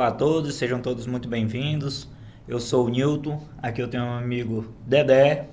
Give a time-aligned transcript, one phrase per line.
[0.00, 2.08] Olá a todos, sejam todos muito bem-vindos.
[2.48, 5.48] Eu sou o Newton, aqui eu tenho um amigo Dedé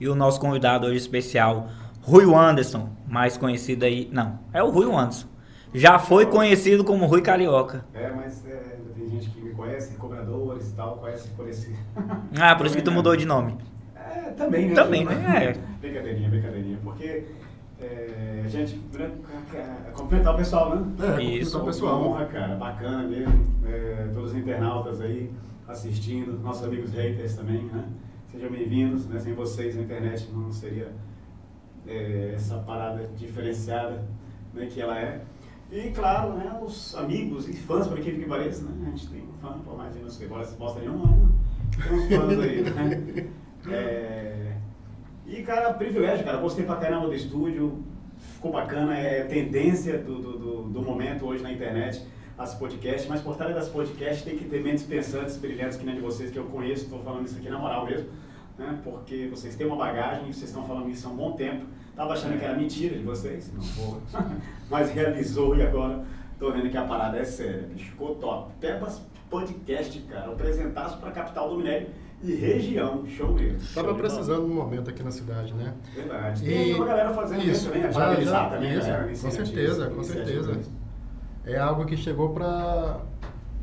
[0.00, 1.68] e o nosso convidado hoje especial,
[2.00, 4.08] Rui Anderson, mais conhecido aí.
[4.10, 5.26] Não, é o Rui Anderson.
[5.74, 7.84] Já foi conhecido como Rui Carioca.
[7.92, 11.76] É, mas é, tem gente que me conhece, cobradores e tal, conhece por esse.
[12.40, 13.58] Ah, por isso que tu mudou de nome.
[13.94, 14.74] É, também, né?
[14.74, 15.44] Também, né?
[15.44, 15.78] É.
[15.78, 16.78] Brincadeirinha, brincadeirinha.
[16.82, 17.26] Porque
[17.78, 19.10] é, a gente né,
[20.10, 21.16] complementar o pessoal, né?
[21.16, 21.56] É, Isso.
[21.56, 22.02] o Uma pessoal.
[22.04, 23.46] honra, cara, bacana mesmo.
[23.64, 25.30] É, todos os internautas aí
[25.68, 27.84] assistindo, nossos amigos haters também, né?
[28.26, 29.20] Sejam bem-vindos, né?
[29.20, 30.90] Sem vocês a internet não seria
[31.86, 34.04] é, essa parada diferenciada
[34.52, 35.22] né, que ela é.
[35.70, 38.86] E claro, né, os amigos e fãs, por aqui que pareça, né?
[38.86, 41.28] A gente tem um fã, por mais que não sei, se mostra nenhum, né?
[41.80, 43.30] Tem uns fãs aí, né?
[43.70, 44.56] É,
[45.26, 46.38] e, cara, privilégio, cara.
[46.38, 47.84] Gostei pra caramba do estúdio.
[48.40, 48.96] Ficou bacana.
[48.96, 52.02] É tendência do, do, do, momento hoje na internet,
[52.38, 53.06] as podcasts.
[53.06, 56.30] Mas por trás das podcasts tem que ter mentes pensantes, brilhantes, que nem de vocês,
[56.30, 56.84] que eu conheço.
[56.84, 58.08] Estou falando isso aqui na moral mesmo.
[58.56, 58.80] Né?
[58.82, 61.66] Porque vocês têm uma bagagem vocês estão falando isso há um bom tempo.
[61.94, 64.00] Tava achando que era mentira de vocês, não.
[64.70, 66.02] Mas realizou e agora
[66.38, 67.68] tô vendo que a parada é séria.
[67.70, 67.90] bicho.
[67.90, 68.54] Ficou top.
[68.58, 70.32] Pebas Podcast, cara.
[70.32, 71.88] Apresentaço pra capital do Minério
[72.22, 73.04] e região.
[73.06, 73.58] Show mesmo.
[73.74, 75.74] Tava Show de precisando um momento aqui na cidade, né?
[75.94, 76.44] Verdade.
[76.44, 79.90] E- Tem uma galera fazendo isso, também, a já- já- também, isso, galera, com certeza,
[79.90, 80.60] com certeza.
[81.44, 83.00] É algo que chegou para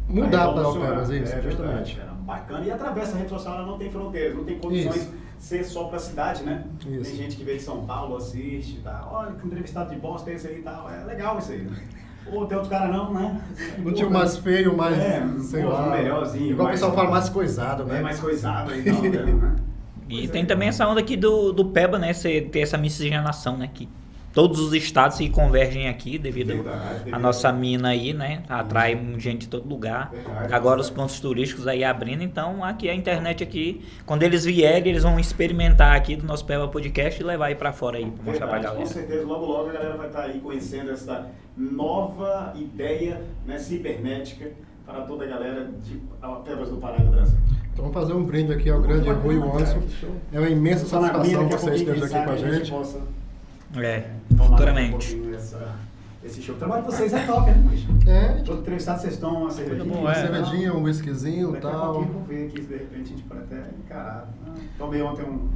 [0.10, 0.64] mudar para.
[0.64, 1.96] Alpenas, isso, É verdade, justamente.
[1.98, 2.12] cara.
[2.28, 2.66] Bacana.
[2.66, 5.12] E atravessa a rede social, ela não tem fronteiras, não tem condições Isso.
[5.12, 6.66] de ser só pra cidade, né?
[6.90, 7.04] Isso.
[7.04, 9.14] Tem gente que veio de São Paulo, assiste e tal.
[9.14, 10.90] Olha, que entrevistado de bosta é esse aí e tal.
[10.90, 11.78] É legal isso aí, né?
[12.32, 13.42] Ou tem outro cara não, né?
[13.78, 15.96] Não tinha o mais feio, mais, É, sei pô, lá.
[15.96, 18.00] melhorzinho, Igual o pessoal fala, mais coisado, né?
[18.00, 19.56] É mais coisado e tal, né?
[20.10, 22.14] E tem também essa onda aqui do, do PEBA, né?
[22.14, 23.70] Você ter essa miscigenação, né?
[23.74, 23.88] Que
[24.38, 28.44] todos os estados se convergem aqui devido Verdade, à nossa mina aí, né?
[28.48, 30.12] Atrai gente de todo lugar.
[30.12, 30.54] Verdade.
[30.54, 35.02] Agora os pontos turísticos aí abrindo, então aqui a internet aqui, quando eles vierem, eles
[35.02, 38.46] vão experimentar aqui do nosso PEBA Podcast e levar aí pra fora aí, pra mostrar
[38.46, 38.86] pra Verdade, galera.
[38.86, 44.52] Com certeza, logo logo a galera vai estar aí conhecendo essa nova ideia né, cibernética
[44.86, 46.00] para toda a galera de
[46.46, 47.40] Pebas do Pará e do Brasil.
[47.74, 50.12] Então vamos fazer um brinde aqui ao grande Rui que show.
[50.32, 52.72] É uma imensa satisfação a você esteja aqui com a gente.
[53.86, 55.22] É, tomar futuramente.
[55.36, 55.76] essa-
[56.24, 56.56] esse show.
[56.56, 57.88] O trabalho de vocês é top, né, bicho?
[58.08, 59.94] É, Todo entrevistado vocês tomam uma cervejinha.
[59.94, 60.16] bom, uma é.
[60.16, 61.94] cervejinha, um whiskyzinho e Daqui a tal.
[61.94, 64.30] pouquinho eu vou ver aqui se de repente a gente pode até encarar.
[64.48, 65.50] Ah, Tomei ontem um,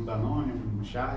[0.00, 1.16] um Danone, um chá.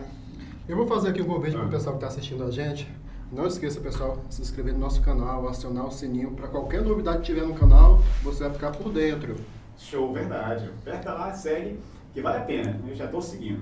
[0.67, 1.67] Eu vou fazer aqui um convite para Ah.
[1.67, 2.87] o pessoal que está assistindo a gente.
[3.31, 6.31] Não esqueça, pessoal, se inscrever no nosso canal, acionar o sininho.
[6.31, 9.35] Para qualquer novidade que tiver no canal, você vai ficar por dentro.
[9.77, 10.69] Show, verdade.
[10.81, 11.77] Aperta lá, segue,
[12.13, 12.79] que vale a pena.
[12.87, 13.61] Eu já estou seguindo.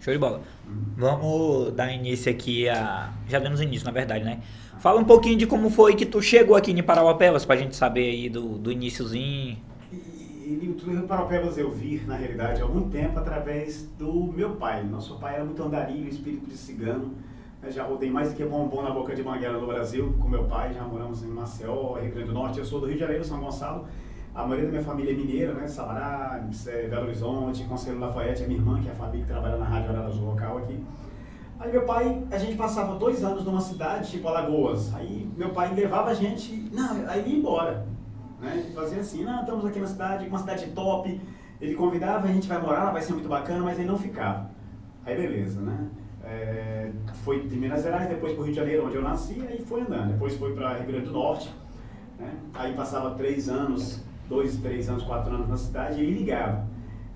[0.00, 0.40] Show de bola.
[0.96, 3.12] Vamos dar início aqui a.
[3.28, 4.40] Já demos início, na verdade, né?
[4.78, 8.10] Fala um pouquinho de como foi que tu chegou aqui em Parauapebas, pra gente saber
[8.10, 9.56] aí do, do iniciozinho.
[9.92, 9.96] E,
[10.46, 14.84] e o Rio Paropebas eu vi, na realidade, há algum tempo através do meu pai.
[14.84, 17.14] Nosso pai era muito andarilho, espírito de cigano.
[17.62, 20.44] Eu já rodei mais do que bombom na boca de mangueira no Brasil com meu
[20.44, 20.72] pai.
[20.72, 22.58] Já moramos em Maceió, Rio Grande do Norte.
[22.58, 23.86] Eu sou do Rio de Janeiro, São Gonçalo.
[24.36, 25.66] A maioria da minha família é mineira, né?
[25.66, 29.56] Sabará, eh, Belo Horizonte, Conselho Lafayette, a minha irmã, que é a Fabi, que trabalha
[29.56, 30.78] na Rádio Araras local aqui.
[31.58, 34.94] Aí meu pai, a gente passava dois anos numa cidade, tipo Alagoas.
[34.94, 37.86] Aí meu pai levava a gente, não, aí ia embora.
[38.38, 38.70] Né?
[38.74, 41.18] Fazia assim, não, estamos aqui na cidade, uma cidade top.
[41.58, 44.50] Ele convidava, a gente vai morar, vai ser muito bacana, mas ele não ficava.
[45.06, 45.88] Aí beleza, né?
[46.22, 46.90] É,
[47.24, 49.80] foi de Minas Gerais, depois para o Rio de Janeiro, onde eu nasci, aí foi
[49.80, 50.12] andando.
[50.12, 51.50] Depois foi para Rio Grande do Norte.
[52.18, 52.34] Né?
[52.52, 56.64] Aí passava três anos, dois, três anos, quatro anos na cidade e ele ligava.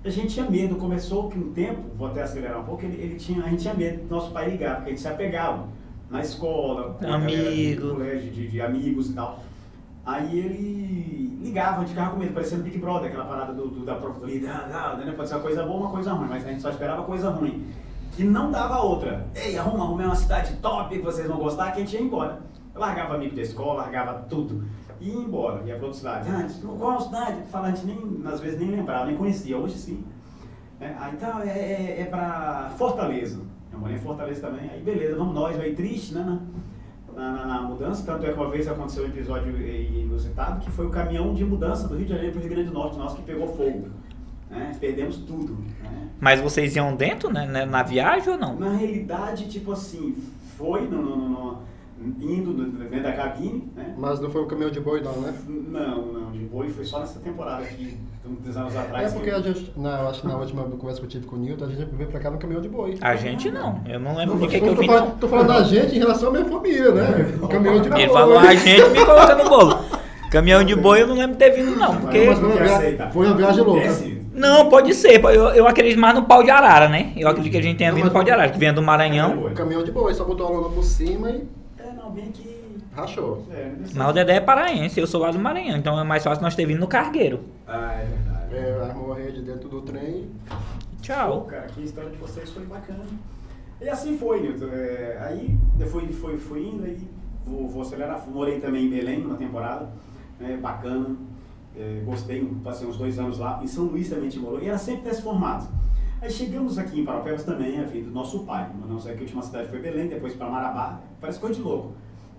[0.03, 3.15] A gente tinha medo, começou que um tempo, vou até acelerar um pouco, ele, ele
[3.15, 5.67] tinha, a gente tinha medo do nosso pai ligar, porque a gente se apegava
[6.09, 7.81] na escola, Amigo.
[7.81, 9.39] do colégio, de, de amigos e tal.
[10.03, 13.85] Aí ele ligava, a gente ficava com medo, parecendo Big Brother, aquela parada do, do-
[13.85, 14.31] da professora,
[14.73, 15.13] ah, né?
[15.15, 17.67] pode ser uma coisa boa uma coisa ruim, mas a gente só esperava coisa ruim.
[18.13, 19.25] Que não dava outra.
[19.35, 22.39] Ei, arruma, arrumei uma cidade top que vocês vão gostar, que a gente ia embora.
[22.73, 24.63] Eu largava amigo da escola, largava tudo.
[25.01, 26.29] E ia embora, ia para outra cidade.
[26.31, 27.37] Ah, gente, qual cidade?
[27.51, 30.03] Fala, a gente nem, às vezes nem lembrava, nem conhecia, hoje sim.
[30.79, 33.39] É, aí então é, é, é pra Fortaleza.
[33.73, 34.69] Eu morei em Fortaleza também.
[34.69, 36.39] Aí beleza, vamos nós, meio triste, né?
[37.15, 38.05] Na, na- na mudança.
[38.05, 41.87] Tanto é que uma vez aconteceu um episódio inusitado, que foi o caminhão de mudança
[41.87, 43.89] do Rio de Janeiro para o Rio Grande do Norte, nosso que pegou fogo.
[44.49, 44.71] Né?
[44.79, 45.53] Perdemos tudo.
[45.83, 46.07] Né?
[46.19, 47.45] Mas vocês iam dentro, né?
[47.47, 48.55] né, Na viagem ou não?
[48.59, 50.13] Na realidade, tipo assim,
[50.57, 51.57] foi no, no- no- no-
[52.19, 53.93] indo no- dentro da cabine, né?
[53.97, 55.33] Mas não foi o caminhão de boi, não, né?
[55.47, 59.13] Não, não, de boi foi só nessa temporada aqui, uns anos É atrás.
[59.13, 61.35] porque que- a gente, na, eu acho que na última conversa que eu tive com
[61.35, 62.97] o Nilton, a gente veio pra cá no caminhão de boi.
[63.01, 63.79] A gente não.
[63.87, 65.17] Eu não lembro do que, eu tô vi, falando, não.
[65.17, 67.37] tô falando da gente em relação à minha família, né?
[67.41, 68.01] O caminhão de boi.
[68.01, 69.79] Ele falou a gente me coloca no bolo.
[70.31, 71.97] Caminhão de boi eu não lembro de ter vindo, não.
[71.97, 72.25] Porque.
[72.25, 74.21] Mas foi uma viagem- foi uma viagem louca.
[74.33, 75.21] Não, pode ser.
[75.23, 77.11] Eu, eu acredito mais no pau de arara, né?
[77.17, 78.81] Eu acredito que a gente tenha Não, vindo no pau de arara, que vem do
[78.81, 79.51] Maranhão.
[79.53, 81.43] Caminhão de boi, só botou a lona por cima e
[82.13, 82.77] Bem que...
[82.93, 83.45] rachou.
[83.51, 83.71] É.
[83.93, 86.55] Mas o Dedé é paraense, eu sou lá do Maranhão, então é mais fácil nós
[86.55, 87.41] ter vindo no cargueiro.
[87.67, 88.55] Ah, é verdade.
[88.55, 90.29] É, armou a rede dentro do trem.
[90.47, 90.55] Pô,
[91.01, 91.41] Tchau.
[91.45, 93.05] cara, que a história de vocês foi bacana.
[93.81, 94.67] E assim foi, Nilton.
[94.67, 96.99] É, aí eu fui, fui, fui indo aí,
[97.45, 98.23] vou, vou acelerar.
[98.29, 99.89] Morei também em Belém uma temporada,
[100.39, 101.15] né, bacana.
[101.75, 103.59] É, gostei, passei uns dois anos lá.
[103.63, 104.61] Em São Luís também gente morou.
[104.61, 105.67] E era sempre desse formato.
[106.21, 108.69] Aí chegamos aqui em Paropebas também, a vida do nosso pai.
[108.87, 111.01] Nossa que a última cidade foi Belém, depois para Marabá.
[111.19, 111.93] Parece coisa de louco.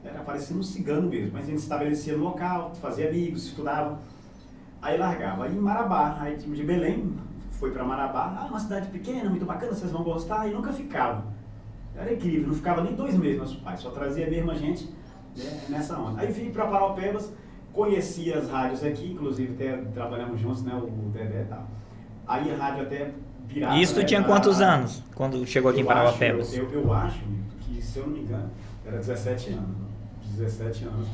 [0.05, 1.33] Era parecendo um cigano mesmo.
[1.33, 3.99] Mas a gente estabelecia no local, fazia amigos, estudava.
[4.81, 5.47] Aí largava.
[5.47, 7.13] Aí em Marabá, aí de de Belém,
[7.51, 8.33] foi para Marabá.
[8.39, 10.47] Ah, uma cidade pequena, muito bacana, vocês vão gostar.
[10.47, 11.25] E nunca ficava.
[11.97, 14.89] Era incrível, não ficava nem dois meses nosso pai, só trazia a gente
[15.37, 16.23] né, nessa onda.
[16.23, 17.33] Aí vim para Paraupebas,
[17.73, 21.67] conheci as rádios aqui, inclusive até trabalhamos juntos, né, o Dedé e tal.
[22.27, 23.13] Aí a rádio até
[23.53, 23.77] virava.
[23.79, 26.57] Isso tu né, tinha quantos anos quando chegou aqui em eu Parauapebas?
[26.57, 27.21] Eu, eu acho
[27.61, 28.51] que, se eu não me engano,
[28.87, 29.83] era 17 anos.
[30.37, 31.09] 17 anos,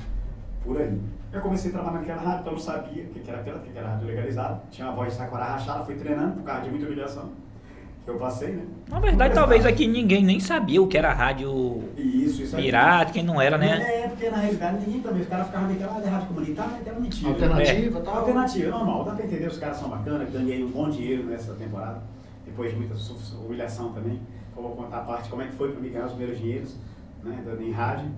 [0.64, 0.98] por aí.
[1.32, 3.60] Eu comecei a trabalhar naquela rádio, então eu não sabia o que era aquela, o
[3.60, 4.62] que era rádio legalizada.
[4.70, 7.30] Tinha a voz de rachada, fui treinando por causa de muita humilhação
[8.08, 8.62] que eu passei, né?
[8.88, 13.22] Na verdade, talvez aqui ninguém nem sabia o que era rádio Isso, isso pirata, quem
[13.22, 13.82] não era, né?
[13.82, 16.72] É, porque na realidade ninguém também, os caras ficavam meio que, ah, é rádio comunitária,
[16.78, 17.28] mas era mentira.
[17.30, 18.02] Alternativa e É.
[18.02, 18.16] tal.
[18.16, 22.00] Alternativa, normal, dá pra entender, os caras são bacanas, ganhei um bom dinheiro nessa temporada,
[22.58, 22.94] depois de muita
[23.44, 24.20] humilhação também.
[24.56, 26.76] Eu vou contar a parte como é que foi pra mim ganhar os primeiros dinheiros,
[27.22, 28.10] né, em rádio.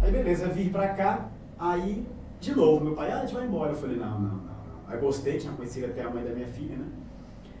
[0.00, 2.06] Aí beleza, vim pra cá, aí
[2.38, 3.72] de novo, meu pai, ah, a gente vai embora.
[3.72, 4.56] Eu falei, não, não, não.
[4.86, 6.86] Aí gostei, tinha conhecido até a mãe da minha filha, né?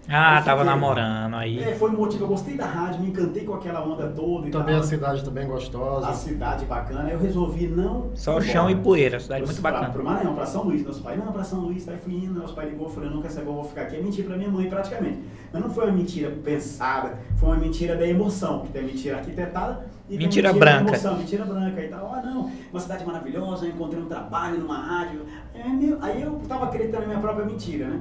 [0.08, 1.58] Ah, Eu tava fiquei- namorando aí.
[1.64, 4.50] É, foi o motivo, eu gostei da rádio, me encantei com aquela onda toda e
[4.52, 4.84] Também tal.
[4.84, 6.08] a cidade também gostosa.
[6.08, 8.10] A cidade bacana, eu resolvi não.
[8.14, 9.92] Só ir chão e poeira, cidade Pro- muito pra- bacana.
[9.92, 12.52] Pro Maranhão, pra São Luís, meus pais, não, pra São Luís, aí fui indo, meus
[12.52, 13.96] pais ligou, falei, não quer saber, eu vou ficar aqui.
[13.96, 15.18] É mentira pra minha mãe, praticamente.
[15.52, 19.86] Mas não foi uma mentira pensada, foi uma mentira da emoção, que tem mentira arquitetada
[20.06, 20.90] e tem Mentira da branca.
[20.90, 22.12] emoção, mentira branca e tal.
[22.14, 25.22] Ah, não, uma cidade maravilhosa, eu encontrei um trabalho numa rádio.
[25.52, 28.00] É, meu- aí eu tava acreditando na minha própria mentira, né?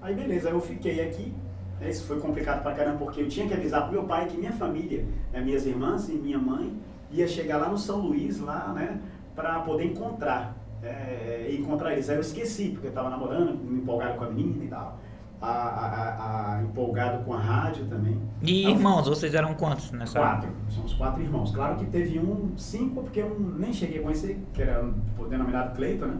[0.00, 1.32] Aí beleza, eu fiquei aqui.
[1.80, 4.36] né, Isso foi complicado pra caramba, porque eu tinha que avisar pro meu pai que
[4.36, 6.72] minha família, né, minhas irmãs e minha mãe,
[7.10, 9.00] ia chegar lá no São Luís, lá, né,
[9.34, 12.08] pra poder encontrar, é, encontrar eles.
[12.08, 14.98] Aí eu esqueci, porque eu tava namorando, me empolgado com a menina e tal,
[15.40, 18.20] a, a- a- empolgado com a rádio também.
[18.42, 20.50] E eu irmãos, vocês eram quantos nessa Quatro.
[20.68, 21.52] Somos quatro irmãos.
[21.52, 24.84] Claro que teve um, cinco, porque eu nem cheguei a conhecer, que era
[25.18, 26.18] o denominado Cleiton, né?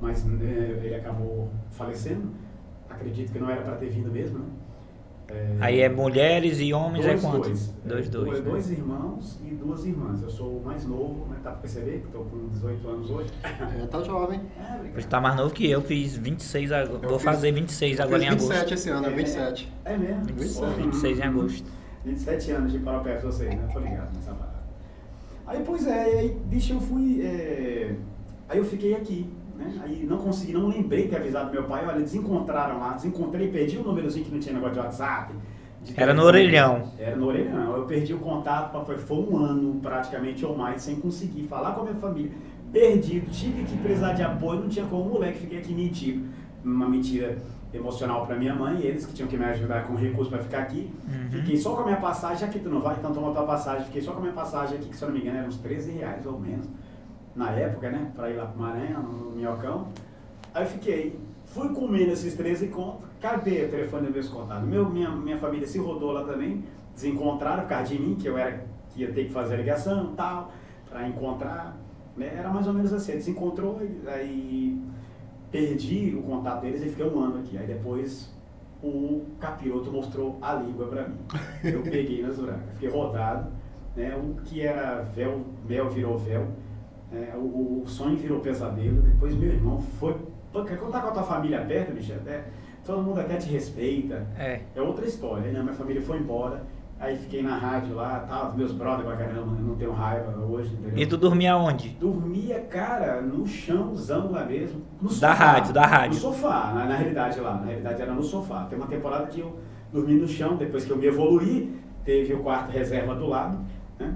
[0.00, 2.30] Mas eh, ele acabou falecendo.
[2.98, 4.44] Acredito que não era para ter vindo mesmo, né?
[5.30, 7.68] Eh, Aí é mulheres e homens dois, é quantos?
[7.84, 8.44] Dois, Dois, Eh, dois.
[8.44, 8.50] né?
[8.50, 10.22] dois irmãos e duas irmãs.
[10.22, 11.36] Eu sou o mais novo, né?
[11.44, 13.30] Dá para perceber que estou com 18 anos hoje.
[13.44, 14.40] É, tá jovem.
[14.96, 16.94] É, tá mais novo que eu, fiz 26 agora.
[17.04, 18.48] Eu Vou fiz- fazer 26 Eu agora em agosto.
[18.48, 19.72] 27 esse ano, é É, 27.
[19.84, 20.24] É mesmo?
[20.24, 20.60] 27.
[20.60, 21.70] Pô, 26 em agosto.
[22.04, 23.68] 27 anos de Paropé pra vocês, né?
[23.72, 24.58] Tô ligado nessa parada.
[25.46, 27.20] Aí, pois é, aí, bicho, eu fui.
[27.22, 27.94] é,
[28.48, 29.28] Aí eu fiquei aqui,
[29.58, 29.80] né?
[29.82, 33.76] Aí não consegui, não lembrei de ter avisado meu pai, olha, desencontraram lá, desencontrei, perdi
[33.76, 35.34] o númerozinho que não tinha negócio de WhatsApp.
[35.84, 36.92] de Era no orelhão.
[36.98, 37.76] Era no orelhão.
[37.76, 41.80] Eu perdi o contato, foi, foi um ano praticamente ou mais sem conseguir falar com
[41.80, 42.30] a minha família.
[42.72, 46.26] Perdido, tive que precisar de apoio, não tinha como, moleque, fiquei aqui mentindo.
[46.64, 47.38] Uma mentira
[47.72, 50.90] emocional para minha mãe, eles que tinham que me ajudar com recursos para ficar aqui.
[51.06, 51.30] Uhum.
[51.30, 53.84] Fiquei só com a minha passagem, aqui tu não vai, então toma tua passagem.
[53.86, 55.58] Fiquei só com a minha passagem aqui, que se eu não me engano eram uns
[55.58, 56.66] 13 reais ou menos,
[57.38, 58.10] na época, né?
[58.14, 59.88] Para ir lá pro Maranhão, no Minhocão.
[60.52, 64.68] Aí fiquei, fui comendo esses 13 contos, cadê o telefone meus contatos?
[64.68, 68.36] Meu, minha, minha família se rodou lá também, desencontraram por causa de mim, que eu
[68.36, 70.52] era, que ia ter que fazer a ligação tal,
[70.90, 71.76] para encontrar.
[72.16, 72.34] Né?
[72.36, 74.76] Era mais ou menos assim, desencontrou, aí
[75.52, 77.56] perdi o contato deles e fiquei um ano aqui.
[77.56, 78.34] Aí depois
[78.82, 81.18] o capiroto mostrou a língua pra mim.
[81.62, 83.48] Eu peguei nas brancas, fiquei rodado,
[83.94, 84.16] né?
[84.16, 86.48] O que era véu, mel virou véu,
[87.10, 87.32] né?
[87.36, 89.02] o, o sonho virou pesadelo.
[89.02, 90.16] Depois meu irmão foi.
[90.52, 92.12] Pô, Quer contar com a tua família perto, bicho?
[92.12, 92.44] Até,
[92.84, 94.26] todo mundo até te respeita.
[94.38, 94.60] É.
[94.74, 95.60] É outra história, né?
[95.60, 96.62] Minha família foi embora.
[97.00, 100.98] Aí fiquei na rádio lá, tal, meus brothers pra caramba, não tenho raiva hoje, entendeu?
[100.98, 101.90] E tu dormia onde?
[101.90, 104.82] Dormia, cara, no chãozão lá mesmo.
[105.00, 106.14] No Da rádio, da rádio.
[106.14, 107.54] No sofá, na, na realidade lá.
[107.54, 108.64] Na realidade era no sofá.
[108.64, 109.60] Tem uma temporada que eu
[109.92, 111.72] dormi no chão, depois que eu me evoluí,
[112.04, 113.58] teve o quarto reserva do lado.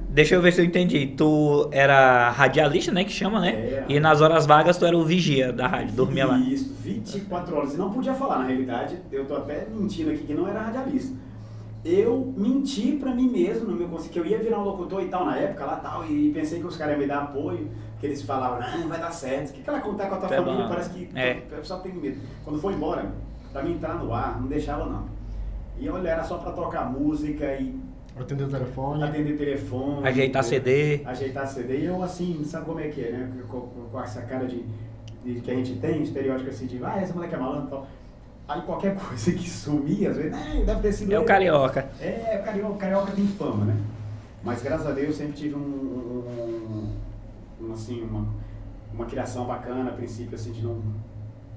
[0.09, 1.07] Deixa eu ver se eu entendi.
[1.17, 3.03] Tu era radialista, né?
[3.05, 3.73] Que chama, né?
[3.73, 3.87] Era.
[3.89, 6.39] E nas horas vagas tu era o vigia da rádio, dormia lá.
[6.39, 7.75] Isso, 24 horas.
[7.75, 11.17] E não podia falar, na realidade, eu tô até mentindo aqui que não era radialista.
[11.85, 15.25] eu menti pra mim mesmo, no meu que eu ia virar um locutor e tal
[15.27, 18.23] na época lá tal, e pensei que os caras iam me dar apoio, que eles
[18.23, 19.51] falavam, não, vai dar certo.
[19.51, 20.63] O que, que ela contar com a tua Tá família?
[20.63, 20.69] bom.
[20.69, 21.43] Parece que É.
[21.51, 22.21] o pessoal tem medo.
[22.45, 23.11] Quando foi embora,
[23.53, 25.07] pra mim entrar no ar, não deixava não.
[25.81, 27.75] E olha, era só pra tocar música e
[28.19, 29.03] Atender o telefone.
[29.03, 30.07] atender telefone.
[30.07, 31.01] Ajeitar CD.
[31.05, 31.79] Ajeitar CD.
[31.79, 33.33] E eu assim, sabe como é que é, né?
[33.49, 34.65] Com, com- essa cara de,
[35.25, 37.87] de que a gente tem, estereótipo assim de, ah, esse moleque é malandro e tal.
[38.49, 41.89] Aí qualquer coisa que sumia, às vezes, né, deve ter sido É o carioca.
[42.01, 43.77] É, o carioca, o carioca tem fama, né?
[44.45, 46.93] Mas graças a Deus eu sempre tive um, um-
[47.69, 48.27] um, assim, uma,
[48.93, 50.83] uma criação bacana, a princípio, assim, de não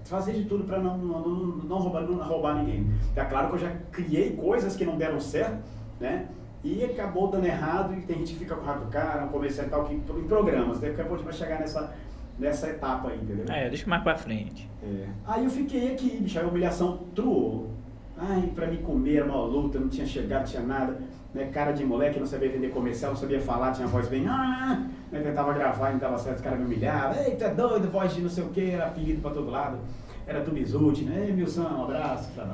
[0.05, 2.87] fazer de tudo para não, não, não, não roubar, não roubar ninguém.
[3.15, 5.57] É claro que eu já criei coisas que não deram certo,
[5.99, 6.27] né?
[6.65, 9.67] E acabou dando errado e tem gente que fica com raiva do cara, um comercial
[9.67, 10.79] e tal, que, em programas.
[10.79, 11.93] Daqui a pouco a gente vai chegar nessa,
[12.39, 13.45] nessa etapa aí, entendeu?
[13.53, 14.67] É, deixa mais pra frente.
[14.81, 15.05] É.
[15.27, 17.69] Aí eu fiquei aqui, bicho, aí a humilhação truou.
[18.17, 20.97] Ai, pra me comer era uma luta, não tinha chegado, tinha nada.
[21.35, 21.51] Né?
[21.53, 24.25] Cara de moleque, não sabia vender comercial, não sabia falar, tinha voz bem.
[24.27, 25.19] Ah, né?
[25.19, 27.23] Tentava gravar e não dava certo, os caras me humilhavam.
[27.23, 29.77] Eita, doido, voz de não sei o que, era apelido pra todo lado.
[30.25, 31.25] Era tudo Mizuti, né?
[31.27, 32.47] Ei, Milson, um abraço, puta.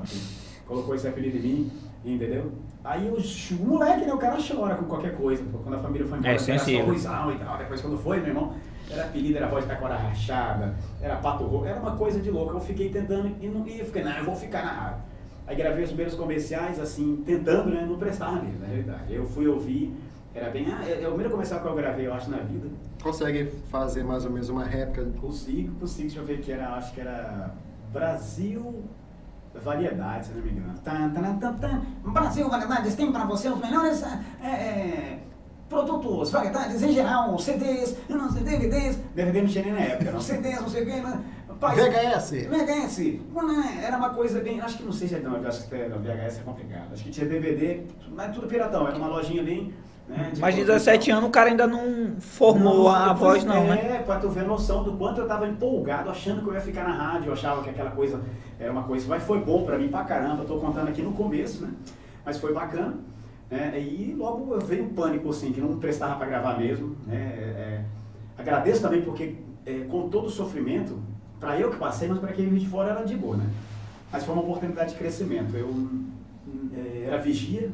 [0.68, 1.72] Colocou esse apelido em mim,
[2.03, 2.51] entendeu?
[2.84, 4.14] Aí o, moleque, né?
[4.14, 5.44] O cara chora com qualquer coisa.
[5.52, 5.60] pô.
[5.60, 7.58] Quando a família foi embora, É era só ruizão e tal.
[7.58, 8.56] Depois quando foi, meu irmão,
[8.90, 12.54] era apelido, era voz de taquara rachada, era pato rouco, era uma coisa de louco.
[12.54, 15.04] Eu fiquei tentando e não e eu fiquei, não, eu vou ficar na rádio.
[15.46, 17.86] Aí gravei os primeiros comerciais, assim, tentando, né?
[17.88, 19.14] Não prestava mesmo, na realidade.
[19.14, 19.94] Eu fui ouvir,
[20.34, 20.66] era bem.
[20.72, 22.68] Ah, é, é o primeiro comercial que eu gravei, eu acho, na vida.
[23.04, 25.06] Consegue fazer mais ou menos uma réplica?
[25.20, 27.54] Consigo, consigo, deixa eu ver que era, acho que era
[27.92, 28.84] Brasil
[29.53, 30.74] Variedades, se não me engano.
[30.84, 31.81] Tan, tan, tan, tan.
[32.12, 34.01] Brasil Variedades tem para você os melhores
[34.41, 35.20] é, é,
[35.70, 38.98] produtos, variedades em geral, CDs, não sei, DVDs.
[39.15, 40.91] DVD não tinha nem na época, não, CDs, não sei o que.
[41.01, 41.20] né?
[41.60, 42.31] Pai, VHS.
[42.48, 43.20] VHS.
[43.31, 44.60] Mano, é, era uma coisa bem.
[44.62, 45.20] Acho que não sei se é.
[45.20, 46.93] Não, eu acho que era- VHS é complicado.
[46.93, 48.88] Acho que tinha DVD, mas tudo piratão.
[48.88, 49.72] Era uma lojinha bem.
[50.12, 50.94] Né, de Mas de produção.
[50.94, 53.96] 17 anos o cara ainda não formou Não, a voz, não, né?
[53.96, 56.84] É, pra tu ver noção do quanto eu tava empolgado, achando que eu ia ficar
[56.84, 58.20] na rádio, eu achava que aquela coisa
[58.60, 61.13] era uma coisa, mas foi bom pra mim pra caramba, eu tô contando aqui no
[61.13, 61.72] começo, né?
[62.25, 62.96] Mas foi bacana,
[63.50, 63.80] né?
[63.80, 67.15] E logo veio o pânico, assim, que não prestava pra gravar mesmo, né?
[67.15, 67.86] É, é,
[68.38, 71.00] agradeço também porque é, com todo o sofrimento,
[71.39, 73.46] pra eu que passei, mas pra quem vive de fora era de boa, né?
[74.12, 75.56] Mas foi uma oportunidade de crescimento.
[75.56, 75.74] Eu
[76.75, 77.72] é, era vigia,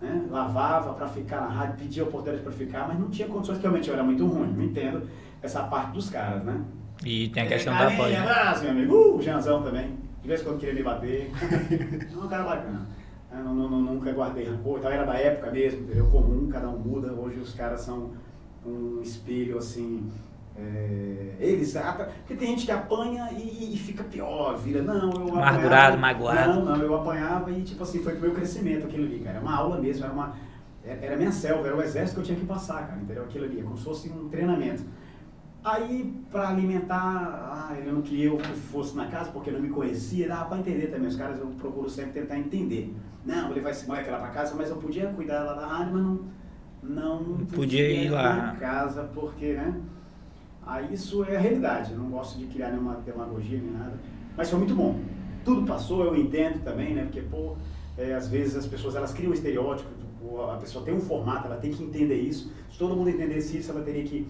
[0.00, 0.26] né?
[0.30, 3.88] lavava para ficar na rádio, pedia oportunidade para ficar, mas não tinha condições, que realmente
[3.88, 5.02] eu era muito ruim, não entendo
[5.42, 6.60] essa parte dos caras, né?
[7.04, 8.18] E tem a É, questão da voz, né?
[8.18, 11.30] abraço, meu amigo, uh, o Janzão também, de vez em quando queria me bater,
[12.12, 12.86] é um cara bacana.
[13.32, 16.06] Não- não- nunca guardei rancor, então era da época mesmo, entendeu?
[16.08, 18.10] Comum, cada um muda, hoje os caras são
[18.66, 20.10] um espelho, assim,
[20.60, 21.72] é, eles,
[22.18, 26.52] porque tem gente que apanha e, e fica pior, vira, não, eu Amargurado, apanhava- magoado.
[26.52, 29.40] Não, não, eu apanhava e, tipo assim, foi pro meu crescimento aquilo ali, cara, era
[29.40, 30.34] uma aula mesmo, era uma,
[30.84, 33.24] era era minha selva, era o exército que eu tinha que passar, cara, entendeu?
[33.24, 34.82] Aquilo ali, é como se fosse um treinamento.
[35.62, 39.68] Aí, para alimentar, ah, ele não queria eu que fosse na casa porque não me
[39.68, 41.06] conhecia, dava para entender também.
[41.08, 42.94] Os caras eu procuro sempre tentar entender.
[43.26, 45.92] Não, vou levar esse moleque lá para casa, mas eu podia cuidar lá da rádio,
[45.92, 46.20] mas não,
[46.82, 48.34] não, podia ir lá.
[48.36, 49.74] na casa porque, né?
[50.70, 51.90] Aí isso é a realidade.
[51.92, 53.94] Eu não gosto de criar nenhuma demagogia nem nada.
[54.36, 55.00] Mas foi muito bom.
[55.44, 57.02] Tudo passou, eu entendo também, né?
[57.02, 57.56] Porque, pô,
[57.98, 61.46] é, às vezes as pessoas elas criam um estereótipo, tipo, a pessoa tem um formato,
[61.48, 62.52] ela tem que entender isso.
[62.70, 64.28] Se todo mundo entendesse isso, ela teria que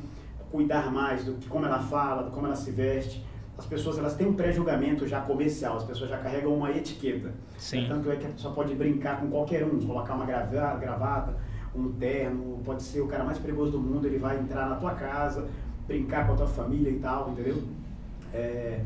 [0.51, 3.23] cuidar mais do que como ela fala, do como ela se veste.
[3.59, 7.35] As pessoas elas têm um pré-julgamento já comercial, as pessoas já carregam uma etiqueta.
[7.59, 7.85] Sim.
[7.87, 11.37] Tanto é que a pessoa pode brincar com qualquer um, colocar uma grava- gravata,
[11.75, 14.95] um terno, pode ser o cara mais perigoso do mundo, ele vai entrar na tua
[14.95, 15.47] casa,
[15.91, 17.63] brincar com a tua família e tal, entendeu?
[18.33, 18.81] É,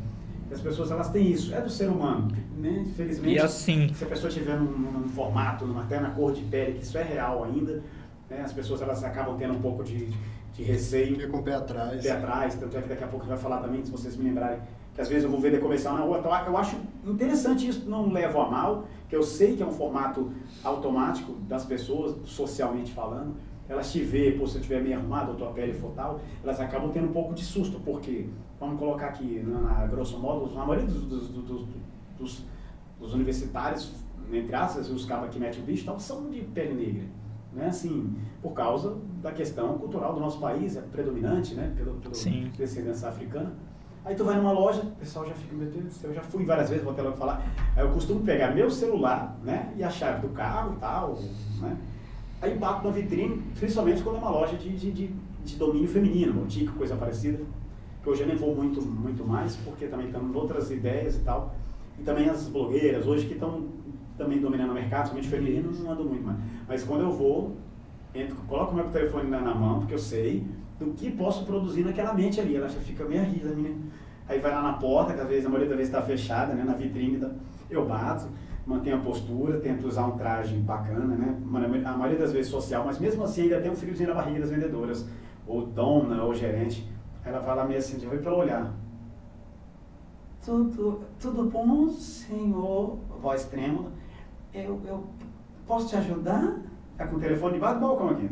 [0.51, 2.85] as pessoas elas têm isso, é do ser humano, né?
[2.87, 6.43] Infelizmente, E assim, se a pessoa tiver num, num formato, numa, até na cor de
[6.43, 7.83] pele, que isso é real ainda,
[8.31, 8.41] né?
[8.43, 10.09] as pessoas elas acabam tendo um pouco de,
[10.55, 12.03] de receio Fica com o pé atrás.
[12.03, 14.17] pé atrás, tanto é que daqui a pouco a gente vai falar também, se vocês
[14.17, 14.61] me lembrarem,
[14.95, 18.11] que às vezes eu vou vender comercial na rua, então eu acho interessante isso, não
[18.11, 20.31] levo a mal, que eu sei que é um formato
[20.63, 23.35] automático das pessoas, socialmente falando,
[23.69, 26.61] elas te vê, pô, se eu estiver meio arrumado, ou tua pele for tal, elas
[26.61, 28.27] acabam tendo um pouco de susto, porque,
[28.61, 31.67] vamos colocar aqui, na, na grosso modo, a maioria dos, dos, dos,
[32.19, 32.45] dos-
[33.01, 33.93] dos universitários,
[34.33, 37.05] entre aspas, os cabos que metem o bicho, tal, são de pele negra
[37.53, 41.73] né, assim, por causa da questão cultural do nosso país, é predominante, né,
[42.15, 42.51] Sim.
[42.59, 43.53] descendência africana.
[44.05, 46.23] Aí tu vai numa loja, o pessoal já fica, meu Deus do céu, eu já
[46.23, 47.47] fui várias vezes, vou até logo falar,
[47.77, 51.15] aí eu costumo pegar meu celular, né, e a chave do carro e tal,
[51.61, 51.77] né,
[52.41, 55.11] aí bato na vitrine, principalmente quando é uma loja de, de, de,
[55.45, 57.41] de domínio feminino, boutique, coisa parecida,
[58.03, 61.21] que hoje eu nem vou muito, muito mais, porque também estamos em outras ideias e
[61.21, 61.55] tal,
[61.99, 63.69] e também as blogueiras hoje que estão
[64.17, 66.39] também dominando o mercado, somente feminino, não ando muito mais.
[66.69, 67.57] Mas quando eu vou,
[68.15, 70.47] entro, coloco o meu telefone na, na mão, porque eu sei
[70.79, 72.57] do que posso produzir naquela mente ali.
[72.57, 73.77] Ela já fica meio risa, menina.
[74.29, 76.65] Aí vai lá na porta, que às vezes a maioria das vezes está fechada, né?
[76.65, 77.31] Na vitrine, tá?
[77.71, 78.29] eu bato,
[78.67, 81.37] mantenho a postura, tento usar um traje bacana, né?
[81.85, 84.51] A maioria das vezes social, mas mesmo assim ainda tem um friozinho na barriga das
[84.51, 85.09] vendedoras,
[85.47, 86.89] ou dona, ou gerente.
[87.25, 88.75] Ela vai lá meio assim, já vai para olhar.
[90.45, 92.99] Tudo, tudo bom, senhor?
[93.21, 93.91] Voz trêmula.
[94.53, 95.05] Eu, eu
[95.67, 96.61] posso te ajudar?
[96.97, 98.31] Tá com o telefone debaixo do balcão aqui.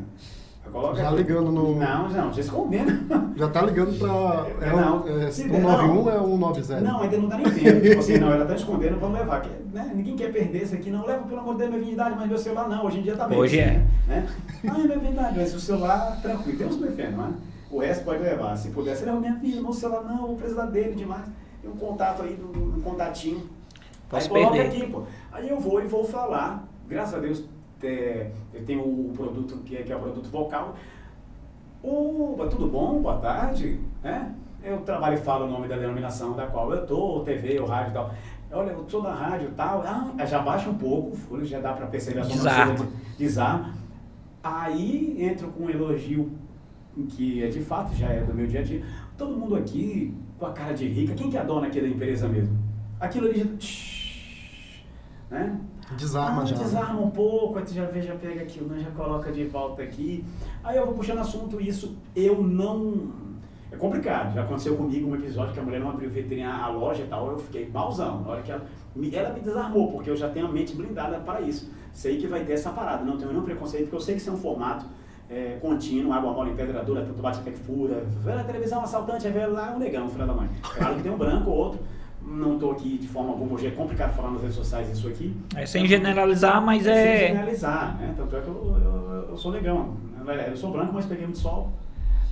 [0.73, 1.77] Coloca já ligando no.
[1.77, 2.93] Não, não, já escondendo.
[3.37, 4.67] Já tá ligando pra.
[4.67, 6.81] É, é, não, é, 191 é 190?
[6.81, 7.81] Não, ainda não dá nem tempo.
[7.83, 9.43] tipo assim, não, ela tá escondendo, vamos levar.
[9.43, 9.93] Que, né?
[9.95, 11.05] Ninguém quer perder isso aqui, não.
[11.05, 12.87] Leva, pelo amor de Deus, minha virgindade, mas meu celular não.
[12.87, 13.39] Hoje em dia tá bem.
[13.39, 13.87] Hoje assim, é.
[14.09, 14.29] Né?
[14.67, 16.59] Ah, é minha virgindade, mas o celular, tranquilo.
[16.59, 17.31] Tem uns perfeitos, não é?
[17.71, 18.57] O resto pode levar.
[18.57, 21.25] Se pudesse, não, minha filha, meu celular não, vou precisar dele demais.
[21.61, 23.49] Tem um contato aí, um, contatinho.
[24.09, 25.03] Posso aí coloca aqui, pô.
[25.33, 26.67] Aí eu vou e vou falar.
[26.89, 27.43] Graças a Deus, é,
[27.87, 30.77] eu tenho o produto que é, que é o produto vocal.
[31.83, 33.01] Opa, tudo bom?
[33.01, 33.81] Boa tarde.
[34.05, 34.27] É?
[34.62, 37.90] Eu trabalho e falo o nome da denominação da qual eu tô, TV, o rádio
[37.90, 38.14] e tal.
[38.53, 39.83] Olha, eu sou da rádio e tal.
[39.83, 42.87] Ah, já baixa um pouco o já dá para perceber a Desarma.
[43.18, 43.75] Desarma.
[44.42, 46.31] Aí entro com um elogio
[47.09, 48.85] que é de fato, já é do meu dia a dia.
[49.16, 51.14] Todo mundo aqui com a cara de rica.
[51.14, 52.57] Quem que é a dona aqui da empresa mesmo?
[53.01, 53.47] Aquilo ali já...
[55.31, 55.59] Né?
[55.96, 56.57] Desarma ah, já.
[56.57, 58.83] Desarma um pouco, aí tu já vê, já pega aquilo, né?
[58.85, 60.24] já coloca de volta aqui.
[60.62, 63.11] Aí eu vou puxando assunto, isso eu não.
[63.70, 64.35] É complicado.
[64.35, 67.31] Já aconteceu comigo um episódio que a mulher não abriu vitrine a loja e tal,
[67.31, 68.20] eu fiquei malzão.
[68.20, 71.18] Na hora que ela me, ela me desarmou, porque eu já tenho a mente blindada
[71.20, 71.70] para isso.
[71.92, 74.31] Sei que vai ter essa parada, não tenho nenhum preconceito, porque eu sei que isso
[74.31, 74.85] é um formato
[75.31, 78.05] é, contínuo, água mole em pedra dura, tanto bate até que fura.
[78.22, 80.48] Vê na televisão, um assaltante, aí vê lá um negão, filho da mãe.
[80.62, 81.81] Claro que tem um branco ou outro
[82.27, 85.37] não estou aqui de forma alguma, hoje é complicado falar nas redes sociais isso aqui.
[85.55, 87.19] É sem generalizar, mas é.
[87.19, 88.15] Sem generalizar, né?
[88.17, 89.97] Tanto é que eu, eu, eu sou negão.
[90.49, 91.73] Eu sou branco, mas peguei muito sol.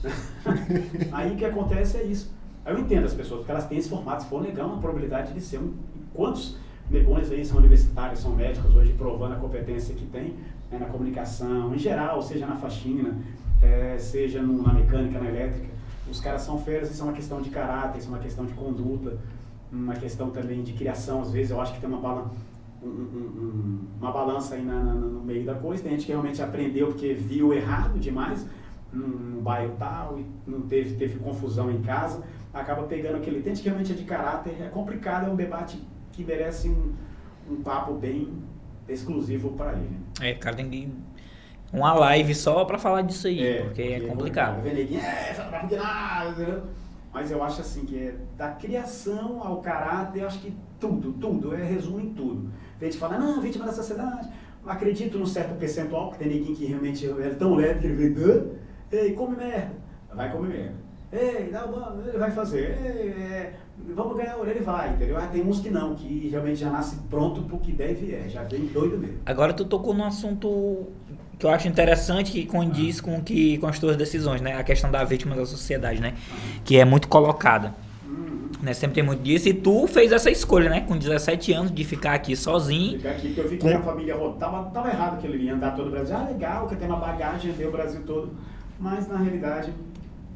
[1.13, 2.33] Aí o que acontece é isso.
[2.65, 4.23] Aí eu entendo as pessoas, porque elas têm esse formato.
[4.23, 5.75] Se for negão, a probabilidade de ser um.
[6.15, 6.57] Quantos
[6.91, 10.35] negões aí são universitários, são médicos hoje, provando a competência que tem
[10.71, 13.17] né, na comunicação, em geral, seja na faxina,
[13.63, 15.69] é, seja no, na mecânica, na elétrica.
[16.11, 18.53] Os caras são feiros, isso é uma questão de caráter, isso é uma questão de
[18.55, 19.17] conduta
[19.73, 22.31] uma questão também de criação, às vezes eu acho que tem uma, bala,
[22.83, 25.83] um, um, uma balança aí na, na, no meio da coisa.
[25.83, 28.47] Tem gente que realmente aprendeu porque viu errado demais
[28.93, 33.41] no, bairro tal e não teve, teve confusão em casa, acaba pegando aquele.
[33.43, 35.81] Tem gente que realmente é de caráter, é complicado, é um debate
[36.13, 36.93] que merece um,
[37.49, 38.33] um papo bem
[38.89, 39.97] exclusivo para ele.
[40.21, 40.93] É, cara, tem que
[41.73, 44.67] uma live só para falar disso aí, é, porque, é complicado.
[44.67, 46.65] É, pra nada,
[47.13, 51.55] mas eu acho assim que é da criação ao caráter, eu acho que tudo, tudo,
[51.55, 52.51] é resumo em tudo.
[52.81, 54.29] A gente fala, não, vítima da sociedade,
[54.65, 58.53] acredito num certo percentual, que tem ninguém que realmente é tão leve que ele vem,
[58.93, 59.73] ei, come merda,
[60.15, 60.91] vai comer merda.
[61.13, 63.55] Ei, dá uma, ele vai fazer, ei, é,
[63.95, 65.17] vamos ganhar ele vai, entendeu?
[65.17, 68.45] Ah, tem uns que não, que realmente já nasce pronto pro que deve é, já
[68.45, 69.19] vem doido mesmo.
[69.27, 70.87] Agora tu tocou num assunto
[71.41, 74.59] que eu acho interessante que condiz com que com as tuas decisões, né?
[74.59, 76.13] A questão da vítima da sociedade, né?
[76.63, 77.75] Que é muito colocada.
[78.63, 78.75] Né?
[78.75, 79.49] Sempre tem muito disso.
[79.49, 80.83] E tu fez essa escolha, né?
[80.83, 82.99] Com 17 anos, de ficar aqui sozinho.
[82.99, 83.69] Ficar aqui, porque eu vi que com...
[83.69, 86.15] minha família tava, tava errado que ele ia andar todo o Brasil.
[86.15, 88.33] Ah, legal, que tem uma bagagem, deu o Brasil todo.
[88.79, 89.73] Mas, na realidade,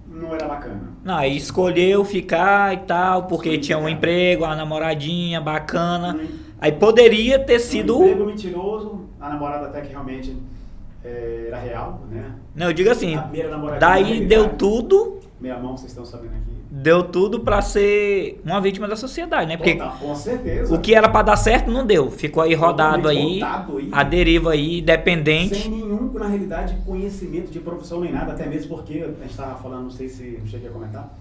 [0.08, 0.84] não era bacana.
[1.04, 6.16] Não, aí escolheu ficar e tal, porque Sim, tinha um emprego, a namoradinha bacana.
[6.18, 6.28] Sim.
[6.58, 7.98] Aí poderia ter sido...
[7.98, 10.34] Um emprego mentiroso, a namorada até que realmente
[11.04, 12.32] é, era real, né?
[12.54, 13.16] Não, eu digo assim,
[13.78, 15.20] daí deu tudo.
[15.38, 16.54] Meia mão, vocês estão sabendo aqui.
[16.70, 19.56] Deu tudo para ser uma vítima da sociedade, né?
[19.56, 20.74] Porque com certeza.
[20.74, 22.10] o que era para dar certo não deu.
[22.10, 25.54] Ficou aí rodado aí, aí, a deriva aí, dependente.
[25.54, 29.56] Sem nenhum, na realidade, conhecimento de profissão nem nada, até mesmo porque a gente estava
[29.56, 31.14] falando, não sei se cheguei a comentar,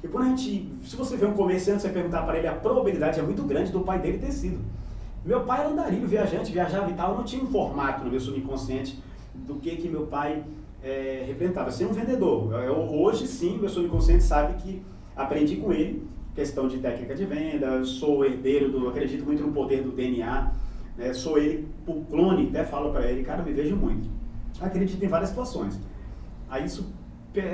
[0.00, 3.18] que quando a gente, se você vê um comerciante, você perguntar para ele, a probabilidade
[3.18, 4.60] é muito grande do pai dele ter sido.
[5.24, 9.02] Meu pai era andarilho, viajante, viajava e tal, não tinha um formato no meu subconsciente
[9.34, 10.44] do que que meu pai
[10.82, 11.70] é, representava.
[11.70, 12.52] Ser um vendedor.
[12.62, 14.82] Eu, hoje sim, meu subconsciente sabe que
[15.16, 19.82] aprendi com ele questão de técnica de venda, sou herdeiro do, acredito muito no poder
[19.82, 20.52] do DNA,
[20.96, 21.14] né?
[21.14, 24.08] sou ele, o clone, até falo para ele, cara, me vejo muito.
[24.60, 25.78] Acredito em várias situações.
[26.50, 26.92] Aí isso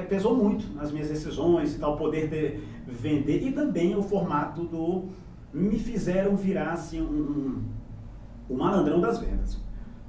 [0.09, 5.09] pesou muito nas minhas decisões e tal, poder de vender e também o formato do
[5.53, 9.59] me fizeram virar assim um, um, um malandrão das vendas.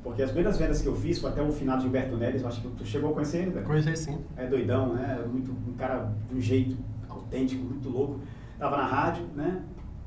[0.04, 2.62] Porque as primeiras vendas que eu fiz foi até o final de Gilberto Neres, acho
[2.62, 3.62] que tu chegou a conhecer ele, né?
[3.62, 4.20] Conheci sim.
[4.36, 5.24] É doidão, né?
[5.32, 6.76] Muito, um cara de um jeito
[7.08, 8.20] autêntico, muito louco.
[8.58, 9.62] Tava na rádio, né?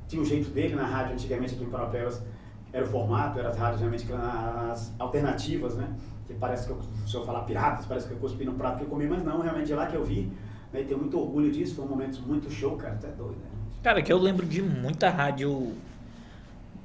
[0.07, 2.21] Tinha um jeito dele na rádio antigamente aqui em Paropebas.
[2.73, 5.87] era o formato, eram as rádios realmente as alternativas, né?
[6.27, 8.83] Que parece que eu, se eu falar piratas, parece que eu cuspi no prato que
[8.83, 10.31] eu comi, mas não, realmente é lá que eu vi.
[10.73, 10.81] Né?
[10.81, 13.49] E tenho muito orgulho disso, foi um momento muito show, cara, até doido, né?
[13.81, 15.73] Cara, que eu lembro de muita rádio.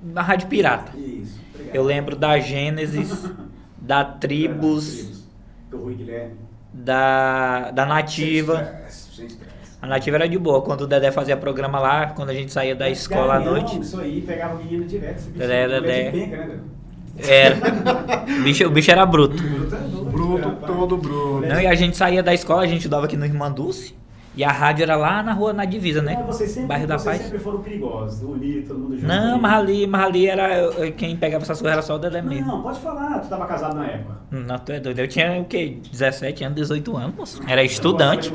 [0.03, 0.93] Da rádio pirata.
[0.97, 1.75] Isso, obrigado.
[1.77, 3.31] Eu lembro da Gênesis,
[3.79, 5.25] da Tribus,
[5.71, 6.35] Do Rui Guilherme.
[6.73, 8.57] da, da Nativa.
[8.57, 9.51] Sem estresse, sem estresse.
[9.83, 10.61] A Nativa era de boa.
[10.63, 13.79] Quando o Dedé fazia programa lá, quando a gente saía da escola à noite.
[13.81, 15.17] Isso aí, pegava o menino direto.
[15.19, 16.11] Esse bicho, Dedé, Dedé.
[16.11, 16.59] penca, né?
[17.19, 17.57] Era.
[18.39, 19.37] O bicho, o bicho era bruto.
[19.43, 19.79] Bruto, é
[20.11, 21.47] Bruto, todo bruto.
[21.47, 23.95] Não, e a gente saía da escola, a gente estudava aqui no Irmã Dulce.
[24.37, 26.15] E a rádio era lá na rua, na divisa, né?
[26.15, 27.23] Não, vocês sempre, Bairro da vocês Paz.
[27.27, 29.07] sempre foram perigosos, unidos, todo mundo junto.
[29.07, 30.93] Não, mas ali, mas ali era.
[30.93, 32.47] Quem pegava essas coisas era só o Dedé mesmo.
[32.47, 34.15] Não, pode falar, tu tava casado na época.
[34.31, 35.01] Não, tu é doido.
[35.01, 35.79] Eu tinha o quê?
[35.91, 37.43] 17 anos, 18 anos, moço.
[37.47, 38.33] Era estudante.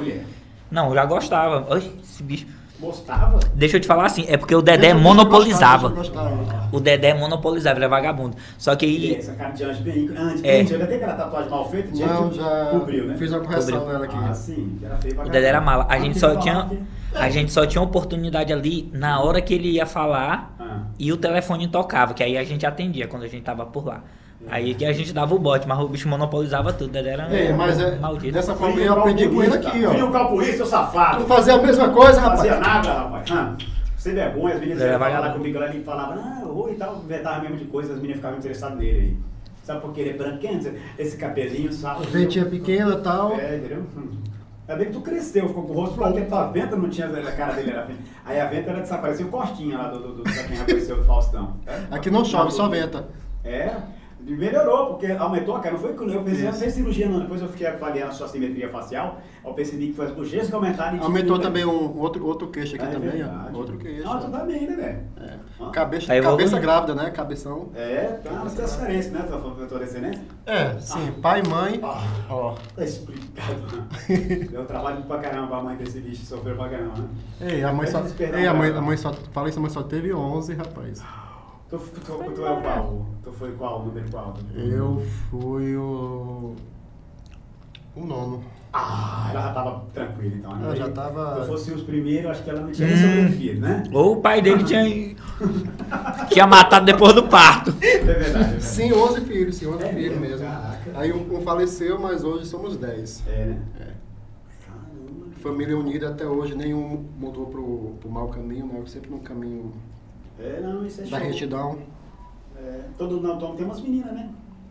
[0.70, 1.66] Não, eu já gostava.
[1.74, 2.46] Ai, esse bicho.
[2.80, 3.40] Gostava?
[3.54, 5.88] Deixa eu te falar assim, é porque o Dedé eu monopolizava.
[5.88, 6.70] eu gostar.
[6.74, 8.36] O Dedé monopolizava, ele é vagabundo.
[8.58, 9.16] Só que E aí.
[9.16, 10.44] essa cara de anjo bem antes.
[10.44, 10.58] É.
[10.58, 11.92] Gente, ainda tem aquela tatuagem mal feita?
[11.92, 13.16] Tinha Não, que já Cobriu, né?
[13.18, 13.94] fiz uma correção Cobriu.
[13.94, 14.16] nela aqui.
[14.30, 15.88] Ah, sim, que era feio pra O Dedé era mala.
[15.90, 16.66] A gente só tinha.
[16.66, 16.80] que-
[17.18, 20.80] A gente só tinha oportunidade ali na hora que ele ia falar Ah.
[21.00, 24.04] e o telefone tocava, que aí a gente atendia quando a gente tava por lá.
[24.50, 26.90] Aí que a gente dava o bote, mas o bicho monopolizava tudo.
[26.90, 28.34] O Dedé era É, mas é, maldito.
[28.34, 30.12] dessa forma eu aprendi com ele aqui, ó.
[30.12, 31.24] calculista, seu safado.
[31.24, 32.88] Tu fazia a mesma coisa, Não fazia rapaz.
[32.88, 33.32] nada, rapaz.
[33.32, 33.56] Ah,
[33.98, 37.02] Sem vergonha, as meninas Ele iam falar comigo lá e falavam, não, oi e tal,
[37.04, 39.18] inventava mesmo de coisa, as meninas ficavam interessadas nele aí.
[39.64, 40.72] Sabe por que ele é branquento?
[41.00, 42.06] Esse cabelinho, sabe?
[42.06, 43.34] Ventinha pequena e tal.
[43.34, 43.84] É, entendeu?
[43.98, 44.10] Hum.
[44.68, 47.08] Ainda bem que tu cresceu, ficou com o rosto pra tempo, tua venta não tinha,
[47.08, 48.00] a cara dele era feia.
[48.26, 51.56] Aí a venta era desapareceu, Costinha lá do, do, do pra quem apareceu do Faustão.
[51.68, 51.82] É?
[51.96, 53.06] Aqui não chove, só venta.
[53.44, 53.72] É,
[54.32, 55.74] melhorou, porque aumentou a cara.
[55.74, 57.20] Não foi que eu pensei, não fez cirurgia não.
[57.20, 60.56] Depois eu fiquei avaliando a sua simetria facial, eu percebi que foi as bochechas que
[60.56, 61.42] aumentaram e Aumentou diminuíram.
[61.42, 63.50] também um outro, outro queixo aqui É também, verdade.
[63.54, 63.58] ó.
[63.58, 64.04] Outro queixo.
[64.04, 65.00] Não, tu tá bem, né, velho?
[65.32, 65.36] É.
[65.72, 67.10] Cabeça, Tá cabeça grávida, né?
[67.12, 67.70] Cabeção.
[67.76, 69.24] É, tá nas transferências, né?
[69.28, 70.22] Tua, tua, descendência?
[70.46, 71.12] É, sim.
[71.22, 71.80] Pai e mãe.
[71.84, 72.56] Ah, Ó.
[72.76, 73.58] tá explicado.
[73.78, 74.48] né?
[74.52, 77.08] Deu trabalho pra caramba a mãe desse bicho, sofreu pra caramba, né?
[77.42, 78.04] Ei, a mãe só.
[78.20, 79.14] Ei, a mãe, pra a mãe só.
[79.32, 81.02] Fala isso, a mãe só teve 11, rapaz.
[81.70, 83.06] Tu, tu, tu, tu é o qual?
[83.24, 83.82] Tu foi qual?
[83.82, 84.36] O número qual?
[84.56, 86.56] Eu fui o.
[87.96, 88.44] O nono.
[88.72, 90.56] Ah, ela já tava tranquila então.
[90.56, 90.66] né?
[90.66, 93.02] Ela já tava- Se eu fosse os primeiros, acho que ela não tinha nem Hum.
[93.02, 93.84] sobrevivido, né?
[93.94, 95.16] Ou o pai dele tinha.
[96.30, 97.74] tinha matado depois do parto.
[97.82, 98.64] É verdade, é verdade.
[98.64, 100.22] Sim, 11 filhos, sim, 11 É filhos mesmo?
[100.22, 100.46] mesmo.
[100.46, 100.92] Caraca.
[100.94, 103.24] Aí um, um faleceu, mas hoje somos 10.
[103.28, 103.62] É, né?
[103.80, 103.84] É.
[104.66, 105.26] Caramba.
[105.42, 108.84] Família unida até hoje, nenhum mudou pro, pro mau caminho, né?
[108.88, 109.72] Sempre no caminho
[110.40, 111.28] É, não, isso é da show.
[111.28, 111.80] retidão.
[112.58, 114.30] É, todo não, então, tem umas meninas, né?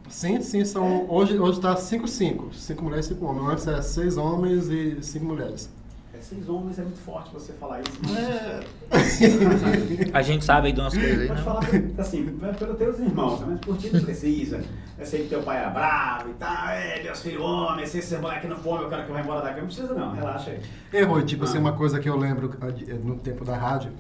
[0.09, 1.11] Sim, sim, são.
[1.11, 2.53] Hoje, hoje tá 5-5.
[2.53, 3.49] 5 mulheres e 5 homens.
[3.49, 5.71] Antes é 6 homens e 5 mulheres.
[6.25, 8.01] É, seis homens é muito forte você falar isso.
[8.17, 8.65] É.
[10.17, 11.45] A gente sabe aí de umas coisas aí, Pode né?
[11.45, 11.65] falar
[11.99, 13.47] assim, pelos teus irmãos, né?
[13.51, 14.65] mas por não precisa.
[14.99, 18.17] Eu sei que teu pai era bravo e tal, é, meus filhos homens, se esse
[18.17, 19.61] moleque não for, eu quero que vai embora daqui.
[19.61, 20.61] Não precisa não, relaxa aí.
[20.93, 21.61] E Rui, tipo assim, Ah.
[21.61, 23.93] uma coisa que eu lembro ah, de- no tempo da rádio,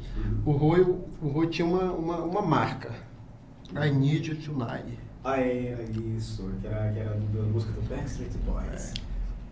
[0.47, 0.81] o Rui,
[1.21, 2.91] o Rui tinha uma, uma, uma marca.
[3.77, 4.99] I need you tonight.
[5.25, 5.85] Ah, é,
[6.17, 8.93] isso, que era, que era da música do Backstreet Boys.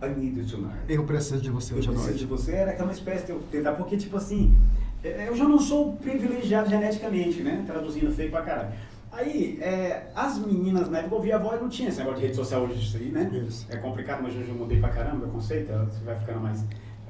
[0.03, 0.77] I need you tonight.
[0.89, 2.43] Eu preciso de você Eu hoje à preciso de noite.
[2.43, 4.57] você, era aquela espécie de eu tentar, porque tipo assim,
[5.05, 7.63] é, eu já não sou privilegiado geneticamente, né?
[7.67, 8.73] Traduzindo feio pra caralho.
[9.13, 12.37] Aí, é, as meninas na época ouvia a voz, não tinha esse negócio de rede
[12.37, 13.31] social hoje, isso aí, né?
[13.47, 13.67] Isso.
[13.71, 16.65] É complicado, mas hoje eu mudei pra caramba o conceito, você vai ficando mais,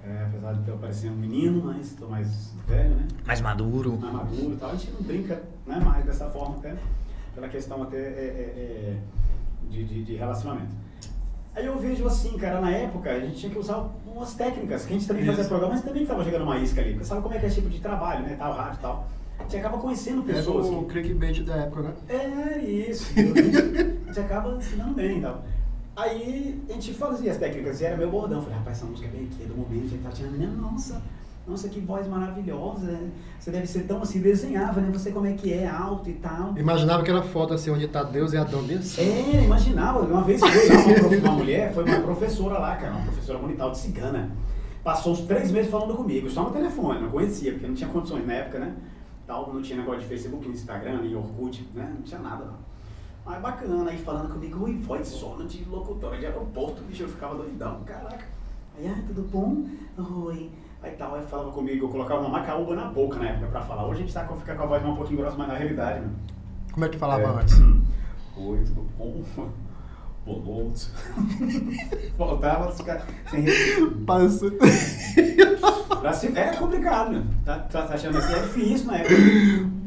[0.05, 3.07] é, apesar de eu parecer um menino, mas tô mais velho, né?
[3.25, 3.97] Mais maduro.
[4.01, 6.75] mais maduro e tal, a gente não brinca né, mais dessa forma até,
[7.37, 8.97] pela questão até é, é, é,
[9.71, 10.75] de, de, de relacionamento.
[11.55, 14.95] Aí eu vejo assim, cara, na época a gente tinha que usar umas técnicas, que
[14.95, 15.49] a gente também fazia Isso.
[15.51, 17.69] programa, mas também estava jogando uma isca ali, sabe como é que é esse tipo
[17.69, 19.07] de trabalho, né, tal, rádio e tal.
[19.39, 20.67] A gente acaba conhecendo Era pessoas.
[20.69, 21.93] o clickbait da época, né?
[22.09, 25.45] É isso, a gente acaba ensinando bem e tal.
[25.95, 28.41] Aí a gente fazia as técnicas, e era meu bordão.
[28.41, 30.49] Falei, rapaz, essa música é bem aqui, é do momento, a gente tá tirando, minha
[30.49, 31.03] nossa,
[31.47, 33.01] nossa, que voz maravilhosa.
[33.39, 34.91] Você deve ser tão assim, desenhava, né?
[34.93, 36.57] Você como é que é, alto e tal.
[36.57, 39.01] Imaginava que era foto assim, onde tá Deus e Adão bem assim.
[39.03, 40.01] É, imaginava.
[40.01, 43.39] Uma vez foi lá uma, prof- uma mulher, foi uma professora lá, cara, uma professora
[43.39, 44.31] monital de cigana.
[44.85, 48.27] Passou uns três meses falando comigo, só no telefone, não conhecia, porque não tinha condições
[48.27, 48.75] na época, né?
[49.27, 51.93] Tal, não tinha negócio de Facebook, Instagram, nem Orkut, né?
[51.95, 52.57] Não tinha nada, não.
[53.25, 57.37] Mas bacana, aí falando comigo, ui, voz sono de locutora de aeroporto, bicho, eu ficava
[57.37, 58.25] doidão, caraca.
[58.77, 59.65] Aí, ah, tudo bom?
[60.25, 60.51] Oi.
[60.83, 63.85] Aí tal, aí falava comigo, eu colocava uma macaúba na boca na época pra falar.
[63.87, 66.01] Hoje a gente tá com, fica com a voz um pouquinho grossa, mas na realidade,
[66.01, 66.11] né?
[66.73, 67.27] Como é que falava É.
[67.43, 67.55] antes?
[68.37, 69.23] Oi, tudo bom?
[70.25, 70.89] Boa noite.
[72.17, 73.45] Voltava a ficar sem.
[74.07, 74.51] Passa.
[76.01, 77.23] Pra se- É complicado, né?
[77.45, 78.33] Tá, tá, tá achando assim?
[78.35, 79.15] É difícil na época.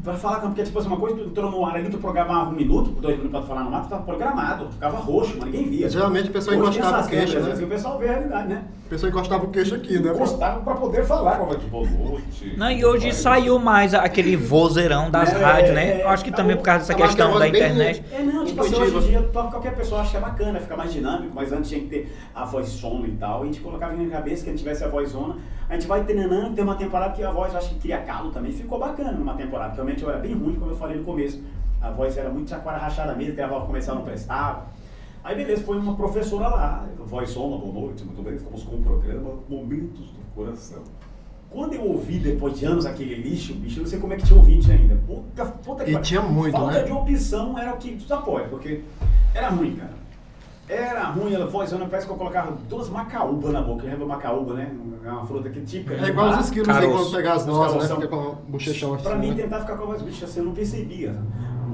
[0.06, 2.50] vai falar com porque tipo assim, uma coisa, tu entrou no ar ali, tu programava
[2.52, 5.46] um minuto, dois minutos pra tu falar no mato, tu tava programado, ficava roxo, mas
[5.46, 5.90] ninguém via.
[5.90, 7.52] Geralmente a pessoa Hoje tem encostava o queixo, né?
[7.52, 8.64] assim, o pessoal vê a realidade, né?
[8.86, 10.12] A pessoa encostava o queixo aqui, né?
[10.12, 12.54] Encostava pra poder falar, é que boa noite.
[12.56, 16.02] Não, e hoje saiu mais aquele vozeirão das É, rádios, é, né?
[16.04, 16.62] Eu acho que tá também bom.
[16.62, 18.04] por causa dessa Tá questão da internet.
[18.14, 20.92] É, não, tipo assim, hoje em dia qualquer pessoa acha que é bacana, fica mais
[20.92, 23.42] dinâmico, mas antes tinha que ter a voz sono e tal.
[23.42, 25.38] E a gente colocava na cabeça que a gente tivesse a voz zona.
[25.70, 28.52] A gente vai treinando, tem uma temporada que a voz, acho que cria calo também,
[28.52, 29.70] ficou bacana numa temporada.
[29.70, 31.42] que Realmente eu era bem ruim, como eu falei no começo.
[31.82, 34.66] A voz era muito chacoalha rachada mesmo, a voz começava a não prestava.
[35.24, 38.82] Aí beleza, foi uma professora lá, voz soma, boa noite, muito bem, estamos com o
[38.82, 40.84] programa Momentos do Coração.
[41.50, 44.26] Quando eu ouvi depois de anos aquele lixo, bicho, eu não sei como é que
[44.26, 44.96] tinha ouvido ainda.
[45.08, 46.84] Puta, puta que E tinha muito, Falta né?
[46.84, 48.82] de opção era o que tu apoia, porque
[49.34, 49.94] era ruim, cara.
[50.68, 53.86] Era ruim, ela vozona, parece que eu colocava duas macaúbas na boca.
[53.86, 54.76] Lembra macaúba, né?
[55.04, 55.94] É uma fruta que típica.
[55.94, 57.96] É igual os esquilos quando pegar as Os nozes, né?
[57.96, 59.04] Fica com o bochechão assim.
[59.04, 59.44] Pra mim, né?
[59.44, 61.16] tentar ficar com a voz bicha assim, eu não percebia.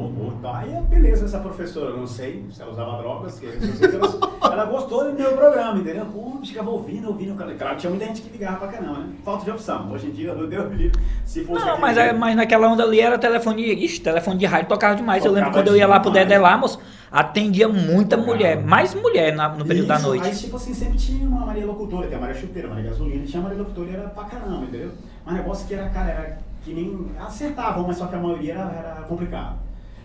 [0.09, 0.57] Bom, tá.
[0.59, 4.07] Aí, beleza, essa professora, não sei se ela usava drogas, que que ela,
[4.53, 6.05] ela gostou do meu programa, entendeu?
[6.05, 7.35] Pô, ficava ouvindo, ouvindo.
[7.57, 9.09] Claro, tinha muita gente que ligava pra caramba, né?
[9.23, 9.91] Falta de opção.
[9.91, 12.67] Hoje em dia, meu Deus me livre, se fosse Não, mas, é, jeito- mas naquela
[12.67, 13.61] onda ali era telefone.
[13.85, 15.23] Ixi, telefone de rádio tocava demais.
[15.25, 16.11] eu lembro Tocava quando eu ia lá pro.
[16.11, 16.79] Dedé lá, moço,
[17.11, 18.35] atendia muita Tocava.
[18.35, 18.61] mulher.
[18.63, 20.27] Mais mulher na- no período da Isso, noite.
[20.27, 23.25] Aí, tipo assim, sempre tinha uma Maria Locutora, tem a Maria Chuteira, a Maria Gasolina,
[23.25, 24.91] tinha a Maria Locutora e era pra caramba, entendeu?
[25.25, 27.07] Mas negócio que era, cara, era que nem.
[27.19, 28.61] acertavam, mas só que a maioria era,
[28.95, 29.55] era complicado.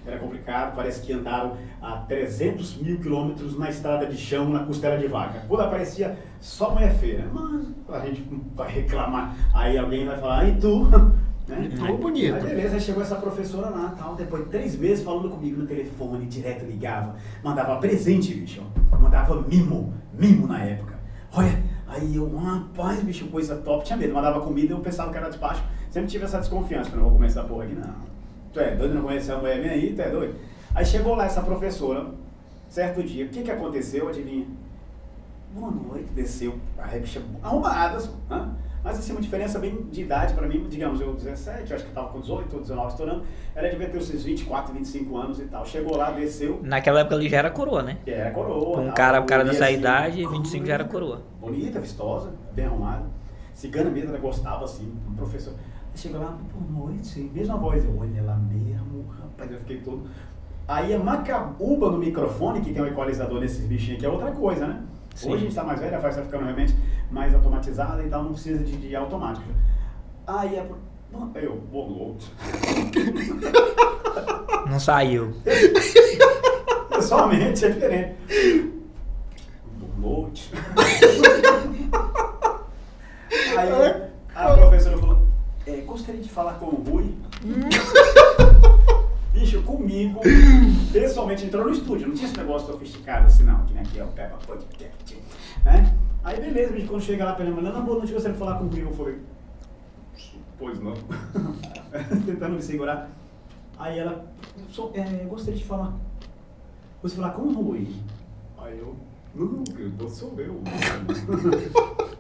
[0.06, 4.96] Era complicado, parece que andaram a 300 mil quilômetros na estrada de chão, na costela
[4.96, 5.42] de vaca.
[5.48, 7.30] Quando aparecia só mulher feia, né?
[7.88, 10.86] mas a gente vai reclamar, aí alguém vai falar, e tu?
[11.46, 11.70] Né?
[11.70, 12.34] E tu, bonito.
[12.34, 15.64] Aí beleza, aí chegou essa professora lá, tal, depois de três meses falando comigo no
[15.64, 18.64] telefone, direto ligava, mandava presente, bicho,
[19.00, 20.98] mandava mimo, mimo na época.
[21.32, 25.28] Olha, aí eu, rapaz, bicho, coisa top, tinha medo, mandava comida, eu pensava que era
[25.28, 28.15] despacho, sempre tive essa desconfiança, falei, não vou comer essa porra aqui, não.
[28.56, 30.34] Tu é doido, não conhece a mulher minha aí, tu é doido?
[30.74, 32.06] Aí chegou lá essa professora,
[32.70, 34.46] certo dia, o que que aconteceu, adivinha?
[35.52, 37.98] Boa noite, desceu, a bicha arrumada,
[38.30, 38.48] né?
[38.82, 41.90] mas assim, uma diferença bem de idade para mim, digamos, eu 17, eu acho que
[41.90, 45.44] estava com 18 ou 19 estourando, ela devia ter os seus 24, 25 anos e
[45.44, 45.66] tal.
[45.66, 47.98] Chegou lá, desceu, Naquela época ali já era coroa, né?
[48.06, 48.74] e era coroa.
[48.74, 51.20] Com um cara, um cara dessa assim, idade, 25 já era coroa.
[51.38, 53.04] Bonita, vistosa, bem arrumada.
[53.52, 55.52] Cigana mesmo, ela gostava assim, um professor.
[55.96, 60.06] Chegou lá, boa noite, mesma voz, eu olho ela mesmo, rapaz, eu fiquei todo.
[60.68, 64.66] Aí a macaúba no microfone, que tem um equalizador nesses bichinhos aqui, é outra coisa,
[64.66, 64.82] né?
[65.14, 65.30] Sim.
[65.30, 66.76] Hoje a gente tá mais velho, a voz tá ficando realmente
[67.10, 69.46] mais automatizada e tal, não precisa de, de automático.
[70.26, 70.66] Aí a.
[71.34, 72.30] Eu, boa noite.
[74.68, 75.32] Não saiu.
[76.90, 78.16] Pessoalmente é diferente.
[79.78, 80.52] Boa noite.
[83.56, 83.70] Aí
[84.34, 85.25] a professora falou,
[85.66, 87.14] é, gostaria de falar com o Rui.
[89.32, 90.20] Bicho, comigo,
[90.92, 94.04] pessoalmente entrou no estúdio, não tinha esse negócio sofisticado assim não, que nem aqui é
[94.04, 95.22] o Peppa Podcast,
[95.62, 95.94] né?
[96.24, 98.64] Aí beleza, bicho, quando chega lá pra ela, não, boa noite, gostaria de falar com
[98.64, 99.18] o Rui, eu falei,
[100.58, 100.94] pois não,
[102.24, 103.10] tentando me segurar.
[103.78, 104.24] Aí ela,
[104.70, 105.92] sou, é, gostaria de falar,
[107.02, 107.94] você falar com o Rui.
[108.58, 108.96] Aí eu,
[109.36, 109.64] não,
[110.00, 110.60] eu sou eu.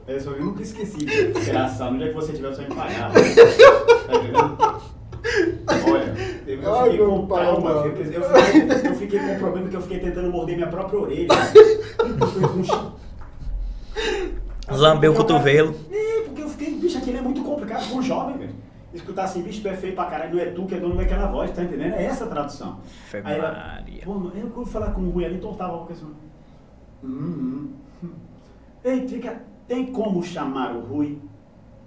[0.08, 0.98] É, só eu nunca esqueci.
[1.04, 3.10] Desgraçado, no dia que você tiver, você vai me pagar.
[4.06, 4.56] Tá entendendo?
[5.90, 6.14] Olha,
[6.46, 7.74] eu, eu Ai, fiquei com pai, trauma.
[7.74, 7.86] mano.
[7.86, 10.68] Eu fiquei, eu fiquei- eu fiquei com um problema que eu fiquei tentando morder minha
[10.68, 11.28] própria orelha.
[14.68, 15.74] Lambeu o cotovelo.
[15.90, 18.54] É, porque eu fiquei, bicho, aquilo é muito complicado com um jovem, velho.
[18.94, 21.26] Escutar assim, bicho, tu é feio pra caralho, não é tu que é dono daquela
[21.26, 21.94] voz, tá entendendo?
[21.94, 22.80] É essa a tradução.
[23.08, 24.02] Fé Aí ela, Maria.
[24.04, 26.06] eu fui falar com o Rui ali, entortava a boca assim.
[27.02, 28.10] Hum, hum.
[28.84, 31.18] Ei, fica, tem como chamar o Rui?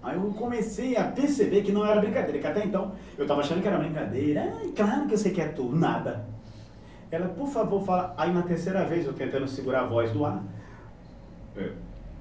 [0.02, 3.62] Aí eu comecei a perceber que não era brincadeira, que até então eu tava achando
[3.62, 4.54] que era brincadeira.
[4.58, 6.26] Ai, claro que eu sei que é tu, nada.
[7.12, 8.14] Ela, por favor, fala.
[8.18, 10.44] Aí na terceira vez eu tentando segurar a voz do ar.
[11.58, 11.72] É,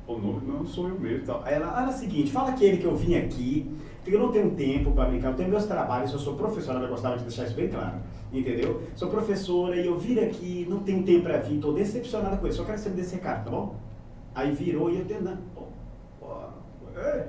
[0.07, 1.27] o nome não sou eu mesmo.
[1.27, 1.43] Tal.
[1.45, 3.71] Aí ela, olha o seguinte, fala aquele que eu vim aqui,
[4.11, 6.89] que eu não tenho tempo para brincar, eu tenho meus trabalhos, eu sou professora, ela
[6.89, 7.99] gostava de deixar isso bem claro,
[8.33, 8.83] entendeu?
[8.95, 12.59] Sou professora e eu vim aqui, não tenho tempo para vir, tô decepcionada com isso,
[12.59, 13.77] só quero que você me dê esse recado, tá bom?
[14.35, 15.39] Aí virou e eu tentando,
[16.21, 16.49] ó,
[16.97, 17.29] é,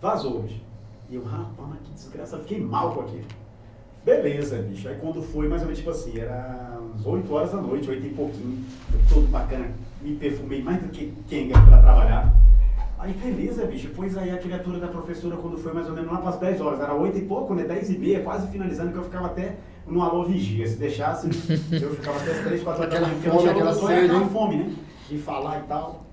[0.00, 0.62] vazou hoje.
[1.10, 3.24] E eu, rapaz, que desgraça, eu fiquei mal com aquilo.
[4.04, 4.88] Beleza, bicho.
[4.88, 8.06] Aí quando foi, mais ou menos tipo assim, era uns 8 horas da noite, 8
[8.06, 8.64] e pouquinho.
[8.92, 12.34] Eu todo bacana, me perfumei mais do que quem pra trabalhar.
[13.02, 13.90] Aí beleza, bicho.
[13.96, 16.60] Pois aí a criatura da professora, quando foi mais ou menos lá para as 10
[16.60, 17.64] horas, era 8 e pouco, né?
[17.64, 20.66] 10 e meia, quase finalizando, que eu ficava até no alô vigia.
[20.68, 23.14] Se deixasse, eu ficava até as 3, 4 horas da Aquela manhã.
[23.20, 24.72] porque fome, eu tinha aquela aquela fome, né?
[25.08, 26.04] De falar e tal.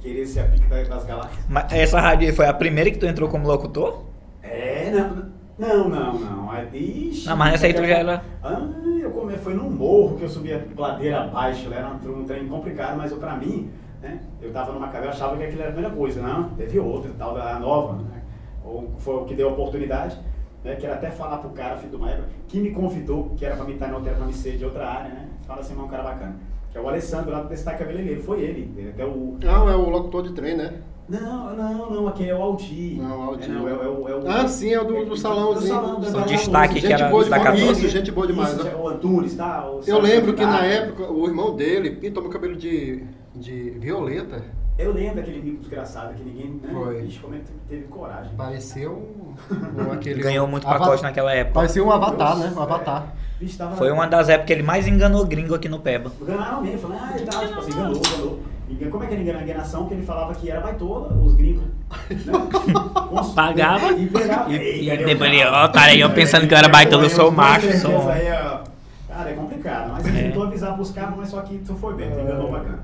[0.00, 1.44] Querer ser a da- das galáxias.
[1.48, 4.02] Mas essa rádio aí foi a primeira que tu entrou como locutor?
[4.42, 5.32] É, não.
[5.58, 6.50] Não, não, não.
[6.50, 8.60] Aí, ixi, Não, mas essa aí tu já era- Ah,
[9.00, 9.36] eu come...
[9.38, 13.18] foi num morro que eu subia ladeira abaixo, era um, um trem complicado, mas eu,
[13.18, 13.70] pra mim,
[14.02, 16.78] né, eu tava numa cadeira, eu achava que aquilo era a primeira coisa, não, teve
[16.78, 18.22] outra, tal, da nova, né,
[18.64, 20.18] ou foi o que deu a oportunidade,
[20.64, 23.64] né, quero até falar pro cara, filho do Maia, que me convidou, que era pra
[23.64, 25.88] me estar no hotel, pra me ser de outra área, né, fala assim, é um
[25.88, 26.36] cara bacana,
[26.70, 29.36] que é o Alessandro lá do Destaque Cabeleireiro, foi ele, ele até o...
[29.42, 30.74] Não, é o locutor de trem, né?
[31.08, 32.94] Não, não, não, aquele é o Aldi.
[32.96, 33.44] Não, o Aldi.
[33.44, 35.74] É, não, é, o- é o- é o- Ah, sim, é o do- do salãozinho.
[35.74, 36.26] salão, do O salão.
[36.26, 37.58] destaque que era boa da demais.
[37.60, 37.72] 14.
[37.86, 38.54] Isso, gente boa demais.
[38.54, 38.74] Isso, né?
[38.76, 39.68] o Antunes, tá?
[39.68, 43.02] O Eu lembro que na época o irmão dele pintou meu cabelo de,
[43.34, 44.42] de violeta.
[44.78, 46.60] Eu lembro daquele mico desgraçado que ninguém.
[46.62, 46.70] Né?
[46.72, 47.02] Foi.
[47.04, 48.32] Ixi, como é que teve coragem?
[48.36, 49.34] Parecia um,
[49.78, 50.22] um aquele.
[50.22, 51.54] Ganhou muito ava- pacote naquela época.
[51.54, 52.44] Parecia um avatar, né?
[52.46, 53.06] Deus, Um avatar.
[53.18, 53.22] é.
[53.44, 56.10] Bicho, tava- Foi uma das épocas que ele mais enganou gringo aqui no Peba.
[56.20, 58.40] Enganaram mesmo, falando, ah, ele tá, tipo assim, enganou, enganou.
[58.70, 59.86] Engan- Como é que era engana- enganação?
[59.88, 61.64] Que ele falava que era baitola, os gringos.
[62.10, 62.32] Né?
[63.34, 64.50] Pagava e pegava.
[64.52, 65.64] e- e o depois ele, cara?
[65.64, 68.62] ó, cara, aí eu pensando que eu era baitola, eu sou macho, sou- aí, ó,
[69.08, 70.22] Cara, é complicado, mas ele É.
[70.22, 72.78] tentou avisar pros caras, mas só que tu foi bem, tu enganou bacana.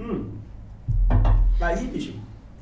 [0.00, 0.30] Hum.
[1.60, 2.14] Aí, bicho,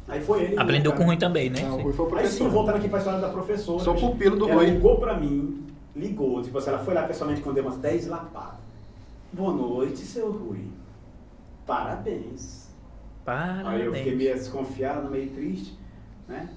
[0.09, 0.59] aí foi ele.
[0.59, 1.03] Aprendeu cara.
[1.03, 1.63] com ruim também, né?
[1.63, 3.83] Não, o Rui foi o Aí sim, voltando aqui pra história da professora.
[3.83, 4.71] Sou bicho, pupilo do ela Rui.
[4.71, 5.65] ligou pra mim,
[5.97, 8.61] ligou, tipo assim, ela foi lá pessoalmente quando deu umas 10 lapadas.
[9.33, 10.69] Boa noite, seu Rui.
[11.67, 12.69] Parabéns.
[13.27, 14.17] Aí eu fiquei Parabéns.
[14.19, 15.79] meio desconfiado, meio triste,
[16.29, 16.49] né?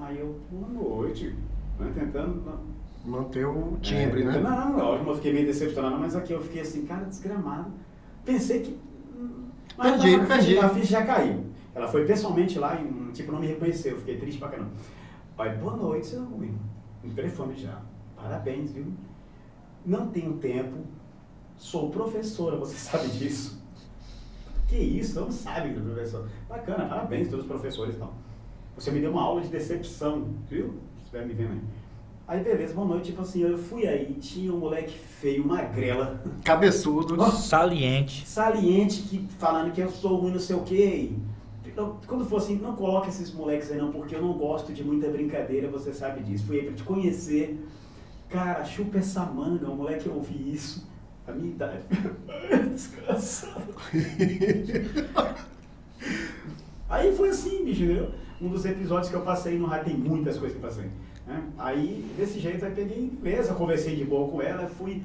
[0.00, 1.34] Aí eu, boa noite.
[1.78, 1.92] Né?
[1.94, 2.42] Tentando.
[2.44, 4.38] não- Manter o timbre, é, né?
[4.40, 7.70] Não, lógico, eu fiquei meio decepcionado, mas aqui eu fiquei assim, cara, desgramado.
[8.24, 8.76] Pensei que.
[9.78, 10.58] Hum, mas Perdi, a ficha- perdi.
[10.58, 11.44] A ficha já caiu.
[11.74, 13.92] Ela foi pessoalmente lá e, tipo, não me reconheceu.
[13.92, 14.70] Eu fiquei triste pra caramba.
[15.38, 16.52] Aí, boa noite, seu Rui.
[17.04, 17.80] No telefone já.
[18.16, 18.86] Parabéns, viu?
[19.86, 20.78] Não tenho tempo.
[21.56, 23.62] Sou professora, você sabe disso.
[24.68, 25.18] Que isso?
[25.20, 26.28] Não sabe professor.
[26.48, 28.12] Bacana, parabéns todos os professores e tal.
[28.74, 30.74] Você me deu uma aula de decepção, viu?
[30.96, 31.60] Se estiver me vendo aí.
[32.28, 33.06] Aí, beleza, boa noite.
[33.06, 37.16] Tipo assim, eu fui aí, tinha um moleque feio, magrela, Cabeçudo.
[37.32, 38.28] Saliente.
[38.28, 41.10] saliente, que, falando que eu sou ruim, não sei o quê.
[41.64, 44.84] Então, Quando for assim, não coloque esses moleques aí não, porque eu não gosto de
[44.84, 46.44] muita brincadeira, você sabe disso.
[46.44, 47.66] Fui aí pra te conhecer.
[48.28, 50.86] Cara, chupa essa manga, o moleque eu ouvi isso.
[51.26, 51.82] A minha idade.
[52.74, 53.74] Desgraçado.
[56.90, 58.10] Aí foi assim, bicho, entendeu?
[58.40, 60.90] Um dos episódios que eu passei no rádio, tem muitas coisas que eu passei.
[61.28, 61.42] Né?
[61.58, 65.04] Aí, desse jeito, aí peguei, beleza, conversei de boa com ela, fui,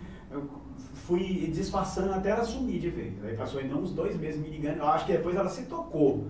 [0.93, 3.13] fui disfarçando até ela sumir de vez.
[3.25, 6.27] Aí passou ainda uns dois meses me ligando, eu acho que depois ela se tocou.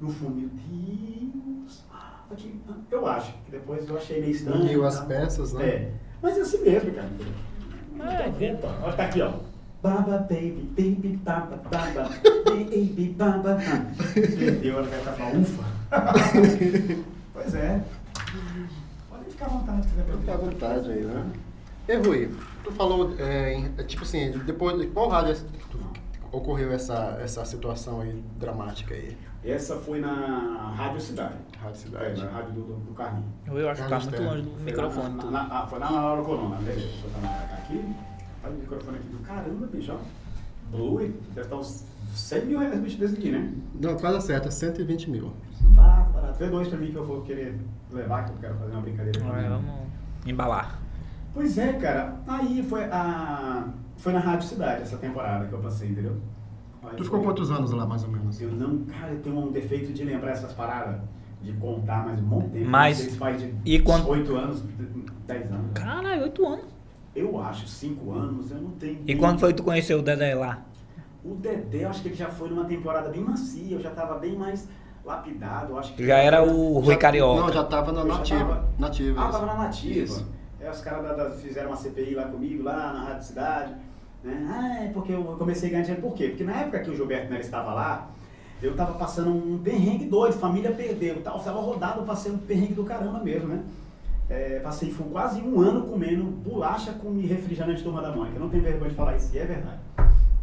[0.00, 1.84] No fundo, meu Deus.
[2.30, 2.60] Aqui,
[2.90, 4.62] eu acho, que depois eu achei meio estranho.
[4.62, 5.06] Uniu as tá?
[5.06, 5.64] peças, né?
[5.64, 7.08] É, mas é assim mesmo, cara.
[8.00, 9.32] É, Então, Olha, tá aqui, ó.
[9.82, 12.10] Baba, baby, baby, baba, baba,
[12.44, 13.58] baby, baba.
[14.16, 14.78] Entendeu?
[14.78, 15.64] Ela vai estar falando, ufa.
[17.32, 17.82] pois é.
[19.36, 21.32] Ficar à vontade se quiser Fica à vontade aí, né?
[21.88, 22.34] E Rui,
[22.64, 25.78] tu falou, é, em- é, tipo assim, depois de qual rádio que
[26.32, 29.16] ocorreu essa, essa situação aí dramática aí?
[29.44, 31.34] Essa foi na Rádio Cidade.
[31.62, 32.22] Rádio É, Cidade.
[32.24, 33.24] na Rádio do, do, do Carlinho.
[33.46, 35.14] Eu acho que tá muito longe do Foi microfone.
[35.16, 36.88] na- na- na- Foi na Laura Colonna, beleza.
[37.04, 37.94] Eu botar aqui.
[38.42, 39.98] Olha o microfone aqui do caramba, bicho, ó.
[40.76, 41.84] Blue, deve estar uns
[42.16, 43.52] 100 mil reais bicho desse aqui, né?
[43.80, 45.32] Não, quase certa, 120 mil.
[45.74, 46.38] Barato, barato.
[46.38, 47.58] Vê dois pra mim que eu vou querer
[47.92, 49.48] levar, que eu quero fazer uma brincadeira com É, ele.
[49.48, 49.70] vamos
[50.26, 50.78] embalar.
[51.34, 52.16] Pois é, cara.
[52.26, 53.68] Aí foi a.
[53.98, 56.16] Foi na Rádio Cidade essa temporada que eu passei, entendeu?
[56.82, 58.40] Aí Tu ficou foi- quantos anos lá, mais ou menos?
[58.40, 61.00] Eu não, cara, eu tenho um defeito de lembrar essas paradas,
[61.42, 62.70] de contar mais um monte de tempo.
[62.70, 64.62] Mas- Não sei se faz de e quando- 8 anos,
[65.26, 65.72] 10 anos.
[65.74, 66.66] Caralho, oito anos.
[67.14, 69.00] Eu acho, 5 anos, eu não tenho.
[69.06, 70.62] E quando foi que tu conheceu o Dedé lá?
[71.24, 74.18] O Dedé, eu acho que ele já foi numa temporada bem macia, eu já tava
[74.18, 74.68] bem mais
[75.06, 76.04] lapidado, acho que.
[76.06, 77.40] Já era o Rui Já- Carioca.
[77.42, 78.38] Não, já tava na nativa.
[78.40, 79.20] tava- Nativa.
[79.20, 79.32] Ah, isso.
[79.32, 80.04] tava na nativa.
[80.04, 80.26] Isso.
[80.60, 83.72] É, os caras da- da- fizeram uma CPI lá comigo, lá na Rádio Cidade.
[84.24, 84.46] Né?
[84.50, 86.02] Ah, é porque eu comecei a ganhar dinheiro.
[86.02, 86.28] Por quê?
[86.28, 88.08] Porque na época que o Gilberto Neves estava lá,
[88.60, 91.38] eu tava passando um perrengue doido, família perdeu e tal.
[91.38, 93.62] Eu tava rodado, eu passei um perrengue do caramba mesmo, né?
[94.28, 98.34] É, passei foi quase um ano comendo bolacha com refrigerante turma da Mônica.
[98.36, 99.78] Eu não tenho vergonha de falar isso, e é verdade.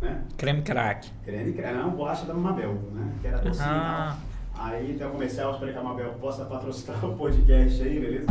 [0.01, 0.22] Né?
[0.38, 1.09] Creme crack.
[1.26, 3.11] Creme, creme, não, bolacha da Mabel, né?
[3.22, 4.16] Que era docinho Ah.
[4.16, 4.32] e tal.
[4.66, 8.28] Aí tem o comercial, eu espero que a Mabel possa patrocinar o podcast aí, beleza?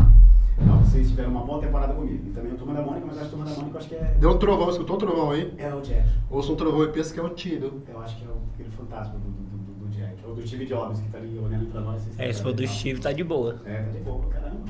[0.59, 2.26] Então, vocês tiveram uma boa temporada comigo.
[2.28, 3.89] E também o Turma da Mônica, mas acho que o Turma da Mônica eu acho
[3.89, 4.16] que é.
[4.18, 5.53] Deu um trovão, escutou um trovão aí?
[5.59, 6.09] É o Jack.
[6.30, 7.83] Ouça um trovão e pensa que é o tiro.
[7.89, 10.16] Eu acho que é o- aquele fantasma do, do, do, do Jack.
[10.26, 12.01] Ou do Steve Jobs que tá ali olhando pra nós.
[12.03, 13.61] vocês É, se for do sabem, Steve, tá de boa.
[13.66, 14.61] É, tá de boa, caramba.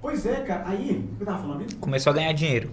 [0.00, 0.68] Pois é, cara.
[0.68, 1.78] Aí, o que eu tava falando mesmo?
[1.80, 2.70] Começou a ganhar dinheiro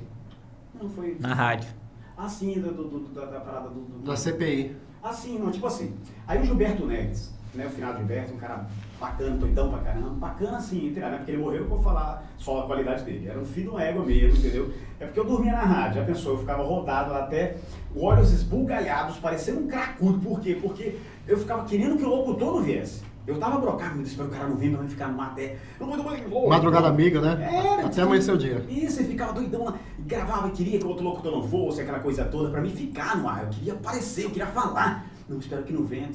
[0.80, 1.18] Não, foi.
[1.20, 1.70] na rádio.
[2.18, 3.80] Ah, sim, do, do, do- da, da parada do.
[3.82, 4.76] do Da CPI.
[5.04, 5.94] Assim, não, tipo assim.
[6.28, 7.66] Aí o Gilberto Neves, né?
[7.66, 8.66] O final de Gilberto, um cara
[9.00, 10.10] bacana, doidão pra caramba.
[10.10, 11.10] Bacana assim, entendeu?
[11.10, 13.28] Não é porque ele morreu que eu vou falar só a qualidade dele.
[13.28, 14.74] Era um filho de uma égua mesmo, entendeu?
[15.00, 17.58] É porque eu dormia na rádio, já pensou, eu ficava rodado até
[17.96, 20.20] olhos esbugalhados, parecendo um cracudo.
[20.20, 20.58] Por quê?
[20.62, 20.98] Porque
[21.28, 23.04] eu ficava querendo que o locutor não viesse.
[23.28, 26.48] Eu tava brocado, me disse para o cara não vir, pra não ficar no.
[26.48, 27.50] Madrugada amiga, né?
[27.52, 28.64] Era, até amanhecer o dia.
[28.70, 29.74] Isso, e ficava doidão lá.
[30.00, 33.18] Gravava, e queria que o outro locutor não fosse, aquela coisa toda, pra mim ficar
[33.18, 33.46] no ar.
[33.46, 35.08] Eu queria aparecer, eu queria falar.
[35.28, 36.12] Não, espero que não venha.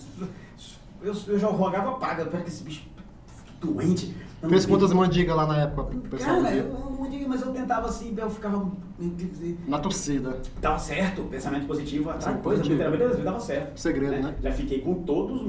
[1.03, 2.83] Eu, eu já rogava paga, eu espero que esse bicho
[3.61, 4.15] doente.
[4.49, 6.43] Fez quantas mandigas lá na época, pessoal?
[6.43, 8.71] Cara, eu não digo, mas eu tentava assim, eu ficava.
[9.69, 10.41] Na torcida.
[10.61, 12.91] Dava certo, pensamento positivo, Sim, coisa, positivo.
[12.91, 13.79] beleza, dava certo.
[13.79, 14.35] Segredo, né?
[14.43, 15.43] Já fiquei com todos,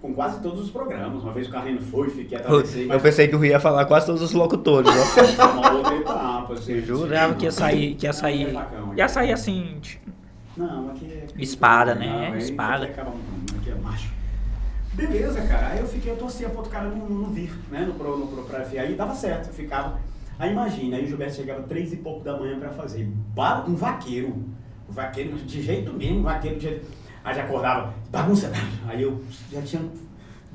[0.00, 1.24] com quase todos os programas.
[1.24, 2.90] Uma vez o Carlinho foi, fiquei atravessei.
[2.90, 4.88] Eu pensei que o Rui ia falar quase todos os locutores.
[4.88, 5.50] ó.
[5.52, 8.54] uma outra etapa, assim, Eu jurava que ia sair, que ia sair,
[8.96, 10.10] ia sair assim, tipo,
[10.56, 11.26] Não, aqui é.
[11.36, 12.36] Espada, né?
[12.38, 12.84] Espada.
[12.84, 13.12] Aqui, acaba,
[13.58, 14.19] aqui é macho.
[14.92, 15.68] Beleza, cara.
[15.68, 17.80] Aí eu fiquei, eu torcia pro outro cara não, não vir, né?
[17.86, 18.80] No, pro, no, pro, pra FA.
[18.80, 20.00] Aí dava certo, eu ficava.
[20.38, 23.08] Aí imagina, aí o Gilberto chegava três e pouco da manhã pra fazer.
[23.68, 24.44] Um vaqueiro.
[24.88, 26.86] Um vaqueiro de jeito mesmo, um vaqueiro de jeito.
[27.22, 28.50] Aí já acordava, bagunça.
[28.88, 29.22] Aí eu
[29.52, 29.82] já tinha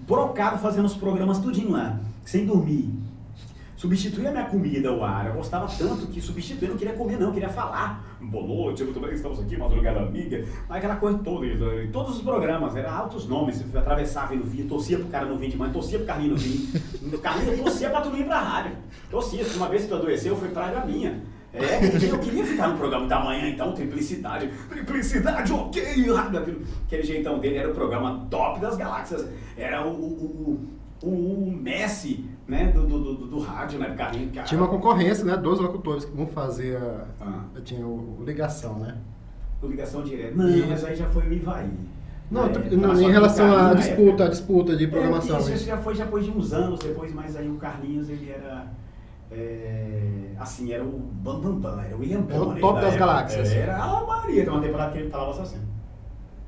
[0.06, 2.92] brocado fazendo os programas tudinho lá, sem dormir.
[3.78, 5.28] Substituir a minha comida, o ar.
[5.28, 8.18] Eu gostava tanto que substituir, não queria comer, não, queria falar.
[8.22, 10.46] Boa noite, muito bem, estamos aqui, madrugada amiga.
[10.70, 13.62] Aquela coisa toda, em todos os programas, eram altos nomes.
[13.74, 16.32] Eu atravessava e não vinha, torcia pro cara não vir de manhã, torcia pro Carlinho
[16.32, 16.82] não vir.
[17.14, 18.72] O Carlinho torcia pra tu não ir pra rádio.
[19.12, 21.22] Torcia, uma vez que tu adoeceu, foi praga minha.
[21.54, 24.50] É, eu queria ficar no programa da manhã, então, triplicidade.
[24.70, 25.84] Triplicidade, ok!
[26.86, 29.26] Aquele jeitão dele era o programa top das galáxias.
[29.58, 30.68] Era o, o, o,
[31.04, 33.94] o Messi, né, do, do, do, do rádio, né?
[33.96, 34.12] Cara.
[34.46, 35.36] Tinha uma concorrência, né?
[35.38, 37.06] Dois locutores que vão fazer a.
[37.22, 37.44] Ah.
[37.64, 38.96] Tinha o, o ligação, né?
[39.64, 40.36] Ligação direta.
[40.36, 41.72] Não, mas aí já foi o Ivaí.
[42.30, 45.38] Não, É, tô- não, passou em aqui relação o à disputa, a disputa de programação.
[45.38, 45.56] É, isso, né?
[45.56, 48.68] isso já foi depois de uns anos depois, mas aí o Carlinhos, ele era.
[49.32, 52.82] é, assim, era o Bam Bam Bam, era o William Era o Bonner top da
[52.82, 53.06] das época.
[53.08, 53.52] galáxias.
[53.52, 55.60] Era a Maria, tem uma temporada que ele falava assim.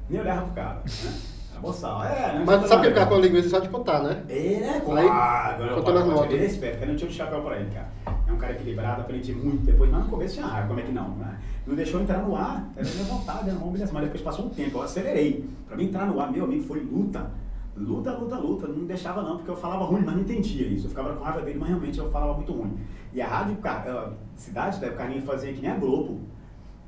[0.09, 0.81] Nem olhava pro cara.
[0.85, 1.11] Né?
[1.57, 2.03] Era boçal.
[2.03, 2.43] É, né?
[2.45, 4.23] Mas sabe que ficava com a linguiça só de contar, né?
[4.29, 6.33] É, com Aí, ah, agora eu contando as falo, notas.
[6.33, 7.87] Ele é esperto, cara, não tinha um chapéu pra ele, cara.
[8.27, 10.91] É um cara equilibrado, aprendi muito depois, mas no começo tinha raiva, como é que
[10.91, 11.09] não?
[11.15, 11.39] né?
[11.65, 14.49] Não deixou entrar no ar, era minha vontade, era uma humilhação, mas depois passou um
[14.49, 15.49] tempo, eu acelerei.
[15.67, 17.29] Pra mim entrar no ar, meu amigo, foi luta.
[17.75, 18.67] Luta, luta, luta.
[18.67, 20.85] Não deixava não, porque eu falava ruim, mas não entendia isso.
[20.85, 22.77] Eu ficava com raiva dele, mas realmente eu falava muito ruim.
[23.13, 26.21] E a rádio, a cidade, né, o Carlinhos fazia que nem a Globo.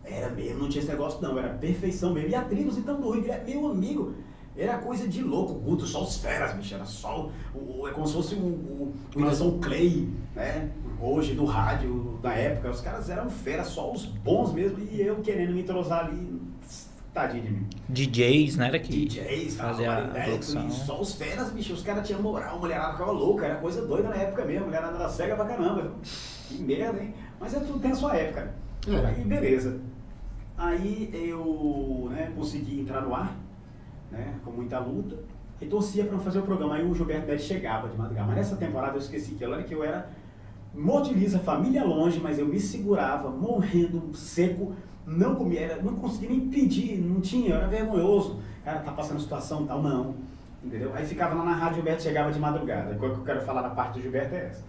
[0.04, 2.30] Era mesmo, não tinha esse negócio não, era perfeição mesmo.
[2.30, 4.16] E a trilhos então do Rio, ele meu amigo.
[4.62, 6.76] Era coisa de louco, Guto, só os feras, bicho.
[6.76, 7.30] Era só.
[7.56, 10.70] O, o- é como se fosse o, o, o Wilson Clay, né?
[11.02, 12.70] Hoje do rádio, da época.
[12.72, 14.80] Os caras eram feras, só os bons mesmo.
[14.92, 16.40] E eu querendo me entrosar ali.
[17.14, 17.68] Tadinho de mim.
[17.90, 18.68] DJs, né?
[18.68, 20.70] Era que DJs, fazia a variedade, produção.
[20.70, 21.74] só os feras, bicho.
[21.74, 23.46] Os caras tinham moral, a mulherada ficava louca.
[23.46, 24.64] Era coisa doida na época mesmo.
[24.64, 25.92] A mulherada era cega pra caramba.
[26.48, 27.14] Que merda, hein?
[27.40, 28.54] Mas é tudo tem a sua época.
[28.88, 29.06] É.
[29.08, 29.80] Aí, beleza.
[30.58, 33.36] Aí eu né, consegui entrar no ar,
[34.12, 35.18] né, com muita luta,
[35.62, 36.76] e torcia para fazer o programa.
[36.76, 38.28] Aí o Gilberto Pérez chegava de madrugada.
[38.28, 40.10] Mas nessa temporada eu esqueci que hora que eu era
[40.74, 44.74] mortiliza, família longe, mas eu me segurava, morrendo, seco,
[45.06, 48.40] não comia, não conseguia nem pedir, não tinha, era vergonhoso.
[48.64, 50.16] Cara, tá passando situação tal, não.
[50.64, 50.92] Entendeu?
[50.94, 52.96] Aí ficava lá na rádio, o Gilberto chegava de madrugada.
[52.96, 54.64] O que eu quero falar na parte do Gilberto é essa.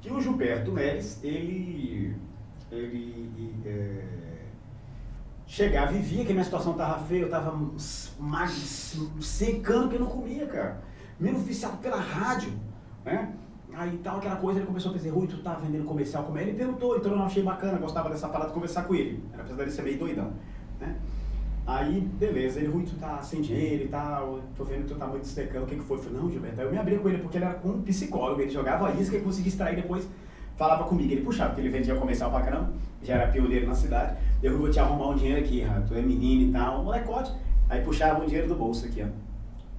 [0.00, 2.14] Que o Gilberto Neres, ele.
[2.70, 4.04] ele é,
[5.46, 7.56] chegava e via que a minha situação tava feia, eu tava
[8.18, 10.82] mag, secando porque eu não comia, cara.
[11.18, 12.52] Mesmo viciado pela rádio,
[13.04, 13.32] né?
[13.72, 16.42] Aí tal, aquela coisa, ele começou a pensar, Rui, tu tá vendendo comercial como é?
[16.42, 19.22] Ele perguntou, então eu achei bacana, gostava dessa parada de conversar com ele.
[19.32, 20.32] Era apesar dele ser meio doidão,
[20.80, 20.96] né?
[21.66, 25.06] Aí, beleza, ele, Rui, tu tá sem dinheiro e tal, tô vendo que tu tá
[25.06, 25.98] muito secando, o que que foi?
[25.98, 27.82] Eu falei, não, Gilberto, aí eu me abri com ele porque ele era com um
[27.82, 30.06] psicólogo, ele jogava isca e conseguia extrair depois,
[30.56, 32.70] falava comigo, ele puxava, porque ele vendia comercial pra caramba,
[33.02, 36.00] já era pioneiro na cidade, eu vou te arrumar um dinheiro aqui, ah, tu é
[36.02, 37.32] menino e tal, molecote,
[37.68, 39.26] aí puxava um dinheiro do bolso aqui, ó.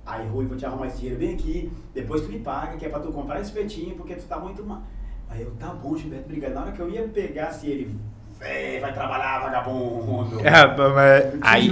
[0.09, 2.89] Aí, Rui, vou te arrumar esse dinheiro bem aqui, depois tu me paga, que é
[2.89, 4.82] pra tu comprar espetinho, porque tu tá muito mal.
[5.30, 6.53] Aí eu, tá bom, Gilberto, obrigado.
[6.53, 7.93] Na hora que eu ia pegar, se ele,
[8.39, 10.39] "Véi, vai trabalhar, vagabundo.
[10.39, 11.69] É, mas aí,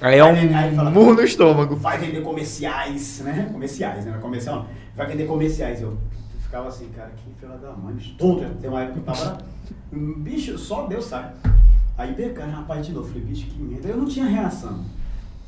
[0.00, 1.74] aí é um Aí ele- aí ele fala, murro no estômago.
[1.74, 3.48] Vai vender comerciais, né?
[3.50, 4.16] Comerciais, né?
[4.22, 5.82] Comercial, vai vender comerciais.
[5.82, 5.98] Eu
[6.52, 8.44] ficava assim, cara, que filha da mãe, bicho, tonto.
[8.60, 9.38] Tem uma época que eu tava,
[9.90, 11.34] bicho, só Deus sabe.
[11.96, 13.88] Aí, becando, rapaz, de novo, falei, bicho, que merda.
[13.88, 14.84] Eu não tinha reação.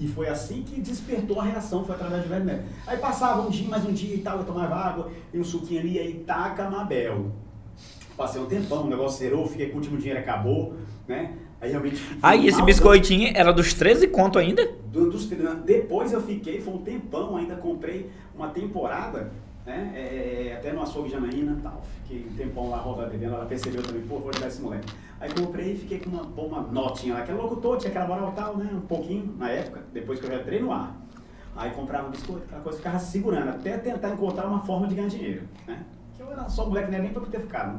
[0.01, 2.69] E foi assim que despertou a reação, foi através do velho médico.
[2.87, 5.81] Aí passava um dia, mais um dia e tal, eu tomava água, e um suquinho
[5.81, 7.31] ali, aí taca Mabel.
[8.17, 10.75] Passei um tempão, o negócio zerou, fiquei com o último dinheiro, acabou,
[11.07, 11.35] né?
[11.61, 12.65] Aí realmente Aí esse malzão.
[12.67, 14.67] biscoitinho era dos 13 conto ainda?
[14.91, 15.27] Do- dos-
[15.67, 19.33] depois eu fiquei, foi um tempão, ainda comprei uma temporada,
[19.67, 19.93] né?
[19.95, 21.83] é, até no açougue de Janaína e tal.
[22.03, 24.93] Fiquei um tempão lá rodando, devendo, ela percebeu também, pô, vou ajudar esse moleque.
[25.21, 28.07] Aí comprei e fiquei com uma, pô, uma notinha lá, que era locutor, tinha aquela
[28.07, 28.71] moral e tal, né?
[28.75, 30.95] Um pouquinho na época, depois que eu já entrei no ar.
[31.57, 35.43] Aí comprava biscoito, aquela coisa, ficava segurando, até tentar encontrar uma forma de ganhar dinheiro,
[35.67, 35.85] né?
[36.17, 37.79] Que eu era só moleque, não era nem pra eu ter ficado.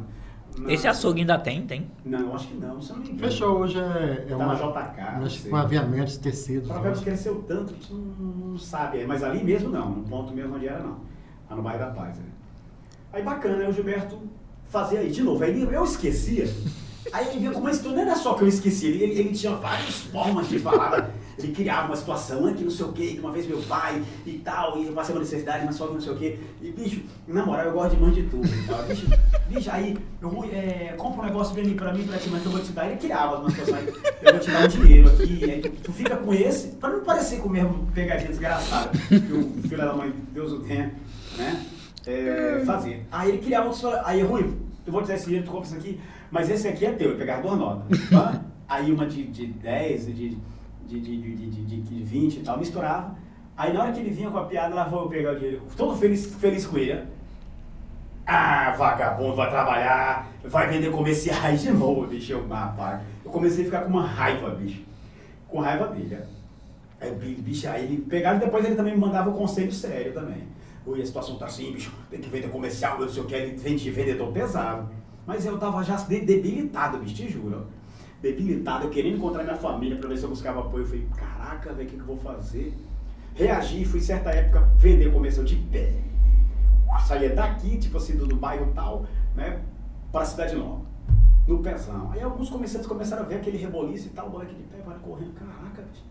[0.58, 1.92] Na- Esse açougue ainda tem, tem.
[2.06, 3.30] Não, eu acho que não, se eu não me engano.
[3.30, 4.56] Fechou, hoje é, é Tá uma...
[4.56, 5.52] JK, não sei.
[5.52, 6.70] com aviamentos, tecidos.
[6.70, 7.06] Provérbios né?
[7.06, 8.00] cresceu tanto que não,
[8.52, 11.00] não sabe, mas ali mesmo não, no ponto mesmo onde era não,
[11.50, 12.18] lá no bairro da Paz.
[12.18, 12.26] Né?
[13.14, 14.20] Aí bacana, aí o Gilberto
[14.70, 16.50] fazia aí de novo, aí eu esquecia,
[17.14, 19.56] aí ele vinha com uma história, não era só que eu esquecia, ele, ele, tinha
[19.56, 23.20] várias formas de falar, ele criava uma situação, ah, que não sei o que, que
[23.20, 26.02] uma vez meu pai e tal, e eu passei uma necessidade, mas só que não
[26.02, 28.84] sei o que, e bicho, na moral, eu gosto de mãe de tudo, e tal.
[28.84, 29.08] bicho,
[29.48, 32.52] bicho, aí, eu é, compra um negócio pra mim, pra mim, pra ti, mas eu
[32.52, 35.62] vou te dar, ele criava uma situação, eu vou te dar um dinheiro aqui, aí
[35.62, 39.62] tu, tu fica com esse, pra não parecer com o mesmo pegadinha desgraçada, que o
[39.62, 40.94] filho da mãe, Deus o tenha,
[41.38, 41.66] né,
[42.06, 43.06] é, fazer.
[43.12, 44.54] Aí ele criava outros, aí Rui,
[44.86, 46.00] eu vou te dar esse dinheiro, tu compra isso aqui,
[46.32, 48.42] mas esse aqui é teu, eu pegava duas notas, tá?
[48.68, 50.38] aí uma de, de 10, de, de,
[50.88, 53.16] de, de, de, de, de 20 e tal, misturava,
[53.56, 55.62] aí na hora que ele vinha com a piada, lá vou eu pegar o dinheiro,
[55.76, 57.16] todo feliz, feliz com ele?
[58.28, 62.32] Ah, vagabundo, vai trabalhar, vai vender comerciais de novo, bicho.
[62.32, 64.82] Eu, rapaz, eu comecei a ficar com uma raiva, bicho.
[65.48, 66.18] Com raiva dele.
[67.00, 70.42] Aí bicho, aí ele pegava e depois ele também me mandava um conselho sério também.
[70.86, 73.58] Oi, a situação tá assim, bicho, tem que vender comercial, eu sei o que, ele
[73.58, 74.88] vende vendedor pesado.
[75.26, 77.66] Mas eu tava já de- debilitado, bicho, te juro.
[78.22, 80.84] Debilitado, eu querendo encontrar minha família pra ver se eu buscava apoio.
[80.84, 82.76] Eu falei, caraca, velho, o que, que eu vou fazer?
[83.34, 86.06] Reagi, fui certa época vender comercial de pé
[87.06, 89.06] saía daqui, tipo assim, do, do bairro tal,
[89.36, 89.62] né,
[90.12, 90.82] para a cidade nova,
[91.48, 92.12] no pezão.
[92.12, 94.98] Aí alguns comerciantes começaram a ver aquele reboliço e tal, o moleque de pé, vai
[95.00, 96.04] correndo, caraca, bicho.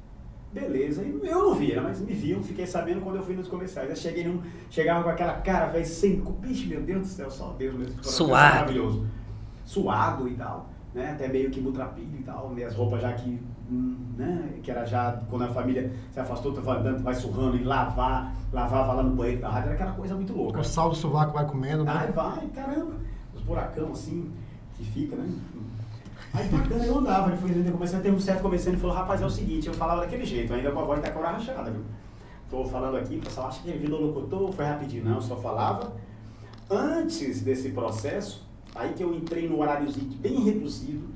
[0.55, 1.03] Beleza.
[1.03, 3.91] E eu não via, mas me viam, fiquei sabendo quando eu fui nos comerciais.
[3.91, 4.41] Eu cheguei num,
[4.71, 8.03] chegava com aquela cara, velho, sem, bicho, meu Deus do céu, só Deus mesmo.
[8.03, 8.55] Suado.
[8.55, 9.07] Maravilhoso.
[9.65, 13.41] Suado e tal, né, até meio que mutrapilho e tal, minhas roupas já que,
[13.71, 17.15] hum, né, que era já, quando a família se afastou, tu vai andando, tu vai
[17.15, 20.61] surrando e lavar, lavava lá no banheiro da rádio, era aquela coisa muito louca.
[20.61, 21.93] O sal do sovaco vai comendo, né?
[21.95, 22.93] Aí vai, caramba.
[23.35, 24.31] Os buracão assim,
[24.75, 25.29] que fica, né?
[26.33, 29.21] Aí bacana, eu andava, ele foi vender comerciante, teve um certo comerciante e falou, rapaz,
[29.23, 31.83] é o seguinte, eu falava daquele jeito, ainda com a voz da cor rachada, viu?
[32.51, 35.37] Tô falando aqui, o pessoal acha que ele virou locutor, foi rapidinho, não, eu só
[35.37, 35.93] falava.
[36.71, 41.09] Antes desse processo, aí que eu entrei no horáriozinho bem reduzido,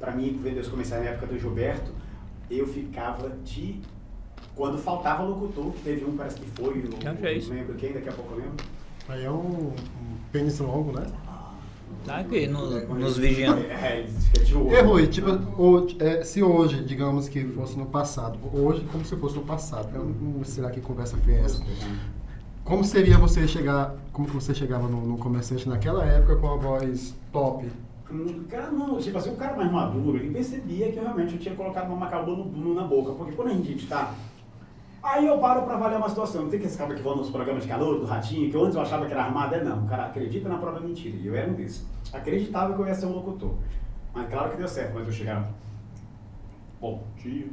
[0.00, 1.90] para mim, vender os comerciais na época do Gilberto,
[2.50, 3.80] eu ficava de...
[4.54, 7.48] Quando faltava locutor, que teve um, parece que foi, o- Já fez.
[7.48, 8.56] não lembro quem, daqui a pouco eu lembro.
[9.08, 9.74] Aí é um, um
[10.32, 11.06] pênis longo, né?
[12.08, 13.60] Tá aqui, no- nos vigiando.
[13.62, 14.04] É,
[14.44, 14.72] de olho.
[14.74, 19.14] E Rui, tipo, o- é, se hoje, digamos que fosse no passado, hoje como se
[19.16, 21.62] fosse no passado, eu não sei lá que conversa foi essa.
[22.64, 26.56] Como seria você chegar, como que você chegava no, no comerciante naquela época com a
[26.56, 27.66] voz top?
[28.10, 31.54] O cara não, tipo assim, o cara mais maduro, ele percebia que realmente eu tinha
[31.54, 33.12] colocado uma macabã no, no- na boca.
[33.12, 34.14] Porque quando a gente tá.
[35.02, 36.42] Aí eu paro pra avaliar uma situação.
[36.42, 38.74] Não tem que esse cara que vão nos programas de calor, do Ratinho, que antes
[38.74, 39.84] eu achava que era armado, é não.
[39.84, 41.16] O cara acredita na própria mentira.
[41.16, 41.86] E eu era um desses.
[42.12, 43.54] Acreditava que eu ia ser um locutor.
[44.12, 45.48] Mas claro que deu certo, mas eu chegava.
[46.80, 47.46] Bom dia.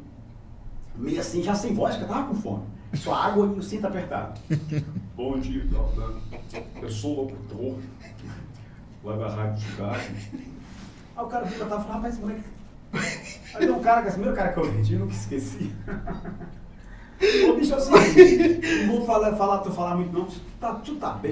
[0.96, 2.64] Meio assim, já sem voz, que eu tava com fome.
[2.94, 4.40] Só água e o cinto apertado.
[5.16, 6.22] Bom dia, Fernando.
[6.82, 7.78] Eu sou locutor.
[9.04, 10.32] Lá da Rádio Cidade.
[11.16, 12.44] Aí o cara viu que eu tava falando, esse moleque.
[13.54, 15.72] Aí tem um cara, que é o primeiro cara que eu vendi, eu nunca esqueci.
[17.50, 20.74] Ô bicho, é o seguinte, não vou falar, falar, tu falar muito não, tu tá,
[20.76, 21.32] tu tá bem.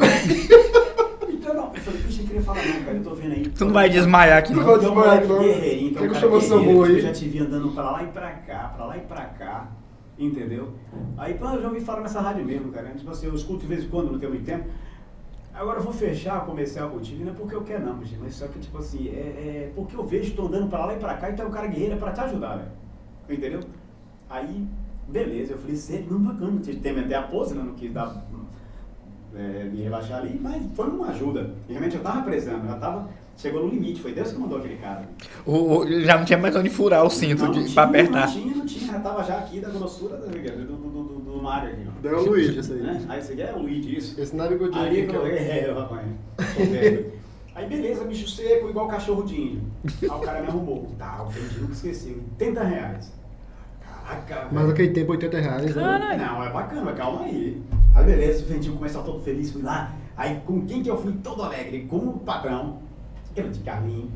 [1.30, 3.50] Então não, eu falei, bicho, eu queria falar não, cara, eu tô vendo aí.
[3.50, 4.66] Tu não vai desmaiar aqui, Não não.
[4.68, 5.40] vai Tem desmaiar aqui, não.
[5.40, 6.92] guerreirinho, tem um que cara o guerreiro, aí?
[6.94, 9.68] Eu já te vi andando pra lá e pra cá, pra lá e pra cá,
[10.18, 10.74] entendeu?
[11.18, 12.90] Aí, pô, eu já ouvi falar nessa rádio mesmo, cara.
[12.92, 14.66] Tipo assim, eu escuto de vez em quando, não tenho muito tempo.
[15.54, 18.58] Agora eu vou fechar comercial contigo, não é porque eu quero não, mas só que,
[18.60, 19.12] tipo assim, é,
[19.68, 21.68] é porque eu vejo, tô andando pra lá e pra cá, e tem um cara
[21.68, 22.72] guerreiro é pra te ajudar, velho.
[23.30, 23.60] Entendeu?
[24.30, 24.66] Aí,
[25.08, 28.26] beleza, eu falei, sério, não bacana, tem até a pose, né, não quis dar,
[29.36, 31.52] é, me rebaixar ali, mas foi uma ajuda.
[31.68, 34.78] E realmente eu tava precisando, já tava, chegou no limite, foi Deus que mandou aquele
[34.78, 35.08] cara.
[35.46, 37.84] O- o- já não tinha mais onde furar o cinto Não, de, não pra tinha,
[37.86, 38.28] apertar.
[38.28, 41.42] Não tinha, não tinha, já tava já aqui da grossura do, do, do, do, do
[41.42, 42.02] Mário aqui, ó.
[42.02, 42.80] Deu o Luigi, isso aí.
[42.82, 43.06] Né?
[43.10, 44.22] Aí esse aqui é o Luigi, isso.
[44.22, 45.74] Esse não é bigodinho Aí que eu, é.
[46.56, 47.14] Tô velho.
[47.56, 49.62] Aí beleza, bicho seco, igual cachorro de índio.
[50.02, 50.92] Aí o cara me arrumou.
[50.98, 52.10] Tá, eu vendi, nunca esqueci.
[52.40, 53.12] 80 reais.
[54.08, 55.82] Caraca, Mas aquele tempo, 80 reais, né?
[55.82, 56.20] Caralho.
[56.22, 57.62] Não, é bacana, calma aí.
[57.96, 59.94] Aí beleza, vendi o comercial todo feliz, fui lá.
[60.18, 61.86] Aí com quem que eu fui todo alegre?
[61.86, 62.80] Com o patrão,
[63.34, 64.12] que era de Carlinho.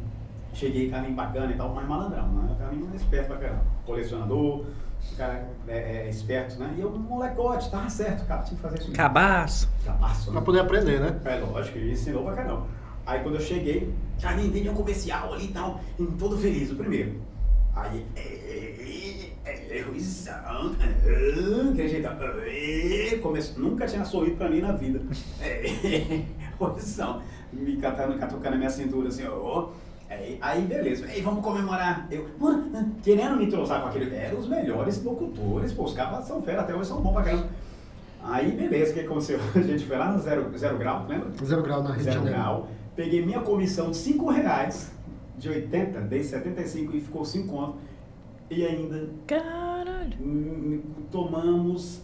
[0.53, 2.55] cheguei, carrinho bacana e tal, mas malandrão, né?
[2.59, 3.61] Carrinho esperto pra caramba.
[3.85, 4.65] Colecionador,
[5.11, 6.73] o cara é, é esperto, né?
[6.77, 8.91] E eu, molecote, tava certo, o cara tinha que fazer isso.
[8.91, 9.69] Cabaço.
[9.85, 10.45] Cabaço, Pra né?
[10.45, 11.19] poder aprender, né?
[11.25, 12.65] É lógico, ele ensinou pra caramba.
[13.05, 16.75] Aí quando eu cheguei, já entendi um comercial ali e tal, e todo feliz, o
[16.75, 17.21] primeiro.
[17.75, 19.06] Aí, é, é, é,
[19.83, 25.01] Ruizão, é, aquele jeito, é, começou, nunca tinha sorrido pra mim na vida.
[25.41, 26.23] É,
[26.59, 27.21] Ruizão,
[27.53, 29.69] me catando, catucando a minha cintura assim, ó.
[30.09, 32.07] Aí, aí, beleza, aí vamos comemorar.
[32.09, 34.15] Eu, mano, querendo me entrosar com aquele.
[34.15, 37.49] Eram os melhores locutores, pô, os caras são fera, até hoje são bons pra caramba.
[38.23, 39.39] Aí, beleza, o que aconteceu?
[39.55, 41.29] A gente foi lá no Zero, zero Grau, lembra?
[41.45, 42.21] Zero grau na Rio de Zero.
[42.23, 42.67] Grau.
[42.95, 44.91] Peguei minha comissão de 5 reais,
[45.37, 47.77] de 80, dei 75 e ficou 5 conto.
[48.49, 50.17] E ainda Caralho.
[50.21, 50.81] hum,
[51.11, 52.01] tomamos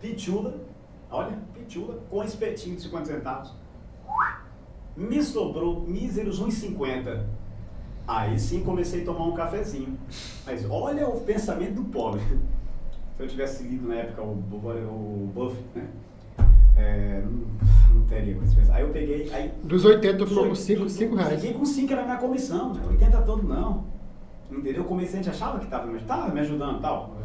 [0.00, 0.54] pitula,
[1.10, 3.52] olha, pitula, com espetinho de 50 centavos.
[4.96, 7.24] Me sobrou míseros 1,50.
[8.08, 9.98] Aí sim comecei a tomar um cafezinho.
[10.46, 12.20] Mas olha o pensamento do pobre.
[13.16, 15.88] Se eu tivesse lido na época o, o, o Buffett, né?
[16.76, 18.70] É, não, não teria com pensamento.
[18.72, 21.40] Aí eu peguei, aí Dos 80 ficou com Dos 5 oito- cinco reais.
[21.40, 23.84] Fiquei com 5 era a minha comissão, não é 80 todo não.
[24.50, 24.82] Entendeu?
[24.82, 27.16] O comerciante achava que estava me, tava me ajudando e tal.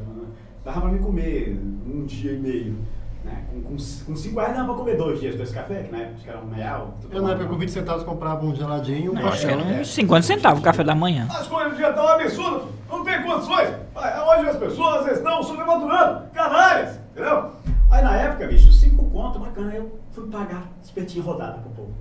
[0.63, 2.77] Dava pra me comer um dia e meio.
[3.23, 3.45] Né?
[3.67, 6.15] Com 5 com, cinco reais dava pra comer dois dias dois café, que na época
[6.15, 6.97] acho que era um real.
[6.99, 9.61] tudo Eu na época com 20 centavos comprava um geladinho, um Eu acho que era
[9.61, 11.27] uns 50 centavos o café da manhã.
[11.29, 13.69] As coisas já estão absurdas, não tem condições.
[13.95, 17.51] Hoje as pessoas estão sobrefaturando, canalhas, entendeu?
[17.91, 21.93] Aí na época, bicho, cinco conto, bacana, eu fui pagar espetinho rodada pro povo.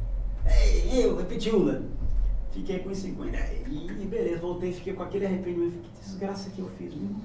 [0.46, 1.82] Ei, eu, repetiula.
[2.52, 3.38] Fiquei com os 50.
[3.68, 5.80] E beleza, voltei, fiquei com aquele arrependimento.
[5.94, 7.20] Que desgraça que eu fiz, meu irmão.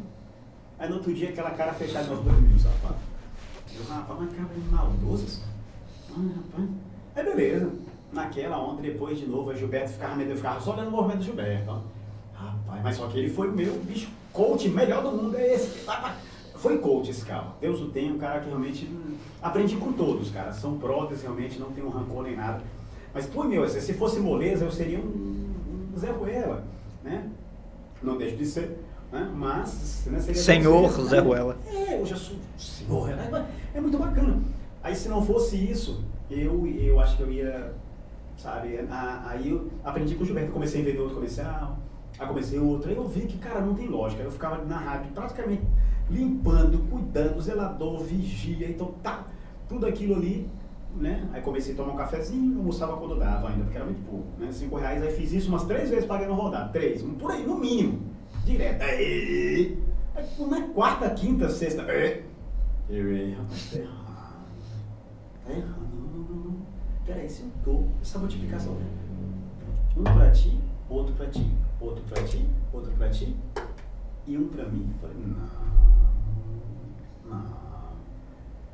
[0.77, 2.95] Aí no outro dia aquela cara fechada nos dois mil, safado.
[3.73, 5.41] Eu, rapaz, mas cara maldoso.
[6.11, 6.69] Ah, rapaz.
[7.15, 7.71] Aí beleza.
[8.11, 11.19] Naquela ontem, depois de novo, a Gilberto ficava meio, eu ficava só olhando o movimento
[11.19, 11.81] do Gilberto.
[12.33, 15.85] Rapaz, mas só que ele foi o meu bicho coach melhor do mundo, é esse.
[15.85, 16.17] Rapaz,
[16.55, 17.47] Foi coach esse cara.
[17.59, 20.53] Deus o tem, um cara que realmente hum, aprendi com todos, cara.
[20.53, 22.61] São próteses, realmente não tem um rancor nem nada.
[23.15, 25.47] Mas, pô, meu, se fosse moleza, eu seria um,
[25.95, 26.65] um Zé Ruela,
[27.01, 27.29] né?
[28.03, 28.77] Não deixo de ser,
[29.09, 29.31] né?
[29.33, 31.19] Mas, né, Senhor você, Zé?
[31.19, 31.57] Ruela.
[31.65, 33.47] É, eu já sou senhor, né?
[33.73, 34.37] é muito bacana.
[34.83, 37.73] Aí se não fosse isso, eu, eu acho que eu ia,
[38.37, 41.77] sabe, aí eu aprendi com o Gilberto, comecei a vender outro comercial,
[42.19, 44.23] aí comecei outro, aí eu vi que, cara, não tem lógica.
[44.23, 45.63] Eu ficava na rádio praticamente
[46.09, 49.23] limpando, cuidando, zelador, vigia, então tá,
[49.69, 50.49] tudo aquilo ali,
[50.95, 51.27] né?
[51.33, 54.51] Aí comecei a tomar um cafezinho, almoçava quando dava ainda, porque era muito pouco, né?
[54.51, 58.01] Cinco reais, aí fiz isso umas três vezes pagando rodar, três, por aí, no mínimo,
[58.45, 58.81] direto.
[58.81, 59.77] Aí,
[60.15, 62.23] aí na quarta, quinta, sexta, é,
[62.89, 64.45] eu errei, rapaz, tá errado.
[65.45, 66.55] Tá errado, não, não, não, não.
[67.05, 68.77] Peraí, se eu dou essa multiplicação,
[69.97, 73.35] um pra ti, outro pra ti, outro pra ti, outro pra ti,
[74.25, 74.89] e um pra mim.
[75.01, 75.45] Falei, não,
[77.29, 77.65] não.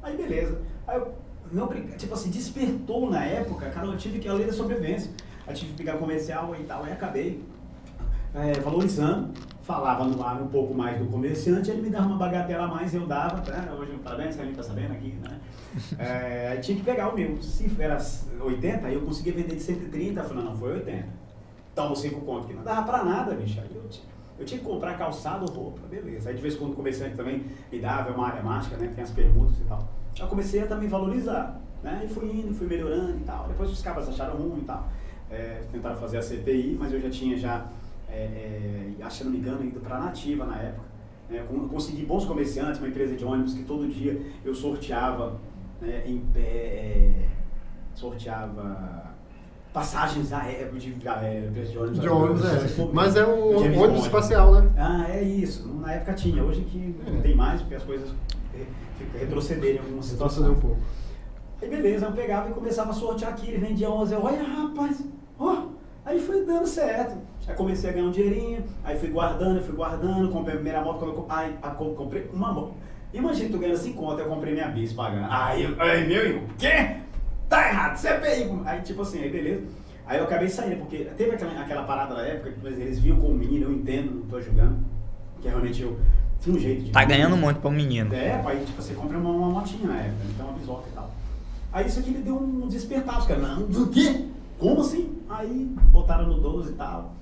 [0.04, 0.62] Aí beleza.
[0.88, 1.14] Aí eu,
[1.98, 5.12] tipo assim, despertou na época, cara, eu tive que a lei da sobrevivência.
[5.46, 7.44] Aí tive que pegar comercial e tal, aí acabei
[8.34, 9.34] é, valorizando,
[9.64, 12.94] falava no ar um pouco mais do comerciante, ele me dava uma bagatela a mais,
[12.94, 13.74] eu dava, tá?
[13.78, 15.40] Hoje, parabéns, que a gente tá sabendo aqui, né?
[15.98, 17.42] É, tinha que pegar o meu.
[17.42, 17.98] Se era
[18.42, 21.08] 80, aí eu conseguia vender de 130, eu falei, não, foi 80.
[21.74, 23.60] Toma 5 conto, que não dava pra nada, bicho.
[23.62, 24.04] Aí eu, ti-
[24.38, 26.30] eu tinha que comprar calçado, roupa, beleza.
[26.30, 28.92] Aí de vez em quando o comerciante também me dava, é uma área mágica, né?
[28.94, 29.88] Tem as permutas e tal.
[30.20, 32.02] Eu comecei a também valorizar, né?
[32.06, 33.48] E fui indo, fui melhorando e tal.
[33.48, 34.88] Depois os cabras acharam ruim e tal.
[35.30, 37.66] É, tentaram fazer a CPI, mas eu já tinha já,
[38.10, 40.92] é, é, que não me engano, ido pra Nativa na época.
[41.48, 45.40] Com- consegui bons comerciantes, uma empresa de ônibus que todo dia eu sorteava
[45.82, 47.26] né, em pé, é,
[47.96, 49.12] sorteava
[49.74, 52.00] passagens aéreas de, aéreas de ônibus.
[52.02, 52.90] De ônibus, Se é.
[52.92, 54.70] Mas é um ônibus espacial, né?
[54.78, 55.66] Ah, é isso.
[55.80, 57.22] Na época tinha, hoje que não É.
[57.22, 58.10] tem mais, porque as coisas
[58.54, 58.68] re-
[59.18, 60.48] retrocederem em algumas Você situações.
[60.50, 60.78] um pouco.
[61.62, 65.04] Aí beleza, eu pegava e começava a sortear aqui, ele vendia 11, eu, olha rapaz,
[65.40, 65.68] ó,
[66.06, 67.16] aí foi dando certo.
[67.48, 71.00] Aí comecei a ganhar um dinheirinho, aí fui guardando, fui guardando, comprei a primeira moto,
[71.00, 72.74] quando eu, co- aí, a- co- comprei uma moto.
[73.14, 75.28] Imagina, tu ganhando 5 conto, eu comprei minha bis pagando.
[75.30, 76.96] Aí, eu- aí meu irmão, quê?
[77.50, 78.50] Tá errado, CPI.
[78.66, 79.64] Aí tipo assim, aí beleza.
[80.08, 83.20] Aí eu acabei saindo, porque teve aquela, aquela parada na época, que mas eles viam
[83.20, 84.80] como menino, eu entendo, não tô julgando,
[85.42, 85.98] que realmente eu
[86.42, 86.92] tinha um jeito de...
[86.92, 88.14] Tá ganhando muito pra um menino.
[88.14, 91.12] É, pai, tipo, você compra uma, uma motinha na época, então uma bisoca e tal.
[91.72, 94.26] Aí isso aqui me deu um despertar, os caras, não, do quê?
[94.60, 95.22] Como assim?
[95.30, 97.14] Aí botaram no 12 e tal,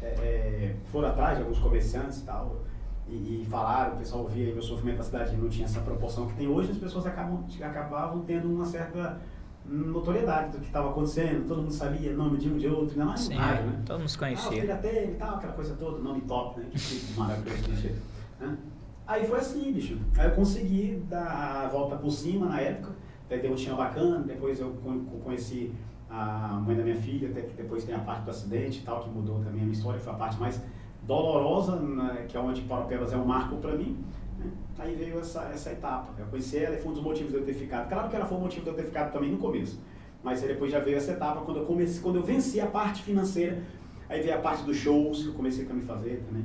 [0.00, 2.62] é, é, foram atrás de alguns comerciantes e tal,
[3.08, 6.26] e, e falaram, o pessoal via aí o sofrimento da cidade não tinha essa proporção
[6.28, 9.18] que tem hoje, as pessoas acabam, acabavam tendo uma certa
[9.64, 13.20] notoriedade do que estava acontecendo, todo mundo sabia nome de um de outro, ainda mais
[13.20, 13.82] Sim, no é, né?
[13.84, 14.60] todo mundo se Ah, conhecia.
[14.62, 16.66] filho teve e tal, aquela coisa toda, nome top, né?
[16.72, 17.62] Que maravilhoso,
[18.40, 18.56] né?
[19.06, 19.98] Aí foi assim, bicho.
[20.18, 21.26] Aí eu consegui dar
[21.64, 22.92] a volta por cima na época,
[23.24, 25.72] até ter um time bacana, depois eu con- conheci
[26.10, 29.00] a mãe da minha filha, até que depois tem a parte do acidente e tal,
[29.02, 30.60] que mudou também a minha história, foi a parte mais
[31.06, 33.96] dolorosa, né, que é onde Paropebas é um marco para mim.
[34.38, 34.50] né?
[34.78, 36.12] Aí veio essa, essa etapa.
[36.18, 37.88] Eu conheci ela e foi um dos motivos de eu ter ficado.
[37.88, 39.80] Claro que ela foi o motivo de eu ter ficado também no começo.
[40.22, 43.02] Mas aí depois já veio essa etapa quando eu comecei, quando eu venci a parte
[43.04, 43.62] financeira,
[44.08, 46.42] aí veio a parte dos shows que eu comecei a me fazer também,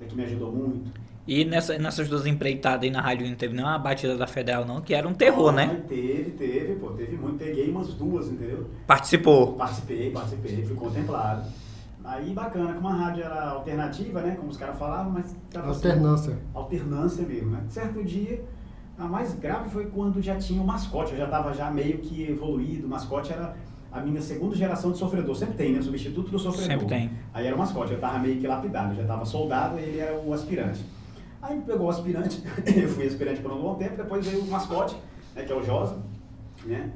[0.00, 0.92] né, que me ajudou muito.
[1.26, 4.80] E nessa, nessas duas empreitadas aí na rádio não teve nenhuma batida da Federal, não,
[4.82, 5.82] que era um terror, Ah, né?
[5.88, 7.38] Teve, teve, pô, teve muito.
[7.38, 8.68] Peguei umas duas, entendeu?
[8.86, 9.54] Participou.
[9.54, 11.48] Participei, participei, fui contemplado.
[12.04, 14.36] Aí bacana, como a rádio era alternativa, né?
[14.36, 16.38] Como os caras falavam, mas tava assim, Alternância.
[16.52, 17.64] alternância mesmo, né?
[17.70, 18.44] Certo dia,
[18.98, 22.24] a mais grave foi quando já tinha o mascote, eu já estava já meio que
[22.28, 23.56] evoluído, o mascote era
[23.90, 25.80] a minha segunda geração de sofredor, sempre tem, né?
[25.80, 26.70] Substituto do sofredor.
[26.72, 27.10] Sempre tem.
[27.32, 29.98] Aí era o mascote, eu estava meio que lapidado, eu já estava soldado e ele
[30.00, 30.84] era o aspirante.
[31.44, 32.42] Aí pegou o aspirante,
[32.74, 34.96] eu fui aspirante por um bom tempo, depois veio o mascote,
[35.36, 35.98] né, que é o Josa,
[36.64, 36.90] né?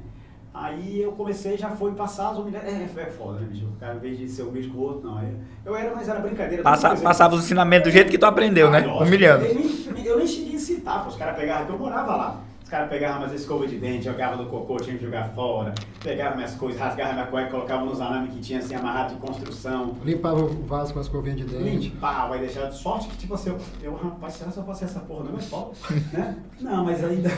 [0.51, 2.97] Aí eu comecei, já foi passar as humilhações.
[2.97, 3.65] É, é foda, né, bicho?
[3.67, 5.21] O cara, em vez de ser um bicho com o outro, não.
[5.21, 6.63] Eu, eu era, mas era brincadeira.
[6.63, 8.79] Passa, passava os ensinamentos do jeito que tu aprendeu, né?
[8.79, 9.05] ah, lógico.
[9.05, 9.45] Humilhando.
[9.45, 11.07] Eu nem, eu nem cheguei a citar.
[11.07, 12.41] Os caras pegavam, que eu morava lá.
[12.69, 15.73] Os caras pegavam umas escovas de dente, jogavam no cocô, tinha que jogar fora.
[16.03, 19.95] Pegavam minhas coisas, rasgavam minha cueca, colocavam nos arames que tinha assim amarrado de construção.
[20.05, 21.89] Limpava o vaso com as escovinha de dente.
[21.89, 24.87] Limpava e deixava de sorte que, tipo assim, eu, eu rapaz, será que eu passei
[24.87, 25.23] essa porra?
[25.23, 25.71] Não é foda,
[26.13, 26.37] né?
[26.61, 27.31] Não, mas ainda.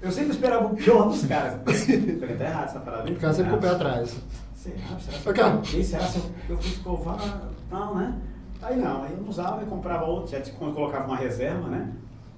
[0.00, 1.60] Eu sempre esperava o pior dos caras.
[1.62, 3.06] Falei, tá errado essa parada.
[3.06, 3.14] hein?
[3.16, 4.16] Ficava sempre com o pé atrás.
[4.54, 4.98] Será?
[4.98, 5.60] Será que cara.
[5.74, 7.42] eu, será que eu, eu fui escovar?
[7.70, 8.14] Não, né?
[8.62, 11.92] Aí não, aí eu não usava e comprava outro, já colocava uma reserva, né?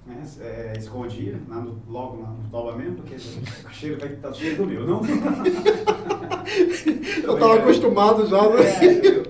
[0.06, 0.22] Né?
[0.40, 4.56] É, escondia lá no- logo lá no toba mesmo, porque o cheiro vai estar cheio
[4.56, 5.00] do meu, não?
[7.22, 8.84] Eu tava acostumado já, né?
[8.84, 9.26] É, eu-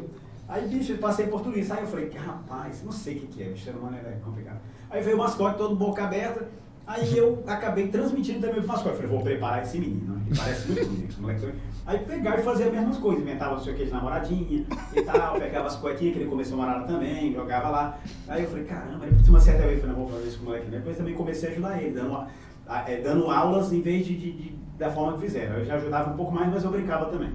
[0.48, 1.72] aí, bicho, eu passei por tudo isso.
[1.72, 4.58] Aí eu falei, rapaz, não sei o que, que é, bicho, ser humano é complicado.
[4.90, 6.46] Aí veio o mascote todo boca aberta.
[6.86, 8.96] Aí eu acabei transmitindo também pro mascote.
[8.96, 11.52] Falei, vou preparar esse menino, ele parece muito bonito, esse moleque.
[11.86, 15.02] Aí pegar e fazer as mesmas coisas, inventava não sei o que de namoradinha e
[15.02, 17.98] tal, pegava as cuequinhas que ele começou a morar também, jogava lá.
[18.26, 20.42] Aí eu falei, caramba, aí uma certa vez eu falei, não vou fazer isso com
[20.44, 20.66] o moleque.
[20.68, 22.28] Depois também comecei a ajudar ele, dando, a-
[22.66, 25.58] a- é, dando aulas em vez de, de- de- da forma que fizeram.
[25.58, 27.32] Eu já ajudava um pouco mais, mas eu brincava também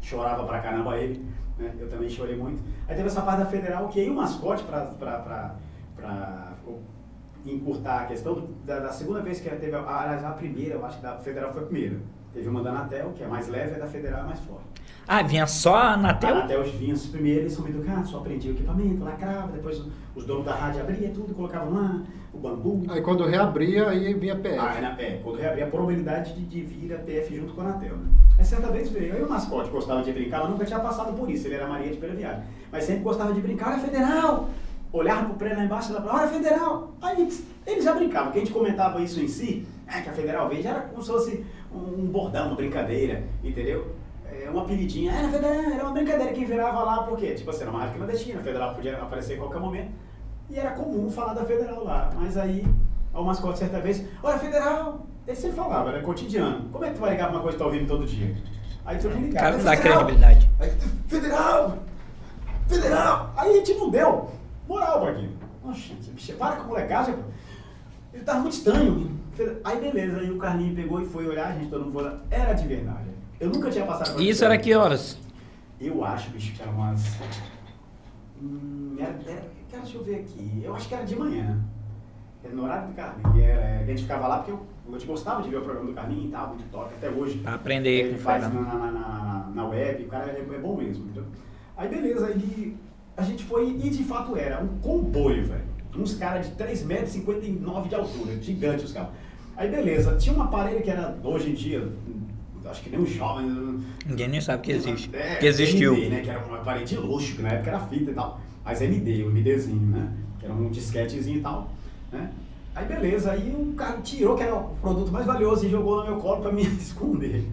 [0.00, 1.24] chorava pra caramba ele,
[1.58, 1.72] né?
[1.78, 2.62] Eu também chorei muito.
[2.88, 5.54] Aí teve essa parte da federal que aí o mascote pra, pra, pra,
[5.96, 6.52] pra
[7.46, 11.02] encurtar a questão da, da segunda vez que teve, aliás, a primeira, eu acho que
[11.02, 11.96] da federal foi a primeira.
[12.32, 14.64] Teve uma da Anatel, que é mais leve, e a da federal é mais forte.
[15.06, 16.36] Ah, vinha só a A Anatel?
[16.36, 19.82] Anatel, os vinhos primeiro, eles são educados, só aprendiam o equipamento, lacrava, depois
[20.14, 22.02] os donos da rádio abriam tudo, colocavam lá,
[22.32, 22.84] o bambu.
[22.88, 24.58] Aí quando reabria, aí vinha PF.
[24.58, 27.64] Ah, na, é, quando reabrir a probabilidade de, de vir a PF junto com a
[27.64, 28.06] Anatel, né?
[28.38, 31.28] Aí certa vez veio, aí o mascote gostava de brincar, mas nunca tinha passado por
[31.28, 32.44] isso, ele era Maria de Pela Viagem.
[32.70, 34.48] Mas sempre gostava de brincar, olha federal!
[34.92, 36.94] Olhava pro prêmio lá embaixo e falava, olha federal!
[37.00, 40.12] Aí eles, eles já brincavam, que a gente comentava isso em si, é, que a
[40.12, 43.94] federal veio, já era como se fosse um, bordão, uma brincadeira, entendeu?
[44.26, 47.70] É, uma apelidinha, era federal, era uma brincadeira que virava lá, porque, tipo assim, era
[47.70, 49.90] uma rádio clandestina, a federal podia aparecer a qualquer momento.
[50.50, 52.10] E era comum falar da federal lá.
[52.14, 52.66] Mas aí,
[53.14, 55.06] o mascote certa vez, olha, federal!
[55.26, 56.68] Ele sempre falava, era cotidiano.
[56.70, 58.34] Como é que tu vai ligar pra uma coisa que tá ouvindo todo dia?
[58.84, 59.32] Aí tu ligava.
[59.32, 60.50] cara não dá credibilidade.
[60.58, 60.70] Aí,
[61.06, 61.78] federal!
[62.66, 63.32] Federal!
[63.36, 64.30] Aí a gente não deu
[64.66, 65.32] moral pra aquilo.
[66.12, 67.14] Bicho, para com molecagem.
[68.12, 69.21] Ele tava muito estranho.
[69.64, 72.20] Aí beleza, aí o Carlinho pegou e foi olhar, a gente todo mundo foi olhar.
[72.30, 73.08] Era de verdade.
[73.40, 75.18] Eu nunca tinha passado por isso era que horas?
[75.80, 77.18] eu acho, bicho, que era umas.
[78.40, 80.62] Hum, era, era, cara, deixa eu ver aqui.
[80.62, 81.60] Eu acho que era de manhã.
[82.44, 83.36] Era no horário do Carlinhos.
[83.36, 85.88] E Era, a gente ficava lá porque eu, eu te gostava de ver o programa
[85.88, 87.38] do Carlinhos e tal, muito top, até hoje.
[87.38, 90.58] Pra aprender Ele com o faz na, na, na, na web, o cara é, é
[90.58, 91.24] bom mesmo, entendeu?
[91.76, 92.76] Aí beleza, aí
[93.16, 95.71] a gente foi, e de fato era um comboio, velho.
[95.96, 99.10] Uns caras de 3,59 metros de altura, gigante os caras.
[99.56, 101.86] Aí beleza, tinha um aparelho que era, hoje em dia,
[102.64, 103.80] acho que nem um jovem.
[104.06, 105.10] Ninguém nem sabe que existe.
[105.12, 105.94] É, que existiu.
[105.94, 106.20] MD, né?
[106.22, 108.40] Que era um aparelho de luxo, que na época era fita e tal.
[108.64, 110.12] Mas MD, o MDzinho, né?
[110.38, 111.70] Que era um disquetezinho e tal,
[112.10, 112.30] né?
[112.74, 116.04] Aí beleza, aí um cara tirou, que era o produto mais valioso, e jogou no
[116.10, 117.44] meu colo pra me esconder.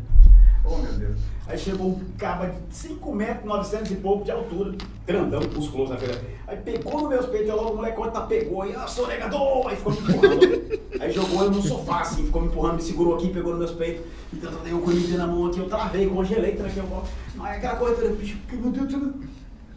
[0.63, 1.19] Oh meu Deus.
[1.47, 5.97] Aí chegou um caba de 5 metros, 900 e pouco de altura, grandão, musculoso na
[5.97, 6.21] feira.
[6.47, 9.67] Aí pegou no meus peitos, e logo o moleque tá pegou, e ah, sou negador!
[9.67, 10.79] Aí ficou me empurrando.
[10.99, 13.71] aí jogou eu no sofá, assim, ficou me empurrando, me segurou aqui, pegou nos meus
[13.71, 14.05] peitos.
[14.31, 17.07] Então eu dei um coelho na mão aqui, eu travei, congelei, tranquei o colo.
[17.39, 19.13] Aí aquela coisa bicho, que meu Deus, Deus.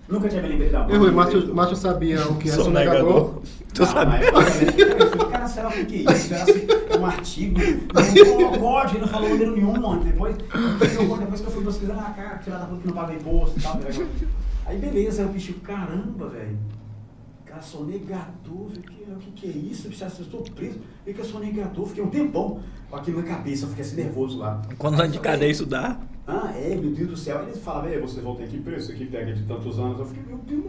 [0.08, 3.02] Nunca tinha me lembrado da E Rui, Márcio, Márcio sabia o que é Sou sonegador.
[3.02, 3.42] negador.
[3.72, 6.28] Tu mas- Cara, será o que é isso?
[6.28, 7.60] Será que é um artigo?
[8.42, 10.04] Não pode, não falou número nenhum, mano.
[10.04, 13.58] Depois, depois que eu fui pesquisar, ah, cara, tirar da puta que não paga imposto
[13.58, 13.80] e tal.
[14.66, 16.58] Aí beleza, aí o bicho, caramba, velho.
[17.52, 19.86] Cara, sonegador, que- o que, que é isso?
[19.86, 20.78] Eu estou preso.
[21.06, 24.38] E que eu sonegador, fiquei um tempão com aquilo na cabeça, eu fiquei assim nervoso
[24.38, 24.62] lá.
[24.78, 25.98] Quantos anos de cadeia isso dá?
[26.26, 27.40] Ah, é, meu Deus do céu.
[27.40, 29.98] Aí eles falavam, "Ei, você volta aqui preso, aqui pega de tantos anos.
[29.98, 30.64] Eu fiquei, meu Deus.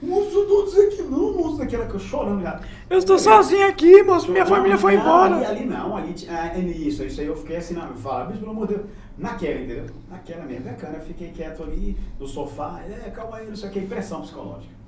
[0.00, 2.60] Moço, eu tô dizendo que não, moço, daquela que eu chorando já.
[2.88, 4.30] Eu estou sozinho aqui, moço.
[4.30, 5.34] Minha família foi Não, embora.
[5.34, 8.38] Ali, ali não, ali ah, é isso, isso aí eu fiquei assim, não, fala, mas
[8.38, 8.86] pelo amor de Deus,
[9.18, 9.86] naquela, entendeu?
[10.08, 13.72] Naquela mesmo, bacana, eu fiquei quieto ali no sofá, é, calma aí, não sei o
[13.72, 14.78] que, pressão psicológica.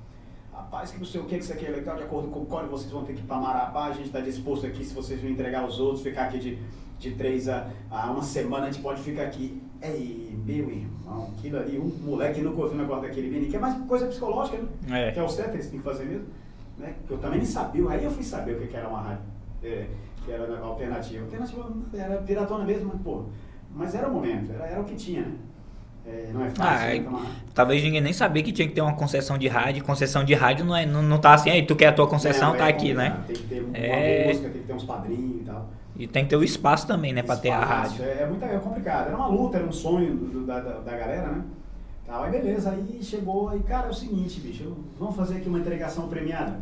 [0.53, 2.45] Rapaz, que não sei o que, que isso aqui é legal, de acordo com o
[2.45, 5.21] código, vocês vão ter que ir para Marabá, a gente está disposto aqui, se vocês
[5.21, 6.57] vão entregar os outros, ficar aqui de,
[6.99, 9.61] de três a, a uma semana, a gente pode ficar aqui.
[9.81, 13.59] Ei, meu irmão, aquilo ali, um moleque nunca ouviu o negócio daquele menino, que é
[13.59, 14.57] mais coisa psicológica,
[14.87, 15.09] né?
[15.09, 15.11] É.
[15.11, 16.27] Que é o certo, eles têm que fazer mesmo.
[16.77, 16.95] Né?
[17.07, 19.23] Que eu também nem sabia, aí eu fui saber o que que era uma rádio,
[19.63, 19.87] é,
[20.23, 21.23] que era alternativa.
[21.23, 23.25] Alternativa era piratona mesmo, mas, pô,
[23.75, 25.35] mas era o momento, era, era o que tinha, né?
[26.05, 26.95] É, não é fácil, Ah, né?
[26.97, 27.05] é-
[27.53, 29.83] Talvez ninguém nem sabia que tinha que ter uma concessão de rádio.
[29.83, 32.49] Concessão de rádio não, é, não, não tá assim, aí tu quer a tua concessão,
[32.51, 33.23] Não, tá é aqui, né?
[33.27, 34.27] Tem que ter uma É.
[34.27, 35.69] música, tem que ter uns padrinhos e tal.
[35.97, 38.03] E tem que ter o espaço também, né, pra ter a rádio.
[38.03, 39.07] É, é muito é complicado.
[39.07, 41.43] Era uma luta, era um sonho do- da, da, da galera, né?
[42.07, 45.59] Tal, aí beleza, aí chegou, aí cara, é o seguinte, bicho, vamos fazer aqui uma
[45.59, 46.59] entregação premiada.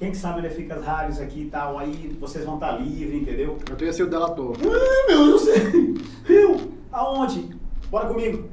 [0.00, 3.20] Quem que sabe onde fica as rádios aqui e tal, aí vocês vão estar livres,
[3.20, 3.58] entendeu?
[3.68, 4.56] Eu teria sido delator.
[4.58, 5.94] Ah, meu, eu sei.
[6.26, 6.72] Eu?
[6.90, 7.50] Aonde?
[7.90, 8.48] Bora comigo.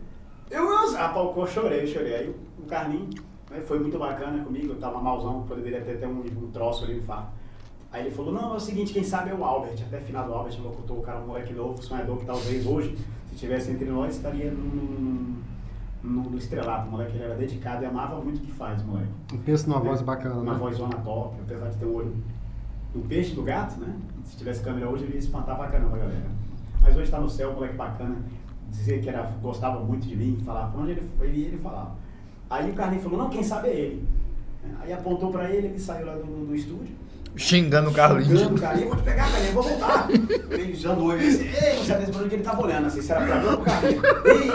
[0.51, 0.97] Eu não sei.
[0.97, 2.15] Ah, pô, eu chorei, eu chorei.
[2.15, 3.07] Aí o Carlinho
[3.49, 6.95] né, foi muito bacana comigo, eu tava malzão, poderia ter até um, um troço ali,
[6.95, 7.31] um infarto.
[7.93, 9.81] Aí ele falou, não, é o seguinte, quem sabe é o Albert.
[9.87, 12.97] Até final do Albert, locutor, o cara, um moleque novo, sonhador, que talvez hoje,
[13.29, 15.37] se tivesse entre nós, estaria no,
[16.03, 16.87] no, no estrelato.
[16.87, 19.09] O moleque ele era dedicado e amava muito o que faz, moleque.
[19.45, 20.59] Pensa numa voz bacana, Uma né?
[20.59, 22.15] voz zona top, apesar de ter um olho
[22.93, 23.95] do peixe, do gato, né?
[24.23, 26.25] Se tivesse câmera hoje, ele ia espantar pra caramba galera.
[26.81, 28.15] Mas hoje tá no céu, moleque bacana.
[28.69, 31.95] Dizer que era, gostava muito de mim, falava pra onde ele foi, ele, ele falava.
[32.49, 34.07] Aí o Carlinhos falou, não, quem sabe é ele.
[34.81, 36.93] Aí apontou pra ele, ele saiu lá do, do estúdio.
[37.37, 38.39] Xingando o Carlinhos.
[38.39, 40.07] Xingando o Carlinhos, vou te pegar, Carlinhos, vou voltar.
[40.09, 43.11] Ele já noivo, ele disse, ei, não sabia pra onde ele tava olhando, assim, se
[43.11, 44.03] era pra mim ou pro Carlinhos.
[44.25, 44.51] Ei,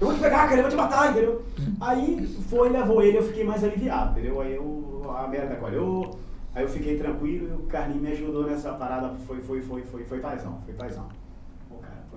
[0.00, 1.42] eu vou te pegar, Carlinhos, eu vou te matar, entendeu?
[1.80, 4.40] Aí foi, levou ele, eu fiquei mais aliviado, entendeu?
[4.40, 6.18] Aí eu, a merda colhou,
[6.54, 10.04] aí eu fiquei tranquilo e o Carlinhos me ajudou nessa parada, foi, foi, foi, foi,
[10.04, 11.08] foi paizão, foi paizão.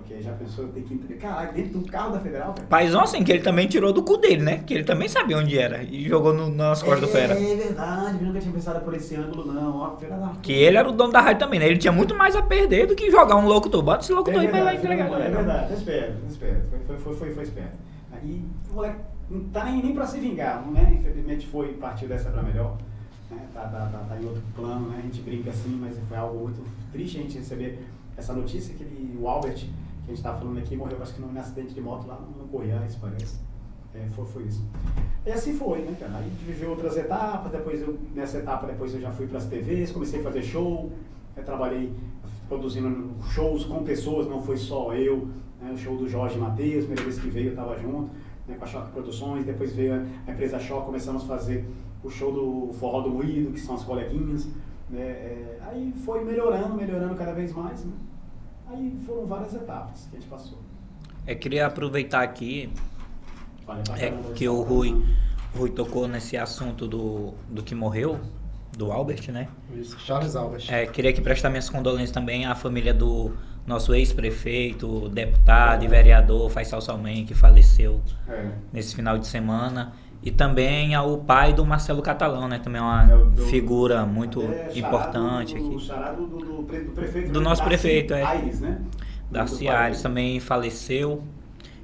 [0.00, 2.66] Porque já pensou, tem que entregar, caralho, dentro do carro da Federal, velho.
[2.68, 4.58] Paizão assim, que ele também tirou do cu dele, né?
[4.66, 5.82] Que ele também sabia onde era.
[5.82, 7.34] E jogou no- nas costas do Fera.
[7.34, 10.76] É verdade, eu nunca tinha pensado por esse ângulo, não, ó, Fera da Que ele
[10.76, 11.66] era o dono da rádio também, né?
[11.66, 13.82] Ele tinha muito mais a perder do que jogar um locutor.
[13.82, 15.06] Bota esse locutor aí pra lá entregar.
[15.20, 16.66] É verdade, tá esperto, tá esperto.
[16.86, 17.72] Foi, foi, foi, foi, esperto.
[18.12, 18.96] Aí o moleque
[19.30, 20.96] não tá nem, nem pra se vingar, né?
[20.98, 22.76] Infelizmente foi, partiu dessa pra melhor.
[23.30, 23.38] Né?
[23.54, 24.96] Tá, tá, tá, tá em outro plano, né?
[24.98, 27.78] A gente brinca assim, mas foi algo muito triste a gente receber
[28.16, 29.64] essa notícia que ele, o Albert,
[30.10, 32.96] a gente tá falando aqui, morreu acho que num acidente de moto lá no Goiás,
[32.96, 33.38] parece.
[33.94, 34.64] É, foi, foi isso.
[35.24, 36.16] E assim foi, né, cara?
[36.16, 39.92] Aí viveu outras etapas, depois eu, nessa etapa depois eu já fui para as TVs,
[39.92, 40.90] comecei a fazer show,
[41.36, 41.92] eu trabalhei
[42.48, 45.28] produzindo shows com pessoas, não foi só eu,
[45.60, 45.70] né?
[45.72, 48.10] o show do Jorge Matheus, primeira vez que veio eu estava junto,
[48.48, 51.64] né, com a Choque Produções, depois veio a, a empresa Choque, começamos a fazer
[52.02, 54.48] o show do Forró do Moído, que são as coleguinhas,
[54.88, 55.00] né?
[55.00, 57.92] É, aí foi melhorando, melhorando cada vez mais, né?
[58.70, 60.58] Aí foram várias etapas que a gente passou.
[61.26, 62.72] Eu queria aproveitar aqui
[63.66, 65.04] Olha, é que o Rui,
[65.54, 68.18] Rui tocou nesse assunto do, do que morreu,
[68.76, 69.48] do Albert, né?
[69.74, 70.64] Isso, Charles Albert.
[70.68, 73.32] É, queria aqui prestar minhas condolências também à família do
[73.66, 78.50] nosso ex-prefeito, deputado e vereador Faisal Salmen, que faleceu É.
[78.72, 79.92] nesse final de semana.
[80.22, 82.58] E também ao pai do Marcelo Catalão, né?
[82.58, 85.80] Também é uma É do- figura muito É, importante do, aqui.
[85.86, 87.32] charado do, do, pre- do prefeito.
[87.32, 88.22] Do nosso Darcy prefeito, é.
[88.22, 88.80] Aires, né?
[89.30, 91.22] Darcy Aires também faleceu.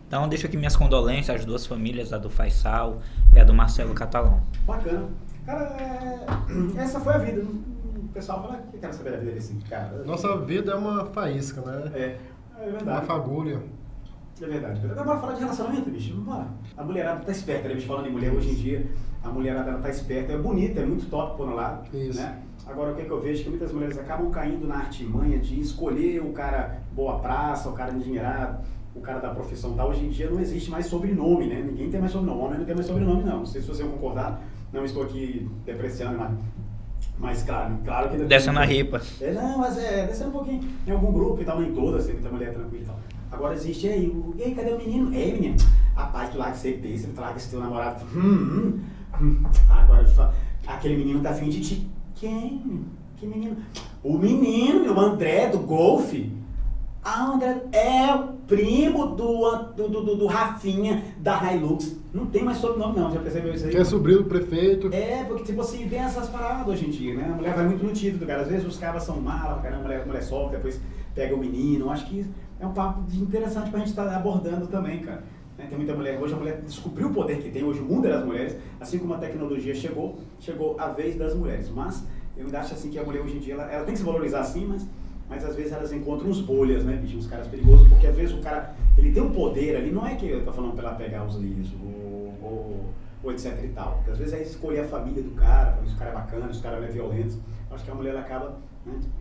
[0.07, 3.01] Então deixo aqui minhas condolências às duas famílias, a do Faisal
[3.35, 4.41] e a do Marcelo Catalão.
[4.67, 5.09] Bacana.
[5.47, 6.27] Cara, é...
[6.81, 7.41] essa foi a vida.
[7.43, 10.03] O pessoal fala que quer saber da vida desse cara.
[10.05, 11.91] Nossa vida é uma faísca, né?
[11.95, 12.19] É, é
[12.65, 13.07] Uma verdade.
[13.07, 13.61] fagulha.
[14.41, 14.81] É verdade.
[14.85, 16.15] Agora bora falar de relacionamento, bicho.
[16.17, 16.47] Bora.
[16.77, 17.87] A mulherada tá esperta, né, bicho?
[17.87, 18.87] Falando em mulher hoje em dia,
[19.23, 20.33] a mulherada ela tá esperta.
[20.33, 21.87] É bonita, é muito top por um lado.
[21.97, 22.21] Isso.
[22.21, 22.43] Né?
[22.67, 25.61] Agora, o que, que eu vejo é que muitas mulheres acabam caindo na artimanha de
[25.61, 28.59] escolher o cara boa praça, o cara endinheirado,
[28.95, 29.91] o cara da profissão tal.
[29.91, 31.63] Hoje em dia não existe mais sobrenome, né?
[31.63, 32.43] Ninguém tem mais sobrenome.
[32.43, 33.39] Homem não tem mais sobrenome, não.
[33.39, 34.43] Não sei se vocês vão concordar.
[34.73, 36.33] Não estou aqui depreciando, mas,
[37.19, 38.19] mas claro, claro que...
[38.25, 39.01] Descendo a ripa.
[39.21, 40.69] É, não, mas é, descendo um pouquinho.
[40.87, 42.99] Em algum grupo e tal, nem todas, tem muita mulher tranquila e tal.
[43.31, 45.15] Agora existe aí, o, e aí, cadê o menino?
[45.15, 45.57] Ei, menino,
[45.95, 48.05] rapaz, tu larga esse besta, tu larga esse teu namorado.
[48.15, 48.81] Hum, hum,
[49.21, 49.43] hum.
[49.69, 50.35] Agora, tu fala,
[50.67, 51.91] aquele menino tá afim de ti.
[52.15, 52.85] Quem?
[53.17, 53.57] Que menino?
[54.03, 56.33] O menino, o André do golfe.
[57.03, 61.97] Ah, André é o primo do, do, do, do Rafinha da Hilux.
[62.13, 63.71] Não tem mais sobrenome não, já percebeu isso aí?
[63.71, 64.89] Que é sobrinho do prefeito.
[64.93, 67.31] É, porque tipo assim, tem essas paradas hoje em dia, né?
[67.31, 68.43] A mulher vai muito no título, cara.
[68.43, 70.81] Às vezes os caras são malas, cara, a mulher, a mulher solta, depois
[71.15, 71.91] pega o menino.
[71.91, 72.27] Acho que
[72.59, 75.23] é um papo interessante pra gente estar tá abordando também, cara.
[75.59, 75.67] Né?
[75.69, 78.11] Tem muita mulher, hoje a mulher descobriu o poder que tem, hoje o mundo é
[78.11, 81.69] das mulheres, assim como a tecnologia chegou, chegou a vez das mulheres.
[81.71, 82.05] Mas
[82.37, 84.05] eu ainda acho assim que a mulher hoje em dia, ela, ela tem que se
[84.05, 84.87] valorizar sim, mas,
[85.29, 88.35] mas às vezes elas encontram uns bolhas, né, bicho, uns caras perigosos, porque às vezes
[88.35, 90.97] o cara, ele tem um poder ali, não é que eu tô falando pra ela
[90.97, 92.85] pegar os livros, ou, ou,
[93.23, 93.97] ou etc e tal.
[93.97, 96.61] Porque às vezes é escolher a família do cara, se o cara é bacana, se
[96.61, 97.39] o cara é violento.
[97.71, 98.57] Acho que a mulher ela acaba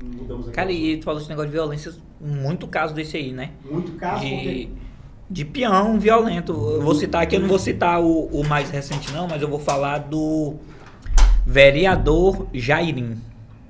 [0.01, 0.49] mudamos.
[0.49, 3.51] Cara, e tu falou esse negócio de violência, muito caso desse aí, né?
[3.70, 4.30] Muito caso, de...
[4.30, 4.70] porque
[5.30, 6.51] de peão violento.
[6.51, 9.47] Eu vou citar aqui, eu não vou citar o, o mais recente não, mas eu
[9.47, 10.55] vou falar do
[11.45, 13.18] vereador Jairim.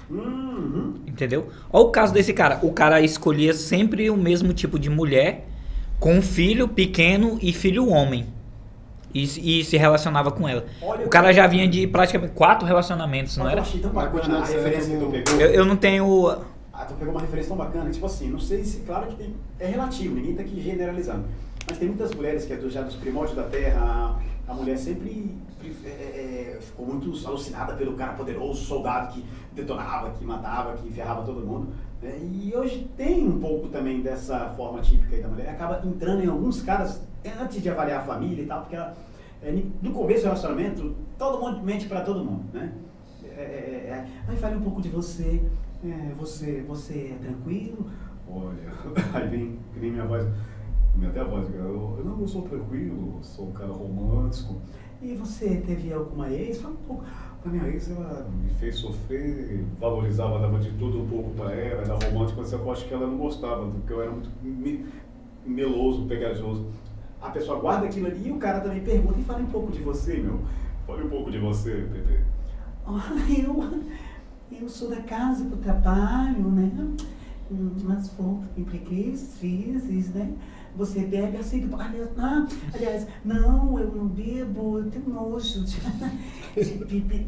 [0.10, 0.96] Uhum.
[1.08, 1.50] Entendeu?
[1.72, 2.60] Olha o caso desse cara.
[2.62, 5.48] O cara escolhia sempre o mesmo tipo de mulher,
[6.00, 8.28] com filho pequeno e filho homem.
[9.16, 10.66] E, e se relacionava com ela.
[10.82, 13.62] Olha o cara já vinha de praticamente quatro relacionamentos, não eu era?
[13.62, 15.42] achei tão Vai bacana continuar a sendo referência que tu pegou.
[15.42, 16.38] Eu, eu não tenho.
[16.74, 19.34] Ah, tu pegou uma referência tão bacana, tipo assim, não sei se, claro que tem,
[19.58, 21.24] é relativo, ninguém tá aqui generalizando.
[21.68, 24.78] Mas tem muitas mulheres que é do, já dos primórdios da Terra, a, a mulher
[24.78, 25.34] sempre
[25.86, 31.24] é, é, ficou muito alucinada pelo cara poderoso, soldado que detonava, que matava, que ferrava
[31.24, 31.70] todo mundo.
[32.02, 32.20] né?
[32.22, 36.28] E hoje tem um pouco também dessa forma típica aí da mulher, acaba entrando em
[36.28, 37.02] alguns caras, é,
[37.40, 38.96] antes de avaliar a família e tal, porque ela,
[39.42, 42.72] é, no começo do relacionamento, todo mundo mente pra todo mundo, né?
[43.24, 43.44] É, é,
[43.90, 45.42] é, aí fale um pouco de você.
[45.84, 47.86] É, você, você é tranquilo?
[48.30, 48.74] Olha,
[49.14, 50.26] aí vem, vem minha voz,
[50.96, 54.56] minha até a voz, eu, eu não eu sou tranquilo, sou um cara romântico.
[55.02, 56.62] E você teve alguma ex?
[56.62, 57.04] Fala um pouco.
[57.46, 61.82] A minha ex, ela me fez sofrer, valorizava, dava de tudo um pouco pra ela,
[61.84, 64.84] era romântica, mas eu acho que ela não gostava, porque eu era muito me-
[65.46, 66.66] meloso, pegajoso.
[67.26, 69.82] A pessoa guarda aquilo ali e o cara também pergunta, e fale um pouco de
[69.82, 70.42] você, meu.
[70.86, 72.20] Fale um pouco de você, Pepe.
[72.86, 73.84] Olha, eu,
[74.62, 76.72] eu sou da casa pro trabalho, né?
[77.52, 80.34] Hum, Umas fotos impliquês, vezes, né?
[80.76, 85.80] Você bebe assim, aliás, ah, aliás, não, eu não bebo, eu tenho nojo de,
[86.86, 87.28] de.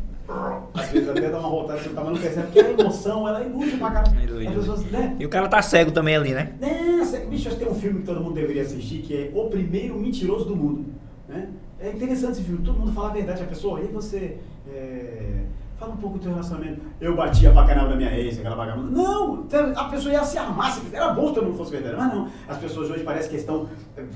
[0.73, 3.45] Às vezes até dá uma voltada assim, mas não percebe, porque a emoção, ela é
[3.45, 4.21] inútil pra caramba.
[4.21, 4.47] Ilude.
[4.47, 5.15] As pessoas, né?
[5.19, 6.53] E o cara tá cego também ali, né?
[6.59, 9.49] Nessa, bicho, acho que tem um filme que todo mundo deveria assistir, que é O
[9.49, 10.85] Primeiro Mentiroso do Mundo.
[11.29, 11.49] Né?
[11.79, 14.37] É interessante esse filme, todo mundo fala a verdade, a pessoa, e você
[14.69, 15.43] é,
[15.77, 16.81] fala um pouco do teu relacionamento.
[16.99, 18.89] Eu batia pra caramba da minha ex, aquela vagabunda.
[18.91, 22.13] Não, a pessoa ia se armar, se era bom se todo mundo fosse verdadeiro, mas
[22.13, 22.27] não.
[22.49, 23.67] As pessoas hoje parecem que estão,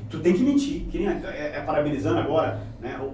[0.09, 3.07] tu tem que mentir, que nem é, é parabenizando agora, né, o, o-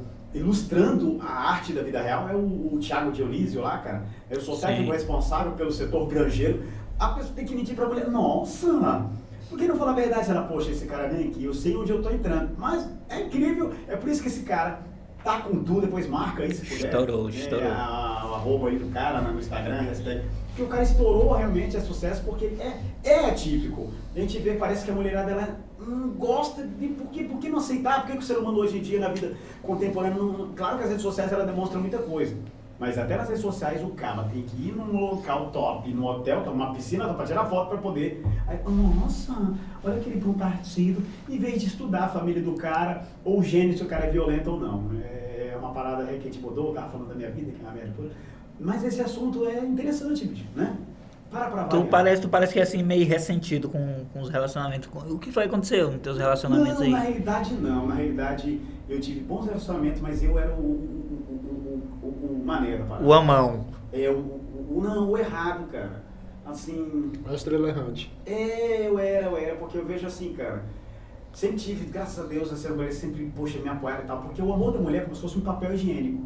[0.34, 4.04] ilustrando a arte da vida real, é o, o Thiago Dionísio lá, cara.
[4.30, 6.64] Eu sou técnico responsável pelo setor granjeiro.
[6.98, 9.06] A pessoa tem que mentir pra mulher, nossa,
[9.48, 10.30] por que não falar a verdade?
[10.30, 12.50] Ela, poxa, esse cara vem aqui, eu sei onde eu tô entrando.
[12.58, 14.80] Mas é incrível, é por isso que esse cara
[15.22, 16.84] tá com tudo, depois marca aí se puder.
[16.86, 17.70] Estourou, É, estourou.
[17.72, 20.22] a- o arroba aí do cara né, no Instagram, hashtag.
[20.48, 23.90] Porque o cara estourou realmente, é sucesso, porque é, é atípico.
[24.14, 26.88] A gente vê, parece que a mulherada ela hum, gosta de.
[26.88, 28.00] Por que, por que não aceitar?
[28.02, 30.84] Por que, que o ser humano hoje em dia, na vida contemporânea, não, claro que
[30.84, 32.34] as redes sociais ela demonstram muita coisa.
[32.78, 36.42] Mas até nas redes sociais o cara tem que ir num local top, num hotel,
[36.52, 38.24] uma piscina para tirar foto para poder.
[38.48, 39.32] Aí, nossa,
[39.82, 41.00] olha aquele bom partido.
[41.28, 44.10] Em vez de estudar a família do cara, ou o gênero, se o cara é
[44.10, 44.90] violento ou não.
[45.02, 47.72] É uma parada que a gente mudou, eu falando da minha vida, que é uma
[47.72, 47.94] merda.
[48.58, 50.76] Mas esse assunto é interessante, bicho, né?
[51.34, 54.88] Para pra Tu parece, tu parece que é assim meio ressentido com, com os relacionamentos.
[55.10, 57.02] O que foi que aconteceu nos teus relacionamentos não, na aí?
[57.06, 57.86] realidade não.
[57.88, 62.46] Na realidade eu tive bons relacionamentos, mas eu era o, o, o, o, o, o
[62.46, 63.04] maneiro da parada.
[63.06, 63.66] O amão.
[63.92, 66.04] É o, o, o- não, o errado, cara.
[66.46, 68.12] Assim, A estrela errante.
[68.26, 70.62] é, eu era, eu era, porque eu vejo assim, cara.
[71.32, 74.52] Sempre tive, graças a Deus, essa mulher sempre, poxa, me apoiaram e tal, porque o
[74.52, 76.22] amor da mulher é como se fosse um papel higiênico.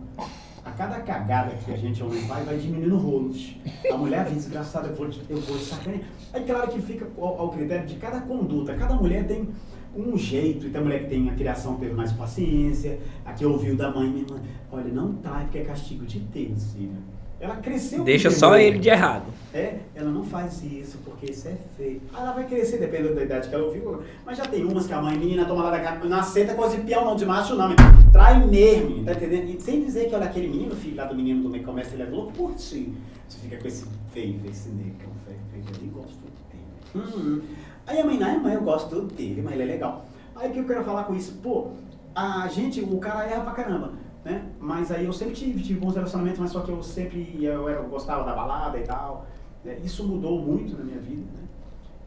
[0.68, 3.56] A cada cagada que a gente homem faz, vai diminuindo rolos.
[3.90, 6.02] A mulher avisa, desgraçada, eu vou, eu vou sacanear.
[6.30, 8.74] Aí, claro que fica ao, ao critério de cada conduta.
[8.74, 9.48] Cada mulher tem
[9.96, 10.66] um jeito.
[10.66, 13.00] E tem mulher que tem a criação, teve mais paciência.
[13.24, 14.36] A que ouviu da mãe, minha irmã,
[14.70, 17.17] olha, não tá, é porque é castigo de Deus, filha.
[17.40, 19.26] Ela cresceu Deixa só ele de errado.
[19.54, 22.02] É, ela não faz isso porque isso é feio.
[22.12, 24.02] Ah, Ela vai crescer, dependendo da idade que ela ouviu.
[24.26, 26.76] Mas já tem umas que a mãe, menina, toma lá da casa, não aceita coisa
[26.76, 27.68] de peão, não, de macho, não.
[27.68, 28.10] menino.
[28.12, 29.48] Trai mesmo, tá entendendo?
[29.48, 32.06] E sem dizer que, olha, aquele menino, filho lá do menino também começa, ele é
[32.06, 32.92] louco por ti.
[33.28, 36.18] Você fica com esse feio, esse negro, feio, feio, eu nem gosto
[36.50, 37.06] dele.
[37.16, 37.40] Hum.
[37.86, 40.04] Aí a mãe, não, mãe, eu gosto dele, mas ele é legal.
[40.36, 41.38] Aí o que eu quero falar com isso?
[41.42, 41.68] Pô,
[42.14, 43.92] a gente, o cara erra pra caramba.
[44.24, 44.46] Né?
[44.60, 47.80] Mas aí eu sempre tive, tive bons relacionamentos, mas só que eu sempre eu, era,
[47.80, 49.26] eu gostava da balada e tal.
[49.64, 49.78] Né?
[49.84, 51.48] Isso mudou muito na minha vida, né?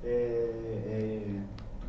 [0.03, 1.27] É, é,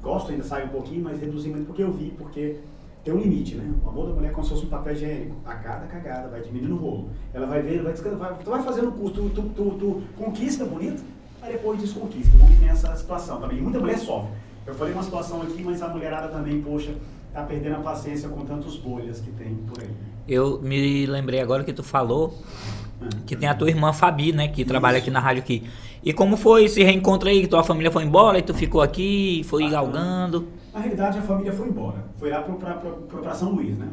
[0.03, 2.59] gosto ainda, sair um pouquinho, mas reduzi muito porque eu vi, porque
[3.05, 3.73] tem um limite, né?
[3.85, 5.37] O amor da mulher é como se fosse um papel higiênico.
[5.45, 7.11] A cada cagada vai diminuindo o rolo.
[7.35, 11.03] Ela vai ver, vai vai, tu vai fazendo curso, tu, tu, tu, tu, conquista bonito,
[11.41, 12.37] aí depois desconquista.
[12.37, 13.61] O homem tem essa situação também.
[13.61, 14.31] muita mulher sofre.
[14.65, 16.95] Eu falei uma situação aqui, mas a mulherada também, poxa,
[17.33, 19.91] tá perdendo a paciência com tantos bolhas que tem por aí.
[20.27, 22.39] Eu me lembrei agora que tu falou
[23.27, 24.49] que tem a tua irmã Fabi, né?
[24.49, 25.65] Que trabalha aqui na rádio aqui.
[26.05, 27.43] E como foi esse reencontro aí?
[27.43, 30.49] Que tua família foi embora e tu ficou aqui, foi ah, galgando?
[30.73, 32.05] Na realidade, a família foi embora.
[32.17, 33.89] Foi lá para São Luís, né?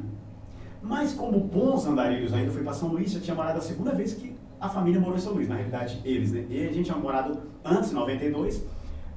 [0.82, 4.14] Mas como bons andarilhos ainda, fui para São Luís, já tinha morado a segunda vez
[4.14, 5.48] que a família morou em São Luís.
[5.48, 6.46] Na realidade, eles, né?
[6.50, 8.66] E a gente tinha morado antes, em 92.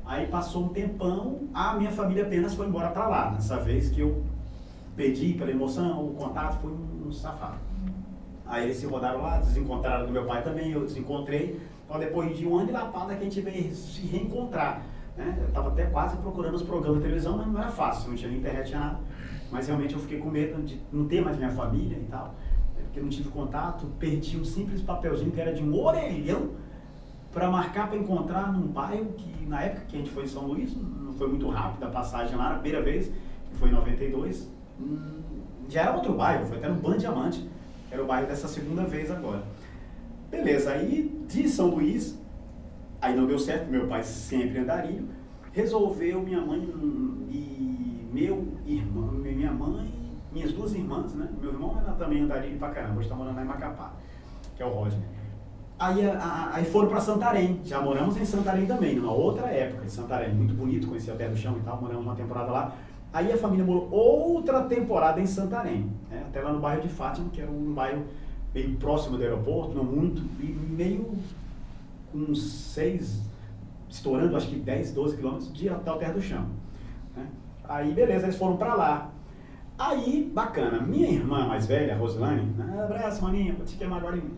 [0.05, 3.31] Aí passou um tempão, a minha família apenas foi embora para lá.
[3.31, 4.23] Nessa vez que eu
[4.97, 7.59] pedi pela emoção, o contato, foi um, um safado.
[8.47, 11.61] Aí eles se rodaram lá, desencontraram do meu pai também, eu desencontrei.
[11.85, 14.83] Então depois de um ano de lapada que a gente veio se reencontrar.
[15.17, 15.37] Né?
[15.41, 18.33] Eu estava até quase procurando os programas de televisão, mas não era fácil, não tinha
[18.33, 19.01] internet, tinha nada.
[19.51, 22.35] Mas realmente eu fiquei com medo de não ter mais minha família e tal.
[22.77, 22.83] Né?
[22.85, 26.51] Porque eu não tive contato, perdi um simples papelzinho que era de um orelhão
[27.33, 30.47] para marcar para encontrar num bairro que na época que a gente foi em São
[30.47, 34.51] Luís, não foi muito rápido a passagem lá, na primeira vez, que foi em 92,
[34.81, 35.22] hum,
[35.73, 37.49] já era outro bairro, foi até no Ban Diamante
[37.93, 39.43] era o bairro dessa segunda vez agora.
[40.31, 42.19] Beleza, aí de São Luís,
[43.01, 45.07] aí não deu certo, meu pai sempre andarilho,
[45.53, 46.59] resolveu minha mãe
[47.31, 49.93] e meu irmão, minha mãe,
[50.33, 51.29] minhas duas irmãs, né?
[51.39, 53.93] Meu irmão era também andarilho pra caramba, hoje tá morando lá em Macapá,
[54.57, 55.03] que é o Rodney.
[55.79, 59.85] Aí, a, a, aí foram para Santarém, já moramos em Santarém também, numa outra época
[59.85, 62.75] de Santarém, muito bonito, conheci a Terra do Chão e tal, moramos uma temporada lá.
[63.13, 66.25] Aí a família morou outra temporada em Santarém, né?
[66.27, 68.05] até lá no bairro de Fátima, que era um bairro
[68.55, 71.15] bem próximo do aeroporto, não muito, e meio
[72.11, 73.23] com seis,
[73.89, 76.47] estourando acho que 10, 12 quilômetros de o Terra do Chão.
[77.15, 77.27] Né?
[77.69, 79.11] Aí beleza, eles foram para lá.
[79.79, 82.83] Aí, bacana, minha irmã mais velha, Roslane, né?
[82.83, 84.35] abraço, maninha, vou te queimar agora em mim.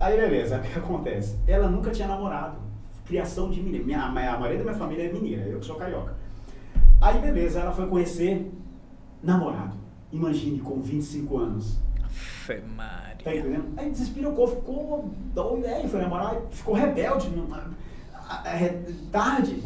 [0.00, 1.38] Aí beleza, o que acontece?
[1.46, 2.58] Ela nunca tinha namorado,
[3.06, 3.86] criação de mineiro.
[3.86, 6.16] Minha, a maioria da minha família é mineira, eu que sou carioca.
[7.00, 8.50] Aí, beleza, ela foi conhecer
[9.22, 9.76] namorado.
[10.12, 11.78] Imagine, com 25 anos.
[12.08, 13.16] Fé Maria.
[13.22, 13.66] Tá entendendo?
[13.76, 17.30] Aí desespirocou, ficou doido, aí foi namorar, ficou rebelde,
[18.44, 19.62] é, tarde.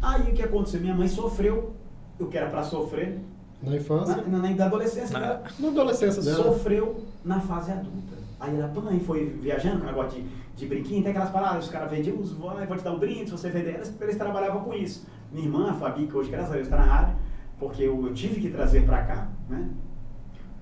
[0.00, 0.80] Aí o que aconteceu?
[0.80, 1.74] Minha mãe sofreu,
[2.18, 3.20] o que era pra sofrer.
[3.62, 4.16] Na infância?
[4.16, 5.18] Na, na, na adolescência.
[5.18, 6.44] Na, na adolescência dela.
[6.44, 8.16] Sofreu na fase adulta.
[8.40, 11.90] Aí ela, mãe, foi viajando com negócio de, de brinquinho, tem aquelas paradas, os caras
[11.90, 15.06] vendiam vou te dar um brinde, se você vender, eles, eles trabalhavam com isso.
[15.32, 17.16] Minha irmã, a Fabi, que hoje, graças a Deus, está na rádio,
[17.58, 19.70] porque eu, eu, tive que trazer para cá, né?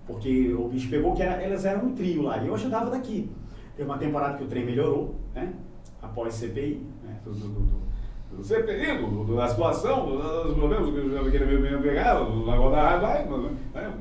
[0.07, 3.31] Porque o bicho pegou que era, elas eram um trio lá, e eu ajudava daqui.
[3.77, 5.53] Teve uma temporada que o trem melhorou, né?
[6.01, 7.17] Após CPI, né?
[7.25, 11.83] Do, do, do, do CPI, do, do, da situação, dos problemas que eu queria me
[11.83, 13.95] pegar, o negócio da rádio, vai, né?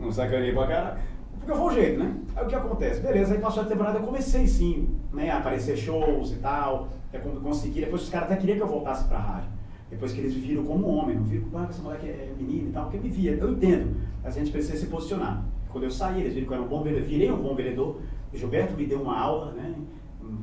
[0.00, 0.98] um sacaneio pra caralho.
[1.38, 2.14] Porque foi o jeito, né?
[2.36, 3.00] Aí o que acontece?
[3.00, 5.30] Beleza, aí passou a temporada, eu comecei sim, né?
[5.30, 7.80] A aparecer shows e tal, até quando consegui.
[7.80, 9.50] Depois os caras até queriam que eu voltasse pra rádio.
[9.92, 12.84] Depois que eles viram como homem, não viram, ah, essa moleque é menina e tal,
[12.84, 13.32] porque me via.
[13.32, 13.94] Eu entendo,
[14.24, 15.44] a gente precisa se posicionar.
[15.68, 18.00] Quando eu saí, eles viram que eu era um bom vendedor, virei um bom vendedor.
[18.32, 19.74] O Gilberto me deu uma aula, né?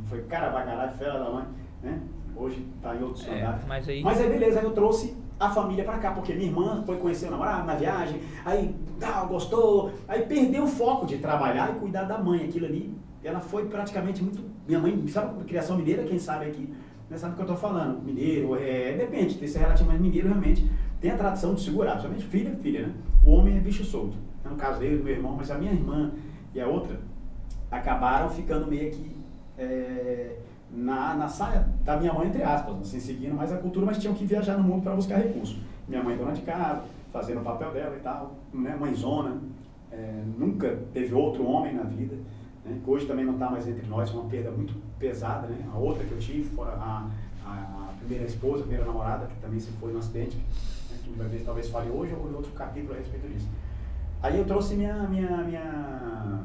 [0.06, 1.46] Foi cara pra caralho, fera da mãe,
[1.82, 2.00] né?
[2.36, 4.04] Hoje tá em outros é, Mas aí...
[4.04, 7.28] mas aí beleza, aí eu trouxe a família para cá, porque minha irmã foi conhecer
[7.28, 12.04] o namorado na viagem, aí ah, gostou, aí perdeu o foco de trabalhar e cuidar
[12.04, 12.94] da mãe, aquilo ali.
[13.24, 14.44] Ela foi praticamente muito.
[14.68, 16.72] Minha mãe, sabe, criação mineira, quem sabe aqui,
[17.10, 18.04] né, sabe o que eu estou falando?
[18.04, 20.70] Mineiro, é, depende, tem esse relativo, mas mineiro realmente
[21.02, 22.94] tem a tradição de segurar, principalmente filha, filha, né?
[23.24, 24.16] O homem é bicho solto.
[24.46, 26.12] No caso dele, meu irmão, mas a minha irmã
[26.54, 27.00] e a outra
[27.72, 29.16] acabaram ficando meio que
[29.58, 30.38] é,
[30.72, 34.14] na, na saia da minha mãe, entre aspas, assim, seguindo mais a cultura, mas tinham
[34.14, 35.58] que viajar no mundo para buscar recursos.
[35.88, 38.76] Minha mãe dona de casa, fazendo o papel dela e tal, né?
[38.80, 39.38] mãezona,
[39.92, 42.16] é, nunca teve outro homem na vida
[42.64, 45.58] né, que hoje também não está mais entre nós, uma perda muito pesada, né?
[45.74, 47.08] A outra que eu tive, fora a,
[47.46, 51.10] a, a primeira esposa, a primeira namorada, que também se foi no acidente, né, que
[51.12, 53.48] vai ver, talvez fale hoje ou em outro capítulo a respeito disso.
[54.22, 56.40] Aí eu trouxe minha, minha, minha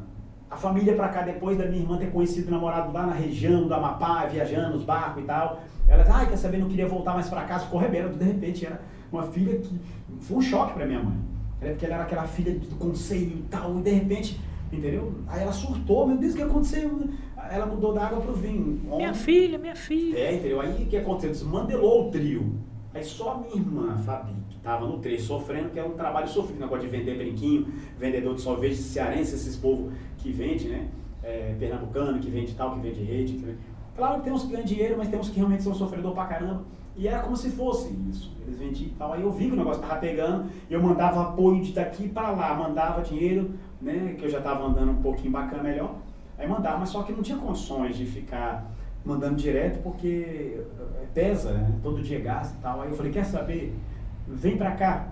[0.49, 3.67] a família para cá depois da minha irmã ter conhecido o namorado lá na região
[3.67, 5.61] do Amapá, viajando nos barcos e tal.
[5.89, 8.65] Ela disse, ah, quer saber, não queria voltar mais para casa, ficou rebelde, de repente
[8.65, 9.79] era uma filha que
[10.21, 11.19] foi um choque para minha mãe.
[11.59, 14.41] Porque ela era aquela filha do conselho e tal, e de repente
[14.75, 15.15] Entendeu?
[15.29, 17.09] Aí ela surtou, meu Deus, o que aconteceu?
[17.51, 18.81] Ela mudou da água pro vinho.
[18.97, 20.19] Minha filha, minha filha.
[20.19, 20.61] É, entendeu?
[20.61, 21.31] Aí o que aconteceu?
[21.31, 22.55] Desmandelou o trio.
[22.93, 25.95] Aí só a minha irmã, a Fabi, que estava no trecho sofrendo, que é um
[25.95, 27.67] trabalho sofrido, negócio de vender brinquinho,
[27.99, 30.89] vendedor de sorvete cearense, esses povos que vende, né?
[31.23, 33.33] É, pernambucano, que vende tal, que vende rede.
[33.33, 33.59] Que vende...
[33.97, 36.27] Claro que tem uns que ganham dinheiro, mas tem uns que realmente são sofredor pra
[36.27, 36.65] caramba.
[36.97, 38.33] E era como se fosse isso.
[38.47, 39.13] Eles vendiam e tal.
[39.13, 42.31] Aí eu vi que o negócio tava pegando, e eu mandava apoio de daqui para
[42.31, 43.51] lá, mandava dinheiro,
[43.83, 44.15] né?
[44.17, 45.97] Que eu já tava andando um pouquinho bacana melhor.
[46.45, 48.71] Aí mandava, mas só que não tinha condições de ficar
[49.03, 51.73] mandando direto, porque eh, pesa, né?
[51.83, 52.83] todo dia gasta e tal.
[52.83, 53.75] Aí eu falei, quer saber?
[54.29, 55.09] Vem pra cá.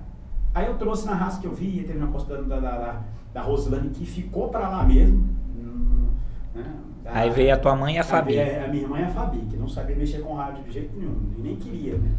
[0.55, 3.01] Aí eu trouxe na raça que eu vi, teve uma postando da, da, da,
[3.33, 5.27] da Roslane que ficou pra lá mesmo.
[5.57, 6.09] Hum,
[6.55, 6.75] né?
[7.07, 8.39] Aí veio a tua mãe e a Fabi.
[8.39, 10.95] A, a minha irmã e a Fabi, que não sabia mexer com rádio de jeito
[10.95, 12.11] nenhum, nem queria, né?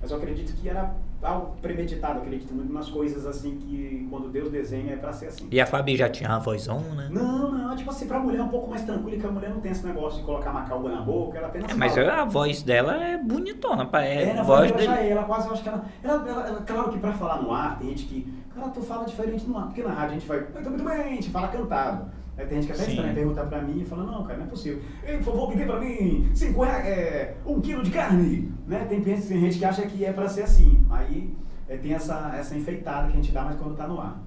[0.00, 4.50] Mas eu acredito que era algo premeditado, acredito muito nas coisas assim que quando Deus
[4.50, 5.48] desenha é pra ser assim.
[5.50, 7.08] E a Fabi já tinha uma vozão, né?
[7.10, 9.60] Não, não, tipo assim, pra mulher é um pouco mais tranquila, que a mulher não
[9.60, 12.94] tem esse negócio de colocar macalba na boca, ela apenas É, mas a voz dela
[13.02, 15.84] é bonitona, é É, na voz dela já é, ela quase, eu acho que ela,
[16.04, 18.38] ela, ela- ela- Claro que pra falar no ar, tem gente que.
[18.54, 20.40] Cara, tu fala diferente no ar, porque na rádio a gente vai.
[20.40, 22.10] Muito, muito bem, a gente fala cantado.
[22.38, 22.92] Aí tem gente que até Sim.
[22.92, 24.80] estranha perguntar pra mim e fala, não, cara, não é possível.
[25.04, 28.52] Ei, por favor, me dê pra mim cinco reais, é, um quilo de carne.
[28.66, 28.84] Né?
[28.88, 30.86] Tem, gente- tem gente que acha que é pra ser assim.
[30.88, 31.34] Aí
[31.68, 34.20] é, tem essa, essa enfeitada que a gente dá mais quando tá no ar.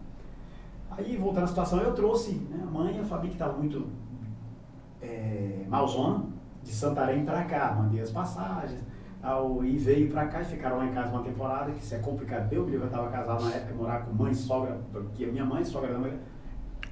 [0.98, 3.88] Aí, voltando à situação, eu trouxe né, a mãe e a Fabi, que estava muito
[5.02, 6.26] é, malzona,
[6.64, 7.74] de Santarém para cá.
[7.78, 8.82] Mandei as passagens
[9.22, 12.00] tal, e veio para cá e ficaram lá em casa uma temporada, que isso é
[12.00, 12.50] complicado.
[12.50, 14.78] Deu, eu estava casado na época, morar com mãe e sogra,
[15.14, 16.18] que a minha mãe e sogra da mulher.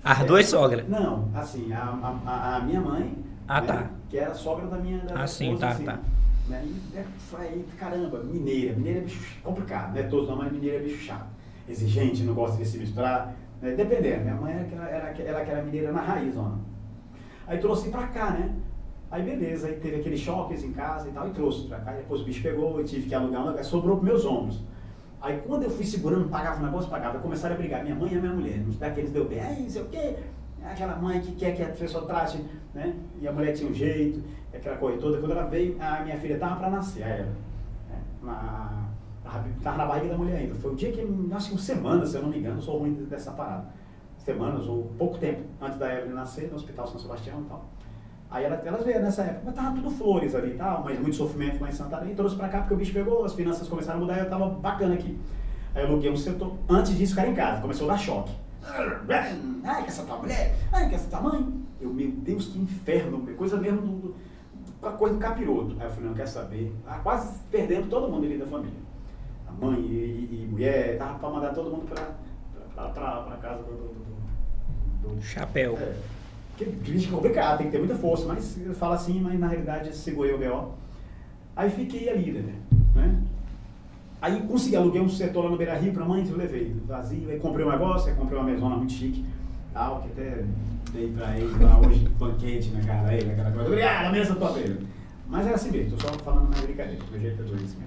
[0.04, 0.88] As É, duas sogras.
[0.88, 1.84] Não, assim, a,
[2.26, 3.18] a- a, minha mãe,
[3.48, 3.90] Ah, né, tá.
[4.10, 6.00] que era sogra da minha da Ah, sim, esposa, tá, assim, tá.
[6.48, 6.66] Né?
[6.66, 7.06] E é,
[7.38, 8.76] aí, caramba, mineira.
[8.76, 10.04] Mineira é bicho complicado, né?
[10.04, 11.28] Todos não, mas mineira é bicho chato.
[11.68, 13.36] Exigente, não gosta de se misturar.
[13.62, 13.76] Né?
[13.76, 14.22] Dependendo.
[14.24, 14.64] Minha mãe era,
[15.14, 16.54] que era, era, era mineira na raiz, ó.
[17.46, 18.52] Aí trouxe pra cá, né?
[19.12, 21.94] Aí beleza, aí teve aqueles choques em casa e tal, e trouxe pra cá.
[21.94, 24.60] E depois o bicho pegou, eu tive que alugar um lugar, sobrou pros meus ombros.
[25.22, 28.18] Aí quando eu fui segurando, pagava o negócio, pagava, começaram a brigar, minha mãe e
[28.18, 28.58] a minha mulher.
[28.60, 30.16] Nos daqueles deu bem, aí não sei o quê.
[30.64, 32.44] Aquela mãe que quer que a pessoa trate,
[32.74, 32.96] né?
[33.20, 34.24] E a mulher tinha um jeito,
[34.54, 35.20] aquela coisa toda.
[35.20, 37.26] Quando ela veio, a minha filha tava pra nascer, aí ela,
[37.90, 38.02] né?
[38.24, 38.90] na,
[39.24, 40.56] tava, tava na barriga da mulher ainda.
[40.56, 41.02] Foi um dia que,
[41.34, 43.68] acho que uma semana, se eu não me engano, eu sou ruim dessa parada.
[44.18, 47.66] Semanas ou pouco tempo antes da Evelyn nascer, no Hospital São Sebastião e tal.
[48.32, 51.16] Aí ela, elas veio nessa época, mas tava tudo flores ali e tal, mas muito
[51.16, 52.14] sofrimento lá em Santarém.
[52.14, 54.48] Trouxe pra cá porque o bicho pegou, as finanças começaram a mudar e eu tava
[54.50, 55.18] bacana aqui.
[55.74, 56.56] Aí eu aluguei um setor.
[56.70, 58.32] Antes disso, ficar em casa, começou a dar choque.
[59.64, 61.54] Ai, que essa tua mulher, ai, que essa tua mãe.
[61.82, 64.08] Eu, meu Deus, que inferno, coisa mesmo do, do,
[64.82, 65.76] do- coisa do capiroto.
[65.80, 66.76] Aí eu falei, não quer saber.
[66.86, 68.78] Ah, quase perdendo todo mundo ali da família.
[69.48, 69.84] A mãe e,
[70.32, 72.04] e- e mulher, tava pra mandar todo mundo pra,
[72.76, 75.78] pra, pra, pra casa do- do- do- do, Chapéu.
[75.80, 75.96] é,
[76.60, 79.48] porque bicho é complicado, tem que ter muita força, mas eu falo assim, mas na
[79.48, 80.72] realidade segurei o B.O.
[81.56, 82.54] Aí fiquei ali, né?
[82.96, 83.22] né?
[84.22, 87.40] Aí consegui, aluguei um setor lá no Beira Rio pra mãe, eu levei vazio, aí
[87.40, 89.26] comprei um negócio, aí comprei uma mesona muito chique,
[89.74, 90.44] tal, que até
[90.92, 94.60] dei pra ele lá hoje, banquete na cara dele, aquela coisa, obrigado, a mesa top
[94.60, 94.88] dele.
[95.28, 97.80] Mas era assim mesmo, tô só falando na brincadeira, do jeito é assim mesmo.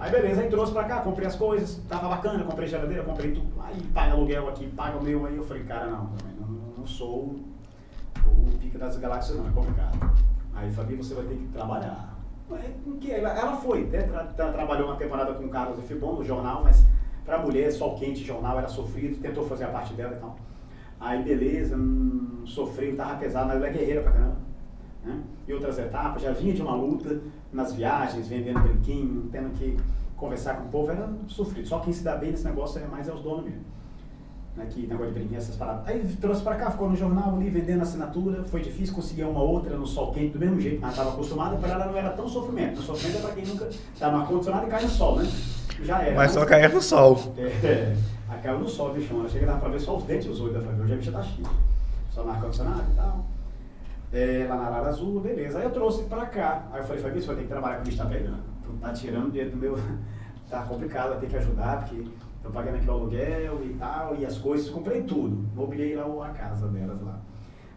[0.00, 3.48] Aí beleza, aí trouxe pra cá, comprei as coisas, tava bacana, comprei geladeira, comprei tudo,
[3.60, 6.86] aí paga aluguel aqui, paga o meu, aí eu falei, cara, não, também não, não
[6.86, 7.38] sou
[8.28, 9.98] o pica das galáxias não, é complicado.
[10.54, 12.16] Aí Fabi, você vai ter que trabalhar.
[13.38, 14.02] Ela, foi, né?
[14.02, 16.84] Tra- tra- trabalhou uma temporada com o Carlos Fibon no jornal, mas
[17.24, 20.36] pra mulher, sol quente, jornal, era sofrido, tentou fazer a parte dela e tal.
[21.00, 24.36] Aí beleza, hum, sofreu, tava pesado, mas ela é guerreira pra caramba.
[25.04, 25.20] Né?
[25.46, 27.20] E outras etapas, já vinha de uma luta
[27.52, 29.76] nas viagens, vendendo brinquinho, tendo que
[30.16, 31.68] conversar com o povo, era sofrido.
[31.68, 33.77] Só quem se dá bem nesse negócio é mais é os donos mesmo
[34.58, 35.86] né, que negócio de brinquedo, essas paradas.
[35.86, 39.76] Aí trouxe pra cá, ficou no jornal ali vendendo assinatura, foi difícil conseguir uma outra
[39.76, 42.80] no sol quente do mesmo jeito, mas estava acostumada, para ela não era tão sofrimento.
[42.80, 43.68] O sofrimento é pra quem nunca
[43.98, 45.30] tá no ar-condicionado e cai no sol, né?
[45.82, 46.16] Já era.
[46.16, 47.16] Mas só caía no sol.
[47.38, 47.96] É,
[48.28, 49.20] aí caiu no sol, bichão.
[49.20, 50.84] Ela chega a dar pra ver só os dentes e os olhos da família.
[50.84, 51.48] Hoje a bicha tá chique.
[52.10, 53.24] Só no ar-condicionado e tal.
[54.12, 55.58] É, lá na Arara Azul, beleza.
[55.58, 56.66] Aí eu trouxe pra cá.
[56.72, 58.42] Aí eu falei, Fabi, você vai ter que trabalhar com o bicho tá pegando.
[58.80, 59.78] Tá tirando dinheiro do meu.
[60.50, 62.04] tá complicado, vai ter que ajudar, porque
[62.50, 65.48] pagando aqui o aluguel e tal, e as coisas, comprei tudo.
[65.54, 67.20] Mobiliei lá a casa delas lá.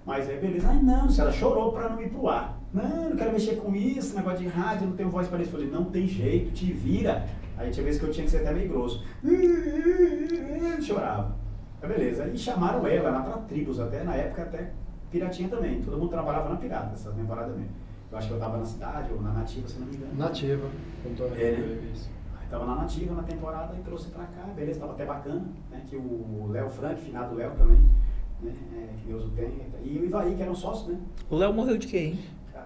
[0.06, 0.68] Mas aí, beleza.
[0.68, 2.60] Ai, não, se ela chorou pra não ir pro ar.
[2.74, 5.50] Não, não quero mexer com isso, negócio de rádio, não tenho voz para isso.
[5.50, 7.26] Eu falei, não tem jeito, te vira.
[7.58, 9.04] Aí tinha vezes que eu tinha que ser até meio grosso.
[10.82, 11.36] Chorava.
[11.82, 12.24] Aí beleza.
[12.24, 14.72] Aí chamaram ela lá pra tribos até, na época até
[15.12, 15.82] Piratinha também.
[15.82, 17.70] Todo mundo trabalhava na Pirata, essa temporada mesmo.
[18.12, 20.14] Eu acho que eu tava na cidade ou na Nativa, se não me engano.
[20.18, 20.68] Nativa.
[21.16, 21.80] Tô É, né?
[22.21, 22.21] Aí
[22.52, 25.82] tava na Nativa na temporada e trouxe pra cá, beleza, tava até bacana, né?
[25.90, 27.80] Que o Léo Frank, finado Léo também,
[28.42, 28.54] né?
[28.74, 29.50] É, que Deus o tenha.
[29.84, 31.00] E o Ivaí, que era um sócio, né?
[31.30, 32.20] O Léo morreu de quê, hein?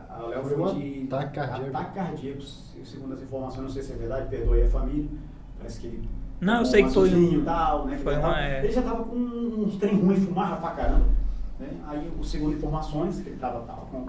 [0.10, 1.70] A Léo Foi de ataque cardíaco.
[1.78, 5.10] ataque cardíaco, segundo as informações, não sei se é verdade, perdoe a família.
[5.58, 6.10] Parece que ele.
[6.42, 7.98] Não, eu sei um que foi um- e tal, né?
[7.98, 8.64] foi ele, uma- tava- é.
[8.64, 11.06] ele já tava com uns trem ruim, fumava pra caramba.
[11.60, 11.68] Né?
[11.88, 14.06] Aí, o segundo informações, que ele tava, tava com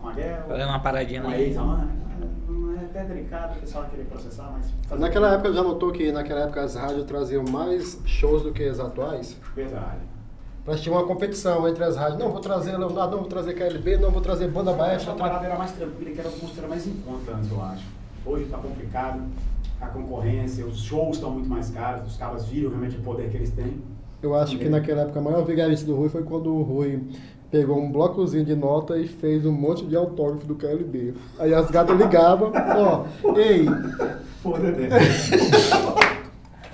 [0.00, 0.44] uma guerra.
[0.48, 1.42] Fazendo uma paradinha uma ali.
[1.44, 1.92] ex-amante.
[2.48, 4.98] Não é até delicado, o pessoal querer processar, mas.
[4.98, 8.80] Naquela época já notou que naquela época as rádios traziam mais shows do que as
[8.80, 9.36] atuais?
[9.54, 10.00] Verdade.
[10.66, 12.18] Mas tinha uma competição entre as rádios.
[12.18, 15.10] Não, vou trazer Leonardo, não vou trazer KLB, não vou trazer Banda Baixo.
[15.10, 17.84] a parada era mais tranquila, que era, mais em conta antes, eu acho.
[18.24, 19.22] Hoje está complicado,
[19.80, 23.38] a concorrência, os shows estão muito mais caros, os caras viram realmente o poder que
[23.38, 23.82] eles têm.
[24.22, 27.02] Eu acho que naquela época a maior vigarice do Rui foi quando o Rui
[27.50, 31.14] pegou um blocozinho de nota e fez um monte de autógrafo do KLB.
[31.38, 33.04] Aí as gatas ligavam, ó,
[33.36, 33.66] ei,
[34.42, 34.88] Pô, Dedé.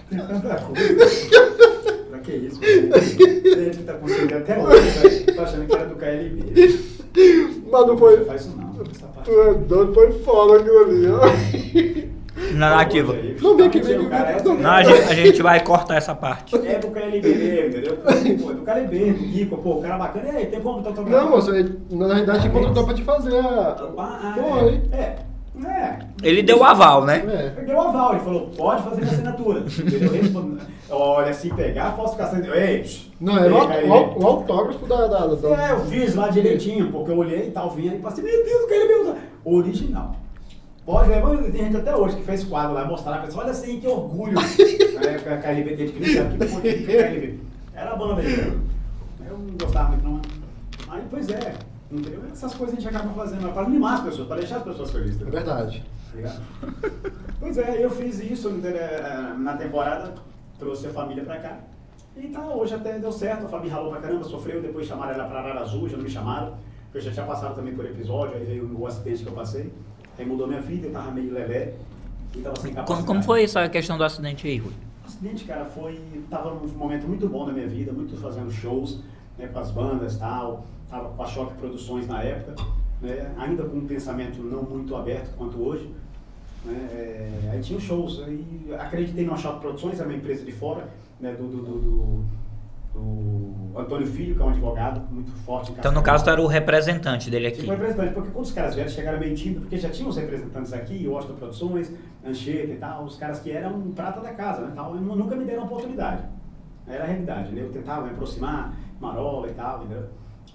[0.08, 0.94] Tem tanta coisa.
[2.10, 2.60] pra que isso?
[2.62, 5.32] Ele tá conseguindo até hoje, tá?
[5.32, 6.80] tô achando que era do KLB.
[7.70, 8.18] mas não foi.
[8.18, 9.28] Não faz isso não, essa parte.
[9.30, 12.06] Tu é doido, foi foda aquilo ali, ó.
[12.54, 13.14] Narrativa.
[13.40, 13.56] Não,
[14.10, 14.70] cara, não.
[14.70, 16.54] a gente, a gente vai cortar essa parte.
[16.54, 17.96] É do KLB mesmo, entendeu?
[17.96, 20.28] Pô, é do KLB, do Kiko, pô, o cara bacana.
[20.32, 23.38] E aí, tem como tá Não, moço, ele- na realidade te contratou pra te fazer
[23.38, 23.76] a.
[23.98, 24.82] Ah, Foi.
[24.92, 25.16] É.
[25.64, 25.98] É.
[26.22, 27.24] Ele deu o aval, né?
[27.26, 27.58] É.
[27.58, 29.60] Ele deu aval, ele falou, pode fazer minha assinatura.
[29.60, 30.36] Ele
[30.90, 32.40] Olha, se pegar, falsificação.
[32.54, 32.84] Ei,
[33.18, 35.06] Não, era o, o autógrafo da.
[35.06, 38.22] da, da- É, eu fiz lá direitinho, porque eu olhei e tal, vinha e passei,
[38.22, 39.16] meu Deus, o que ele me usa?
[39.44, 40.14] Original.
[40.86, 43.80] Pode levar, tem gente até hoje que fez quadro lá, mostrar pra pessoa, olha assim,
[43.80, 44.38] que orgulho.
[44.38, 45.98] Aí a KLB Cristo,
[46.38, 47.40] que foi que KLB.
[47.74, 48.60] Era a banda dele.
[49.28, 50.22] Eu não gostava muito, não.
[50.88, 51.54] Aí, pois é,
[51.90, 52.22] entendeu?
[52.30, 54.92] Essas coisas a gente acaba fazendo, mas para animar as pessoas, para deixar as pessoas
[54.92, 55.20] felizes.
[55.20, 55.32] É entendeu?
[55.32, 55.84] verdade.
[56.22, 56.36] Tá?
[57.40, 58.80] Pois é, eu fiz isso entendeu?
[59.38, 60.14] na temporada,
[60.56, 61.58] trouxe a família pra cá.
[62.16, 65.24] E tá, hoje até deu certo, a família ralou pra caramba, sofreu, depois chamaram ela
[65.24, 66.54] pra Arara Azul, já não me chamaram,
[66.84, 69.70] porque eu já tinha passado também por episódio, aí veio o acidente que eu passei,
[70.18, 71.74] aí mudou minha filha, eu tava meio lelé,
[72.34, 72.86] e tava sem capacidade.
[72.86, 74.72] Como, como foi essa questão do acidente aí, Rui?
[75.04, 76.00] O acidente, cara, foi.
[76.30, 79.00] Tava num momento muito bom da minha vida, muito fazendo shows
[79.38, 80.66] né, com as bandas e tal.
[80.90, 82.54] Tava com a Choque Produções na época,
[83.02, 85.90] né, ainda com um pensamento não muito aberto quanto hoje.
[86.64, 88.44] Né, é, aí tinha os shows, aí
[88.78, 90.88] acreditei no Choque Produções, é uma empresa de fora,
[91.20, 92.24] né, do, do, do, do-
[93.00, 95.72] do Antônio Filho, que é um advogado muito forte.
[95.72, 97.58] Então, no caso, tu era o representante dele aqui.
[97.58, 100.72] Tipo representante, porque quando os caras vieram, chegaram meio tímidos, porque já tinham os representantes
[100.72, 101.92] aqui, Washington Produções,
[102.26, 105.36] Anchieta e tal, os caras que eram prata da casa, né, tal, e nu- nunca
[105.36, 106.22] me deram oportunidade.
[106.88, 107.62] Era a realidade, né?
[107.62, 110.04] Eu tentava me aproximar, Marola e tal, entendeu?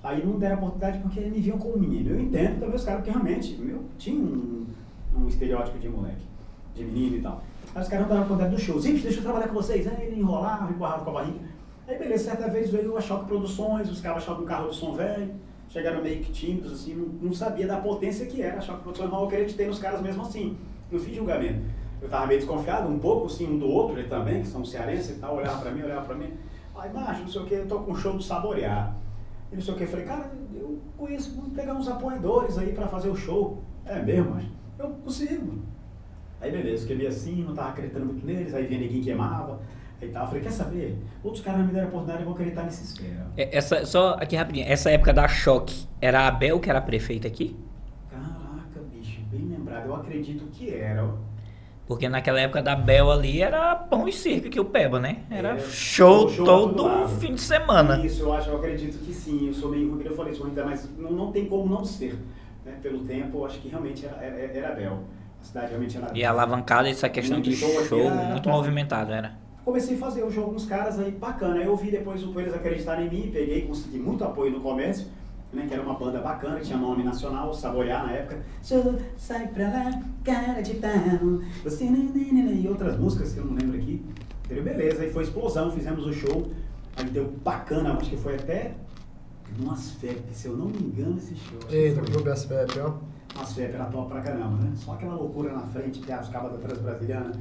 [0.04, 2.10] Aí não deram oportunidade porque me viam como menino.
[2.12, 4.66] Eu entendo também os caras, porque realmente, meu, tinha um,
[5.16, 6.24] um estereótipo de moleque,
[6.74, 7.44] de menino e tal.
[7.76, 8.80] Aí os caras não davam oportunidade do show.
[8.80, 9.86] Zips, deixa eu trabalhar com vocês.
[9.88, 11.40] Aí ele enrolava, embarrava com a barriga.
[11.92, 14.94] Aí beleza, certa vez veio a Choque Produções, os caras achavam um carro de som
[14.94, 15.30] velho,
[15.68, 19.10] chegaram meio que tímidos, assim, não, não sabia da potência que era a Choque Produções,
[19.10, 20.58] mas eu acreditei nos caras mesmo assim,
[20.90, 21.60] não fiz julgamento.
[22.02, 25.18] Eu tava meio desconfiado, um pouco assim, um do outro, ele também, que são cearenses
[25.18, 26.32] e tal, olhava pra mim, olhava pra mim.
[26.78, 28.96] Aí, macho, não sei o que, eu tô com um show do Saborear.
[29.52, 32.72] E não sei o que, eu falei, cara, eu conheço, vamos pegar uns apoiadores aí
[32.72, 33.62] pra fazer o show.
[33.86, 34.50] É mesmo, macho?
[34.80, 35.60] Eu consigo.
[36.40, 39.60] Aí beleza, fiquei meio assim, não tava acreditando muito neles, aí vinha ninguém queimava.
[40.02, 40.98] Aí tal, eu falei, quer saber?
[41.24, 43.28] Outros caras não me deram oportunidade, eu vou acreditar nessa esfera.
[43.38, 47.28] É, Essa, só aqui rapidinho, essa época da choque, era a Abel que era prefeita
[47.28, 47.56] aqui?
[48.10, 51.08] Caraca, bicho, bem lembrado, eu acredito que era.
[51.88, 55.24] Porque naquela época da Bel ali era pão e circo que o Peba, né?
[55.30, 57.98] Era É, show, show todo fim de semana.
[58.06, 59.48] Isso, eu acho, eu acredito que sim.
[59.48, 61.84] Eu sou meio ruim, que eu falei isso ainda, mas não, não tem como não
[61.84, 62.18] ser.
[62.66, 62.78] Né?
[62.82, 65.04] Pelo tempo, eu acho que realmente era, era, era Bel.
[65.42, 68.44] A cidade realmente era E a alavancada, essa questão Muito de show show, era muito
[68.44, 68.56] top.
[68.56, 69.36] movimentado era.
[69.64, 71.56] Comecei a fazer o jogo com os caras aí, bacana.
[71.56, 75.08] Aí eu vi depois o eles acreditarem em mim, peguei, consegui muito apoio no comércio,
[75.54, 75.66] né?
[75.68, 78.42] Que era uma banda bacana, que tinha nome nacional, Saborear na época.
[79.18, 83.78] Sai pra lá, cara de pau, você nananana, e outras músicas que eu não lembro
[83.78, 84.04] aqui.
[84.46, 84.64] Entendeu?
[84.64, 86.52] Beleza, aí foi explosão, fizemos o show.
[86.98, 88.74] Aí deu bacana, acho que foi até
[89.60, 91.60] umas FEP, se eu não me engano, esse show.
[91.60, 92.12] que Eita, foi.
[92.12, 92.94] Clube SFEP, ó.
[93.36, 94.72] Umas FEP era top pra caramba, né?
[94.76, 97.32] Só aquela loucura na frente, que as cabas da Transbrasiliana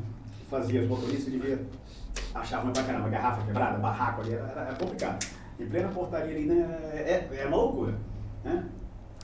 [0.50, 1.60] fazia, os motoristas devia
[2.34, 5.26] achar ruim pra caramba, garrafa quebrada, barraco ali, era, era- complicado.
[5.58, 6.54] Em plena portaria ali, né,
[6.94, 7.94] é, é uma loucura,
[8.44, 8.64] né?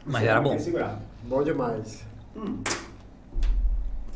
[0.05, 0.53] Mas era bom.
[1.25, 2.05] Bom demais.
[2.37, 2.59] Hum.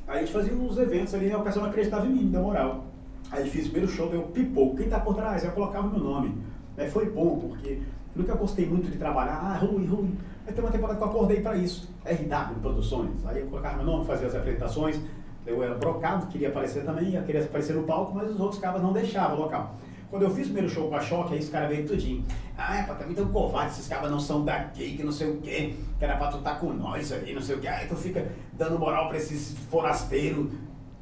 [0.06, 2.84] Aí a gente fazia uns eventos ali, o pessoal não acreditava em mim, da moral.
[3.30, 4.76] Aí fiz o primeiro show, deu pipoco.
[4.76, 5.44] Quem tá por trás?
[5.44, 6.42] Eu colocava meu nome.
[6.76, 7.80] Aí foi bom, porque
[8.14, 9.36] nunca gostei muito de trabalhar.
[9.40, 10.10] Ah, Rui, Rui.
[10.46, 11.88] Aí tem uma temporada que eu acordei pra isso.
[12.04, 13.24] RW Produções.
[13.26, 15.00] Aí eu colocava meu nome, fazia as apresentações.
[15.46, 18.82] Eu era brocado, queria aparecer também, eu queria aparecer no palco, mas os outros cabas
[18.82, 19.74] não deixavam o local.
[20.10, 22.24] Quando eu fiz o primeiro show com a Choque, aí esse cara veio tudinho.
[22.58, 25.36] Ah, é, pá, também um covarde, esses caras não são daqui, que não sei o
[25.36, 27.68] quê, que era pra tu tá com nós aí, não sei o quê.
[27.68, 30.50] Aí tu fica dando moral pra esses forasteiros.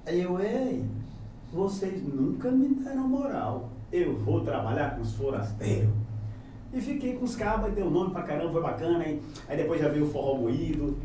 [0.06, 0.84] Aí eu, ei,
[1.50, 3.70] vocês nunca me deram moral.
[3.90, 5.88] Eu vou trabalhar com os forasteiros.
[6.70, 8.98] E fiquei com os cabos, deu nome pra caramba, foi bacana.
[8.98, 10.98] Aí, aí depois já veio o forró moído.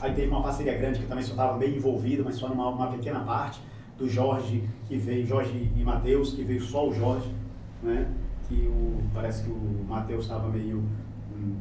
[0.00, 2.88] Aí teve uma parceria grande que também só estava bem envolvido, mas só numa uma
[2.88, 3.60] pequena parte.
[3.96, 7.32] Do Jorge, que veio, Jorge e Matheus, que veio só o Jorge,
[7.82, 8.08] né?
[8.48, 10.78] Que o, parece que o Matheus estava meio.
[11.32, 11.54] hum,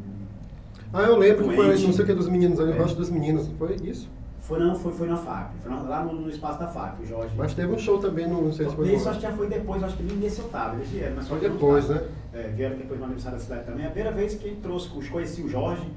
[0.92, 1.86] Ah, eu lembro que foi Doente.
[1.86, 2.76] não sei o que dos meninos, ali É.
[2.76, 4.10] embaixo dos meninos, foi isso?
[4.40, 7.34] foi, não, foi, foi na FAP, foi lá no, no espaço da FAP, o Jorge.
[7.38, 9.48] Mas teve um show também, não, não sei se foi Isso acho que já foi
[9.48, 12.04] depois, acho que nem nesse eu tava, eles vieram, mas Foi depois, né?
[12.34, 13.86] É, vieram depois no aniversário da cidade também.
[13.86, 15.88] A primeira vez que ele trouxe, conheci o Jorge,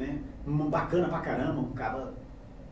[0.00, 0.18] né?
[0.46, 2.12] Um bacana pra caramba, um cara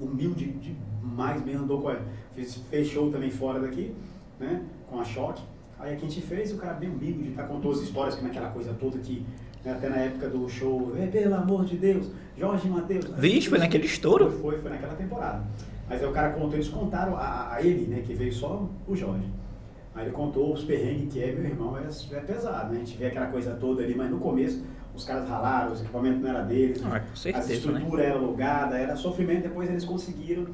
[0.01, 1.97] humilde demais mesmo, andou com a,
[2.35, 3.95] fez, fez show também fora daqui,
[4.41, 4.63] né?
[4.89, 5.43] Com a Choque.
[5.79, 8.31] Aí aqui a gente fez, o cara bem humilde, tá contou as histórias, como é
[8.31, 9.25] aquela coisa toda que,
[9.65, 13.05] né, até na época do show, "É, pelo amor de Deus, Jorge Matheus.
[13.17, 14.31] Vixe, foi naquele estouro?
[14.31, 15.45] Foi, foi, foi naquela temporada.
[15.89, 18.97] Mas aí o cara contou, eles contaram a, a ele, né, que veio só o
[18.97, 19.29] Jorge.
[19.95, 22.77] Aí ele contou os perrengues que é, meu irmão, é, é pesado, né?
[22.77, 24.63] A gente vê aquela coisa toda ali, mas no começo
[24.99, 28.97] os caras ralaram, os equipamentos não era deles, Ah, certeza, a estrutura era alugada, era
[28.97, 30.47] sofrimento, depois eles conseguiram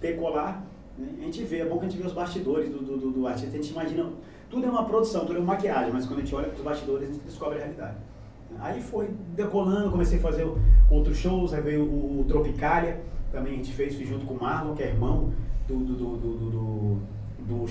[0.00, 0.62] decolar.
[0.98, 1.08] Né?
[1.20, 3.56] A gente vê, é bom que a gente vê os bastidores do, do, do, artista,
[3.56, 4.10] a gente imagina,
[4.50, 6.64] tudo é uma produção, tudo é uma maquiagem, mas quando a gente olha para os
[6.64, 7.96] bastidores, a gente descobre a realidade.
[8.58, 10.46] Aí foi decolando, comecei a fazer
[10.90, 13.00] outros shows, aí veio o, o Tropicália,
[13.30, 15.32] também a gente fez, junto com o Marlon, que é irmão
[15.66, 17.00] do, do, do, do,
[17.46, 17.66] do,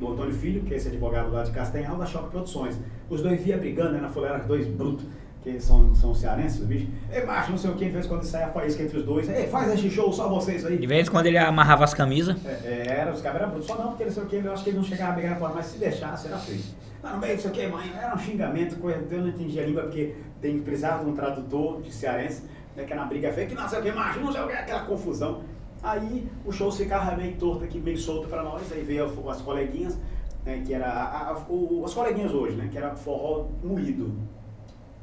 [0.00, 2.78] do, Antônio Filho, que é esse advogado lá de Castanhal, da Choque Produções.
[3.08, 5.04] Os dois via brigando, né, na fuleira, dois brutos,
[5.44, 6.88] que são, são cearenses, os bichos.
[7.12, 9.04] Ei, macho, não sei o que, de vez em quando sai a faísca entre os
[9.04, 9.28] dois.
[9.28, 10.78] Ei, faz esse show, só vocês aí.
[10.78, 12.34] De vez em quando ele amarrava as camisas.
[12.46, 13.66] É, era, os caras eram brutos.
[13.68, 15.38] Só não, porque não sei o que, eu acho que ele não chegava a brigar
[15.38, 16.62] fora, mas se deixasse, era feio.
[17.02, 19.62] Não, no meio, não sei o que, mãe, era um xingamento, coisa, eu não entendia
[19.62, 22.44] a língua, porque tem, precisava de um tradutor de cearense,
[22.74, 24.46] né, que era uma briga feia, que não sei o que, macho, não sei o
[24.46, 25.42] que, aquela confusão.
[25.82, 29.98] Aí o show ficava meio torto aqui, meio solto pra nós, aí veio as coleguinhas,
[30.46, 34.10] né, que era, a, a- o- as coleguinhas hoje, né, que era forró moído.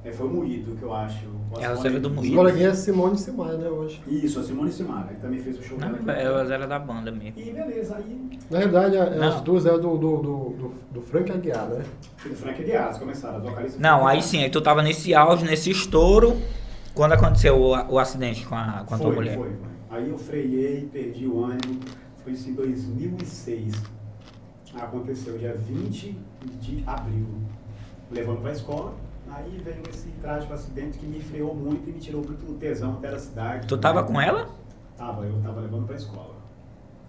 [0.03, 1.27] É, foi o moído que eu acho.
[1.55, 2.11] As Elas eram do coleguinhas.
[2.11, 2.35] Os Moído.
[2.37, 4.01] coleguinhas é Simone e Simar, né, hoje.
[4.07, 6.21] Isso, a Simone Simara, que também fez o show Não, dela aqui.
[6.25, 7.33] elas eram da banda mesmo.
[7.39, 9.27] E beleza, aí Na verdade, a- Não.
[9.27, 11.83] as duas eram do, do, do, do, do Frank Aguiar, né?
[12.25, 13.79] o Frank de Aras começaram, as vocalistas.
[13.79, 16.35] Não, aí sim, aí tu tava nesse auge, nesse estouro,
[16.95, 19.37] quando aconteceu o, o acidente com a, com a tua foi, mulher.
[19.37, 19.57] Foi, foi.
[19.97, 21.79] Aí eu freiei, perdi o ânimo,
[22.23, 23.75] foi isso em 2006.
[24.79, 26.17] Aconteceu dia 20
[26.59, 27.27] de abril,
[28.09, 28.93] levando para a escola.
[29.33, 33.11] Aí veio esse trágico acidente que me freou muito e me tirou muito tesão até
[33.11, 33.67] da cidade.
[33.67, 34.49] Tu tava com ela?
[34.97, 36.35] Tava, eu tava levando pra escola.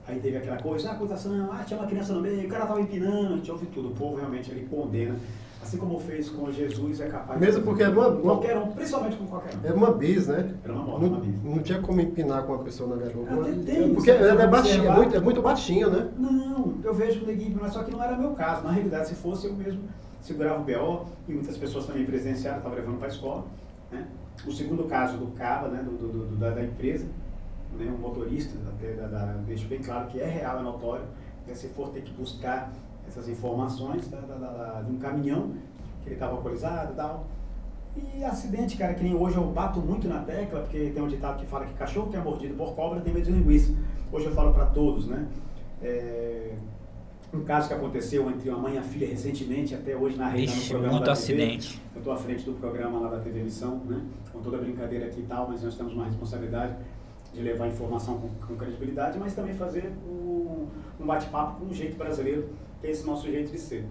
[0.06, 2.80] Aí teve aquela coisa, ah, acusação, ah, tinha uma criança no meio, o cara tava
[2.80, 3.88] empinando, a gente ouve tudo.
[3.88, 5.16] O povo realmente ele condena.
[5.62, 8.72] Assim como fez com Jesus, é capaz Mesmo de porque é uma- uma- qualquer um,
[8.72, 9.64] principalmente com qualquer um.
[9.64, 10.54] Era uma bis, né?
[10.64, 11.42] Era uma moto, Não, uma bis.
[11.44, 13.32] não tinha como empinar com uma pessoa na garupa.
[13.32, 16.08] Até tem, Porque ela é baixinho, é muito, é muito baixinho, né?
[16.18, 18.64] Não, eu vejo que o neguinho, mas só que não era meu caso.
[18.64, 19.82] Na realidade, se fosse eu mesmo
[20.22, 23.44] segurava o BO e muitas pessoas também presenciaram, estavam levando para a escola.
[23.90, 24.06] Né?
[24.46, 27.06] O segundo caso do Caba, né, do, do- do- da, da empresa,
[27.78, 31.04] né, motorista, até da, da, deixo bem claro que é real, é notório.
[31.46, 32.72] né, se for ter que buscar
[33.06, 35.52] essas informações da- da- de um caminhão,
[36.02, 37.26] que ele estava alcoolizado e tal.
[38.16, 41.38] E acidente, cara, que nem hoje eu bato muito na tecla, porque tem um ditado
[41.38, 43.74] que fala que cachorro que é mordido por cobra tem medo de linguiça.
[44.10, 45.26] Hoje eu falo para todos, né?
[45.82, 46.54] É,
[47.32, 50.54] um caso que aconteceu entre uma mãe e a filha recentemente, até hoje na rede,
[50.54, 51.32] no programa muito da TV.
[51.42, 51.82] acidente.
[51.94, 54.02] Eu estou à frente do programa lá da TV Missão, né?
[54.32, 56.74] Com toda a brincadeira aqui e tal, mas nós temos uma responsabilidade
[57.32, 60.68] de levar informação com, com credibilidade, mas também fazer o-
[61.00, 62.48] um bate-papo com o jeito brasileiro,
[62.80, 63.86] que é esse nosso jeito de ser.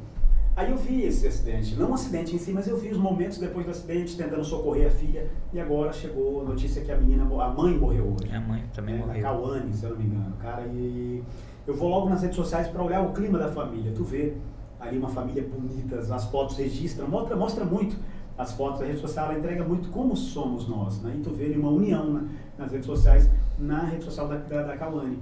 [0.55, 3.37] Aí eu vi esse acidente, não um acidente em si, mas eu vi os momentos
[3.37, 7.23] depois do acidente, tentando socorrer a filha, e agora chegou a notícia que a menina,
[7.23, 8.25] a mãe morreu hoje.
[8.27, 9.23] Minha mãe também né, morreu.
[9.23, 11.23] Da Cauane, se eu não me engano, cara, e
[11.67, 14.33] eu vou logo nas redes sociais para olhar o clima da família, tu vê
[14.79, 17.95] ali uma família bonita, as fotos registram, mostra, mostra muito
[18.37, 21.45] as fotos, a rede social ela entrega muito como somos nós, né, e tu vê
[21.45, 22.27] ali uma união né,
[22.57, 23.29] nas redes sociais,
[23.59, 25.19] na rede social da, da, da Cauane.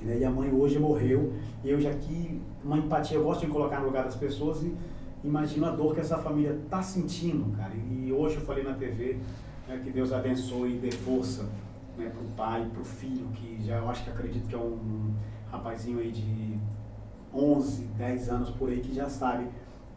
[0.00, 1.32] né, E a mãe hoje morreu,
[1.64, 4.72] e eu já aqui, uma empatia, eu gosto de colocar no lugar das pessoas e
[5.24, 7.72] imagino a dor que essa família está sentindo, cara.
[7.74, 9.16] E hoje eu falei na TV
[9.66, 11.44] né, que Deus abençoe e dê força
[11.98, 14.58] né, para o pai, para o filho, que já eu acho que acredito que é
[14.58, 15.10] um
[15.56, 16.58] rapazinho aí de
[17.34, 19.46] 11, 10 anos por aí, que já sabe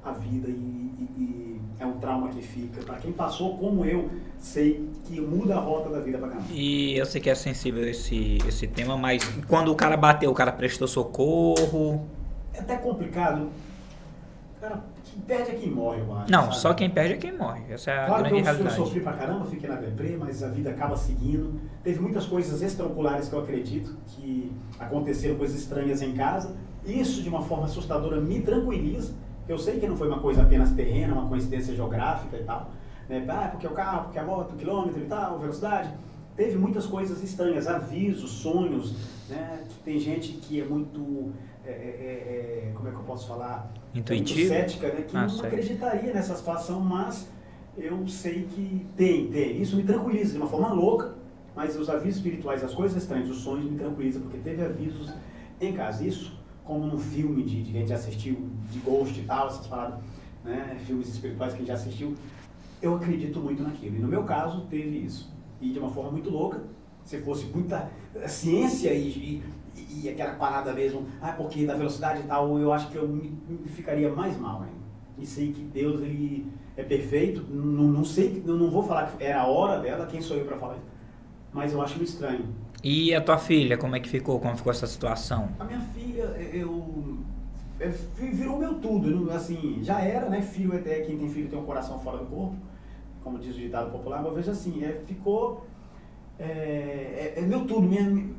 [0.04, 2.82] a vida e, e- e é um trauma que fica.
[2.84, 6.48] Para quem passou, como eu, sei que muda a rota da vida para caramba.
[6.52, 10.34] E eu sei que é sensível esse, esse tema, mas quando o cara bateu, o
[10.34, 12.06] cara prestou socorro.
[12.54, 13.50] É até complicado.
[14.60, 14.84] Cara,
[15.20, 16.32] perde é quem morre, eu acho.
[16.32, 16.58] Não, sabe?
[16.58, 17.64] só quem perde é quem morre.
[17.70, 18.76] Essa é a Claro que grande eu, eu realidade.
[18.76, 21.60] sofri pra caramba, fiquei na deprê, mas a vida acaba seguindo.
[21.84, 26.56] Teve muitas coisas extraoculares que eu acredito que aconteceram coisas estranhas em casa.
[26.86, 29.14] Isso, de uma forma assustadora, me tranquiliza.
[29.48, 32.72] Eu sei que não foi uma coisa apenas terrena, uma coincidência geográfica e tal.
[33.08, 33.26] Né?
[33.28, 35.90] Ah, porque o carro, porque a moto, quilômetro e tal, velocidade.
[36.36, 38.94] Teve muitas coisas estranhas, avisos, sonhos.
[39.28, 39.64] Né?
[39.84, 41.34] Tem gente que é muito.
[41.66, 43.72] é, é, é, como é que eu posso falar?
[43.94, 44.40] Intuitivo?
[44.40, 45.02] Muito cética, né?
[45.08, 45.46] Que Ah, não certo.
[45.48, 47.28] acreditaria nessa situação, mas
[47.78, 49.62] eu sei que tem, tem.
[49.62, 51.16] Isso me tranquiliza de uma forma louca,
[51.56, 55.12] mas os avisos espirituais, as coisas estranhas, os sonhos me tranquilizam, porque teve avisos
[55.60, 56.06] em casa.
[56.06, 59.66] Isso, como num filme de, de que a gente assistiu, de Ghost e tal, essas
[59.68, 60.00] paradas,
[60.44, 60.78] né?
[60.86, 62.16] filmes espirituais que a gente já assistiu,
[62.82, 63.96] eu acredito muito naquilo.
[63.98, 65.34] E no meu caso, teve isso.
[65.60, 66.62] E de uma forma muito louca,
[67.04, 67.90] se fosse muita
[68.28, 69.44] ciência e, e,
[69.90, 73.32] e aquela parada mesmo, ah, porque da velocidade e tal, eu acho que eu me,
[73.48, 74.80] me ficaria mais mal ainda.
[75.18, 76.48] E sei que Deus, ele
[76.78, 80.22] é perfeito, não, não sei, eu não vou falar que era a hora dela, quem
[80.22, 80.86] sou eu para falar isso,
[81.54, 82.46] mas eu acho meio estranho.
[82.84, 84.40] E a tua filha, como é que ficou?
[84.40, 85.50] Como ficou essa situação?
[85.60, 86.24] A minha filha,
[86.54, 87.18] eu.
[87.80, 90.42] é, vi- Virou meu tudo, assim, já era, né?
[90.42, 92.56] Filho até quem tem filho tem um coração fora do corpo,
[93.22, 95.66] como diz o ditado popular, mas eu vejo assim, é, ficou.
[96.38, 98.30] É, é, é meu tudo, minha.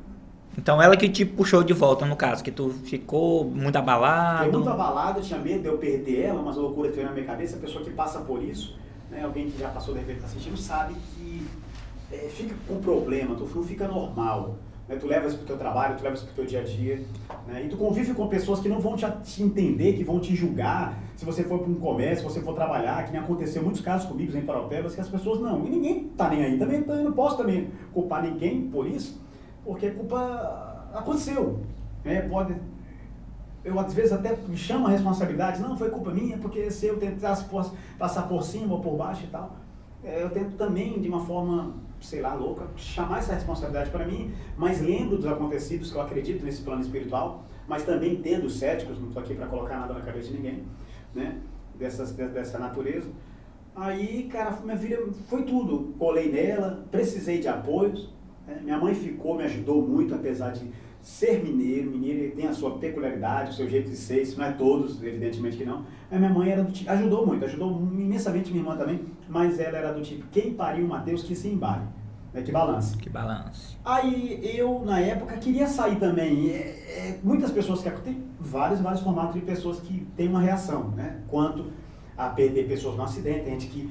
[0.57, 4.45] Então ela que te puxou de volta, no caso, que tu ficou muito abalado.
[4.45, 7.25] Fiquei muito abalado, tinha medo de eu perder ela, umas loucuras que veio na minha
[7.25, 7.55] cabeça.
[7.55, 8.77] A pessoa que passa por isso,
[9.09, 11.47] né, alguém que já passou, de repente está assistindo, sabe que
[12.11, 14.57] é, fica com problema, tu não fica normal.
[14.87, 14.97] Né?
[14.97, 17.01] Tu leva isso pro teu trabalho, tu leva isso pro teu dia a dia.
[17.47, 17.63] Né?
[17.65, 20.99] E tu convive com pessoas que não vão te, te entender, que vão te julgar.
[21.15, 24.07] Se você for para um comércio, se você for trabalhar, que nem aconteceu muitos casos
[24.07, 25.65] comigo em Paropebas, que as pessoas não.
[25.65, 26.59] E ninguém tá nem aí.
[26.59, 29.21] Também eu não posso também culpar ninguém por isso,
[29.63, 31.61] porque a culpa aconteceu.
[32.03, 32.21] Né?
[32.21, 32.55] Pode,
[33.63, 36.97] eu às vezes até me chamo a responsabilidade, não, foi culpa minha, porque se eu
[36.97, 37.45] tentasse
[37.97, 39.55] passar por cima ou por baixo e tal,
[40.03, 44.33] é, eu tento também, de uma forma, sei lá, louca, chamar essa responsabilidade para mim,
[44.57, 49.09] mas lembro dos acontecidos que eu acredito nesse plano espiritual, mas também tendo céticos, não
[49.09, 50.63] estou aqui para colocar nada na cabeça de ninguém,
[51.13, 51.37] né,
[51.77, 53.09] dessas, de- dessa natureza.
[53.75, 54.97] Aí, cara, minha vida
[55.27, 55.93] foi tudo.
[55.97, 58.09] Colei nela, precisei de apoios.
[58.51, 58.61] Né?
[58.63, 60.69] Minha mãe ficou, me ajudou muito, apesar de
[61.01, 61.89] ser mineiro.
[61.89, 64.21] Mineiro tem a sua peculiaridade, o seu jeito de ser.
[64.21, 65.85] Isso não é todos, evidentemente que não.
[66.11, 69.01] Minha mãe era do tipo, ajudou muito, ajudou imensamente minha irmã também.
[69.27, 71.85] Mas ela era do tipo, quem pariu Mateus que se embale,
[72.33, 72.41] né?
[72.41, 72.97] que balance.
[72.97, 73.79] Que balanço.
[73.83, 76.49] Aí eu, na época, queria sair também.
[76.49, 77.89] É, é, muitas pessoas que.
[78.01, 81.21] Tem vários, vários formatos de pessoas que têm uma reação, né?
[81.27, 81.65] Quanto
[82.17, 83.89] a perder pessoas no acidente, tem gente que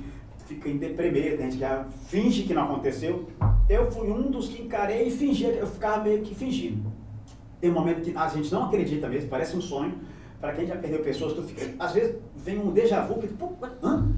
[0.51, 3.29] fica em deprê, tem gente que finge que não aconteceu.
[3.69, 6.91] Eu fui um dos que encarei e fingia, eu ficava meio que fingindo.
[7.61, 9.95] Tem um momento que a gente não acredita mesmo, parece um sonho.
[10.41, 13.29] Para quem já perdeu pessoas, tu fica, às vezes vem um déjà vu que
[13.83, 14.11] hã?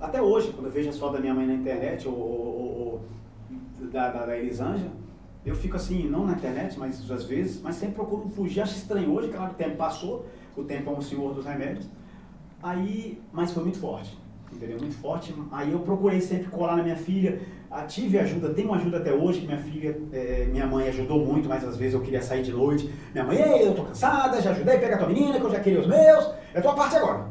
[0.00, 3.00] Até hoje, quando eu vejo as fotos da minha mãe na internet ou, ou-
[3.80, 4.90] ou da, da, da Elisângela,
[5.44, 8.60] eu fico assim, não na internet, mas às vezes, mas sempre procuro fugir.
[8.62, 10.26] Acho estranho hoje, claro, o tempo passou,
[10.56, 11.86] o tempo é um senhor dos remédios.
[12.62, 14.16] Aí, mas foi muito forte,
[14.52, 14.78] entendeu?
[14.80, 15.34] Muito forte.
[15.52, 19.40] Aí eu procurei sempre colar na minha filha, ah, tive ajuda, tenho ajuda até hoje,
[19.40, 22.52] que minha filha, eh, minha mãe ajudou muito, mas às vezes eu queria sair de
[22.52, 22.90] noite.
[23.12, 25.60] Minha mãe, ei, eu tô cansada, já ajudei, pega a tua menina, que eu já
[25.60, 27.26] queria os meus, é tua parte agora.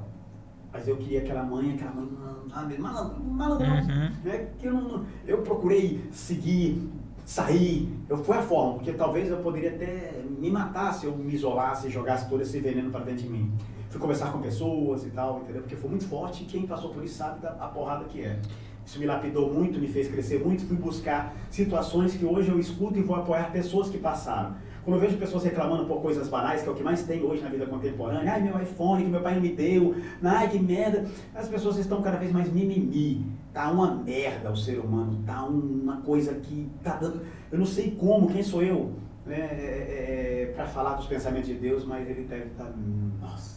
[0.72, 2.08] Mas eu queria aquela mãe, aquela mãe,
[2.54, 4.12] sabe, malandro, malandrão, Uhum.
[4.24, 4.48] né?
[4.60, 6.88] Que eu, não, eu procurei seguir,
[7.26, 11.34] sair, eu fui a forma, porque talvez eu poderia até me matar se eu me
[11.34, 13.52] isolasse e jogasse todo esse veneno para dentro de mim.
[13.90, 15.62] Fui conversar com pessoas e tal, entendeu?
[15.62, 18.40] Porque foi muito forte e quem passou por isso sabe da, a porrada que é.
[18.86, 22.98] Isso me lapidou muito, me fez crescer muito, fui buscar situações que hoje eu escuto
[22.98, 24.56] e vou apoiar pessoas que passaram.
[24.86, 27.44] Quando eu vejo pessoas reclamando por coisas banais, que é o que mais tem hoje
[27.44, 29.94] na vida contemporânea, ai meu iPhone que meu pai não me deu,
[30.24, 31.06] ai que merda,
[31.36, 33.26] as pessoas estão cada vez mais mimimi.
[33.54, 37.22] Tá uma merda o ser humano, tá uma coisa que tá dando.
[37.52, 38.94] Eu não sei como, quem sou eu,
[39.26, 42.74] né, é, para falar dos pensamentos de Deus, mas ele deve estar.
[43.20, 43.57] nossa,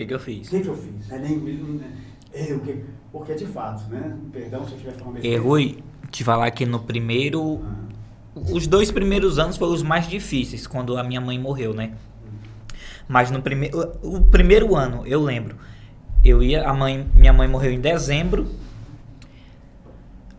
[0.00, 0.48] que, que eu o fiz?
[0.48, 1.10] que, que eu fiz?
[1.10, 1.92] É nem né,
[2.32, 4.16] eu, que, porque de fato, né?
[4.32, 5.42] Perdão se eu estiver falando besteira.
[5.42, 5.78] Rui,
[6.10, 7.60] te falar que no primeiro.
[7.64, 11.92] Ah, Os dois primeiros anos foram os mais difíceis, quando a minha mãe morreu, né?
[13.08, 13.92] Mas no primeiro.
[14.02, 15.56] O primeiro ano, eu lembro.
[16.24, 16.66] Eu ia.
[16.66, 18.46] A mãe, minha mãe morreu em dezembro.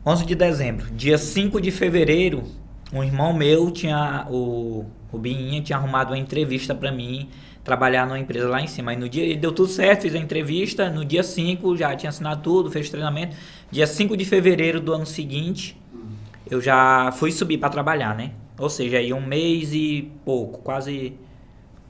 [0.06, 0.88] 11 de dezembro.
[0.96, 2.44] Dia 5 de fevereiro,
[2.92, 4.26] um irmão meu tinha.
[4.30, 7.30] O, o Bininha tinha arrumado uma entrevista pra mim
[7.64, 8.92] trabalhar numa empresa lá em cima.
[8.92, 9.36] Aí no dia.
[9.38, 10.90] Deu tudo certo, fiz a entrevista.
[10.90, 13.36] No dia 5 já tinha assinado tudo, fez treinamento.
[13.70, 15.78] Dia 5 de fevereiro do ano seguinte
[16.52, 18.32] eu já fui subir para trabalhar, né?
[18.60, 21.14] Ou seja, aí um mês e pouco, quase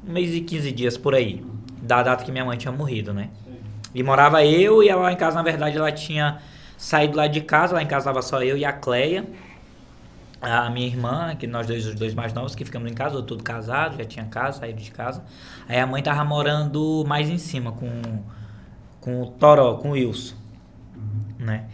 [0.07, 1.43] um mês e 15 dias por aí,
[1.81, 3.29] da data que minha mãe tinha morrido, né?
[3.93, 6.39] E morava eu e ela lá em casa, na verdade, ela tinha
[6.77, 9.25] saído lá de casa, lá em casa tava só eu e a Cleia.
[10.41, 13.43] A minha irmã, que nós dois, os dois mais novos, que ficamos em casa, tudo
[13.43, 15.23] casado, já tinha casa, saído de casa.
[15.69, 17.89] Aí a mãe tava morando mais em cima com,
[18.99, 20.35] com o Toró, com o Wilson,
[21.37, 21.67] né?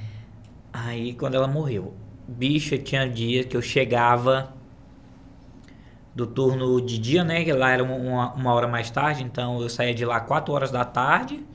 [0.74, 1.96] Aí quando ela morreu,
[2.28, 4.54] bicho, tinha dias que eu chegava
[6.14, 7.44] do turno de dia, né?
[7.44, 10.72] Que lá era uma, uma hora mais tarde, então eu saía de lá 4 horas
[10.72, 11.46] da tarde,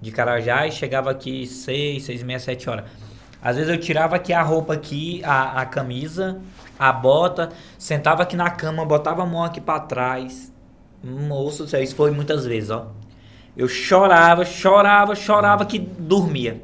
[0.00, 2.84] de Carajá, e chegava aqui 6, 6 e meia, 7 horas.
[3.44, 6.40] Às vezes eu tirava aqui a roupa aqui, a, a camisa,
[6.78, 10.50] a bota, sentava aqui na cama, botava a mão aqui para trás.
[11.02, 12.86] Moço, isso foi muitas vezes, ó.
[13.54, 16.62] Eu chorava, chorava, chorava que dormia.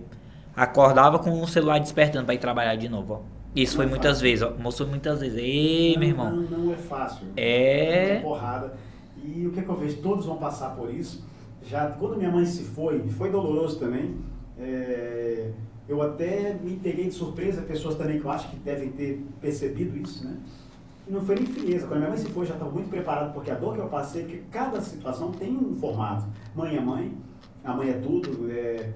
[0.56, 3.18] Acordava com o celular despertando para ir trabalhar de novo, ó.
[3.54, 4.22] Isso Não foi é muitas fácil.
[4.22, 4.52] vezes, ó.
[4.58, 5.36] Mostrou muitas vezes.
[5.38, 6.30] Ei, meu irmão.
[6.30, 7.26] Não, não é fácil.
[7.36, 8.12] É.
[8.14, 8.72] muita porrada.
[9.22, 9.96] E o que, é que eu vejo?
[9.98, 11.22] Todos vão passar por isso.
[11.68, 14.16] Já quando minha mãe se foi, foi doloroso também.
[14.58, 15.50] é,
[15.90, 19.96] eu até me peguei de surpresa, pessoas também que eu acho que devem ter percebido
[19.98, 20.36] isso, né?
[21.08, 21.86] Não foi nem frieza.
[21.86, 24.22] Quando minha mãe se foi, já estava muito preparado, porque a dor que eu passei,
[24.22, 26.24] porque cada situação tem um formato.
[26.54, 27.12] Mãe é mãe,
[27.64, 28.48] a mãe é tudo.
[28.50, 28.92] é,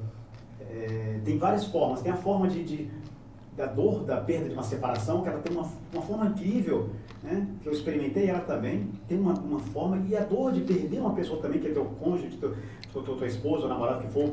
[0.61, 2.01] é, tem várias formas.
[2.03, 2.89] Tem a forma de, de-
[3.57, 6.91] da dor, da perda de uma separação, que ela tem uma, uma forma incrível,
[7.23, 7.47] né?
[7.63, 11.13] que eu experimentei ela também, tem uma, uma forma, e a dor de perder uma
[11.15, 12.53] pessoa também, que é teu cônjuge, teu,
[12.93, 14.29] teu, teu, tua esposa, ou namorado que for,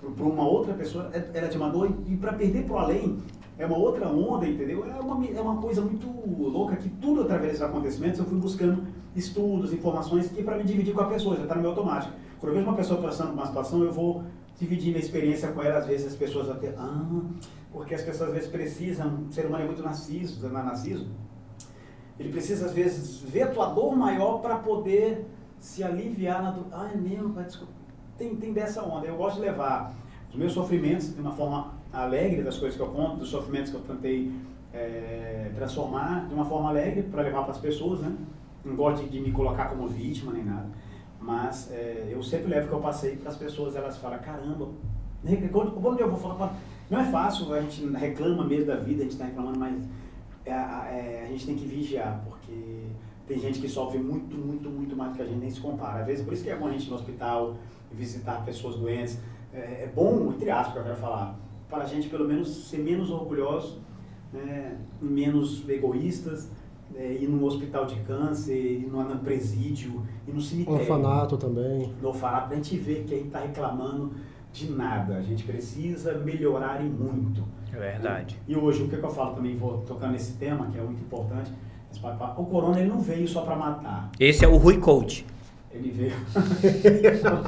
[0.00, 3.18] para uma outra pessoa, é- ela é de uma dor, e para perder para além,
[3.58, 4.84] é uma outra onda, entendeu?
[4.86, 6.06] É uma, é uma coisa muito
[6.38, 8.84] louca que tudo através desses acontecimentos eu fui buscando
[9.16, 12.12] estudos, informações, que para me dividir com a pessoa, já está no meu automático.
[12.38, 14.22] Quando eu vejo uma pessoa passando por uma situação, eu vou
[14.58, 17.04] dividir minha experiência com ela, às vezes as pessoas ter, ah,
[17.72, 21.06] porque as pessoas às vezes precisam, o ser humano é muito narciso, na- narciso,
[22.18, 25.26] ele precisa às vezes ver a tua dor maior para poder
[25.58, 26.66] se aliviar na dor.
[26.72, 27.72] Ah, é mesmo, desculpa.
[28.18, 29.06] Tem, tem dessa onda.
[29.06, 29.94] Eu gosto de levar
[30.28, 33.76] os meus sofrimentos de uma forma alegre das coisas que eu conto, dos sofrimentos que
[33.76, 34.32] eu tentei
[34.74, 38.14] eh, transformar de uma forma alegre para levar para as pessoas, né?
[38.64, 40.68] Não gosto de, me colocar como vítima nem nada.
[41.20, 44.68] Mas eh, eu sempre levo o que eu passei para as pessoas, elas falam, caramba,
[45.52, 46.54] quando, eu vou falar,
[46.90, 49.84] não é fácil, a gente reclama mesmo da vida, a gente está reclamando, mas
[50.44, 52.84] é, é, a gente tem que vigiar, porque
[53.26, 56.00] tem gente que sofre muito, muito, muito mais do que a gente nem se compara.
[56.00, 57.56] Às vezes, por isso que é bom a gente ir no hospital,
[57.92, 59.18] visitar pessoas doentes.
[59.52, 61.38] É, é bom, entre aspas, que eu quero falar,
[61.68, 63.78] para a gente pelo menos ser menos orgulhosos,
[64.32, 66.50] né, menos egoístas,
[66.96, 71.92] é, ir no hospital de câncer, ir no, no presídio, ir no cemitério Orfanato também.
[72.00, 74.12] no orfanato, pra gente ver que a gente está reclamando
[74.52, 75.16] de nada.
[75.16, 77.44] A gente precisa melhorar e muito.
[77.72, 78.38] É verdade.
[78.48, 81.02] E hoje, o que, que eu falo também, vou tocando nesse tema, que é muito
[81.02, 81.52] importante,
[82.36, 84.10] o corona ele não veio só para matar.
[84.18, 85.26] Esse é o Rui Coach.
[85.78, 86.16] Ele veio.
[87.24, 87.42] não,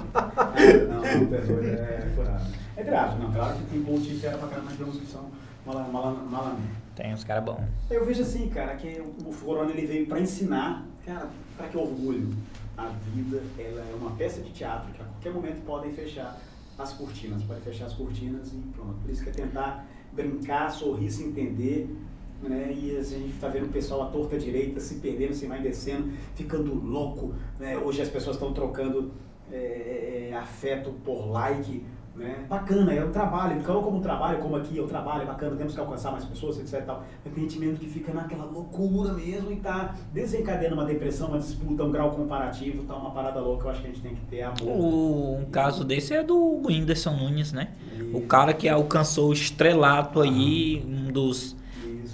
[0.86, 2.44] não, não, é doido, é furado.
[2.76, 5.06] É grave, não, claro que tem coach que era pra caramba, mas tem uns que
[5.06, 5.30] são
[5.66, 6.62] malandro.
[6.94, 7.60] Tem uns caras bons.
[7.90, 12.32] Eu vejo assim, cara, que o Corona ele veio para ensinar, cara, para que orgulho.
[12.78, 16.40] A vida, ela é uma peça de teatro que a qualquer momento podem fechar
[16.78, 18.94] as cortinas, pode fechar as cortinas e pronto.
[19.02, 21.94] Por isso que é tentar brincar, sorrir, se entender,
[22.42, 22.72] né?
[22.74, 26.10] E a gente está vendo o pessoal à torta direita se perdendo, se vai descendo,
[26.34, 27.76] ficando louco, né?
[27.78, 29.12] Hoje as pessoas estão trocando
[29.52, 31.84] é, é, afeto por like,
[32.14, 32.44] né?
[32.48, 35.56] Bacana, é um trabalho, então como um trabalho, como aqui é um trabalho, é bacana,
[35.56, 37.04] temos que alcançar mais pessoas, etc tal.
[37.24, 41.38] Mas tem gente mesmo que fica naquela loucura mesmo e tá desencadeando uma depressão, uma
[41.38, 44.26] disputa, um grau comparativo, tá uma parada louca, eu acho que a gente tem que
[44.26, 44.62] ter amor.
[44.62, 47.68] O, um caso desse é do Whindersson Nunes, né?
[48.12, 51.56] O cara que alcançou o estrelato aí, um dos.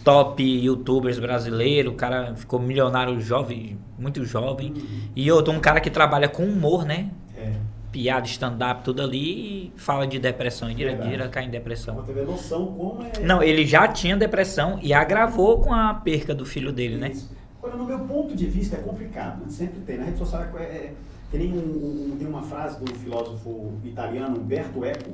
[0.07, 4.73] Top youtubers brasileiros, o cara ficou milionário jovem, muito jovem.
[5.17, 7.11] E outro, um cara que trabalha com humor, né?
[7.37, 7.53] É.
[7.91, 11.97] Piada, stand-up, tudo ali, e fala de depressão, e direto, direto cai em depressão.
[11.97, 13.19] você ter noção como é.
[13.19, 17.09] Não, ele já tinha depressão e agravou com a perca do filho dele, né?
[17.11, 17.29] Isso.
[17.59, 19.47] Agora, no meu ponto de vista, é complicado, né?
[19.49, 19.99] Sempre tem.
[19.99, 20.93] Na rede social é, é,
[21.33, 25.11] tem, um, um- tem uma frase do filósofo italiano Umberto Eco: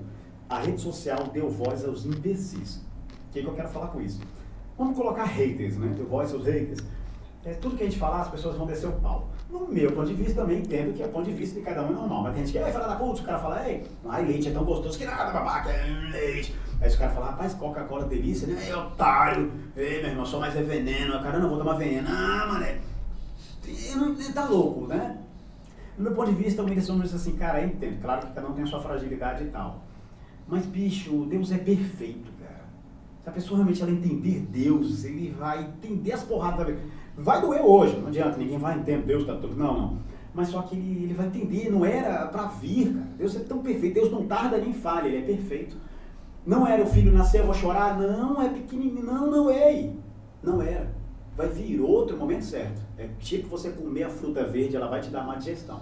[0.51, 2.77] a rede social deu voz aos imbecis.
[3.31, 4.21] O que, que eu quero falar com isso?
[4.83, 5.93] Vamos colocar haters, né?
[5.95, 6.81] Deu voz aos haters.
[7.45, 9.29] É, tudo que a gente falar, as pessoas vão descer o pau.
[9.49, 11.91] No meu ponto de vista, também entendo que é ponto de vista de cada um
[11.91, 12.25] é normal.
[12.25, 14.65] Mas tem gente que falar da puta, o cara fala, ei, ai, leite é tão
[14.65, 16.57] gostoso que nada, babaca, é leite.
[16.81, 18.61] Aí os caras falam, rapaz, Coca-Cola delícia, né?
[18.67, 21.13] Ei, otário, ei, meu irmão, só mais é veneno.
[21.23, 22.09] Cara, não, vou tomar veneno.
[22.11, 22.79] Ah, mané,
[23.95, 25.19] não- ele tá louco, né?
[25.97, 28.01] No meu ponto de vista, o Whindersson Nunes assim, cara, eu entendo.
[28.03, 29.81] Claro que cada um tem a sua fragilidade e tal.
[30.49, 32.32] Mas, bicho, Deus é perfeito.
[33.23, 36.77] Se a pessoa realmente ela entender Deus, ele vai entender as porradas.
[37.17, 39.55] Vai doer hoje, não adianta, ninguém vai entender Deus, tá tudo.
[39.55, 39.99] Não, não.
[40.35, 43.07] mas só que ele, ele vai entender, não era para vir, cara.
[43.17, 45.77] Deus é tão perfeito, Deus não tarda nem falha, ele é perfeito.
[46.45, 49.91] Não era o filho nascer, eu vou chorar, não, é pequenininho, não, não é.
[50.43, 50.91] Não era.
[51.37, 52.83] Vai vir outro momento certo.
[52.99, 55.81] É tipo você comer a fruta verde, ela vai te dar má digestão.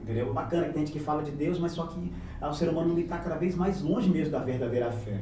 [0.00, 0.32] Entendeu?
[0.34, 2.12] Bacana que tem gente que fala de Deus, mas só que
[2.42, 5.20] o ser humano está cada vez mais longe mesmo da verdadeira fé.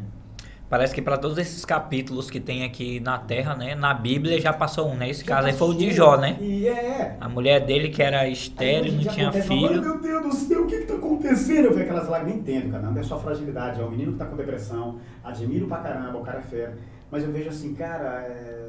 [0.69, 3.77] Parece que para todos esses capítulos que tem aqui na Terra, né?
[3.77, 5.09] Na Bíblia já passou um, né?
[5.09, 6.37] Esse Já caso aí foi o de Jó, né?
[6.41, 7.17] E é.
[7.21, 9.69] A mulher dele que era estéreo, não tinha filho.
[9.75, 11.67] "Ai, Meu Deus do céu, o que está acontecendo?
[11.67, 12.91] Eu vejo aquelas lágrimas, não entendo, cara.
[12.91, 14.99] Não é só fragilidade, é o menino que está com depressão.
[15.23, 16.77] Admiro pra caramba, o cara é fera.
[17.13, 18.69] Mas eu vejo assim, cara, é...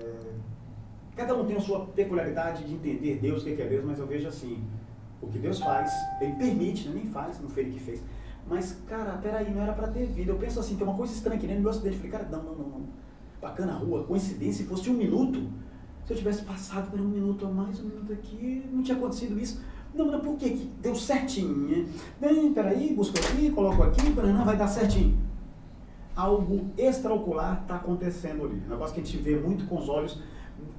[1.15, 4.05] cada um tem a sua peculiaridade de entender Deus, o que é Deus, mas eu
[4.05, 4.63] vejo assim,
[5.19, 5.91] o que Deus faz,
[6.21, 6.93] ele permite, né?
[7.01, 8.03] nem faz, não foi ele que fez.
[8.49, 10.31] Mas, cara, peraí, não era pra ter vida.
[10.31, 11.55] Eu penso assim, tem uma coisa estranha aqui, né?
[11.55, 12.87] No meu acidente, eu falei, cara, não, não, não, não.
[13.41, 15.47] Bacana a rua, coincidência, se fosse um minuto,
[16.05, 19.39] se eu tivesse passado por um minuto a mais, um minuto aqui, não tinha acontecido
[19.39, 19.61] isso.
[19.93, 21.55] Não, mas por que que deu certinho?
[21.67, 21.85] né?
[22.19, 25.17] Bem, peraí, busco aqui, coloco aqui, não vai dar certinho.
[26.15, 28.61] Algo extraocular está acontecendo ali.
[28.65, 30.19] Um negócio que a gente vê muito com os olhos,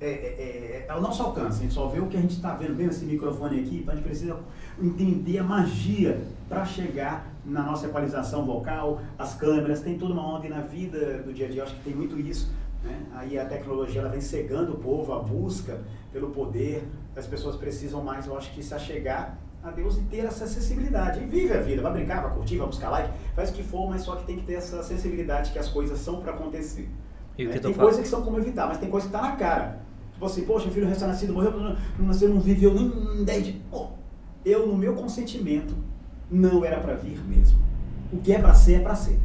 [0.01, 1.59] é, é, é, é ao nosso alcance.
[1.59, 3.93] A gente só vê o que a gente está vendo, mesmo esse microfone aqui, então
[3.93, 4.39] a gente precisa
[4.81, 10.47] entender a magia para chegar na nossa equalização vocal, as câmeras, tem toda uma onda
[10.47, 12.51] e na vida do dia a dia, eu acho que tem muito isso.
[12.83, 13.07] Né?
[13.15, 15.81] Aí a tecnologia ela vem cegando o povo, a busca
[16.13, 16.87] pelo poder,
[17.17, 21.21] as pessoas precisam mais, eu acho que se achegar a Deus e ter essa acessibilidade.
[21.23, 23.89] E vive a vida, vai brincar, vai curtir, vai buscar like, faz o que for,
[23.89, 26.89] mas só que tem que ter essa sensibilidade que as coisas são para acontecer.
[27.37, 27.59] E né?
[27.59, 29.81] Tem coisas que são como evitar, mas tem coisa que tá na cara.
[30.13, 33.57] Tipo assim, poxa, o filho recém-nascido morreu, não, não nasceu, não viveu nem 10 dias.
[33.71, 33.91] Pô,
[34.49, 35.75] eu, no meu consentimento,
[36.31, 37.59] não era para vir mesmo.
[38.13, 39.19] O que é para ser, é para ser.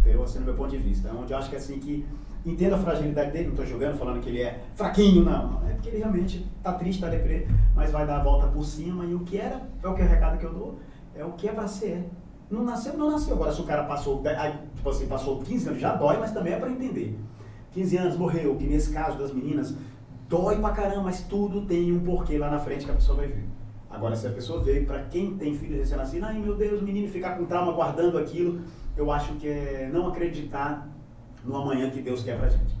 [0.00, 0.22] Entendeu?
[0.22, 1.10] Assim, no meu ponto de vista.
[1.12, 2.06] Onde eu acho que assim que
[2.44, 5.62] entendo a fragilidade dele, não estou jogando, falando que ele é fraquinho, não.
[5.68, 9.04] É porque ele realmente está triste, está deprê, mas vai dar a volta por cima.
[9.04, 10.78] E o que era, é o que é o recado que eu dou,
[11.14, 12.08] é o que é para ser.
[12.48, 13.34] Não nasceu, não nasceu.
[13.34, 14.22] Agora, se o cara passou,
[14.76, 17.18] tipo assim, passou 15 anos, já dói, mas também é para entender.
[17.72, 19.74] 15 anos, morreu, que nesse caso das meninas,
[20.28, 23.26] dói pra caramba, mas tudo tem um porquê lá na frente que a pessoa vai
[23.26, 23.44] ver.
[23.96, 27.08] Agora, se a pessoa veio, para quem tem filho recém-nascido, ai meu Deus, o menino
[27.08, 28.60] ficar com trauma guardando aquilo,
[28.94, 30.86] eu acho que é não acreditar
[31.42, 32.76] no amanhã que Deus quer pra gente.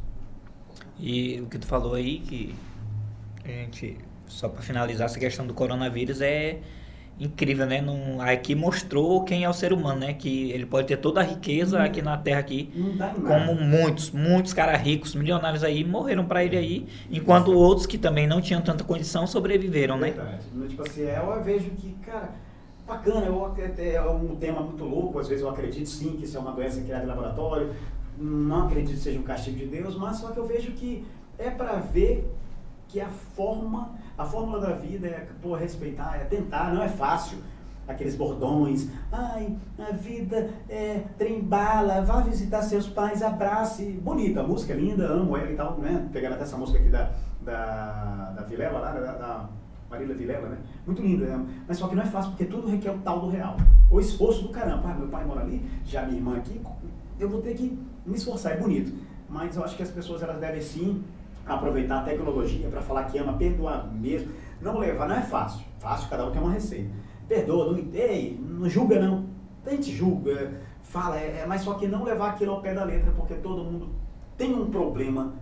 [0.98, 2.54] E o que tu falou aí, que
[3.42, 6.60] a gente, só para finalizar essa questão do coronavírus, é
[7.18, 7.80] incrível, né?
[7.80, 10.12] Não, aqui mostrou quem é o ser humano, né?
[10.12, 12.70] Que ele pode ter toda a riqueza aqui na Terra aqui,
[13.26, 18.26] como muitos, muitos caras ricos, milionários aí, morreram para ele aí, enquanto outros que também
[18.26, 20.10] não tinham tanta condição sobreviveram, né?
[20.10, 20.68] Verdade.
[20.68, 22.30] Tipo assim, eu vejo que, cara,
[22.86, 26.36] bacana, eu, é, é um tema muito louco, às vezes eu acredito sim que isso
[26.36, 27.74] é uma doença criada em laboratório,
[28.18, 31.04] não acredito que seja um castigo de Deus, mas só que eu vejo que
[31.38, 32.30] é para ver
[32.96, 37.36] que a forma, a fórmula da vida é pô, respeitar, é tentar, não é fácil.
[37.86, 43.84] Aqueles bordões, ai, a vida é trem bala, vá visitar seus pais, abrace.
[44.02, 46.08] Bonita, a música é linda, amo ela e tal, né?
[46.10, 47.10] Pegando até essa música aqui da,
[47.42, 49.48] da, da Vilela lá, da, da
[49.90, 50.56] Marília Vilela, né?
[50.86, 51.46] Muito linda, né?
[51.68, 53.58] mas só que não é fácil, porque tudo requer o tal do real.
[53.90, 54.88] O esforço do caramba.
[54.88, 56.58] Ah, meu pai mora ali, já minha irmã aqui,
[57.20, 58.90] eu vou ter que me esforçar, é bonito.
[59.28, 61.04] Mas eu acho que as pessoas elas devem sim
[61.46, 64.32] aproveitar a tecnologia para falar que ama, perdoar mesmo.
[64.60, 65.64] Não levar, não é fácil.
[65.78, 66.90] Fácil, cada um tem uma receita.
[67.28, 69.26] Perdoa, não, ei, não julga não.
[69.64, 72.84] A gente julga, fala, é, é, mas só que não levar aquilo ao pé da
[72.84, 73.88] letra, porque todo mundo
[74.36, 75.34] tem um problema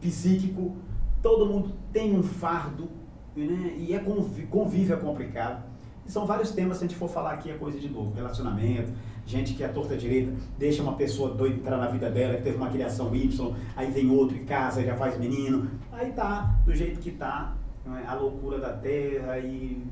[0.00, 0.76] psíquico,
[1.22, 2.88] todo mundo tem um fardo,
[3.36, 3.74] né?
[3.76, 5.64] e é convi- convívio é complicado.
[6.06, 8.12] E são vários temas, se a gente for falar aqui, é coisa de novo.
[8.14, 8.90] Relacionamento,
[9.30, 12.56] gente que é torta direita, deixa uma pessoa doida entrar na vida dela, que teve
[12.56, 15.70] uma criação Y, aí vem outro em casa, já faz menino.
[15.92, 17.54] Aí tá, do jeito que tá,
[17.86, 18.04] não é?
[18.04, 19.82] a loucura da terra e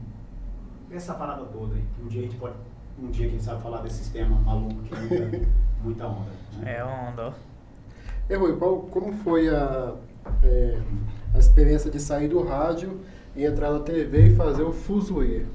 [0.90, 1.84] essa parada toda aí.
[2.02, 2.54] Um dia a gente pode,
[3.00, 5.48] um dia quem sabe falar desse sistema maluco que é muita,
[5.84, 6.30] muita onda.
[6.58, 6.76] né?
[6.76, 7.32] É onda, ó.
[8.28, 9.94] E Rui, qual, como foi a,
[10.42, 10.78] é,
[11.34, 13.00] a experiência de sair do rádio
[13.34, 15.46] e entrar na TV e fazer o fuzuê?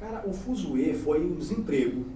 [0.00, 2.15] Cara, o fuzuê foi o desemprego.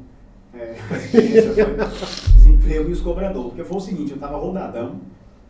[0.55, 3.48] É, a experiência foi o desemprego e os cobradores.
[3.48, 4.97] Porque foi o seguinte, eu tava rodadão,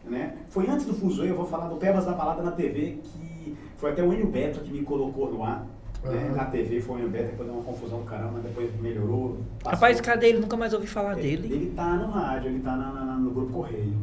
[0.05, 0.35] né?
[0.49, 3.91] Foi antes do fuzuê, eu vou falar do Pebas da Balada na TV, que foi
[3.93, 5.67] até o Enio Beto que me colocou no ar.
[6.05, 6.27] Né?
[6.29, 6.37] Aham.
[6.37, 9.39] Na TV foi o Enio Beto, depois deu uma confusão do caramba, mas depois melhorou.
[9.63, 9.73] passou.
[9.73, 10.41] Rapaz, cadê ele?
[10.41, 11.49] Nunca mais ouvi falar É, dele.
[11.53, 13.95] Ele tá no rádio, ele tá na- na- no grupo Correio.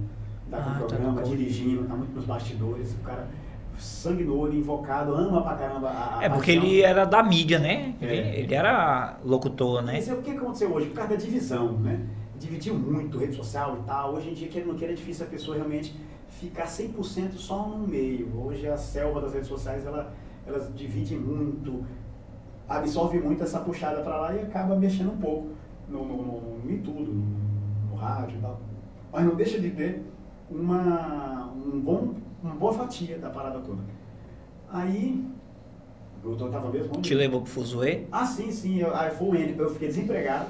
[0.49, 1.37] Tá com Ah, o tá programa, Correio.
[1.37, 2.93] dirigindo, tá muito nos bastidores.
[2.93, 3.27] O cara
[3.77, 6.69] sangue no olho, invocado, ama pra caramba a, a É porque paixão.
[6.69, 7.93] ele era da mídia, né?
[8.01, 8.39] Ele, É.
[8.39, 9.93] ele era locutor, né?
[9.93, 10.87] Mas é o que aconteceu hoje?
[10.87, 11.99] Por causa da divisão, né?
[12.39, 14.13] Dividiu muito rede social e tal.
[14.13, 15.95] Hoje em dia, ou não queira, é difícil a pessoa realmente
[16.29, 18.29] ficar 100% só no meio.
[18.35, 20.13] Hoje a selva das redes sociais, ela,
[20.45, 21.83] elas dividem muito.
[22.69, 25.49] absorve muito essa puxada para lá e acaba mexendo um pouco
[25.89, 26.17] no, no,
[26.63, 27.25] no, em tudo, no,
[27.91, 28.59] no rádio e tal.
[29.11, 30.03] Mas não deixa de ter
[30.51, 32.13] uma, um bom,
[32.43, 33.81] uma boa fatia da parada toda.
[34.71, 35.23] Aí,
[36.23, 37.07] eu tava mesmo onde?
[37.07, 38.03] Te levou pro Fuzuê?
[38.11, 38.79] Ah, sim, sim.
[38.79, 40.49] Eu, aí foi o eu fiquei desempregado.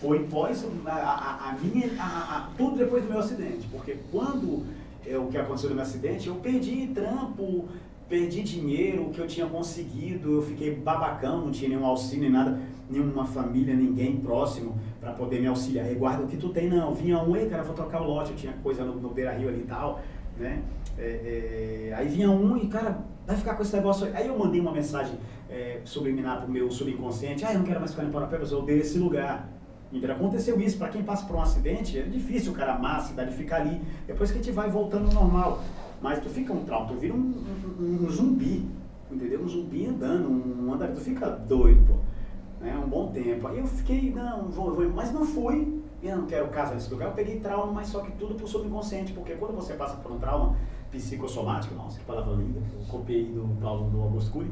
[0.00, 1.88] Foi pós a, a, a minha.
[1.98, 3.66] A, tudo depois do meu acidente.
[3.70, 4.64] Porque quando
[5.06, 7.68] é, o que aconteceu no meu acidente, eu perdi trampo,
[8.08, 12.58] perdi dinheiro que eu tinha conseguido, eu fiquei babacão, não tinha nenhum auxílio, nem nada,
[12.90, 15.90] nenhuma família, ninguém próximo para poder me auxiliar.
[15.90, 16.94] E guarda o que tu tem, não.
[16.94, 19.48] Vinha um, ei, cara, vou trocar o lote, eu tinha coisa no, no Beira Rio
[19.48, 20.00] ali e tal,
[20.38, 20.62] né?
[20.96, 24.08] É, é, aí vinha um e, cara, vai ficar com esse negócio.
[24.14, 25.18] Aí eu mandei uma mensagem
[25.50, 28.80] é, subliminar pro meu subconsciente, ah, eu não quero mais ficar em Parapebas, eu odeio
[28.80, 29.48] esse lugar.
[29.92, 33.00] Então aconteceu isso, para quem passa por um acidente, é difícil o cara amar a
[33.00, 33.80] cidade ficar ali.
[34.06, 35.62] Depois que a gente vai voltando ao normal.
[36.02, 37.34] Mas tu fica um trauma, tu vira um,
[37.78, 38.68] um, um zumbi,
[39.10, 39.40] entendeu?
[39.40, 41.94] Um zumbi andando, um andando, tu fica doido, pô.
[42.62, 42.76] Né?
[42.76, 43.46] Um bom tempo.
[43.46, 47.08] Aí eu fiquei, não, vou, vou, mas não fui, eu não quero casa nesse lugar.
[47.08, 50.18] Eu peguei trauma, mas só que tudo pro subconsciente, porque quando você passa por um
[50.18, 50.56] trauma
[50.90, 54.50] psicossomático, nossa, que palavra linda, eu copiei do Paulo do Augusto Cury,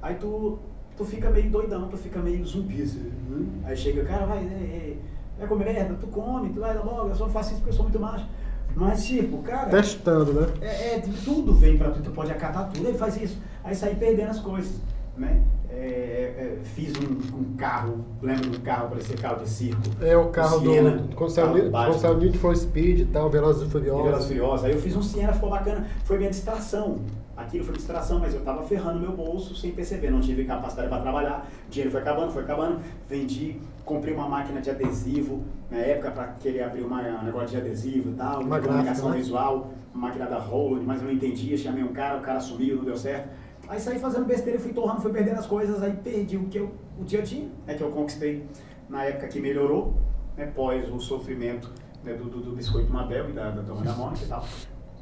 [0.00, 0.58] aí tu
[0.96, 2.82] tu fica meio doidão, tu fica meio zumbi.
[2.82, 3.46] Assim, né?
[3.64, 4.96] Aí chega, cara, vai, é, é,
[5.38, 7.84] vai comer merda, tu come, tu vai logo, eu só faço isso porque eu sou
[7.84, 8.26] muito macho.
[8.74, 9.68] Mas, tipo, cara.
[9.68, 10.46] Testando, né?
[10.60, 13.38] É, é, tudo vem pra tu, tu pode acatar tudo, aí faz isso.
[13.62, 14.80] Aí sai perdendo as coisas,
[15.16, 15.42] né?
[15.70, 19.80] É, é, fiz um, um, carro, lembra de um carro, parecia carro de circo.
[20.02, 21.98] É o carro Siena, do.
[21.98, 24.04] Saiu Need for Speed e tal, Velozes e Furiosos.
[24.04, 24.64] Velozes e Furiosos.
[24.66, 25.86] Aí eu fiz um Siena, ficou bacana.
[26.04, 27.00] Foi minha distração.
[27.34, 30.10] Aquilo foi distração, mas eu estava ferrando meu bolso sem perceber.
[30.10, 31.48] Não tive capacidade para trabalhar.
[31.70, 32.80] Dinheiro foi acabando, foi acabando.
[33.08, 35.42] Vendi, comprei uma máquina de adesivo.
[35.70, 38.42] Na época, para querer abrir uma, um negócio de adesivo e tal.
[38.42, 39.16] Uma comunicação né?
[39.16, 41.56] visual, uma máquina da Roland, mas eu não entendia.
[41.56, 43.30] Chamei um cara, o cara sumiu, não deu certo.
[43.72, 45.82] Aí saí fazendo besteira, fui torrando, fui perdendo as coisas.
[45.82, 46.70] Aí perdi o que eu,
[47.00, 48.46] o que eu tinha, é que eu conquistei
[48.86, 49.94] na época que melhorou,
[50.36, 51.70] né, pós o sofrimento
[52.04, 54.44] né, do, do, do biscoito Mabel e da, da Dona da Mônica e tal.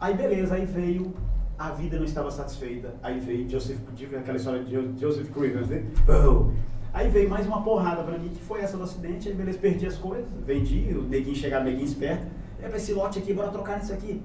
[0.01, 1.13] Aí beleza, aí veio
[1.59, 2.95] a vida não estava satisfeita.
[3.03, 3.81] Aí veio Joseph,
[4.17, 5.85] aquela história de Joseph Crivers, né?
[6.93, 9.87] Aí veio mais uma porrada pra mim, que foi essa do acidente, aí beleza, perdi
[9.87, 12.25] as coisas, vendi, o neguinho chegava, neguinho esperto.
[12.63, 14.23] É pra esse lote aqui, bora trocar nisso aqui.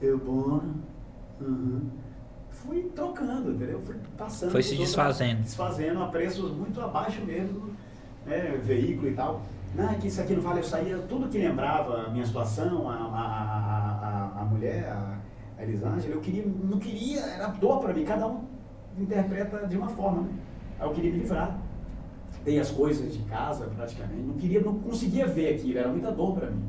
[0.00, 0.64] Eu, bora.
[1.38, 2.03] Uhum.
[2.66, 3.80] Fui trocando, entendeu?
[3.80, 4.50] Fui passando.
[4.50, 5.42] Foi se desfazendo.
[5.42, 7.70] Desfazendo a preços muito abaixo mesmo,
[8.24, 8.58] né?
[8.62, 9.42] Veículo e tal.
[9.74, 12.88] Não, é que isso aqui não vale, eu saía, tudo que lembrava a minha situação,
[12.88, 15.18] a, a, a, a mulher, a,
[15.58, 18.44] a Elisângela, eu queria, não queria, era dor para mim, cada um
[18.96, 20.30] interpreta de uma forma, né?
[20.78, 21.58] Aí eu queria me livrar.
[22.44, 26.36] Dei as coisas de casa praticamente, não queria, não conseguia ver aquilo, era muita dor
[26.36, 26.62] para mim.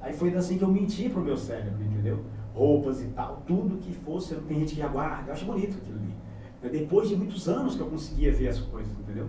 [0.00, 2.22] Aí foi assim que eu menti pro meu cérebro, entendeu?
[2.54, 6.14] Roupas e tal, tudo que fosse, tem gente que aguarda, eu acho bonito aquilo ali.
[6.62, 9.26] É depois de muitos anos que eu conseguia ver as coisas, entendeu?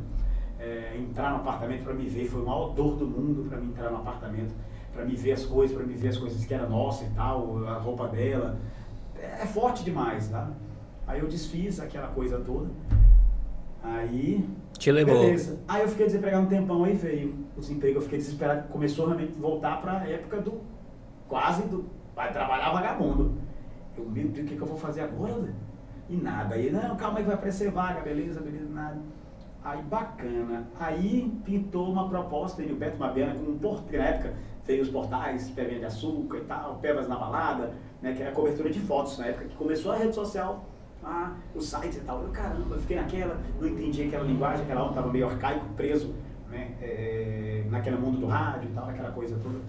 [0.60, 3.70] É, entrar no apartamento para me ver foi o maior dor do mundo para mim
[3.70, 4.54] entrar no apartamento,
[4.94, 7.66] para me ver as coisas, para me ver as coisas que era nossa e tal,
[7.66, 8.60] a roupa dela,
[9.16, 10.52] é forte demais, tá?
[11.08, 12.70] Aí eu desfiz aquela coisa toda.
[13.84, 14.48] Aí.
[14.78, 15.22] Te levou.
[15.22, 15.60] Beleza.
[15.68, 19.34] Aí eu fiquei desempregado um tempão, aí veio o desemprego, eu fiquei desesperado, começou realmente
[19.38, 20.62] a voltar para a época do.
[21.28, 21.86] quase do.
[22.16, 23.38] Vai trabalhar vagabundo.
[23.98, 25.54] Eu, meu Deus, o que, que eu vou fazer agora?
[26.10, 26.56] E nada.
[26.56, 29.00] Aí, não, calma aí, vai aparecer vaga, beleza, beleza, nada.
[29.64, 30.68] Aí bacana.
[30.80, 34.34] Aí pintou uma proposta o Beto Mabena com um porteiro, na época
[34.66, 38.70] veio os portais, Pevinha de Açúcar e tal, Pebas na Balada, né, que era cobertura
[38.70, 40.66] de fotos na época que começou a rede social,
[41.04, 42.22] ah, os sites e tal.
[42.24, 46.14] Eu, caramba, eu fiquei naquela, não entendi aquela linguagem, aquela onda estava meio arcaico, preso,
[46.50, 49.60] né, é, naquele mundo do rádio e tal, aquela coisa toda.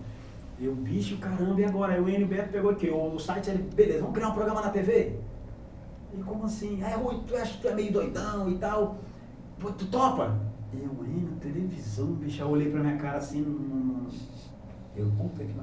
[0.61, 1.95] Eu, bicho, caramba, e agora?
[1.95, 4.71] Aí o Enio Beto pegou aqui, o site, ele, beleza, vamos criar um programa na
[4.71, 5.17] TV?
[6.13, 6.83] E como assim?
[6.83, 8.99] É, Rui, tu acha que tu é meio doidão e tal?
[9.59, 10.39] Pô, tu topa?
[10.73, 13.45] Eu, Enio, televisão, bicho, eu olhei pra minha cara assim,
[14.97, 15.55] eu, puta que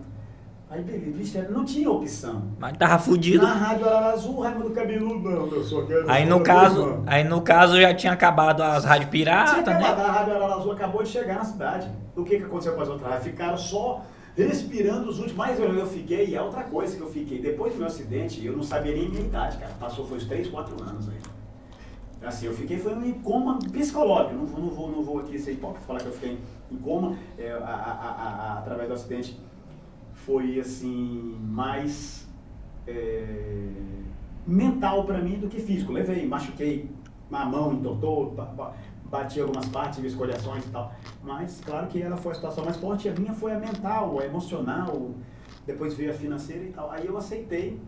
[0.71, 2.43] Aí beleza, não tinha opção.
[2.57, 3.45] Mas tava fudido.
[3.45, 6.09] Na Rádio Azul, Raimundo Cabeludo, não, eu só quero.
[6.09, 9.85] Aí no caso, aí no caso já tinha acabado as rádios piratas, né?
[9.85, 11.89] A Rádio Azul acabou de chegar na cidade.
[12.15, 14.01] O que, que aconteceu com as outras Ficaram só
[14.35, 15.37] respirando os últimos.
[15.37, 17.41] Mas eu, eu fiquei, e é outra coisa que eu fiquei.
[17.41, 19.73] Depois do meu acidente, eu não sabia nem minha idade, cara.
[19.79, 21.17] Passou, foi uns 3, 4 anos aí.
[22.23, 24.35] Assim, eu fiquei, foi um coma psicológico.
[24.35, 26.37] Não, não, vou, não vou aqui ser hipócrita falar que eu fiquei
[26.71, 29.37] em coma é, a, a, a, através do acidente
[30.13, 32.27] foi assim mais
[32.87, 33.67] é,
[34.45, 35.91] mental para mim do que físico.
[35.91, 36.89] Levei, machuquei
[37.31, 38.35] a mão, entortou,
[39.11, 40.93] bati algumas partes, tive escoliações e tal.
[41.21, 44.25] Mas claro que ela foi a situação mais forte, a minha foi a mental, a
[44.25, 45.11] emocional,
[45.67, 46.89] depois veio a financeira e tal.
[46.89, 47.79] Aí eu aceitei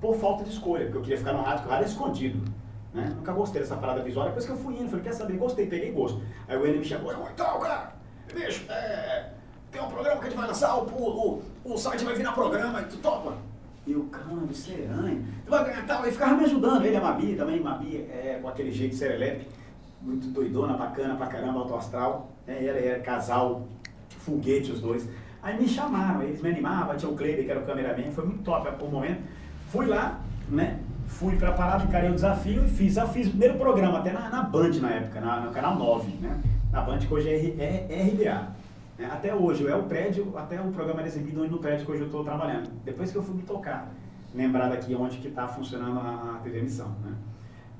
[0.00, 2.52] por falta de escolha, porque eu queria ficar no rádio, o rádio é escondido.
[2.92, 3.12] Né?
[3.16, 4.26] Nunca gostei dessa parada visual.
[4.26, 5.36] Depois que eu fui indo, falei, quer saber?
[5.36, 6.20] Gostei, peguei gosto.
[6.46, 7.94] Aí o N me chamou, então, cara,
[8.32, 9.30] bicho, é,
[9.70, 12.32] tem um programa que a gente vai lançar, o, o, o site vai vir na
[12.32, 13.36] programa, tu topa?
[13.86, 16.84] E eu, caramba, seranha, tu vai ganhar tal, e ficava me ajudando.
[16.84, 19.46] Ele, a Mabi, também, Mabi, é, com aquele jeito serelepe,
[20.04, 22.30] muito doidona, bacana pra caramba, alto astral.
[22.46, 22.64] Né?
[22.64, 23.66] Ela era casal,
[24.08, 25.08] foguete os dois.
[25.42, 28.42] Aí me chamaram, eles me animavam, tinha o Kleber, que era o cameraman, foi muito
[28.42, 29.22] top o momento.
[29.68, 30.80] Fui lá, né?
[31.06, 32.96] Fui pra parada, encarei o desafio e fiz.
[32.96, 36.10] Eu fiz o primeiro programa, até na, na Band na época, na, no canal 9,
[36.20, 36.40] né?
[36.72, 38.48] Na Band, que hoje é, é, é RBA.
[38.98, 39.10] Né?
[39.12, 42.02] Até hoje, é o prédio, até o programa era exibido onde no prédio que hoje
[42.02, 42.70] eu estou trabalhando.
[42.84, 43.92] Depois que eu fui me tocar,
[44.34, 47.12] lembrar daqui onde que está funcionando a, a TV Missão, né?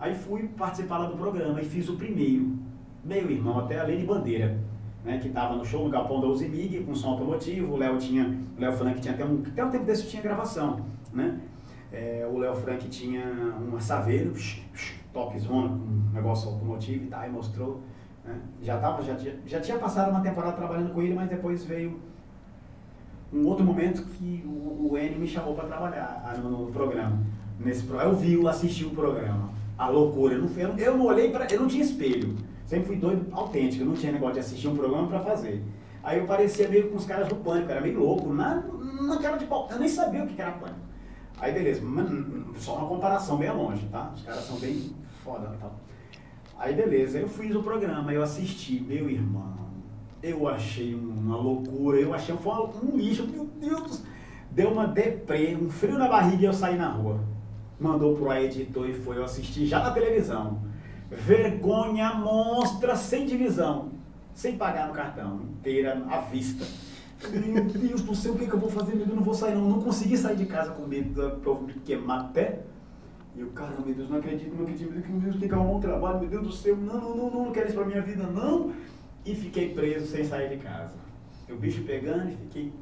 [0.04, 2.58] Aí fui participar lá do programa e fiz o primeiro.
[3.02, 4.58] Meu irmão, até a Lene Bandeira
[5.02, 8.38] né, que estava no show no Galpão da Uzimig, com som automotivo, o Léo tinha,
[8.54, 11.40] o Léo Frank tinha até um, até um tempo desse tinha gravação, né?
[11.90, 13.24] É, o Léo Frank tinha
[13.58, 14.34] uma Saveiro,
[15.10, 17.80] top zona, um negócio automotivo e tal, e mostrou,
[18.24, 18.38] né?
[18.60, 21.98] Já tava, já, já, já tinha passado uma temporada trabalhando com ele, mas depois veio
[23.32, 27.18] um outro momento que o, o N me chamou para trabalhar no, no, programa.
[27.58, 29.63] Nesse, eu vi, assisti o programa.
[29.76, 32.36] A loucura, eu não, eu não olhei para, eu não tinha espelho.
[32.64, 35.62] Sempre fui doido autêntico, eu não tinha negócio de assistir um programa para fazer.
[36.02, 38.62] Aí eu parecia meio com os caras do pânico, era meio louco, na,
[39.02, 39.68] na cara de pau.
[39.70, 40.80] Eu nem sabia o que era pânico.
[41.40, 41.82] Aí beleza,
[42.56, 44.12] só uma comparação bem longe, tá?
[44.14, 44.92] Os caras são bem
[45.22, 45.74] foda e tal.
[46.58, 49.54] Aí beleza, eu fiz o programa, eu assisti, meu irmão,
[50.22, 52.52] eu achei uma loucura, eu achei foi
[52.82, 54.04] um lixo, meu Deus,
[54.50, 57.20] deu uma deprê, um frio na barriga e eu saí na rua.
[57.84, 60.62] Mandou pro editor e foi, eu assisti já na televisão.
[61.10, 63.90] Vergonha monstra sem divisão,
[64.32, 66.64] sem pagar no cartão, inteira à vista.
[67.30, 68.96] Meu Deus do céu, o que, é que eu vou fazer?
[68.96, 69.68] Deus, não vou sair não.
[69.68, 72.60] Não consegui sair de casa com medo da prova me queimar até.
[73.36, 75.80] E eu, caramba, meu Deus, não acredito, não acredito, meu Deus, tem que arrumar um
[75.80, 78.22] trabalho, meu Deus do céu, não, não, não, não, não quero isso pra minha vida,
[78.22, 78.72] não.
[79.26, 81.03] E fiquei preso sem sair de casa.
[81.48, 82.72] O bicho pegando e fiquei.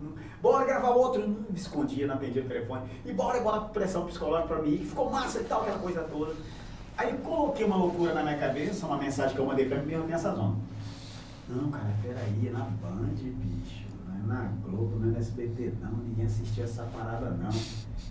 [0.40, 1.26] Bora gravar outro.
[1.28, 2.88] Me escondia, não atendia o telefone.
[3.04, 4.78] E bora, bora pressão psicológica pra mim.
[4.78, 6.34] Ficou massa e tal, aquela coisa toda.
[6.96, 10.02] Aí coloquei uma loucura na minha cabeça, uma mensagem que eu mandei pra mim, eu
[10.02, 10.56] tenho essa zona.
[11.48, 15.72] Não, cara, peraí, é na Band, bicho, não é na Globo, não é na SBT,
[15.80, 17.50] não, ninguém assistia essa parada, não.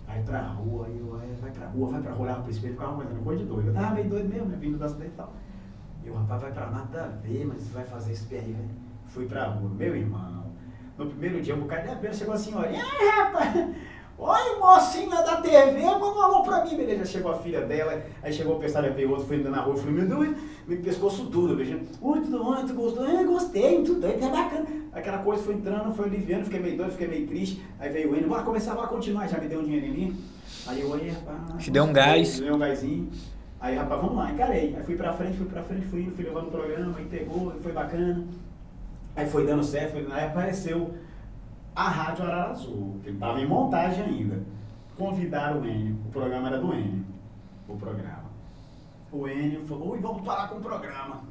[0.06, 1.06] Vai pra rua, aí eu,
[1.40, 3.68] vai pra rua, vai pra olhava pro espelho, ficava fazendo coisa de doido.
[3.68, 5.32] Eu tava meio doido mesmo, né, vindo da cidade e tal.
[6.04, 8.68] E o rapaz vai pra nada a ver, mas vai fazer isso aí, velho.
[9.06, 10.41] Fui pra rua, meu irmão.
[10.98, 13.74] No primeiro dia, um bocado de abelha chegou assim, olha, e rapaz,
[14.24, 17.04] Olha o mocinho lá da TV, mandou um alô pra mim, beleza.
[17.04, 20.06] Chegou a filha dela, aí chegou o pessoal, veio outro, foi na rua, falei, meu
[20.06, 20.36] Deus,
[20.68, 21.86] me pescoço duro, beijando.
[22.00, 23.04] Ui, tudo bom, tu gostou?
[23.04, 24.66] É, gostei, tudo bem, tá bacana.
[24.92, 27.64] Aquela coisa foi entrando, foi aliviando, fiquei meio doido, fiquei meio triste.
[27.80, 30.14] Aí veio o Enio, bora começar, bora continuar, já me deu um dinheirinho.
[30.68, 31.64] Aí eu olhei, rapaz.
[31.64, 32.38] Te deu um gás.
[32.38, 33.10] Deu um gásinho.
[33.60, 34.76] Aí, rapaz, vamos lá, encarei.
[34.76, 37.52] Aí fui pra frente, fui pra frente, fui indo, fui levando o programa, aí pegou,
[37.60, 38.24] foi bacana.
[39.14, 40.94] Aí foi dando certo, aí apareceu
[41.74, 44.52] a Rádio Arara Azul, que estava em montagem ainda
[44.96, 45.96] convidaram o Enio.
[46.06, 47.04] O programa era do Enio.
[47.68, 48.24] O programa.
[49.10, 51.22] O Enio falou, ui, vamos parar com o programa.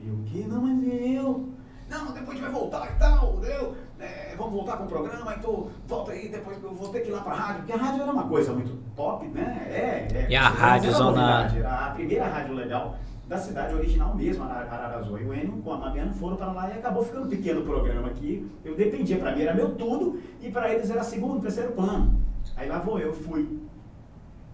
[0.00, 0.44] E o que?
[0.44, 1.48] Não, mas eu.
[1.88, 5.36] Não, depois a gente vai voltar e tal, eu, é, vamos voltar com o programa,
[5.38, 8.02] então volta aí, depois eu vou ter que ir lá pra rádio, porque a rádio
[8.02, 9.68] era uma coisa muito top, né?
[9.70, 11.48] É, é, e a rádio zona.
[11.56, 12.96] Era a primeira rádio legal
[13.28, 15.18] da cidade original mesmo, Ararazó.
[15.18, 18.08] E o Enio com a Mabiana foram para lá e acabou ficando um pequeno programa
[18.08, 18.48] aqui.
[18.64, 22.20] Eu dependia, para mim era meu tudo, e para eles era segundo, terceiro plano.
[22.56, 23.60] Aí lá vou eu, fui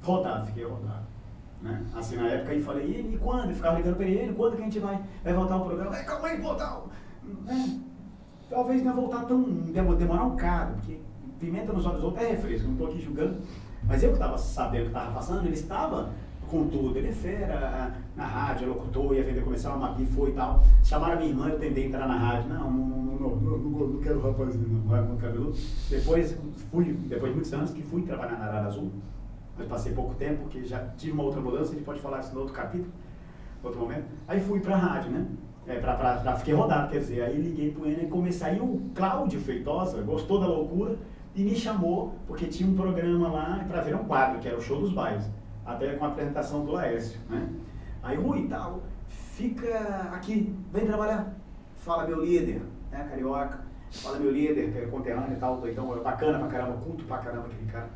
[0.03, 1.07] rodado, fiquei rodado.
[1.61, 1.85] Né?
[1.94, 3.51] Assim na época, aí falei, e, e quando?
[3.51, 5.97] Eu ficava ligando para ele, quando que a gente vai, vai voltar o programa?
[5.97, 6.82] É, calma aí, voltar.
[7.49, 7.78] É,
[8.49, 10.99] talvez não voltar tão, demorar um bocado, porque
[11.39, 13.36] pimenta nos olhos dos outros é refresco, não estou aqui julgando.
[13.85, 16.11] Mas eu que estava sabendo o que estava passando, ele estava
[16.61, 16.97] tudo.
[16.97, 20.62] Ele é fera na rádio, locutor, ia vender comercial, a Mapi foi e tal.
[20.85, 22.49] Chamaram a minha irmã, eu tentei entrar na rádio.
[22.49, 25.53] Não, não, não, não, quero rapazinho, não, vai com cabelo.
[25.89, 26.37] Depois
[26.70, 28.91] fui, depois de muitos anos, que fui trabalhar na Arara Azul.
[29.57, 32.33] Mas passei pouco tempo, porque já tive uma outra mudança, a gente pode falar isso
[32.35, 32.93] no outro capítulo,
[33.62, 34.05] outro momento.
[34.27, 35.27] Aí fui pra rádio, né?
[35.66, 38.47] É, pra, pra, pra, fiquei rodado, quer dizer, aí liguei pro Enem e comecei.
[38.49, 40.97] Aí o Cláudio Feitosa gostou da loucura
[41.35, 44.61] e me chamou, porque tinha um programa lá para ver um quadro, que era o
[44.61, 45.24] Show dos Bairros
[45.65, 47.49] até com a apresentação do Laércio, né?
[48.03, 49.79] Aí, Rui, tal, fica
[50.13, 51.35] aqui, vem trabalhar.
[51.77, 53.61] Fala meu líder, né, carioca.
[53.91, 57.19] Fala meu líder, que é conterrâneo e tal, então é bacana pra caramba, culto pra
[57.19, 57.91] caramba aquele cara.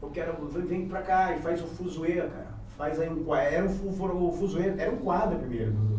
[0.00, 2.54] Eu quero, vem pra cá e faz o fuzuê, cara.
[2.76, 5.98] Faz aí um quadro, era o fuzuê, era um quadro primeiro do,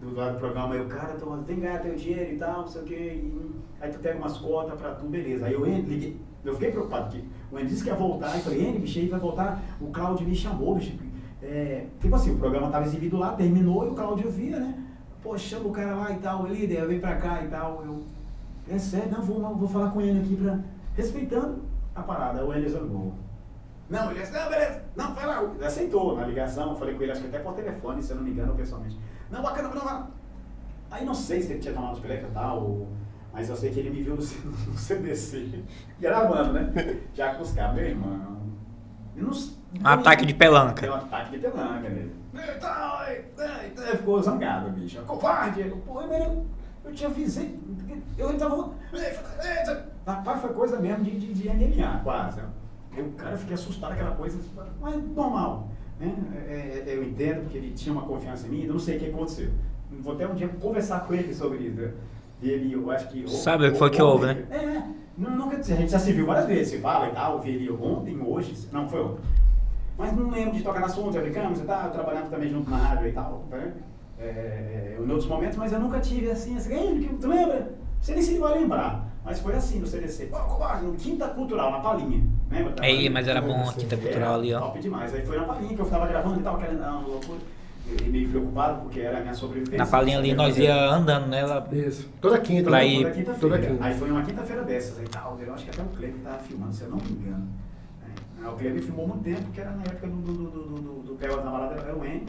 [0.00, 0.74] do, do programa.
[0.74, 2.94] Aí o cara, então, vem ganhar teu dinheiro e tal, não sei o quê.
[2.94, 5.46] E, aí tu pega umas cotas pra tu, beleza.
[5.46, 8.68] Aí eu liguei, eu fiquei preocupado, porque o Andy disse que ia voltar, e falei,
[8.68, 9.62] Andy, bicho, aí vai voltar.
[9.80, 10.96] O Claudio me chamou, bicho,
[11.42, 14.82] É, tipo assim, o programa estava exibido lá, terminou e o Claudio via, né?
[15.22, 17.82] Pô, chama o cara lá e tal, o líder, vem pra cá e tal.
[17.84, 18.02] Eu,
[18.68, 20.58] é sério, não, vou, vou falar com ele aqui pra.
[20.94, 21.62] Respeitando
[21.94, 23.12] a parada, o Elias ligou.
[23.88, 25.42] Não, ele disse, não, beleza, não, vai lá.
[25.42, 28.24] Ele aceitou na ligação, falei com ele, acho que até por telefone, se eu não
[28.24, 28.98] me engano, pessoalmente.
[29.30, 30.08] Não, bacana, não, não.
[30.90, 32.86] Aí não sei se ele tinha tomado os e tal,
[33.36, 35.62] mas eu sei que ele me viu no, CDC,
[36.00, 37.02] gravando, né?
[37.12, 38.08] Já com os caras, meu irmão.
[39.14, 39.30] Não,
[39.84, 40.80] um ataque de pelanca.
[40.80, 42.12] Deu um ataque de pelanca nele.
[43.76, 45.02] Ele ficou zangado, bicho.
[45.02, 45.64] Covarde!
[45.84, 46.46] Pô, eu,
[46.82, 47.60] eu te avisei.
[48.16, 48.72] Eu tava.
[50.06, 52.40] Rapaz, foi coisa mesmo de, de, de MMA, quase.
[52.96, 54.38] Eu, o cara, fiquei assustado aquela coisa,
[54.80, 55.68] mas normal.
[56.00, 56.14] Né?
[56.48, 59.00] É, é, eu entendo porque ele tinha uma confiança em mim, eu não sei o
[59.00, 59.50] que aconteceu.
[60.00, 61.92] Vou até um dia conversar com ele sobre isso.
[62.42, 63.28] Ele, eu acho que.
[63.30, 64.44] Sabe o que foi que houve, né?
[64.50, 64.82] É,
[65.16, 67.40] nunca, a gente já se viu várias vezes, se fala e tal.
[67.40, 69.22] Vi ele ontem, hoje, não foi ontem.
[69.98, 73.08] Mas não lembro de tocar na assunto, brincamos e tal, trabalhando também junto na rádio
[73.08, 73.44] e tal.
[73.50, 73.72] Né?
[74.18, 77.72] É, é, em outros momentos, mas eu nunca tive assim, assim, tu lembra?
[78.00, 79.06] Você nem se vai lembrar.
[79.24, 80.26] Mas foi assim no CDC.
[80.26, 80.38] Pô,
[80.82, 82.22] no Quinta Cultural, na Palinha.
[82.48, 82.74] Lembra?
[82.80, 84.60] Aí, mas era bom a Quinta Cultural ali, ó.
[84.60, 85.12] Top demais.
[85.12, 87.20] Aí foi na Palinha que eu estava gravando e tal, querendo dar uma
[87.88, 89.78] E meio preocupado porque era a minha sobrevivência.
[89.78, 91.68] Na Palinha ali nós ia andando nela.
[91.70, 92.08] Isso.
[92.20, 92.68] Toda quinta.
[92.68, 93.02] Pra ir.
[93.02, 93.56] Toda quinta-feira.
[93.56, 93.84] Toda quinta.
[93.84, 95.38] Aí foi uma quinta-feira dessas aí tal.
[95.40, 97.48] Eu acho que até o Cleber estava filmando, se eu não me engano.
[98.42, 98.48] É.
[98.48, 101.14] O Cleber filmou muito tempo, que era na época do, do, do, do, do, do
[101.14, 102.26] Pelas na Balada, era o N.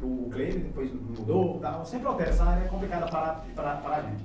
[0.00, 1.84] O Cleber depois mudou tal.
[1.84, 4.24] Sempre altera, essa área é complicada para, para, para a gente.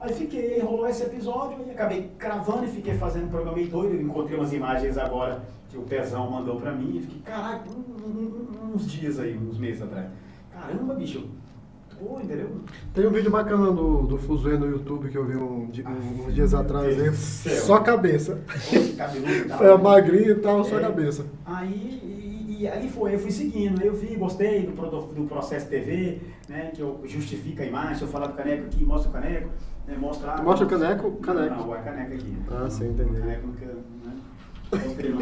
[0.00, 4.02] Aí fiquei, rolou esse episódio e acabei cravando e fiquei fazendo um programa meio doido.
[4.02, 5.42] Encontrei umas imagens agora
[5.74, 7.68] que o Pezão mandou pra mim e fiquei, caraca,
[8.72, 10.06] uns dias aí, uns meses atrás.
[10.52, 11.28] Caramba, bicho,
[11.98, 12.50] Pô, entendeu?
[12.92, 16.34] Tem um vídeo bacana do, do Fuzue no YouTube que eu vi um, um, uns
[16.34, 17.00] dias atrás.
[17.00, 18.42] Aí, só cabeça.
[19.56, 20.64] Foi magrinho e tal, é.
[20.64, 21.24] só cabeça.
[21.46, 23.80] Aí, e, e, aí foi, eu fui seguindo.
[23.80, 26.72] Eu vi, gostei do, do processo TV, né?
[26.74, 29.50] Que eu justifico a imagem, eu falar do caneco aqui, mostra o caneco.
[29.86, 31.54] Né, mostra, mostra o caneco, caneco.
[31.54, 32.36] Não, não, é caneca aqui.
[32.50, 33.20] Ah, sim, entendi.
[33.20, 33.66] Caneco nunca,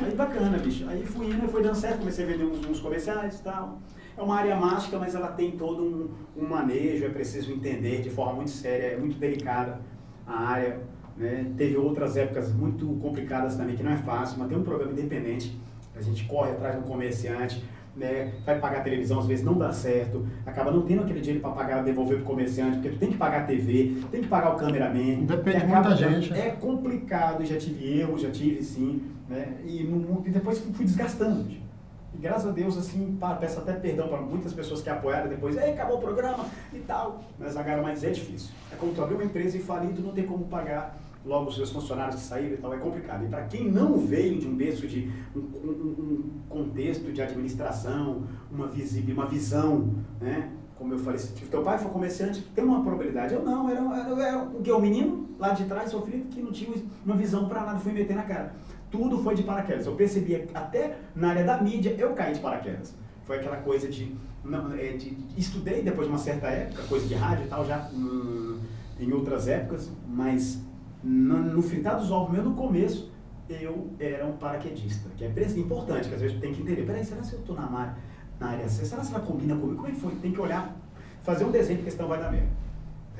[0.04, 0.88] Aí bacana, bicho.
[0.88, 3.80] Aí fui indo, foi dando certo, comecei a vender uns, uns comerciais e tal.
[4.16, 8.10] É uma área mágica, mas ela tem todo um, um, manejo, é preciso entender de
[8.10, 9.80] forma muito séria, é muito delicada
[10.26, 10.80] a área.
[11.16, 11.50] Né?
[11.56, 15.58] Teve outras épocas muito complicadas também, que não é fácil, mas tem um programa independente,
[15.94, 17.62] a gente corre atrás de um comerciante,
[17.94, 21.42] né, vai pagar a televisão, às vezes não dá certo, acaba não tendo aquele dinheiro
[21.42, 24.28] para pagar, devolver para o comerciante, porque tu tem que pagar a TV, tem que
[24.28, 25.24] pagar o cameraman.
[25.26, 26.32] Depende de muita gente.
[26.32, 29.02] É complicado, já tive erros, já tive sim,
[29.32, 31.44] né, e, e depois fui desgastando.
[31.48, 31.62] Tipo.
[32.14, 35.72] E graças a Deus, assim, peço até perdão para muitas pessoas que apoiaram depois, Ei,
[35.72, 37.24] acabou o programa e tal.
[37.38, 38.50] Mas agora, mas é difícil.
[38.70, 41.54] É como tu abrir uma empresa e falir, tu não tem como pagar logo os
[41.54, 43.24] seus funcionários que saíram e tal, é complicado.
[43.24, 48.66] E para quem não veio de um berço de um, um, contexto de administração, uma,
[48.66, 50.50] visível, uma visão, né?
[50.76, 53.32] Como eu falei, se teu pai for comerciante, tem uma probabilidade.
[53.32, 54.70] Eu não, era, era, era o que?
[54.70, 56.74] O menino lá de trás sofrido que não tinha
[57.06, 58.52] uma visão para nada, fui meter na cara
[58.92, 59.86] tudo foi de paraquedas.
[59.86, 62.94] Eu percebi até na área da mídia eu caí de paraquedas.
[63.24, 64.14] Foi aquela coisa de,
[64.78, 68.60] é, de estudei depois de uma certa época, coisa de rádio e tal, já hum,
[69.00, 70.62] em outras épocas, mas
[71.02, 73.10] no, no fritar dos ovos, mesmo no começo,
[73.48, 77.20] eu era um paraquedista, que é importante, que às vezes tem que entender, peraí, será
[77.20, 77.96] que eu estou na área,
[78.38, 78.84] na área C?
[78.84, 79.76] Será que ela combina comigo?
[79.76, 80.14] Como é que foi?
[80.16, 80.76] Tem que olhar,
[81.22, 82.48] fazer um desenho, porque senão vai dar merda.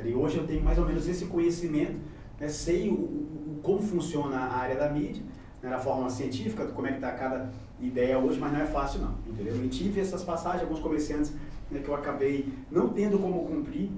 [0.05, 1.99] E hoje eu tenho mais ou menos esse conhecimento,
[2.40, 5.23] né, sei o, o, como funciona a área da mídia,
[5.63, 9.01] né, na forma científica, como é que está cada ideia hoje, mas não é fácil
[9.01, 9.65] não, entendeu?
[9.65, 11.33] E tive essas passagens, alguns comerciantes
[11.71, 13.91] né, que eu acabei não tendo como cumprir.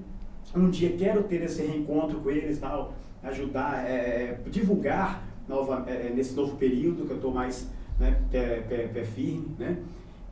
[0.55, 2.93] Um dia quero ter esse reencontro com eles, tal,
[3.23, 7.69] ajudar, é, é divulgar nova, é, é, nesse novo período que eu estou mais
[7.99, 9.77] né, pé, pé, pé, firme, né?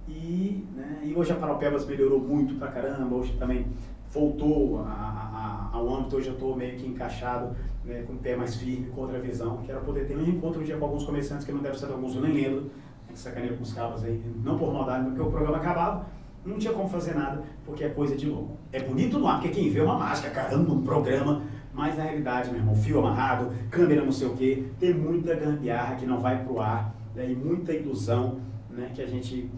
[0.07, 3.65] E, né, e hoje a Paraupebas melhorou muito pra caramba, hoje também
[4.13, 8.35] voltou a, a, ao âmbito, hoje eu estou meio que encaixado né, com o pé
[8.35, 11.03] mais firme, com outra visão, que era poder ter um encontro um dia com alguns
[11.03, 12.69] comerciantes que não deve ser alguns, eu nem lembro, né,
[13.11, 16.05] que sacaneia com os cabos aí, não por maldade, porque o programa acabava,
[16.45, 18.57] não tinha como fazer nada, porque é coisa de louco.
[18.71, 21.41] É bonito no ar, porque quem vê é uma máscara, caramba, um programa,
[21.73, 25.95] mas na realidade, meu irmão, fio amarrado, câmera não sei o quê, tem muita gambiarra
[25.95, 29.49] que não vai pro ar, né, e muita ilusão, né, que a gente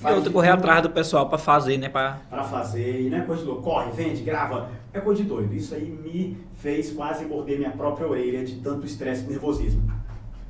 [0.00, 1.90] Faz, e outra, correr atrás do pessoal para fazer, né?
[1.90, 3.62] Para fazer, e não é coisa de louco.
[3.62, 4.70] Corre, vende, grava.
[4.94, 5.52] É coisa de doido.
[5.52, 9.82] Isso aí me fez quase morder minha própria orelha de tanto estresse nervosismo.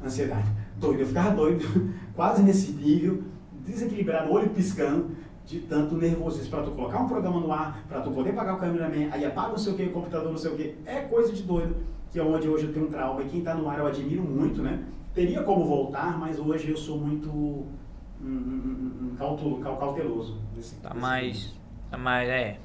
[0.04, 0.46] Ansiedade.
[0.76, 1.00] Doido.
[1.00, 1.64] Eu ficava doido,
[2.14, 3.24] quase nesse nível,
[3.66, 5.10] desequilibrado, olho piscando,
[5.44, 6.48] de tanto nervosismo.
[6.48, 9.48] Para tu colocar um programa no ar, para tu poder pagar o cameraman, aí apaga
[9.48, 10.76] não sei o que, o computador não sei o que.
[10.86, 11.74] É coisa de doido.
[12.12, 13.20] Que é onde hoje eu tenho um trauma.
[13.22, 14.84] E quem está no ar eu admiro muito, né?
[15.12, 17.66] Teria como voltar, mas hoje eu sou muito
[18.22, 20.38] um, um, um cautulo, cauteloso.
[20.54, 21.54] Desse, tá desse mais.
[21.90, 22.28] Tá mais.
[22.28, 22.58] É.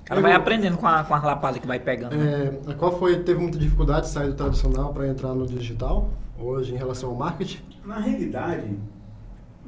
[0.00, 2.16] O cara vai aprendendo com a, com a lapada que vai pegando.
[2.16, 2.58] Né?
[2.68, 6.74] É, qual foi, teve muita dificuldade de sair do tradicional para entrar no digital, hoje,
[6.74, 7.60] em relação ao marketing?
[7.84, 8.76] Na realidade,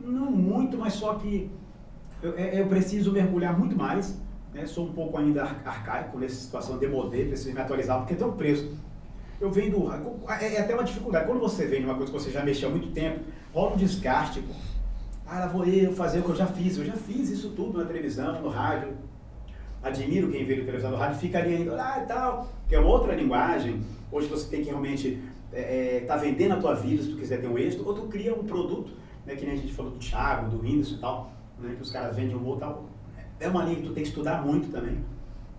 [0.02, 1.50] não muito, mas só que
[2.22, 4.20] eu, é, eu preciso mergulhar muito mais.
[4.52, 4.66] Né?
[4.66, 8.76] Sou um pouco ainda arcaico nessa situação de modelo, preciso me atualizar, porque estou preso.
[9.40, 9.90] Eu venho
[10.28, 11.26] é, é até uma dificuldade.
[11.26, 13.20] Quando você vem uma coisa que você já mexeu há muito tempo,
[13.52, 14.40] rola um desgaste.
[14.40, 14.52] Pô.
[15.34, 16.78] Ah, lá vou eu fazer o que eu já fiz.
[16.78, 18.92] Eu já fiz isso tudo na televisão, no rádio.
[19.82, 22.78] Admiro quem vê na televisão, no rádio, fica ali ainda, ah, e tal, que é
[22.78, 23.82] outra linguagem.
[24.12, 25.20] Hoje você tem que realmente
[25.50, 27.92] estar é, é, tá vendendo a tua vida se tu quiser ter um êxito, ou
[27.94, 28.92] tu cria um produto,
[29.26, 31.90] né, que nem a gente falou do Thiago, do Whindersson e tal, né, que os
[31.90, 32.88] caras vendem um outro tal.
[33.40, 35.04] É uma linha que tu tem que estudar muito também.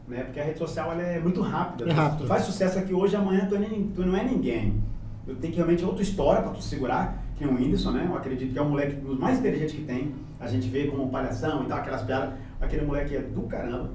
[0.07, 0.23] Né?
[0.23, 1.89] Porque a rede social ela é muito rápida.
[1.89, 2.21] É rápido.
[2.21, 4.81] Tu faz sucesso aqui hoje, amanhã tu, é tu não é ninguém.
[5.25, 8.05] Tu tem que realmente outra história para tu segurar, que é o Whindersson, né?
[8.09, 10.15] Eu acredito que é o moleque dos mais inteligentes que tem.
[10.39, 12.33] A gente vê como palhação e tal, aquelas piadas.
[12.61, 13.91] Aquele moleque é do caramba,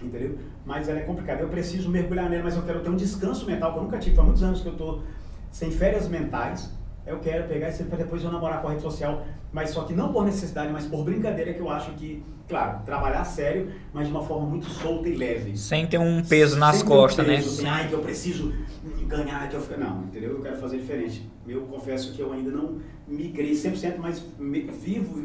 [0.00, 0.38] entendeu?
[0.64, 1.42] Mas ela é complicada.
[1.42, 4.14] Eu preciso mergulhar nele, mas eu quero ter um descanso mental que eu nunca tive.
[4.14, 5.00] Faz muitos anos que eu tô
[5.50, 6.72] sem férias mentais.
[7.06, 9.94] Eu quero pegar isso para depois eu namorar com a rede social, mas só que
[9.94, 14.12] não por necessidade, mas por brincadeira que eu acho que claro, trabalhar sério, mas de
[14.12, 15.56] uma forma muito solta e leve.
[15.56, 17.68] Sem ter um peso nas Sem costas, um peso, né?
[17.70, 18.54] Assim, Ai, que eu preciso
[19.06, 20.30] ganhar, que eu Não, entendeu?
[20.30, 21.28] Eu quero fazer diferente.
[21.46, 24.22] Eu confesso que eu ainda não migrei 100%, mas
[24.82, 25.24] vivo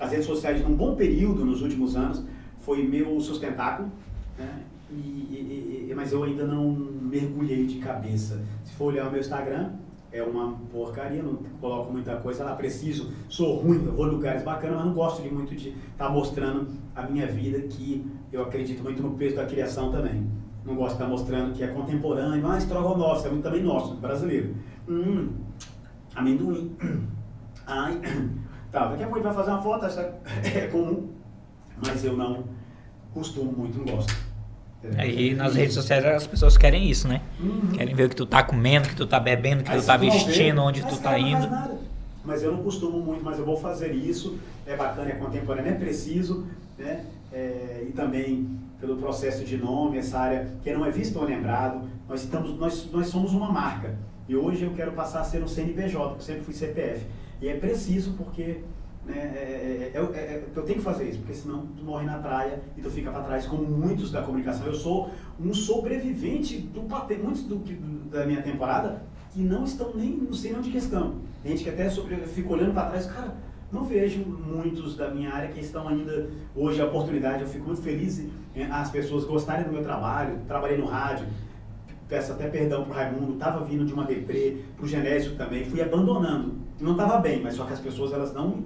[0.00, 2.22] as redes sociais num bom período nos últimos anos.
[2.58, 3.90] Foi meu sustentáculo,
[4.38, 4.62] né?
[4.90, 8.42] E, e, e, mas eu ainda não mergulhei de cabeça.
[8.64, 9.72] Se for olhar o meu Instagram,
[10.14, 14.44] é uma porcaria, não coloco muita coisa lá, preciso, sou ruim, eu vou em lugares
[14.44, 18.42] bacanas, mas não gosto de muito de estar tá mostrando a minha vida, que eu
[18.42, 20.30] acredito muito no peso da criação também.
[20.64, 23.96] Não gosto de estar tá mostrando que é contemporâneo, ah, estrogonofe, é muito também nosso,
[23.96, 24.54] brasileiro.
[24.88, 25.30] Hum,
[26.14, 26.76] amendoim.
[27.66, 28.00] Ai,
[28.70, 30.14] tá, daqui a pouco a gente vai fazer uma foto, essa
[30.54, 31.08] é comum,
[31.84, 32.44] mas eu não
[33.12, 34.14] costumo muito, não gosto.
[34.96, 37.20] Aí nas redes sociais as pessoas querem isso, né?
[37.40, 37.72] Uhum.
[37.72, 39.80] Querem ver o que tu tá comendo, o que tu tá bebendo, o que Aí
[39.80, 41.48] tu tá vestindo, onde tu tá indo.
[42.24, 44.38] Mas eu não costumo muito, mas eu vou fazer isso.
[44.66, 46.46] É bacana, é contemporâneo, é preciso,
[46.78, 47.04] né?
[47.32, 48.48] É, e também
[48.80, 51.88] pelo processo de nome, essa área que não é visto ou lembrado.
[52.08, 53.94] Nós, estamos, nós, nós somos uma marca.
[54.28, 57.04] E hoje eu quero passar a ser um CNPJ, porque sempre fui CPF.
[57.40, 58.60] E é preciso porque
[59.06, 59.14] né?
[59.16, 62.80] É, é, é, eu tenho que fazer isso, porque senão tu morre na praia e
[62.80, 64.66] tu fica para trás, como muitos da comunicação.
[64.66, 66.82] Eu sou um sobrevivente do
[67.22, 69.02] muitos do, do, da minha temporada
[69.32, 71.16] que não estão nem, não sei nem onde que estão.
[71.42, 73.34] Tem gente que até sobre, fica olhando para trás, cara,
[73.70, 77.42] não vejo muitos da minha área que estão ainda hoje a oportunidade.
[77.42, 78.24] Eu fico muito feliz
[78.70, 80.38] as pessoas gostarem do meu trabalho.
[80.46, 81.26] Trabalhei no rádio,
[82.08, 86.54] peço até perdão pro Raimundo, estava vindo de uma deprê, pro Genésio também, fui abandonando.
[86.80, 88.64] Não estava bem, mas só que as pessoas elas não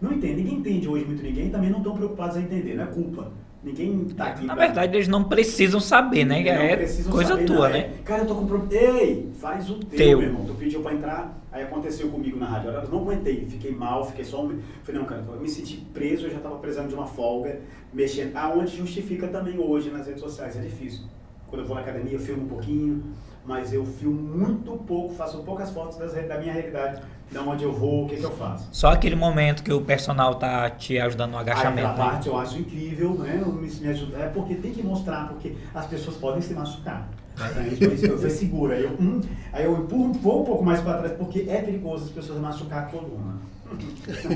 [0.00, 0.42] não entende.
[0.42, 3.32] Ninguém entende hoje muito ninguém também não estão preocupados em entender, não é culpa.
[3.62, 4.46] Ninguém tá aqui.
[4.46, 4.66] Na pra...
[4.66, 6.42] verdade, eles não precisam saber, né?
[6.42, 6.76] Não é
[7.10, 7.78] coisa saber, tua, né?
[7.78, 8.02] É.
[8.04, 8.98] Cara, eu tô com problema.
[8.98, 10.44] Ei, faz o teu, teu, meu irmão.
[10.44, 12.70] Tu pediu pra entrar, aí aconteceu comigo na rádio.
[12.70, 14.44] Eu não aguentei, fiquei mal, fiquei só.
[14.44, 14.60] Um...
[14.84, 17.60] Falei, não, cara, eu me senti preso, eu já tava precisando de uma folga,
[17.92, 18.36] mexendo.
[18.36, 21.02] Aonde justifica também hoje nas redes sociais, é difícil.
[21.48, 23.02] Quando eu vou na academia, eu filmo um pouquinho,
[23.44, 27.72] mas eu filmo muito pouco, faço poucas fotos das, da minha realidade, de onde eu
[27.72, 28.68] vou, o que, que eu faço.
[28.72, 31.88] Só aquele momento que o personal tá te ajudando no agachamento.
[31.88, 32.10] Aquela né?
[32.12, 33.42] parte eu acho incrível, né?
[33.44, 37.08] Me, me ajuda, é porque tem que mostrar, porque as pessoas podem se machucar.
[37.36, 37.70] Né?
[37.72, 38.72] Então, isso eu seguro.
[38.72, 39.20] Aí eu, hum,
[39.52, 42.84] aí eu empurro, vou um pouco mais para trás, porque é perigoso as pessoas machucar
[42.84, 43.36] a coluna.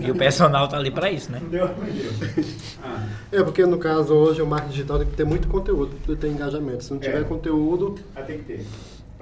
[0.07, 1.41] E o personal tá ali para isso, né?
[1.51, 2.45] Deu, deu.
[2.85, 3.07] Ah.
[3.31, 6.29] É, porque no caso hoje o marketing digital tem que ter muito conteúdo para ter
[6.29, 6.85] engajamento.
[6.85, 7.25] Se não tiver é.
[7.25, 7.99] conteúdo.
[8.15, 8.67] Vai ter que ter.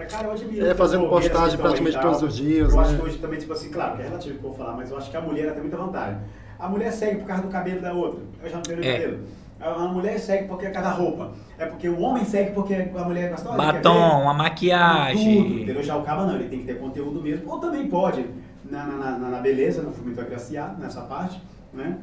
[0.07, 0.67] Cara, eu admiro.
[0.67, 2.71] É, fazendo postagem praticamente todos os dias.
[2.71, 2.83] Eu né?
[2.83, 4.91] acho que hoje também, tipo assim, claro, que é relativo que eu vou falar, mas
[4.91, 6.19] eu acho que a mulher tem muita vantagem.
[6.59, 8.21] A mulher segue por causa do cabelo da outra.
[8.43, 8.93] Eu já não tenho é.
[8.93, 9.19] cabelo.
[9.61, 11.33] A mulher segue porque é cada roupa.
[11.59, 15.43] É porque o homem segue porque a mulher gosta Batom, a maquiagem.
[15.43, 15.83] Tudo, entendeu?
[15.83, 17.51] Já o cabo não, ele tem que ter conteúdo mesmo.
[17.51, 18.25] Ou também pode,
[18.65, 21.41] na, na, na, na beleza, não fui muito agraciado nessa parte,
[21.75, 21.99] né?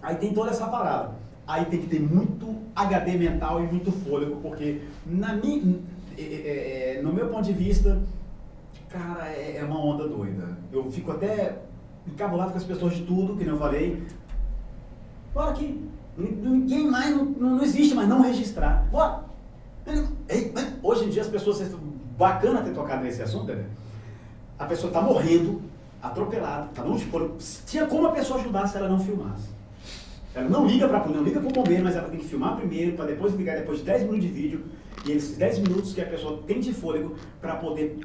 [0.00, 1.10] Aí tem toda essa parada.
[1.46, 5.78] Aí tem que ter muito HD mental e muito fôlego, porque na minha
[6.18, 8.00] é, é, é, no meu ponto de vista,
[8.88, 10.56] cara, é, é, uma onda doida.
[10.72, 11.58] Eu fico até
[12.06, 14.02] encabulado com as pessoas de tudo, que nem eu falei.
[15.34, 15.82] Bora aqui.
[16.16, 18.86] Ninguém mais, não, não existe mais não registrar.
[18.90, 19.24] Bora.
[20.82, 21.62] Hoje em dia as pessoas,
[22.18, 23.66] bacana ter tocado nesse assunto, né?
[24.58, 25.60] A pessoa está morrendo,
[26.02, 27.36] atropelada, tá no último.
[27.66, 29.50] Tinha como a pessoa ajudar se ela não filmasse.
[30.34, 32.96] Ela não liga para não liga para o bombeiro, mas ela tem que filmar primeiro,
[32.96, 34.64] para depois ligar depois de 10 minutos de vídeo.
[35.06, 37.98] E esses 10 minutos que a pessoa tem de fôlego para poder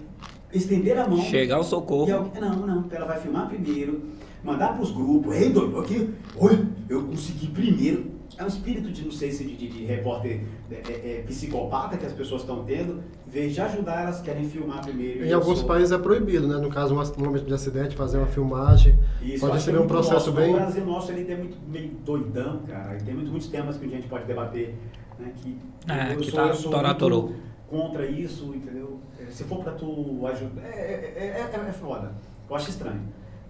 [0.54, 1.22] estender a mão.
[1.22, 2.08] Chegar ao socorro.
[2.40, 2.86] não, não.
[2.92, 4.02] Ela vai filmar primeiro,
[4.44, 8.12] mandar pros grupos, ei, doido, aqui, oi, eu consegui primeiro.
[8.38, 10.42] É um espírito de, não sei se de, de, de repórter
[10.72, 14.48] é, é, é, psicopata que as pessoas estão tendo, em vez de ajudar, elas querem
[14.50, 15.26] filmar primeiro.
[15.26, 16.58] Em alguns sou- países é proibido, né?
[16.58, 18.98] No caso, um momento de acidente, fazer uma filmagem.
[19.22, 20.32] Isso, pode ser é um processo nosso.
[20.32, 20.52] bem.
[20.52, 22.98] O Brasil nosso ele tem muito meio doidão, cara.
[22.98, 24.76] E tem muito, muitos temas que a gente pode debater,
[25.20, 25.34] né?
[25.36, 25.58] Que
[25.88, 27.36] É, eu que sou, tá eu sou muito
[27.70, 29.00] contra isso, entendeu?
[29.20, 32.12] É, Se for pra tu ajudar, é, é, é, é, é foda.
[32.50, 33.02] Eu acho estranho.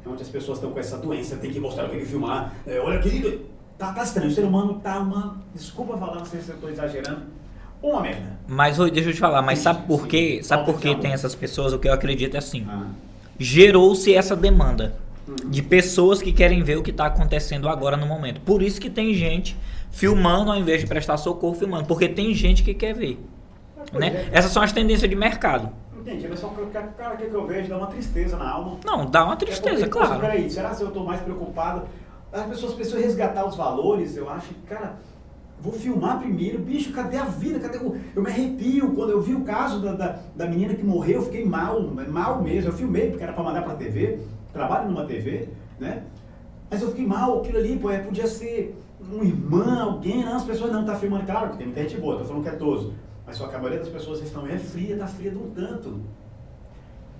[0.05, 2.53] É onde as pessoas estão com essa doença, tem que mostrar, tem que filmar.
[2.65, 3.45] É, olha aqui,
[3.77, 4.29] tá, tá estranho.
[4.29, 5.37] O ser humano tá uma.
[5.53, 7.21] Desculpa falar, não sei se eu tô exagerando.
[7.81, 8.39] Uma merda.
[8.47, 10.39] Mas deixa eu te falar, mas sabe por quê?
[10.43, 11.73] Sabe por que tem essas pessoas?
[11.73, 12.65] O que eu acredito é assim.
[12.69, 12.85] Ah.
[13.39, 14.95] Gerou-se essa demanda
[15.27, 15.49] Uhum.
[15.49, 18.41] de pessoas que querem ver o que está acontecendo agora no momento.
[18.41, 19.55] Por isso que tem gente
[19.91, 23.19] filmando ao invés de prestar socorro filmando, porque tem gente que quer ver.
[23.93, 24.07] Né?
[24.07, 24.29] é.
[24.31, 25.69] Essas são as tendências de mercado.
[25.99, 28.79] Entendi, mas só que cara, o que eu vejo dá uma tristeza na alma.
[28.83, 30.21] Não, dá uma É tristeza, porque, poxa, claro.
[30.21, 31.83] Peraí, será que eu estou mais preocupado?
[32.33, 34.53] As pessoas precisam resgatar os valores, eu acho.
[34.67, 34.95] Cara,
[35.59, 36.57] vou filmar primeiro.
[36.57, 37.59] Bicho, cadê a vida?
[37.59, 37.97] Cadê o...
[38.15, 38.95] Eu me arrepio.
[38.95, 42.41] Quando eu vi o caso da, da, da menina que morreu, eu fiquei mal, mal
[42.41, 42.71] mesmo.
[42.71, 44.19] Eu filmei porque era para mandar para TV.
[44.53, 45.49] Trabalho numa TV,
[45.79, 46.03] né?
[46.69, 47.39] Mas eu fiquei mal.
[47.39, 48.75] Aquilo ali, pô, é, podia ser
[49.11, 50.23] um irmão, alguém.
[50.23, 51.25] Não, as pessoas não estão filmando.
[51.25, 52.93] Claro tem muita gente boa, tô falando que é toso.
[53.25, 55.99] Mas só que a maioria das pessoas estão é fria, tá fria de um tanto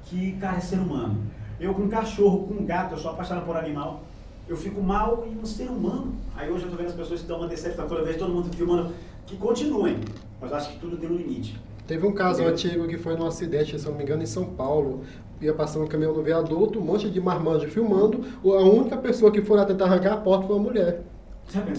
[0.06, 1.18] que, cara, é ser humano.
[1.60, 4.02] Eu com um cachorro, com um gato, eu sou apaixonado por animal.
[4.48, 6.14] Eu fico mal em um ser humano.
[6.36, 8.54] Aí hoje eu tô vendo as pessoas que estão uma decepção, eu vejo todo mundo
[8.56, 8.92] filmando,
[9.26, 10.00] que continuem.
[10.42, 11.58] Mas acho que tudo tem um limite.
[11.88, 12.54] Teve um caso Entendeu?
[12.54, 15.02] antigo que foi num acidente, se não me engano, em São Paulo.
[15.40, 18.24] Ia passando um caminhão no viaduto, um monte de marmanjo filmando.
[18.44, 21.02] A única pessoa que foi lá tentar arrancar a porta foi uma mulher.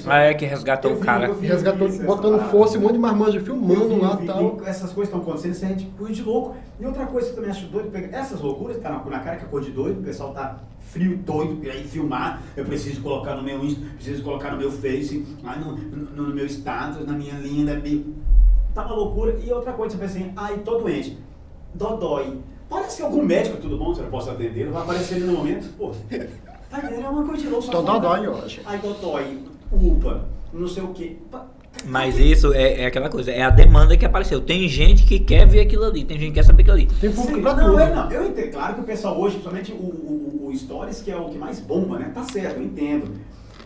[0.07, 1.33] Ah, é que resgatou Eu o vi, cara.
[1.33, 4.59] vi, Resgatou, vi botando força, um monte de marmanjo filmando lá e tal.
[4.65, 6.57] e essas coisas estão acontecendo, isso é de coisa de louco.
[6.81, 9.19] E outra coisa que eu também acho doido, pegar essas loucuras que tá na, na
[9.21, 12.65] cara, que é coisa de doido, o pessoal tá frio, doido, e aí filmar, eu
[12.65, 16.47] preciso colocar no meu Insta, preciso colocar no meu Face, lá no, no, no meu
[16.47, 18.15] status, na minha linda, bi-
[18.75, 19.37] tá uma loucura.
[19.43, 21.17] E outra coisa, você pensa assim, ai, tô doente,
[21.75, 22.39] dodói.
[22.69, 25.69] Parece que algum médico, tudo bom, você não posso atender, vai aparecer ali no momento,
[25.77, 25.91] pô,
[26.71, 26.81] tá?
[26.91, 27.67] É uma coisa de louco.
[27.67, 28.63] Tô falta- dodói hoje.
[28.65, 29.39] Ai, dodói,
[29.73, 31.17] upa, não sei o quê.
[31.85, 34.41] Mas isso é, é aquela coisa, é a demanda que apareceu.
[34.41, 36.87] Tem gente que quer ver aquilo ali, tem gente que quer saber aquilo ali.
[36.87, 37.81] Tem público Sim, pra não, tudo.
[37.81, 38.51] é, não, eu entendo.
[38.53, 41.59] Claro que o pessoal hoje, principalmente o, o, o Stories, que é o que mais
[41.61, 42.11] bomba, né?
[42.15, 43.11] Tá certo, eu entendo.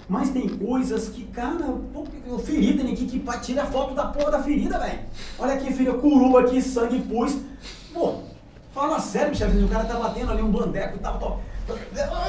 [0.09, 2.93] Mas tem coisas que, cara, pô, o ferida, né?
[2.95, 5.01] Que, que tira a foto da porra da ferida, velho.
[5.39, 7.37] Olha aqui, filha, curuba aqui, sangue, pus.
[7.93, 8.21] Pô,
[8.73, 11.41] fala sério, bicho, o cara tá batendo ali um bandeco e tal, tal.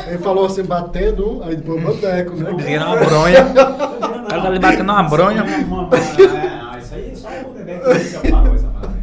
[0.07, 2.53] Ele falou assim, batendo, aí depois bandeco, né?
[2.63, 3.45] Vira uma bronha.
[3.45, 5.43] O cara tá ali batendo uma bronha.
[5.45, 8.97] É, isso aí só o bebê que já falou essa parada.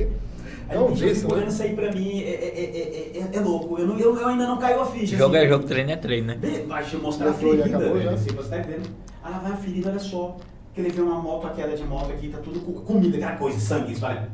[0.68, 1.14] É um eu né?
[1.30, 3.78] olhando isso aí pra mim, é, é, é, é, é louco.
[3.78, 5.16] Eu, não, eu, eu ainda não caiu a ficha.
[5.16, 5.44] Jogo assim.
[5.44, 6.38] é jogo, treino é treino, né?
[6.66, 8.10] Vai te mostrar a ferida, acabou, já?
[8.12, 8.90] Assim, você tá entendendo?
[9.22, 10.36] Ah, vai a ferida, olha só.
[10.74, 13.36] Que ele vê uma moto, a queda de moto aqui, tá tudo com comida, aquela
[13.36, 14.28] coisa, sangue, isso, olha.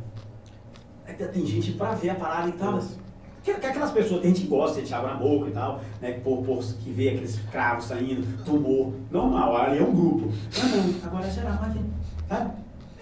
[1.07, 2.81] Aí tem- tem gente pra ver a parada e tal.
[3.43, 6.13] Que, que aquelas pessoas, tem gente que gosta, de água na boca e tal, né?
[6.13, 8.93] Que, por, por, que vê aqueles cravos saindo, tumor.
[9.11, 10.31] Normal, ali é um grupo.
[10.61, 11.81] Ah, não, agora é geral, aqui,
[12.29, 12.51] sabe?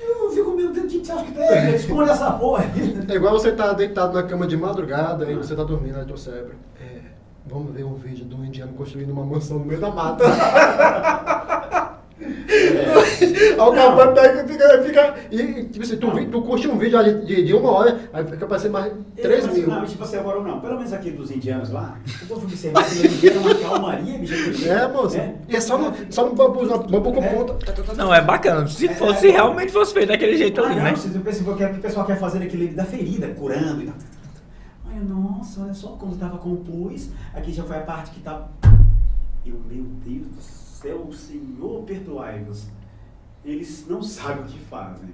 [0.01, 1.49] Eu fico meio, o que você acha que tem?
[1.63, 1.75] gente?
[1.75, 2.65] Esconde essa porra.
[3.09, 6.17] É igual você tá deitado na cama de madrugada e você tá dormindo, aí teu
[6.17, 6.55] cérebro.
[6.81, 7.01] É,
[7.47, 10.25] vamos ver um vídeo de um indiano construindo uma mansão no meio da mata.
[12.21, 15.15] Aí o cara pega e fica, fica.
[15.31, 18.47] E tipo assim, tu, tu curte um vídeo ali de, de uma hora, aí fica
[18.47, 19.67] parecendo mais 3 Eu, mil.
[19.69, 20.61] Não, tipo assim, agora não.
[20.61, 24.69] Pelo menos aqui dos indianos lá, o povo observa que eles viram uma calmaria, bicho.
[24.69, 25.19] É, moça.
[25.19, 25.35] né?
[25.49, 27.29] E é só no, só no bambu, no bambu com É.
[27.29, 27.95] ponta.
[27.95, 28.67] Não, é bacana.
[28.67, 30.91] Se fosse, se realmente fosse feito daquele jeito Ah, ali, não, né?
[30.93, 33.95] pensam que o pessoal quer fazer aquele da ferida, curando e tal.
[34.91, 38.21] Ai, nossa, olha só quando tava com o pus, aqui já foi a parte que
[38.21, 38.49] tá.
[39.47, 42.67] Eu, meu Deus do céu, Senhor, perdoai-nos.
[43.45, 45.09] Eles não sabem o que fazem.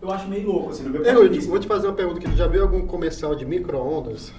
[0.00, 1.50] Eu acho meio louco, assim, no meu Eu, ponto de vista.
[1.50, 2.28] vou te fazer uma pergunta aqui.
[2.30, 4.32] Tu já viu algum comercial de micro-ondas?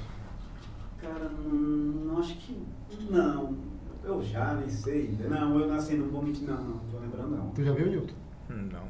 [1.02, 2.58] Cara, hum, acho que
[3.10, 3.56] não.
[4.04, 5.18] Eu já nem sei.
[5.28, 7.50] Não, eu nasci, não vou mentir, não, não tô lembrando não.
[7.50, 8.14] Tu já viu, Newton?
[8.50, 8.88] Não.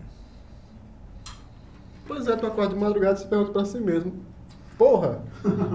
[2.07, 4.13] Pois é, tu acorda de madrugada e se pergunta pra si mesmo.
[4.77, 5.21] Porra,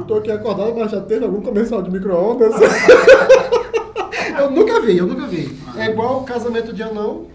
[0.06, 2.54] tô aqui acordado, mas já teve algum comercial de micro-ondas?
[4.38, 5.56] eu nunca vi, eu nunca vi.
[5.76, 7.26] É igual o casamento de anão,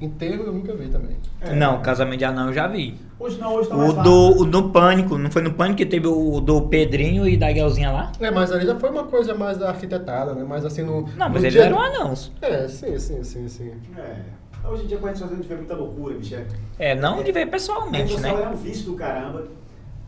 [0.00, 1.16] enterro eu nunca vi também.
[1.40, 1.54] É.
[1.54, 2.98] Não, casamento de anão eu já vi.
[3.18, 5.86] Hoje não, hoje tá mais O do, o do Pânico, não foi no Pânico que
[5.86, 8.12] teve o do Pedrinho e da Guelzinha lá?
[8.20, 10.42] É, mas ali já foi uma coisa mais arquitetada, né?
[10.44, 11.02] Mais assim no.
[11.16, 12.32] Não, mas no eles dia- eram anãos.
[12.40, 13.72] É, sim, sim, sim, sim.
[13.98, 14.16] É.
[14.68, 16.34] Hoje em dia, com a gente fazendo, a gente vê muita loucura, bicho.
[16.78, 18.44] É, É, não de ver é, pessoalmente, pessoal, né?
[18.44, 19.48] é um vício do caramba.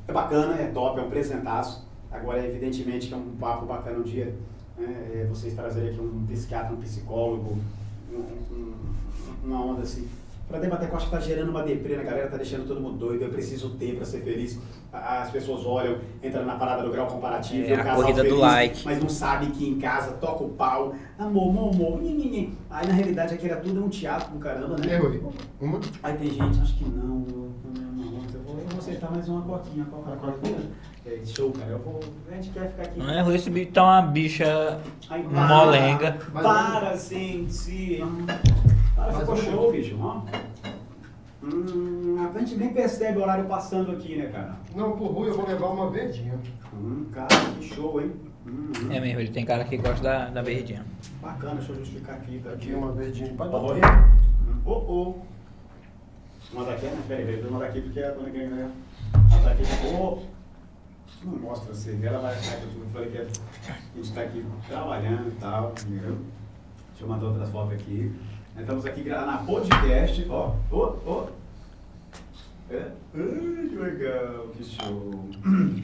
[0.07, 1.87] É bacana, é top, é um presentaço.
[2.11, 4.35] Agora, evidentemente, que é um papo bacana um dia.
[4.87, 7.59] Né, é, vocês trazerem aqui um psiquiatra, um psicólogo,
[8.13, 8.17] um-
[8.55, 8.75] um-
[9.45, 10.07] uma onda assim,
[10.49, 12.81] para debater que eu acho que tá gerando uma deprê na galera, tá deixando todo
[12.81, 14.59] mundo doido, eu preciso ter para ser feliz.
[14.93, 18.29] A- As pessoas olham, entram na parada do grau comparativo, É, a casal corrida do
[18.29, 18.85] feliz, like.
[18.85, 22.55] mas não sabe que em casa toca o pau, amor, amor, amor, nhin.
[22.69, 24.93] Aí na realidade aquilo é tudo é um teatro do caramba, né?
[24.95, 25.23] É, Rui.
[25.59, 25.81] Uma?
[26.03, 29.11] Aí tem gente, acho que não, eu, não, não, não, eu vou, eu vou aceitar
[29.11, 30.71] mais uma coquinha, Uma cola coquinha?
[31.05, 31.99] É, show, cara, eu vou,
[32.31, 32.99] a gente quer ficar aqui.
[32.99, 34.81] Não é ruim esse bicho tá uma bicha
[35.11, 36.17] Aí, molenga.
[36.33, 38.01] Para, gente.
[38.95, 40.23] Para, ficou show, bicho, ó.
[41.43, 44.55] Hum, a gente nem percebe o horário passando aqui, né, cara?
[44.77, 46.39] Não, por Rui eu vou levar uma verdinha.
[46.73, 47.27] Hum, cara,
[47.59, 48.13] que show, hein?
[48.47, 48.93] Hum, hum.
[48.93, 50.87] É mesmo, ele tem cara que gosta da, da verdinha.
[51.21, 53.35] Bacana, deixa eu justificar aqui, tá Aqui uma verdinha.
[53.35, 53.65] Pode botar.
[53.65, 53.83] olha.
[54.65, 55.15] Oh, oh.
[56.55, 57.03] Manda aqui, né?
[57.09, 58.71] Peraí, peraí, manda aqui porque a dona Guilherme, né?
[59.33, 59.63] Ela tá aqui.
[59.93, 60.32] Oh.
[61.25, 65.29] Não mostra você, ela vai achar que eu falei que a gente tá aqui trabalhando
[65.29, 66.19] e tal, entendeu?
[66.91, 68.13] Deixa eu mandar outras fotos aqui.
[68.55, 70.55] Nós Estamos aqui na podcast, ó.
[70.71, 71.27] Ó, ó.
[72.71, 72.89] É?
[73.15, 75.29] Ai, que legal, que show.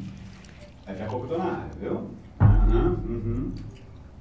[0.87, 2.11] Daqui a pouco eu tô na área, viu?
[2.41, 3.53] Aham, uhum.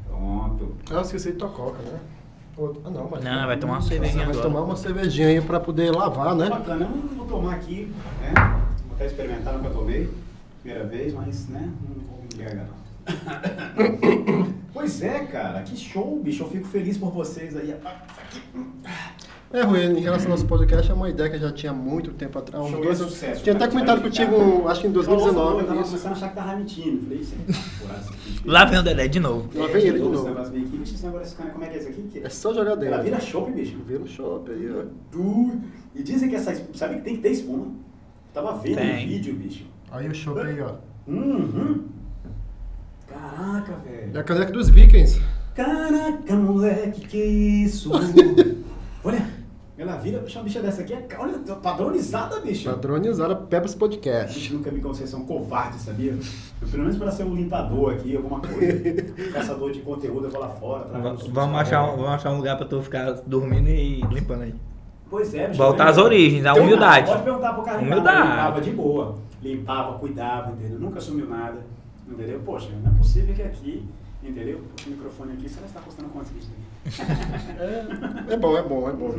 [0.06, 0.76] Pronto.
[0.90, 2.00] Ah, eu esqueci de tococa, né?
[2.58, 2.82] Outro.
[2.86, 3.24] Ah, não, mas.
[3.24, 4.48] Não, vai tomar uma cervejinha vai agora.
[4.48, 6.50] tomar uma cervejinha aí pra poder lavar, né?
[6.50, 8.34] Bacana, eu não vou tomar aqui, né?
[8.88, 10.10] Vou até experimentar, nunca tomei.
[10.68, 11.72] Primeira vez, mas, né?
[11.82, 14.54] Não vou me embriagar, não.
[14.74, 16.44] pois é, cara, que show, bicho.
[16.44, 17.74] Eu fico feliz por vocês aí.
[19.54, 22.12] É, Rui, em relação ao nosso podcast, é uma ideia que eu já tinha muito
[22.12, 22.70] tempo atrás.
[22.70, 24.70] Show dois sucesso, Tinha até comentado contigo, ficar.
[24.72, 25.62] acho que em Falou, falou, 2019.
[25.62, 25.90] Eu tava isso.
[25.90, 27.02] começando a achar que tava mentindo.
[27.02, 27.54] Falei, isso é
[27.88, 29.50] porra, esse Lá vem o Dedé de novo.
[29.58, 30.36] Lá vem ele de novo.
[31.54, 32.22] Como é que é esse aqui?
[32.22, 32.94] É só jogar dentro.
[32.94, 33.78] Ela vira chopp, bicho.
[33.88, 34.84] Vira o shopping aí, ó.
[35.96, 36.54] E dizem que essa.
[36.74, 37.68] Sabe que tem que ter espuma?
[38.34, 39.77] Tava vendo no vídeo, bicho.
[39.92, 40.74] Aí o shopping aí, ó.
[41.08, 41.86] Uhum.
[43.08, 44.16] Caraca, velho.
[44.16, 45.22] É a caneca dos Vikings.
[45.56, 47.92] Caraca, moleque, que isso?
[49.04, 49.26] Olha,
[49.78, 52.70] ela vira, bicho, uma bicha dessa aqui, é, olha, padronizada, bicho.
[52.70, 54.38] Padronizada Pebbles Podcast.
[54.38, 56.18] Bicho, nunca vocês são covardes, sabia?
[56.62, 59.04] Eu, pelo menos para ser um limpador aqui, alguma coisa.
[59.32, 60.84] Caçador de conteúdo, eu vou lá fora.
[60.86, 64.02] trago Va- uns- Vamos achar, um, vamos achar um lugar pra tu ficar dormindo e
[64.02, 64.56] limpando aí.
[65.10, 65.58] Pois é, bicho.
[65.58, 67.08] Voltar às origens, à humildade.
[67.08, 68.18] Pode perguntar pro cara, Humildade.
[68.18, 69.16] limpava, limpava de boa.
[69.42, 70.80] Limpava, cuidava, entendeu?
[70.80, 71.58] Nunca assumiu nada,
[72.08, 72.42] entendeu?
[72.46, 73.86] Poxa, não é possível que aqui,
[74.24, 74.62] entendeu?
[74.86, 78.34] O microfone aqui, você está custando quanto isso aqui?
[78.34, 79.14] É bom, é bom, é bom.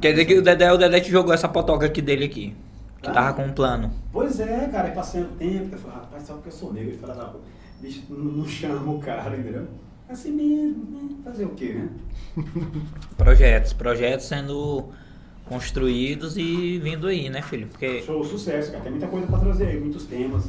[0.00, 2.56] Quer dizer que o Dedé, o Dedé te jogou essa potoca aqui dele aqui.
[3.00, 3.92] Que tava com um plano.
[4.12, 6.90] Pois é, cara, aí passando o tempo, eu falei, rapaz, só porque eu sou negro,
[6.90, 7.38] ele fala, ah,
[7.80, 9.66] bicho, não, não chama o cara, entendeu?
[10.14, 11.08] Assim mesmo, né?
[11.24, 11.88] Fazer o quê, né?
[13.16, 14.84] Projetos, projetos sendo
[15.48, 17.66] construídos e vindo aí, né, filho?
[17.66, 18.84] Porque Show, sucesso, cara.
[18.84, 20.44] Tem muita coisa para trazer aí, muitos temas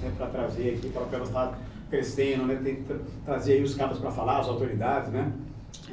[0.00, 1.58] né, para trazer aqui, para Pelas estar
[1.90, 2.60] crescendo, né?
[2.62, 5.32] Tem que tra- trazer aí os caras para falar, as autoridades, né?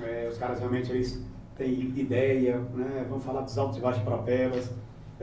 [0.03, 1.19] É, os caras realmente eles
[1.57, 3.07] têm ideia, né?
[3.09, 4.69] Vão falar dos altos e baixos de Propelas.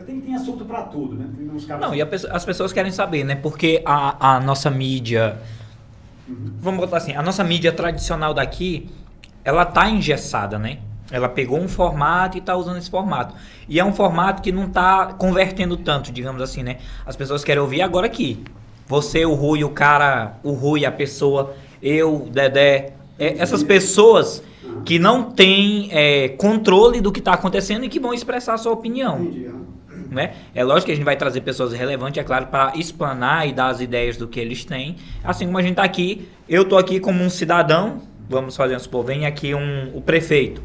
[0.04, 1.30] Tem, tem assunto para tudo, né?
[1.36, 1.86] Tem uns caras...
[1.86, 3.36] Não, e as pessoas querem saber, né?
[3.36, 5.38] Porque a, a nossa mídia.
[6.28, 6.52] Uhum.
[6.60, 8.88] Vamos botar assim, a nossa mídia tradicional daqui,
[9.44, 10.78] ela tá engessada, né?
[11.10, 13.34] Ela pegou um formato e tá usando esse formato.
[13.68, 16.78] E é um formato que não tá convertendo tanto, digamos assim, né?
[17.04, 18.42] As pessoas querem ouvir agora aqui.
[18.86, 22.94] Você, o Rui, o cara, o Rui, a pessoa, eu, Dedé.
[23.18, 24.42] é, essas pessoas
[24.84, 28.72] que não têm é, controle do que tá acontecendo e que vão expressar a sua
[28.72, 29.50] opinião Entendi,
[30.12, 30.34] né?
[30.54, 33.68] É lógico que a gente vai trazer pessoas relevantes, é claro, para explanar e dar
[33.68, 34.96] as ideias do que eles têm.
[35.24, 38.78] Assim como a gente tá aqui, eu tô aqui como um cidadão, vamos fazer um
[38.78, 40.62] supor, vem aqui um, o prefeito.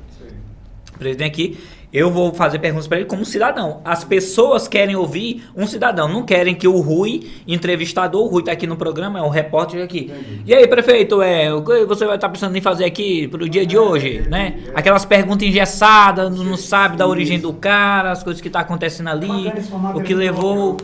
[0.94, 1.60] O presidente aqui,
[1.92, 3.82] eu vou fazer perguntas para ele como cidadão.
[3.86, 8.52] As pessoas querem ouvir um cidadão, não querem que o Rui, entrevistador, o Rui tá
[8.52, 10.12] aqui no programa, é o repórter aqui.
[10.12, 10.42] Entendi.
[10.46, 13.66] E aí, prefeito, é, o que você vai estar pensando em fazer aqui pro dia
[13.66, 14.60] de hoje, né?
[14.76, 19.10] Aquelas perguntas engessadas, não não sabe da origem do cara, as coisas que tá acontecendo
[19.10, 19.52] ali,
[19.96, 20.78] o que levou...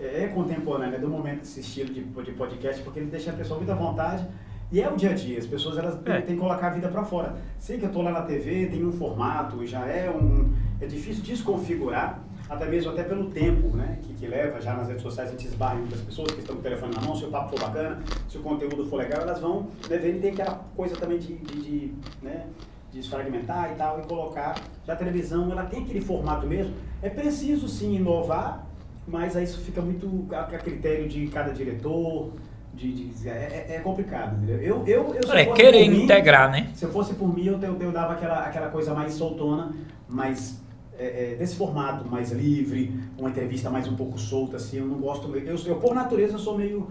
[0.00, 3.34] É, é contemporâneo, é do momento desse estilo de, de podcast, porque ele deixa a
[3.34, 4.24] pessoa muito à vontade.
[4.70, 6.20] E é o dia a dia, as pessoas elas têm, É.
[6.20, 7.36] têm que colocar a vida para fora.
[7.58, 10.52] Sei que eu tô lá na TV, tem um formato, já é um.
[10.80, 14.60] É difícil desconfigurar, até mesmo até pelo tempo né, que, que leva.
[14.60, 16.94] Já nas redes sociais a gente esbarra em muitas pessoas que estão com o telefone
[16.94, 20.16] na mão, se o papo for bacana, se o conteúdo for legal, elas vão devendo
[20.18, 22.46] e tem aquela coisa também de, de, de, né,
[22.92, 24.54] desfragmentar e tal, e colocar.
[24.86, 26.74] Já a televisão, ela tem aquele formato mesmo.
[27.02, 28.66] É preciso sim inovar,
[29.06, 32.32] mas aí isso fica muito a, a critério de cada diretor.
[32.78, 34.60] De, de- é, é- é complicado, entendeu?
[34.62, 36.70] Eu, eu, eu, É, querer mim, integrar, né?
[36.74, 39.74] Se eu fosse por mim, eu, eu, eu dava aquela, aquela coisa mais soltona,
[40.08, 40.60] mais
[40.96, 44.78] é, é, desse formato, mais livre, uma entrevista mais um pouco solta, assim.
[44.78, 45.34] Eu não gosto.
[45.36, 46.88] Eu, eu por natureza, eu sou meio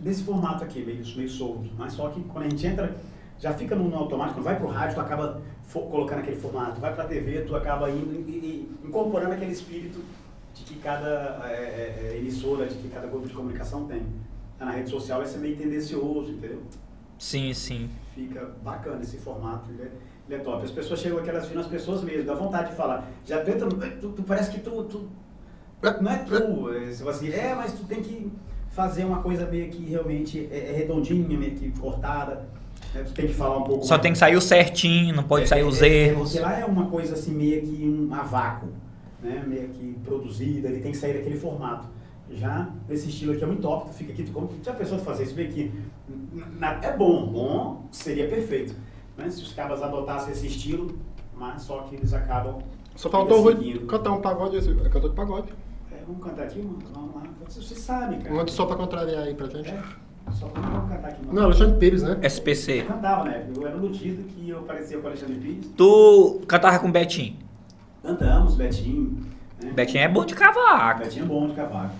[0.00, 1.68] desse formato aqui, meio, meio solto.
[1.76, 2.96] Mas só que quando a gente entra,
[3.38, 4.36] já fica no, no automático.
[4.36, 5.42] Quando vai pro rádio, tu acaba
[5.72, 6.80] colocando aquele formato.
[6.80, 8.32] Vai pra TV, tu acaba indo e,
[8.82, 10.00] e incorporando aquele espírito
[10.54, 14.02] de que cada é, é, é, emissora, de que cada grupo de comunicação tem.
[14.58, 16.62] Na rede social vai ser meio tendencioso, entendeu?
[17.18, 17.90] Sim, sim.
[18.14, 19.90] Fica bacana esse formato, ele é,
[20.28, 20.64] ele é top.
[20.64, 23.08] As pessoas chegam aqui, elas viram as pessoas mesmo, dá vontade de falar.
[23.26, 23.68] Já no-
[24.00, 25.08] tu, tu parece que tu, tu
[26.00, 28.30] não é tu, é, assim, é, mas tu tem que
[28.70, 32.48] fazer uma coisa meio que realmente é, é redondinha, meio que cortada.
[32.94, 33.02] né?
[33.04, 33.84] Tu tem que falar um pouco.
[33.84, 36.30] Só tem que sair o certinho, não pode É, sair é, os é, erros.
[36.32, 38.68] Porque lá é uma coisa assim, meio que um a vácuo,
[39.22, 39.44] né?
[39.46, 41.88] Meio que produzida, ele tem que sair daquele formato.
[42.30, 45.04] Já esse estilo aqui é muito top, tu fica aqui, tu, como, já pensou de
[45.04, 45.70] fazer isso que.
[46.58, 48.74] na- é bom, bom seria perfeito.
[49.16, 49.28] Né?
[49.30, 50.98] Se os cabas adotassem esse estilo,
[51.36, 52.58] mas só que eles acabam.
[52.96, 53.86] Só faltou o Rui seguindo.
[53.86, 55.52] cantar um pagode, esse- é cantor de pagode.
[55.92, 56.78] É, vamos cantar aqui, mano?
[56.92, 57.22] Vamos lá.
[57.46, 58.34] Você sabe, cara.
[58.34, 59.68] Um outro só pra contrariar aí pra gente.
[59.70, 59.82] É,
[60.32, 61.34] só vamos cantar aqui, mano.
[61.34, 62.18] Não, Alexandre Pires, né?
[62.22, 62.80] SPC.
[62.80, 63.46] Eu cantava, né?
[63.54, 65.66] Eu era iludido que eu parecia com o Alexandre Pires.
[65.76, 67.36] Tu cantava com o Betinho.
[68.02, 69.20] Cantamos, Betinho.
[69.62, 69.70] Né?
[69.72, 71.00] Betinho é bom de cavaco.
[71.00, 71.94] Betinho é bom de cavaco.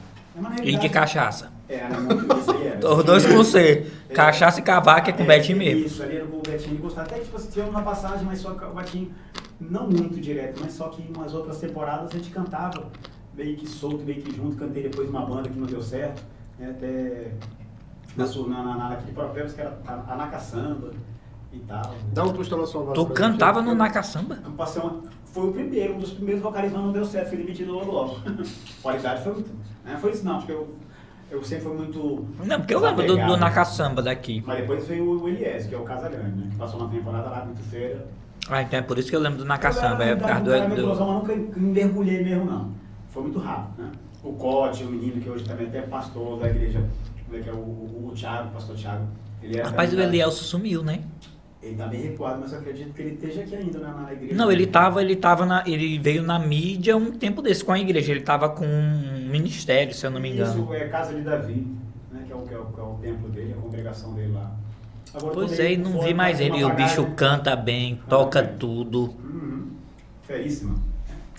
[0.60, 1.52] É E de cachaça.
[1.68, 2.88] É, era.
[2.94, 3.90] Os dois com você.
[4.12, 5.86] Cachaça e cavaco é com o Betinho mesmo.
[5.86, 6.76] Isso, ali era com o Betinho.
[6.78, 9.10] Gostava até que tipo, assim, tivemos uma passagem, mas só que o Betinho,
[9.60, 12.90] não muito direto, mas só que em umas outras temporadas a gente cantava
[13.34, 14.56] meio que solto, meio que junto.
[14.56, 16.22] Cantei depois uma banda que não deu certo.
[16.58, 17.32] Né, até
[18.16, 20.90] na, su- na, na, naquele próprio que era a, a Nacaçamba
[21.52, 21.94] e tal.
[22.12, 22.94] Dá um tostão na sua voz.
[22.98, 23.68] Tu cantava gente.
[23.70, 24.38] no Nacaçamba?
[24.44, 25.00] Eu passei uma-
[25.34, 28.20] foi o primeiro, um dos primeiros vocalistas, mas não deu certo, fui demitido logo logo.
[28.80, 29.50] Qualidade foi muito.
[29.84, 29.98] Né?
[30.00, 30.68] Foi isso não, porque eu,
[31.28, 32.26] eu sempre fui muito.
[32.46, 33.36] Não, porque eu lembro do, do.
[33.36, 34.44] Nacaçamba daqui.
[34.46, 36.48] Mas depois veio o Elias, que é o Casagrande, né?
[36.52, 38.06] Que passou uma temporada lá muito feia.
[38.48, 40.40] Ah, então é por isso que eu lembro do Eu era- É por causa
[40.80, 40.88] eu do.
[40.88, 42.70] mas nunca me mergulhei mesmo, não.
[43.08, 43.90] Foi muito rápido, né?
[44.22, 46.78] O Cote, o menino que hoje também até é pastor da igreja,
[47.28, 49.06] né, que é o, o, o Thiago, o pastor Thiago.
[49.42, 51.02] Ele era Rapaz, o Elielso sumiu, né?
[51.64, 54.34] Ele tá bem recuado, mas eu acredito que ele esteja aqui ainda na, na igreja.
[54.34, 55.64] Não, ele tava, ele tava na.
[55.66, 58.12] Ele veio na mídia um tempo desse com a igreja.
[58.12, 60.64] Ele tava com um ministério, se eu não me engano.
[60.64, 61.66] Isso é Casa de Davi,
[62.12, 62.22] né?
[62.26, 64.52] Que é o, que é o, que é o templo dele, a congregação dele lá.
[65.14, 66.58] Agora, Pois é, e não vi mais ele.
[66.58, 68.56] E o bicho canta bem, Canta toca bem.
[68.58, 69.14] tudo.
[69.24, 69.70] Uhum.
[70.24, 70.74] Feríssima.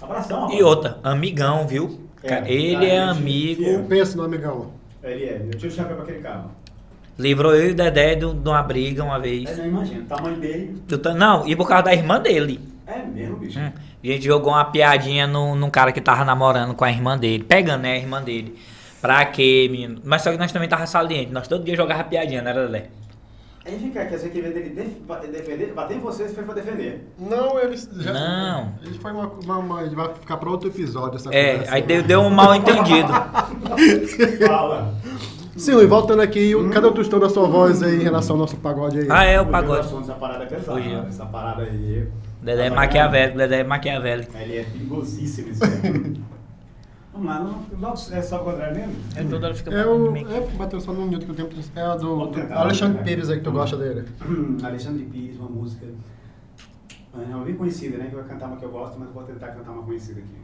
[0.01, 0.51] Abração.
[0.51, 1.99] E outra, amigão, viu?
[2.23, 3.63] É, ele é amigo.
[3.63, 3.83] fiel.
[3.83, 4.71] Pensa no amigão.
[5.03, 6.49] Ele é, eu tiro o chapéu pra aquele carro.
[7.17, 9.57] Livrou eu e o Dedé de uma briga uma É, vez.
[9.57, 12.59] não imagina, o tamanho dele tô- Não, e por causa da irmã dele.
[12.85, 13.57] é mesmo, bicho.
[13.59, 13.71] Hum,
[14.03, 17.43] A gente jogou uma piadinha no, num cara que tava namorando com a irmã dele.
[17.43, 18.55] Pegando, né, a irmã dele.
[19.01, 20.01] Pra quê, menino?
[20.03, 21.31] Mas só que nós também tava saliente.
[21.31, 22.89] Nós todo dia jogava piadinha, né, Dedé?
[23.67, 24.41] Aí fica, quer dizer que
[25.07, 27.07] ba- defender, bater em você, você foi pra defender.
[27.17, 28.13] Não, ele já.
[28.13, 28.73] Não.
[28.83, 31.73] Ele foi uma, uma, uma- Ele vai ficar pra outro episódio essa É, conversa.
[31.75, 33.09] aí deu, deu um mal entendido.
[34.47, 34.93] Fala.
[35.55, 38.41] Sim, e voltando aqui, o- cadê o tostão da sua voz aí em relação ao
[38.41, 39.07] nosso pagode aí?
[39.09, 39.87] Ah, é, o pagode.
[40.01, 40.77] Essa parada é pesada.
[40.81, 40.99] Fugiu.
[40.99, 42.07] Essa parada aí.
[42.41, 44.37] Dedé é maquiavélico, Dedé é maquiavélico.
[44.37, 45.81] Ele é perigosíssimo esse cara.
[47.13, 48.93] Vamos lá, não, logo é só o contrário mesmo?
[49.15, 50.13] É toda hora fica É o.
[50.17, 51.55] É, bateu só num minuto que o tempo.
[51.73, 53.01] É a do, do Alexandre.
[53.03, 54.03] Pires aí que tu gosta dele.
[54.61, 55.85] Alexandre Pires, uma música.
[57.13, 58.07] É uma bem conhecida, né?
[58.09, 60.35] Que eu vou cantar uma que eu gosto, mas vou tentar cantar uma conhecida aqui.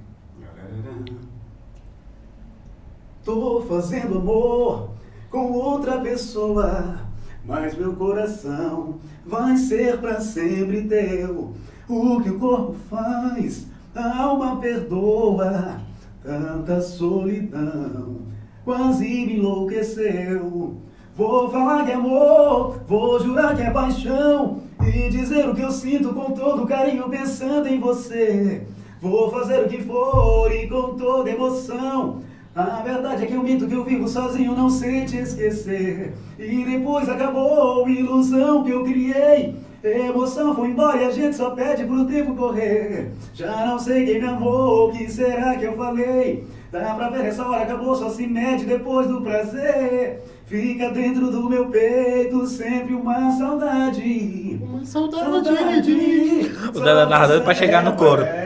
[3.25, 4.91] Tô fazendo amor
[5.31, 6.97] com outra pessoa,
[7.45, 8.95] mas meu coração
[9.25, 11.53] vai ser pra sempre teu.
[11.87, 15.79] O que o corpo faz, a alma perdoa.
[16.21, 18.17] Tanta solidão
[18.63, 20.77] quase me enlouqueceu.
[21.15, 25.71] Vou falar que é amor, vou jurar que é paixão e dizer o que eu
[25.71, 28.67] sinto com todo carinho pensando em você.
[29.01, 32.21] Vou fazer o que for e com toda emoção.
[32.53, 36.13] A verdade é que eu minto que eu vivo sozinho, não sei te esquecer.
[36.37, 39.55] E depois acabou a ilusão que eu criei.
[39.81, 43.11] Emoção foi embora e a gente só pede pro tempo correr.
[43.33, 46.45] Já não sei quem me amou, o que será que eu falei?
[46.71, 50.21] Dá pra ver essa hora acabou, só se mede depois do prazer.
[50.45, 54.59] Fica dentro do meu peito sempre uma saudade.
[54.61, 56.51] Uma saudade de.
[56.77, 58.21] O tava doido pra chegar no coro.
[58.21, 58.40] Era,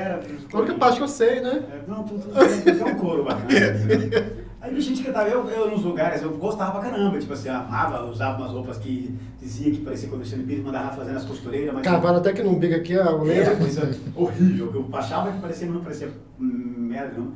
[0.55, 1.63] A única parte que eu sei, né?
[1.71, 2.23] é, não, tudo,
[2.63, 3.47] tem um coro bacana.
[3.49, 4.45] né?
[4.65, 8.41] Aí gente cantava, eu, eu nos lugares, eu gostava pra caramba, tipo assim, amava, usava
[8.41, 11.83] umas roupas que dizia que parecia que o Alexandre Pires mandava fazer nas costureiras, mas.
[11.83, 13.55] Cavalo até que não biga aqui, a É, lembra?
[13.57, 16.09] coisa horrível, que eu achava que parecia, mas não parecia
[16.39, 17.33] hum, merda, não.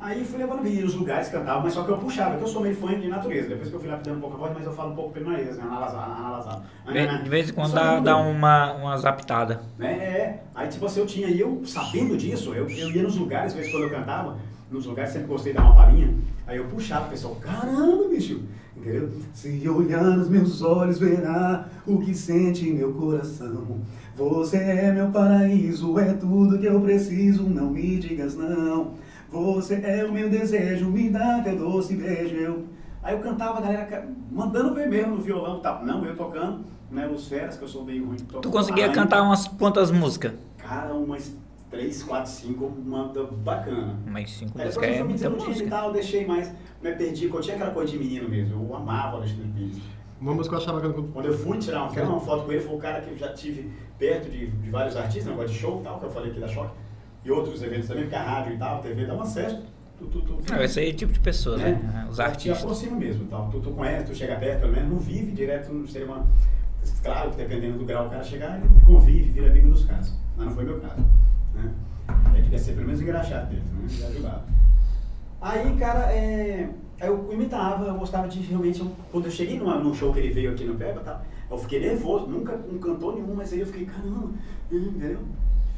[0.00, 2.62] Aí fui levando vídeo nos lugares, cantava, mas só que eu puxava, que eu sou
[2.62, 3.48] meio fã de natureza.
[3.48, 5.30] Depois que eu fui lapidando um pouco a voz, mas eu falo um pouco pelo
[5.30, 5.64] nariz, né?
[5.64, 6.62] Analasado.
[6.86, 9.60] De, de vez em quando dá, dá uma, uma zaptada.
[9.76, 9.92] Né?
[9.92, 13.52] É, aí tipo assim, eu tinha, e eu sabendo disso, eu, eu ia nos lugares,
[13.52, 14.36] às vezes quando eu cantava,
[14.70, 16.14] nos lugares sempre gostei de dar uma palhinha,
[16.46, 18.42] aí eu puxava o pessoal, caramba, bicho,
[18.76, 19.10] entendeu?
[19.34, 23.80] Se olhar nos meus olhos, verá o que sente meu coração.
[24.14, 28.94] Você é meu paraíso, é tudo que eu preciso, não me digas não.
[29.30, 32.34] Você é o meu desejo, me dá teu doce beijo.
[32.34, 32.64] Eu...
[33.02, 35.80] Aí eu cantava, a galera mandando ver mesmo no violão, tá?
[35.84, 38.16] não, eu tocando, né, os feras, que eu sou meio ruim.
[38.16, 40.32] Tu conseguia cantar umas quantas músicas?
[40.56, 41.34] Cara, umas
[41.70, 43.98] três, quatro, cinco, manda bacana.
[44.06, 45.64] Mas cinco músicas é muita música.
[45.64, 48.76] E tal, eu deixei mais, me perdi, eu tinha aquela coisa de menino mesmo, eu
[48.76, 49.78] amava o Alexandre Pires.
[50.20, 52.74] Uma música eu achava que Quando eu fui tirar uma, uma foto com ele, foi
[52.74, 55.84] o cara que eu já tive perto de, de vários artistas, negócio de show e
[55.84, 56.72] tal, que eu falei aqui da Choque
[57.28, 59.62] e outros eventos também, porque a rádio e tal, a TV dá um acesso.
[59.98, 61.72] Tu, tu, tu, tu, ah, esse aí é tipo de pessoa, né?
[61.72, 62.06] né?
[62.08, 62.58] Os artistas.
[62.58, 63.50] Te aproxima mesmo, tal.
[63.50, 66.26] Tu, tu conhece, tu chega perto, pelo menos não vive direto, não seria uma.
[67.02, 70.16] Claro que dependendo do grau o cara chegar, ele convive, vira amigo dos caras.
[70.36, 71.04] Mas não foi meu caso.
[71.54, 71.70] Né?
[72.36, 73.88] É que ser pelo menos engraxado dentro, né?
[73.88, 74.44] Já ajudava.
[75.40, 76.68] Aí, cara, é,
[77.00, 78.80] eu imitava, eu gostava de realmente.
[78.80, 81.58] Eu, quando eu cheguei numa, num show que ele veio aqui no Peba, tá, eu
[81.58, 84.30] fiquei nervoso, nunca um cantor nenhum, mas aí eu fiquei, caramba,
[84.70, 85.20] entendeu?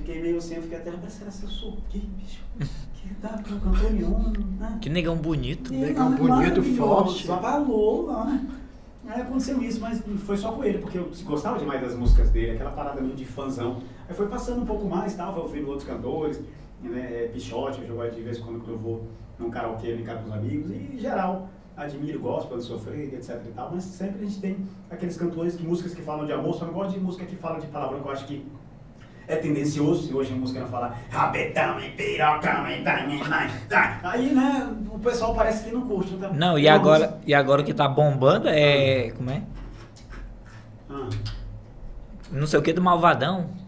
[0.01, 2.43] Fiquei meio assim, eu fiquei até, mas será que eu sou quê, bicho?
[2.95, 4.79] Que dá pra um cantor nenhum, né?
[4.81, 5.73] Que negão bonito.
[5.73, 7.27] Negão bonito, forte.
[7.27, 8.49] Só falou, né?
[9.07, 12.53] Aí aconteceu isso, mas foi só com ele, porque eu gostava demais das músicas dele,
[12.53, 13.83] aquela parada meio de fãzão.
[14.09, 16.41] Aí foi passando um pouco mais, tava ouvindo outros cantores,
[16.83, 19.05] né, é, Pichote, eu jogo de vez em quando que eu vou
[19.39, 23.51] num karaokê, casa com os amigos, e em geral, admiro, gosto quando sofrer, etc e
[23.51, 24.57] tal, mas sempre a gente tem
[24.89, 27.59] aqueles cantores, que, músicas que falam de amor, só não gosto de música que fala
[27.59, 28.47] de palavrão, que eu acho que
[29.31, 32.83] é tendencioso, se hoje a música não falar rabetão e pirocão e
[34.03, 36.15] aí, né, o pessoal parece que não curte.
[36.15, 39.43] Então, não, e agora, e agora o que tá bombando é, como é?
[40.91, 41.09] Ah.
[42.33, 43.60] Não sei o que do Malvadão.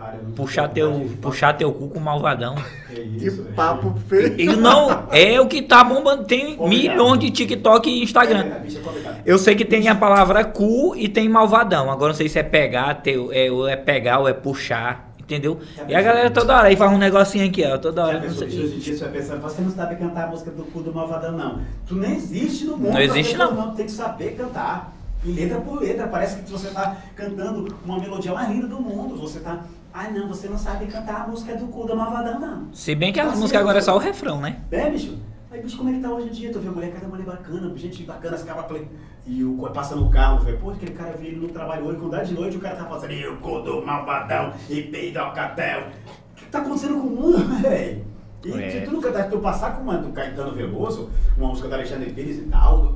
[0.00, 2.54] Cara, puxar teu, puxar teu cu com malvadão.
[2.90, 4.40] Que, isso, que papo feio.
[4.40, 6.24] E não, é o que tá bombando.
[6.24, 8.46] Tem milhões de TikTok e Instagram.
[8.46, 11.88] É, é eu sei que tem a palavra cu e tem malvadão.
[11.88, 15.12] Agora não sei se é pegar, ter, é, ou é pegar ou é puxar.
[15.20, 15.60] Entendeu?
[15.86, 17.78] E a galera toda hora aí faz um negocinho aqui, ó.
[17.78, 18.18] Toda hora.
[18.18, 18.48] Não sei.
[18.48, 20.92] Hoje em dia você vai pensar, você não sabe cantar a música do cu do
[20.92, 21.60] malvadão, não.
[21.86, 22.92] Tu nem existe no mundo.
[22.92, 23.54] Não existe, não.
[23.54, 23.74] não.
[23.76, 24.92] Tem que saber cantar.
[25.24, 26.08] E letra por letra.
[26.08, 29.16] Parece que você está cantando uma melodia mais linda do mundo.
[29.20, 29.60] Você está
[29.92, 32.68] ah, não, você não sabe cantar a música do cu da Malvadão, não.
[32.72, 34.60] Se bem que a música agora é só o refrão, né?
[34.70, 35.18] É, bicho.
[35.50, 36.52] Aí, bicho, como é que tá hoje em dia?
[36.52, 38.88] Tu vê mulher, cada mulher bacana, gente bacana, as caras play.
[39.26, 40.58] E o passa no carro, velho.
[40.58, 43.12] Pô, aquele cara veio no trabalho hoje, quando dá de noite, o cara tá passando.
[43.12, 45.88] E o cu do malvadão, e peidocatel.
[46.32, 48.04] O que tá acontecendo com o mundo, velho?
[48.44, 48.70] E é.
[48.70, 52.10] se tu nunca tá, tu passar com uma do Caetano Veloso, uma música do Alexandre
[52.10, 52.94] Pires e tal,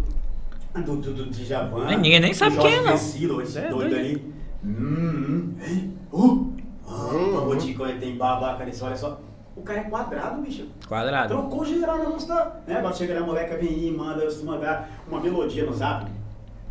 [0.74, 1.96] do, do, do Djavan.
[1.96, 2.94] Ninguém nem sabe quem é, não.
[2.94, 4.34] Esse é, doido, doido ali.
[4.64, 5.92] Hum, hum.
[6.12, 6.54] Uh,
[6.86, 9.20] ah, o Tico tem babaca nisso, olha só.
[9.56, 10.66] O cara é quadrado, bicho.
[10.88, 11.28] Quadrado.
[11.28, 12.52] Trocou geral na música.
[12.66, 12.76] Né?
[12.76, 16.10] Agora chega a moleca, vem e manda, mandar uma melodia no zap.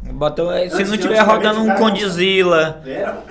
[0.02, 2.82] Botou, se não tiver rodando um Condizila.
[2.86, 3.24] Era.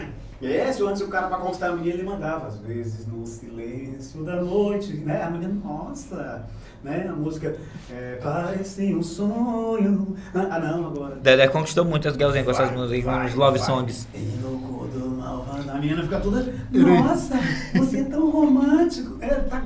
[0.43, 2.49] É, se antes o cara pra conquistar a menina, ele mandava.
[2.49, 5.23] Às vezes no silêncio da noite, né?
[5.23, 6.45] A menina, nossa
[6.83, 7.07] né?
[7.09, 7.57] A música
[7.91, 10.17] é, Parece um sonho.
[10.35, 11.17] Ah, não, agora.
[11.17, 13.67] Dedé conquistou muitas girlzinhas com essas músicas, os love vai.
[13.67, 14.09] songs.
[14.15, 15.12] E no.
[15.23, 16.53] A menina fica toda.
[16.71, 17.39] Nossa,
[17.75, 19.17] você é tão romântico.
[19.21, 19.63] É, tá,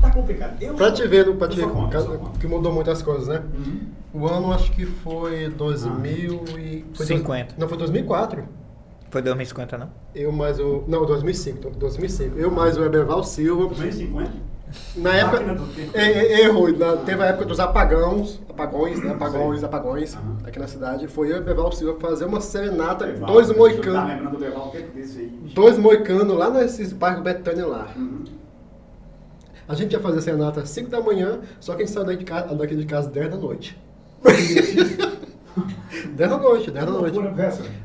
[0.00, 0.60] tá complicado.
[0.60, 1.68] Eu, pra te ver, pra te ver
[2.40, 3.42] que mudou muitas coisas, né?
[3.54, 3.80] Uhum.
[4.12, 6.60] O ano acho que foi 2000 ah.
[6.60, 6.84] e.
[6.94, 7.44] Foi 50.
[7.44, 8.44] Dois, não, foi 2004.
[9.10, 9.90] Foi 2050, não?
[10.14, 10.84] Eu mais o.
[10.88, 11.70] Não, 2005.
[11.70, 12.38] 2005.
[12.38, 13.66] Eu mais o Eberval Silva.
[13.66, 14.30] 2050?
[14.96, 15.44] Na época.
[15.92, 16.72] É, errou.
[16.76, 19.12] Na, teve a época dos apagões, apagões, né?
[19.12, 20.36] Apagões, apagões, uhum.
[20.44, 21.06] aqui na cidade.
[21.08, 24.00] Foi eu e o Beval Silva fazer uma serenata, Beval, dois moicanos.
[24.00, 25.52] Tá lembrando do Beval, o que é desse aí?
[25.54, 27.88] Dois moicanos lá nesses bairros Betânia lá.
[27.94, 28.24] Uhum.
[29.68, 32.06] A gente ia fazer a serenata às 5 da manhã, só que a gente saiu
[32.06, 33.76] daqui de casa, daqui de casa 10 da noite.
[36.14, 37.18] 10 da noite, 10 da noite.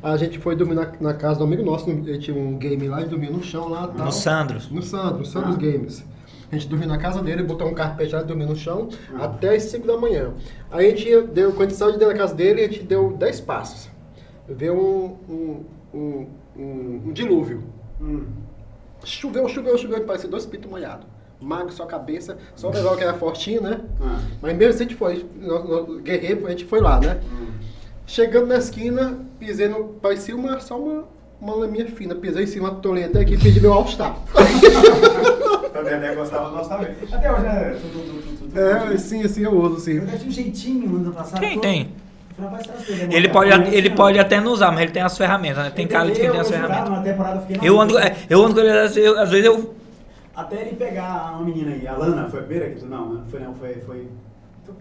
[0.03, 3.02] A gente foi dormir na, na, casa do amigo nosso, ele tinha um game lá,
[3.02, 3.88] e dormia no chão lá.
[3.88, 4.70] No Sandros.
[4.70, 5.60] No Sandros, Sandros ah.
[5.60, 6.06] Games.
[6.52, 9.26] A gente dormiu na casa dele, botou um carpete lá, dormiu no chão, ah.
[9.26, 10.34] até as 5 da manhã.
[10.70, 12.84] Aí a gente deu, quando a gente saiu de dentro da casa dele, a gente
[12.84, 13.90] deu 10 passos.
[14.50, 17.64] Veio um, um, um, um, dilúvio.
[18.02, 18.26] Hum.
[19.06, 21.08] Choveu, choveu, choveu, parecia dois pitos molhados.
[21.40, 23.82] Magro, só a cabeça, só o pessoal que era fortinho, né?
[24.02, 24.22] Ah.
[24.42, 27.20] Mas mesmo assim a gente foi, nós, nós, guerreiro, a gente foi lá, né?
[27.24, 27.48] Hum.
[28.06, 29.86] Chegando na esquina, pisei no.
[29.86, 31.08] Parecia uma, só uma
[31.42, 32.14] uma laminha fina.
[32.16, 34.16] Pisei em cima, atolei até aqui e pedi meu All-Star.
[35.72, 36.92] O Dedé gostava do nosso também.
[37.11, 37.78] Até hoje, né?
[37.82, 38.60] Tudo, tudo, tudo, tudo.
[38.60, 40.00] É, sim, assim eu uso, sim.
[40.00, 41.40] Dedé tinha um jeitinho no ano passado.
[41.40, 41.61] Quem todo.
[41.61, 41.90] tem?
[42.38, 45.72] Eu Dedé Ele pode, ele pode até não usar, mas ele tem as ferramentas, né?
[45.72, 47.58] Tem cara de quem tem as Eu, eu ferramentas.
[47.58, 49.74] Eu Eu ando, é, eu ando com ele, às vezes- às vezes eu.
[50.36, 52.86] Até ele pegar uma menina aí, a Lana, foi a primeira que tu.
[52.86, 53.74] Não, não foi não, foi.
[53.86, 54.08] foi...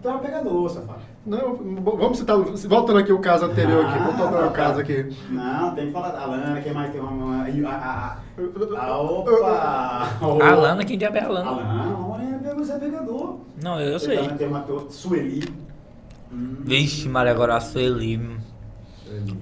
[0.01, 1.01] Tu é uma pegador, safado.
[1.25, 5.15] Não, vamos citar, voltando aqui o caso anterior aqui, vamos voltar o caso aqui.
[5.29, 7.11] Não, tem que falar da Lana, quem mais tem uma.
[7.11, 8.17] uma a, a,
[8.77, 10.09] a, a, opa!
[10.21, 11.51] A Lana, quem diabo é a A Lana?
[11.51, 13.37] Lana, homem, você é pegador.
[13.61, 14.27] Não, eu sei.
[14.29, 15.47] tem uma Sueli.
[16.31, 16.57] Hum.
[16.61, 18.19] Vixe, Maria, agora a Sueli.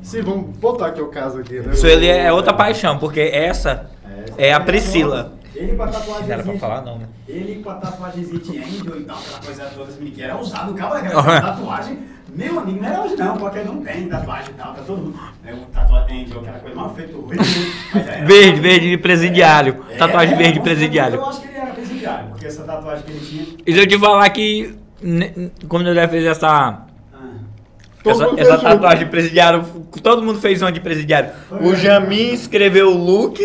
[0.02, 1.74] Sim, vamos voltar aqui o caso aqui, né?
[1.74, 3.90] Sueli é é outra paixão, porque essa
[4.38, 5.39] é a Priscila.
[5.60, 6.28] Ele com a tatuagem.
[6.28, 7.06] Não era pra falar, não, né?
[7.28, 10.38] Ele com a tatuagemzinha de Angel e tal, aquela coisa toda, esse menino que era
[10.40, 12.00] usado, o cara aquela tatuagem.
[12.34, 15.20] Meu amigo, não era hoje não, qualquer um tem tatuagem e tal, tá todo mundo.
[15.46, 17.38] É um tatuagem Angel, aquela coisa mal feita, ruim,
[18.26, 19.84] Verde, verde de presidiário.
[19.90, 21.16] É, Tatuagem é, verde de presidiário.
[21.16, 23.46] Eu acho que ele era presidiário, porque essa tatuagem que ele tinha.
[23.68, 24.76] E se eu te falar que,
[25.68, 26.88] como ele fez essa, Ah,
[28.06, 29.66] essa, essa tatuagem de presidiário,
[30.02, 31.32] todo mundo fez uma de presidiário.
[31.60, 33.40] O Jamin escreveu o look,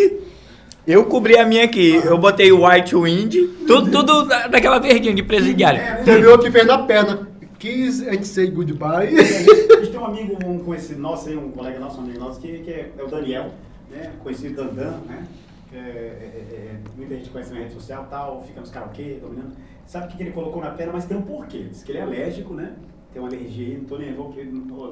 [0.87, 1.95] eu cobri a minha aqui.
[1.95, 3.35] Eu botei o White Wind,
[3.67, 6.05] tudo, tudo da- daquela verdinha de presidiário.
[6.05, 7.29] Teve outro que fez na perna.
[7.59, 9.09] Kiss and say goodbye.
[9.19, 12.39] A gente tem um amigo um conhecido nosso, aí, um colega nosso, um amigo nosso,
[12.41, 13.51] que, que é, é o Daniel,
[13.91, 14.13] né?
[14.23, 15.27] Conhecido Dandan, né?
[15.71, 18.71] Que é, é- é- é- muita gente conhece na rede social e tal, fica nos
[18.71, 19.53] karaokê, dominando.
[19.87, 21.65] Sabe o que, que ele colocou na perna, mas tem um porquê.
[21.71, 22.73] Diz que ele é alérgico, né?
[23.13, 24.31] Tem uma alergia, não tô nem vou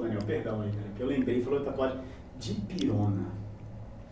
[0.01, 1.97] Daniel, perdão aí, cara, que eu lembrei, falou de tatuagem
[2.39, 3.25] de pirona.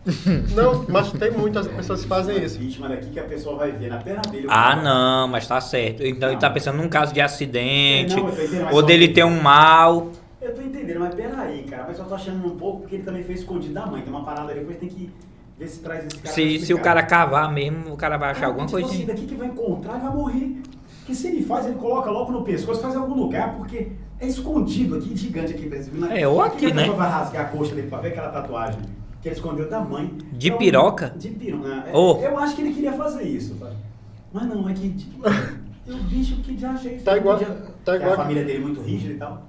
[0.54, 2.58] Não, mas tem muitas pessoas que fazem isso.
[2.58, 4.46] Vítima daqui que a pessoa vai ver na perna dele.
[4.50, 6.04] Ah, não, mas tá certo.
[6.04, 8.20] Então ele tá pensando num caso de acidente, É,
[8.62, 10.10] não, ou dele ter um mal.
[10.40, 13.22] Eu tô entendendo, mas peraí, cara, mas eu tô achando um pouco porque ele também
[13.22, 14.02] fez escondido da mãe.
[14.02, 15.08] Tem uma parada ali, depois tem que
[15.56, 16.34] ver se traz esse cara.
[16.34, 19.06] Se, se o cara cavar mesmo, o cara vai achar Cara, alguma tipo assim, coisinha.
[19.06, 20.62] daqui que vai encontrar, vai morrer.
[21.06, 24.26] Que se ele faz, ele coloca logo no pescoço, faz em algum lugar, porque é
[24.26, 25.92] escondido aqui, gigante aqui, Brasil.
[26.10, 26.82] É, ou aqui, que a né?
[26.82, 28.80] pessoa vai rasgar a coxa dele pra ver aquela tatuagem
[29.22, 30.12] que ele escondeu da mãe.
[30.32, 31.14] De Então, piroca?
[31.16, 31.68] De piroca.
[31.68, 31.84] né?
[31.86, 32.26] É.
[32.26, 33.70] Eu acho que ele queria fazer isso, tá?
[34.32, 34.90] Mas não, é que.
[34.90, 35.22] tipo,
[35.86, 37.04] eu bicho que já achei isso.
[37.04, 37.44] Tá igual- Que
[37.84, 39.46] tá igual A que- família dele é muito rígida e tal.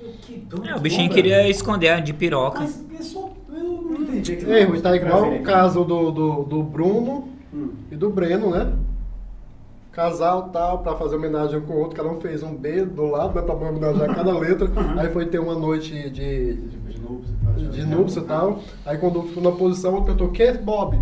[0.00, 1.50] Eu, que doido, É, o bichinho bom, queria velho.
[1.50, 2.60] esconder a de piroca.
[2.60, 3.30] Mas eu só.
[3.52, 4.32] Eu não entendi.
[4.46, 7.70] Ei, tá igual o caso do, do, do Bruno Hum.
[7.90, 8.72] e do Breno, né?
[9.92, 13.06] Casal tal, pra fazer homenagem um com o outro, cada um fez um B do
[13.06, 13.42] lado, né?
[13.42, 14.68] Pra homenagear cada letra.
[15.00, 17.03] Aí foi ter uma noite de, De núpcias
[17.56, 17.70] e tal.
[17.72, 18.60] de núpcia e tal.
[18.86, 20.98] Aí quando ficou na posição, quem é esse Bob?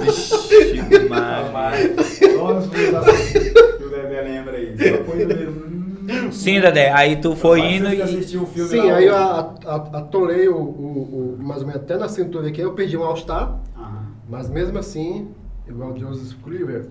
[0.00, 1.44] Vixe, Maria.
[1.44, 4.74] Rapaz, todas as coisas que o Dedé lembra aí.
[6.32, 8.22] Sim, Dedé, aí tu foi indo e.
[8.26, 12.60] filme Sim, aí eu atolei o, o- o- mais ou menos até na cintura aqui,
[12.60, 13.58] eu perdi um All-Star,
[14.28, 15.28] mas mesmo assim,
[15.68, 16.86] igual o Joseph Cleaver,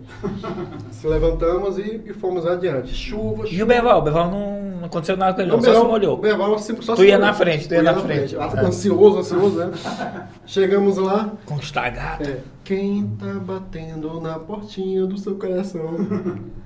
[0.91, 2.93] se levantamos e, e fomos adiante.
[2.93, 3.65] Chuva, E o chuva.
[3.65, 3.99] Beval?
[3.99, 6.17] O Beval não não aconteceu nada com ele, não, só se Beval- molhou.
[6.17, 7.19] Beval se- só Tu se ia molhou.
[7.27, 8.35] na frente, tu ia Eu na frente.
[8.35, 9.71] Ah, Ansioso, ansioso, né?
[10.45, 12.23] Chegamos lá, Conquistar gato.
[12.27, 15.95] é, quem tá batendo na portinha do seu coração?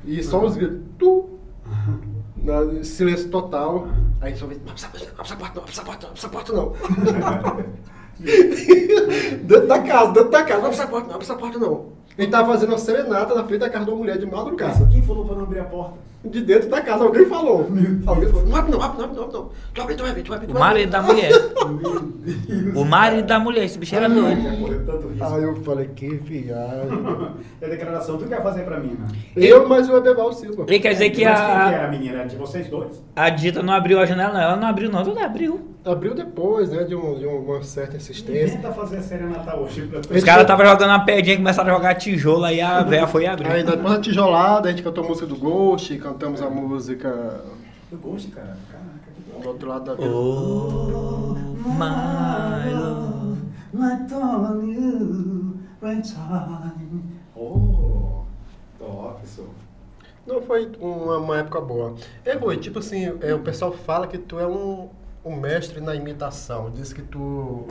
[0.04, 1.30] E só os gritos, tu,
[2.38, 3.88] na- silêncio total.
[4.20, 4.90] Aí só vem, não precisa
[5.36, 6.74] porta, não precisa porta, não precisa porta, não.
[9.44, 11.98] dentro da casa, dentro da casa, não precisa porta, não precisa porta, não.
[12.18, 14.88] Ele tava fazendo uma serenata na frente da casa de uma mulher de madrugada.
[14.88, 16.08] Quem falou pra não abrir a porta?
[16.26, 17.70] De dentro da casa, alguém falou.
[18.08, 19.50] Alguém falou, não abre não, abre não, abre não, abre não.
[19.74, 20.48] Tu abre, tu vai ver, tu vai ver.
[20.48, 21.32] tu O marido da mulher.
[22.76, 24.42] O marido da mulher, esse bicho era doido.
[25.22, 27.00] Aí eu falei, que viagem.
[27.62, 29.08] E a declaração, tu quer fazer pra mim, né?
[29.36, 30.66] Eu, mas o Ebeval Silva.
[30.68, 32.20] Ele quer dizer que Mas quem que a, era a menina?
[32.20, 33.02] Era de vocês dois?
[33.16, 34.42] a Dita não abriu a janela, não.
[34.42, 35.00] Ela não abriu, não.
[35.00, 35.77] Ela abriu.
[35.88, 38.56] Abriu depois, né, de, um- de uma certa insistência.
[38.56, 40.00] Inventa fazer a série Natal hoje pra.
[40.00, 43.26] Os caras estavam jogando uma pedinha e começaram a jogar tijolo, aí a véia foi
[43.26, 43.48] abrir.
[43.48, 47.42] Aí depois da tijolada, a gente cantou a música do Ghost, cantamos a música
[47.92, 48.58] Eu gosto, cara.
[48.72, 49.40] Caraca, que bom.
[49.40, 50.10] do outro lado da vida.
[50.10, 51.36] Oh,
[51.66, 53.38] my love.
[53.74, 57.04] On you, right time.
[57.36, 58.24] Oh,
[58.80, 59.46] top, isso.
[60.26, 61.96] Não foi uma, uma época boa.
[62.26, 64.90] É, Rui, tipo assim, é, o pessoal fala que tu é um,
[65.28, 66.70] um mestre na imitação.
[66.72, 67.66] Diz que tu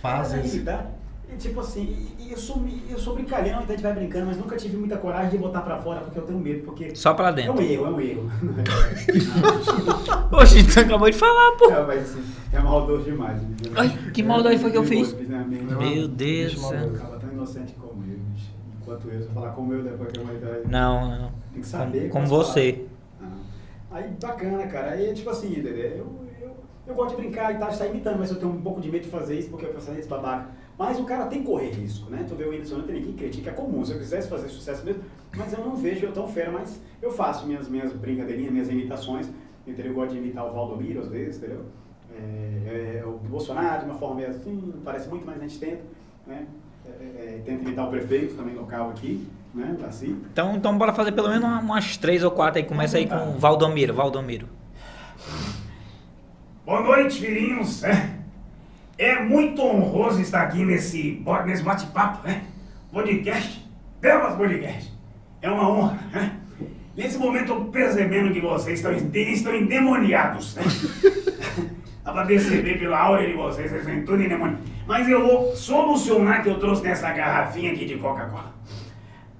[0.00, 0.54] fazes.
[0.54, 0.86] Aí, tá?
[1.32, 1.82] E, tipo assim,
[2.18, 4.76] e- e eu sou, eu sou brincalhão, então a gente vai brincando, mas nunca tive
[4.76, 7.34] muita coragem de botar pra fora porque eu tenho medo, porque Só pra é um
[7.34, 7.62] dentro.
[7.62, 8.30] erro, é um erro.
[10.32, 11.70] Oxe, tu acabou de falar, pô.
[11.70, 13.40] é, mas assim, é maldoso demais.
[13.42, 13.48] né?
[13.76, 15.12] Ai, que maldade foi que eu fiz?
[15.12, 15.64] Né, amigo?
[15.78, 16.90] Meu Deus do céu.
[16.96, 18.50] Acaba tão inocente como eu, bicho.
[18.82, 20.60] Enquanto eu, se eu falar como eu depois que a humanidade.
[20.68, 21.30] Não, não.
[21.52, 22.00] Tem que saber.
[22.10, 22.84] Como, como você.
[23.22, 23.26] Ah.
[23.92, 24.90] Aí bacana, cara.
[24.92, 26.06] Aí tipo assim, Dedé, eu,
[26.90, 29.02] eu, gosto de brincar e tal, estar imitando, mas eu tenho um pouco de medo
[29.04, 30.48] de fazer isso porque eu faço esse babaca.
[30.78, 32.24] Mas o cara tem que correr risco, né?
[32.26, 33.84] Tu vê o Whindersson, não tem ninguém que critica, é comum.
[33.84, 35.02] Se eu quisesse fazer sucesso mesmo,
[35.36, 39.28] mas eu não vejo eu tão fera, mas eu faço minhas, minhas brincadeirinhas, minhas imitações.
[39.66, 39.92] Entendeu?
[39.92, 41.66] Eu gosto de imitar o Valdomiro às vezes, entendeu?
[42.16, 45.82] É, é, o Bolsonaro de uma forma meio assim, parece muito, mas a gente tenta,
[46.26, 46.46] né?
[46.86, 49.76] É, é, tenta imitar o prefeito também local aqui, né?
[49.86, 50.20] Assim.
[50.32, 52.66] Então, então bora fazer pelo menos umas três ou quatro aí.
[52.66, 54.48] Começa aí com o Valdomiro, Valdomiro.
[56.64, 57.82] Boa noite, filhinhos.
[57.82, 58.10] É,
[58.98, 62.42] é muito honroso estar aqui nesse, nesse bate-papo, né?
[62.92, 63.66] Podcast,
[63.98, 64.92] Delas Podcast.
[65.40, 66.36] É uma honra, né?
[66.94, 70.62] Nesse momento eu percebendo que vocês estão, estão endemoniados, né?
[72.04, 74.64] Dá pra perceber pela aura de vocês, vocês estão tudo endemoniados.
[74.86, 78.54] Mas eu vou solucionar que eu trouxe nessa garrafinha aqui de Coca-Cola.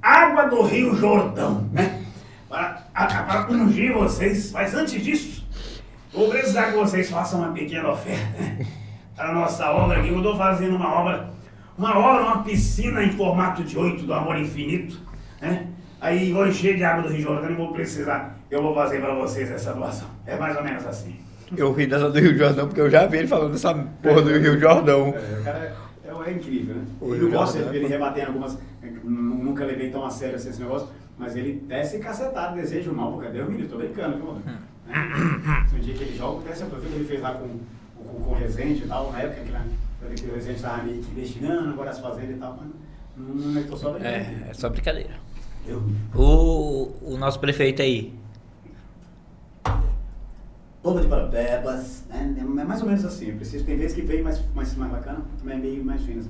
[0.00, 2.02] Água do Rio Jordão, né?
[2.48, 4.52] Para, para ungir vocês.
[4.52, 5.39] Mas antes disso,
[6.12, 8.66] vou precisar que vocês façam uma pequena oferta né?
[9.16, 10.08] para a nossa obra aqui.
[10.08, 11.30] Eu estou fazendo uma obra,
[11.76, 14.98] uma obra, uma piscina em formato de oito do amor infinito,
[15.40, 15.66] né?
[16.00, 18.38] Aí vou encher de água do Rio Jordão e vou precisar.
[18.50, 20.08] Eu vou fazer para vocês essa doação.
[20.26, 21.16] É mais ou menos assim.
[21.56, 24.30] Eu ri dessa do Rio Jordão porque eu já vi ele falando dessa porra do
[24.30, 25.08] Rio Jordão.
[25.08, 26.84] É, o cara é, é, incrível, né?
[27.00, 28.58] O eu gosto de ver ele rebatendo algumas.
[29.04, 33.28] Nunca levei tão a sério assim, esse negócio, mas ele desce cacetado, desejo mal, porque
[33.28, 34.42] Deus me livre, tô brincando, viu, mano?
[34.88, 35.76] É.
[35.76, 37.48] Um dia que ele joga, desce, eu vi que ele fez lá com,
[37.96, 39.66] com, com o Resende e tal, na época que, né,
[40.16, 42.70] que o Resende tava meio que destinando, agora as fazendas e tal, mas
[43.16, 44.14] não, não, tô só brincando.
[44.14, 45.14] É, é só brincadeira.
[46.14, 48.14] O, o nosso prefeito aí.
[50.82, 52.34] Povo de Parapebas, né?
[52.38, 53.28] É mais ou menos assim.
[53.28, 56.24] Eu preciso, tem vezes que vem mais, mais, mais bacana, também é meio mais fino.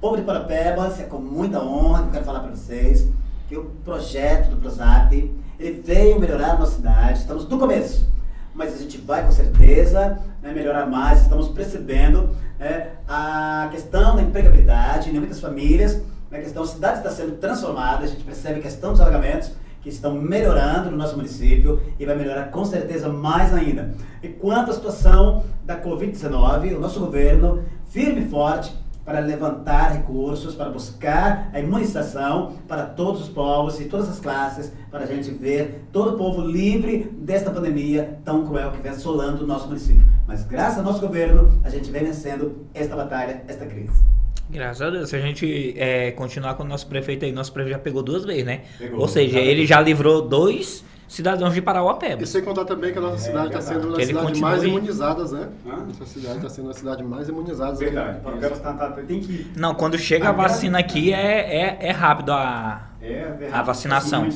[0.00, 3.08] Povo de Parapebas, é com muita honra que eu quero falar para vocês
[3.48, 7.18] que o projeto do Prozap, ele veio melhorar a nossa cidade.
[7.18, 8.06] Estamos no começo,
[8.54, 11.22] mas a gente vai com certeza né, melhorar mais.
[11.22, 16.00] Estamos percebendo né, a questão da empregabilidade em muitas famílias
[16.36, 19.88] a questão, a cidade está sendo transformada, a gente percebe a questão dos alagamentos que
[19.88, 23.94] estão melhorando no nosso município e vai melhorar com certeza mais ainda.
[24.22, 28.74] E quanto à situação da Covid-19, o nosso governo, firme e forte,
[29.08, 34.70] para levantar recursos, para buscar a imunização para todos os povos e todas as classes,
[34.90, 39.44] para a gente ver todo o povo livre desta pandemia tão cruel que vem assolando
[39.44, 40.04] o nosso município.
[40.26, 44.04] Mas graças ao nosso governo, a gente vem vencendo esta batalha, esta crise.
[44.50, 45.08] Graças a Deus.
[45.08, 48.26] Se a gente é, continuar com o nosso prefeito aí, nosso prefeito já pegou duas
[48.26, 48.64] vezes, né?
[48.76, 49.00] Pegou.
[49.00, 52.28] Ou seja, ele já livrou dois cidadãos de Parauapebas.
[52.28, 53.64] E sem contar também que a nossa É, cidade está verdade.
[53.64, 55.48] sendo uma das cidades continue- mais imunizadas, né?
[55.66, 55.76] Hã?
[55.86, 57.72] Nossa cidade está sendo uma cidade mais imunizada.
[57.76, 61.90] Verdade, Parapebas tá, tá, tem que Não, quando chega a vacina aqui é, é, é
[61.90, 63.06] rápido a, É,
[63.38, 63.52] verdade.
[63.54, 64.20] A vacinação.
[64.24, 64.34] Assim, a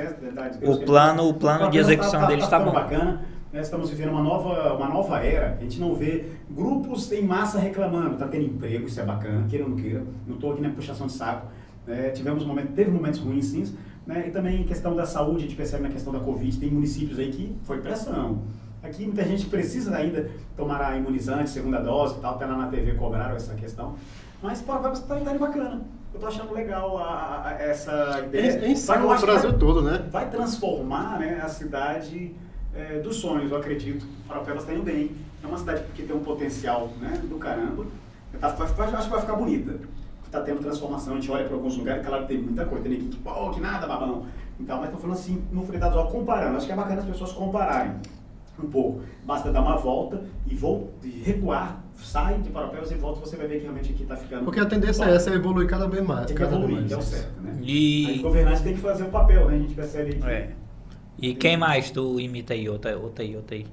[0.00, 0.58] é verdade.
[0.62, 2.72] O plano, o plano de execução tá- deles tá tá bom.
[2.72, 3.22] bacana.
[3.52, 5.56] Nós estamos vivendo uma nova, uma nova era.
[5.60, 8.16] A gente não vê grupos em massa reclamando.
[8.16, 10.02] Tá tendo emprego, isso é bacana, queira ou não queira.
[10.26, 11.46] Não estou aqui na puxação de saco.
[11.86, 13.64] É, tivemos momentos, teve momentos ruins, sim.
[14.06, 14.24] Né?
[14.28, 17.18] E também em questão da saúde, a gente percebe na questão da Covid, tem municípios
[17.18, 18.42] aí que foi pressão.
[18.82, 22.66] Aqui muita gente precisa ainda tomar a imunizante, segunda dose e tal, até lá na
[22.68, 23.96] TV cobraram essa questão.
[24.42, 25.80] Mas pô, vai estar tá, bacana.
[26.12, 28.44] Eu tô achando legal a, a- essa ideia.
[29.14, 30.06] Acho do que Brasil vai- todo, né?
[30.10, 32.34] vai transformar né, a cidade
[32.74, 34.06] é, dos sonhos, eu acredito.
[34.28, 35.12] Parapebas está indo bem.
[35.42, 37.86] É uma cidade que tem um potencial né, do caramba.
[38.38, 39.78] Tá, vai- acho que vai ficar bonita.
[40.34, 42.92] Está tendo transformação, a gente olha para alguns lugares, claro que tem muita coisa, tem
[42.94, 44.26] ninguém que, pô, que nada, babão.
[44.58, 46.56] Então, mas estou falando assim, no fretado, ó, comparando.
[46.56, 47.92] Acho que é bacana as pessoas compararem
[48.60, 49.02] um pouco.
[49.24, 53.46] Basta dar uma volta e, vol e recuar, sai de Parapebas e volta, você vai
[53.46, 54.44] ver que realmente aqui está ficando.
[54.44, 55.12] Porque a tendência top.
[55.12, 56.26] é essa, é evoluir cada vez mais.
[56.26, 56.88] Tem que cada vez evoluir, mais.
[56.88, 57.58] que é o certo, né?
[57.62, 59.54] E- Aí, governantes tem que fazer o papel, né?
[59.54, 60.26] A gente percebe aqui.
[60.26, 60.50] É.
[61.16, 62.68] E quem mais tu imita aí?
[62.68, 63.66] Outra, outra aí, outra aí.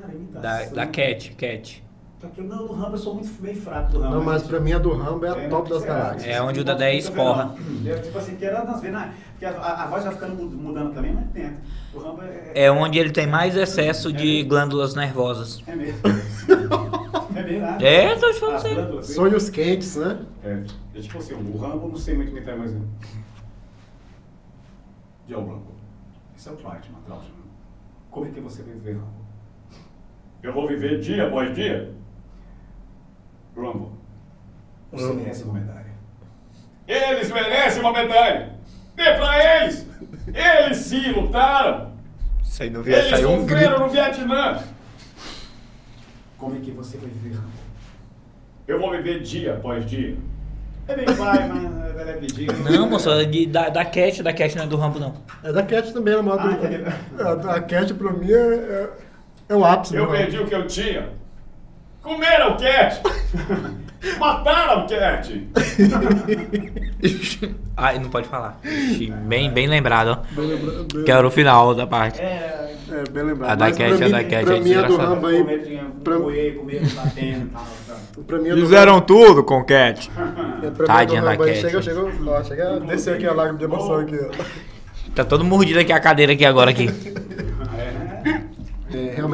[0.00, 0.40] Cara, imitação.
[0.40, 1.84] Da, da Cat, Cat.
[2.18, 4.14] Porque não, do Rambo eu sou muito bem fraco do Rambo.
[4.16, 4.50] Não, mas gente.
[4.50, 6.34] pra mim a do Rambo é a É, top das é, galáxias.
[6.34, 7.54] É onde o Dedé fica esporra.
[7.56, 7.92] vendo, não.
[7.92, 9.14] É, tipo assim, querendo às vezes, né?
[9.32, 9.50] Porque a,
[9.82, 11.56] a, voz vai ficando mud- mudando também, mas tenta.
[11.92, 12.52] O Rambo é.
[12.54, 15.62] É onde ele tem mais excesso de glândulas nervosas.
[15.66, 16.00] É mesmo.
[17.36, 17.84] é verdade.
[17.84, 19.02] É, tô te falando sério.
[19.02, 20.18] Sonhos quentes, né?
[20.42, 20.62] É,
[20.94, 22.82] é tipo assim, o Rambo eu não sei muito imitar mais não.
[25.28, 25.76] Joe Rambo.
[26.36, 27.24] Esse é o Clyde, Matraus.
[28.10, 29.26] Como é que você vai viver, Rambo?
[30.42, 31.92] Eu vou viver dia após dia.
[33.56, 33.92] Rambo.
[34.92, 35.86] Você merece uma medalha.
[36.86, 38.54] Eles merecem uma medalha.
[38.94, 39.86] Dê pra eles.
[40.32, 41.92] Eles sim lutaram.
[42.42, 44.62] Isso aí não Eles sofreram no Vietnã.
[46.38, 47.50] Como é que você vai viver, Rambo?
[48.68, 50.16] Eu vou viver dia após dia.
[50.88, 52.46] É bem pai, mas ela é pedir.
[52.70, 55.14] Não, moço, é da, da Cat, da Cat não é do Rambo, não.
[55.42, 56.42] É da Cat também, a moda.
[56.44, 56.86] Ah, entendeu.
[57.50, 58.90] a, a Cat pra mim é, é-
[59.48, 60.18] É o ápice, Eu né?
[60.18, 61.08] perdi o que eu tinha.
[62.06, 63.00] Comeram o cat.
[64.20, 65.48] Mataram o cat.
[67.76, 68.58] Ai, não pode falar.
[68.64, 70.34] Ixi, Bem, bem lembrado, ó.
[70.40, 71.04] Bem lembrado.
[71.04, 72.20] Que era o final da parte.
[72.20, 73.50] É, É, bem lembrado.
[73.50, 75.14] A da Mas Cat, pra a mim- da Cat Pra é mim, a do desgraçada.
[75.14, 75.38] Rambo aí...
[75.38, 77.66] comer, pra- comer, comer, batendo e tal.
[77.88, 78.24] tal.
[78.24, 80.10] Pra mim, a do Fizeram tudo com Cat.
[80.16, 81.60] Rambo- é, pra mim, a do Tadinha da Rambo aí Cat.
[81.62, 82.10] Chega, chegou...
[82.28, 82.80] Ó, chega...
[82.80, 84.44] Desceu aqui a lágrima de emoção aqui, ó.
[85.14, 86.86] Tá todo mordido aqui a cadeira aqui agora aqui.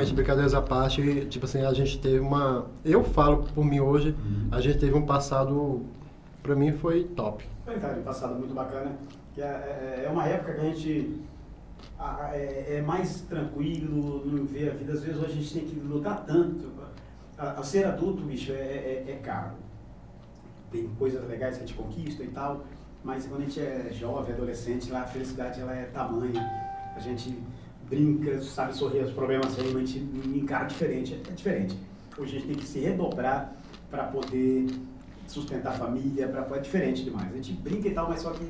[0.02, 0.04] É?
[0.04, 2.66] É, realmente, brincadeiras à parte, tipo assim, a gente teve uma.
[2.84, 4.14] Eu falo por mim hoje,
[4.50, 5.82] a gente teve um passado,
[6.42, 7.44] pra mim foi top.
[7.66, 8.92] Verdade, um passado muito bacana.
[9.34, 11.20] Que é, é- é uma época que a gente
[12.32, 14.92] é, é mais tranquilo, não vê a vida.
[14.92, 16.70] Às vezes hoje a gente tem que lutar tanto.
[17.38, 19.52] A, a ser adulto, bicho, é, é, é caro.
[20.70, 22.64] Tem coisas legais que a gente conquista e tal,
[23.04, 26.42] mas quando a gente é jovem, adolescente, lá a felicidade ela é tamanha.
[26.94, 27.38] A gente
[27.92, 29.98] brinca, sabe sorrir, os problemas gente
[30.34, 31.20] encara diferente.
[31.28, 31.76] É diferente.
[32.16, 33.52] Hoje a gente tem que se redobrar
[33.90, 34.66] para poder
[35.28, 37.30] sustentar a família, pra, é diferente demais.
[37.30, 38.48] A gente brinca e tal, mas só que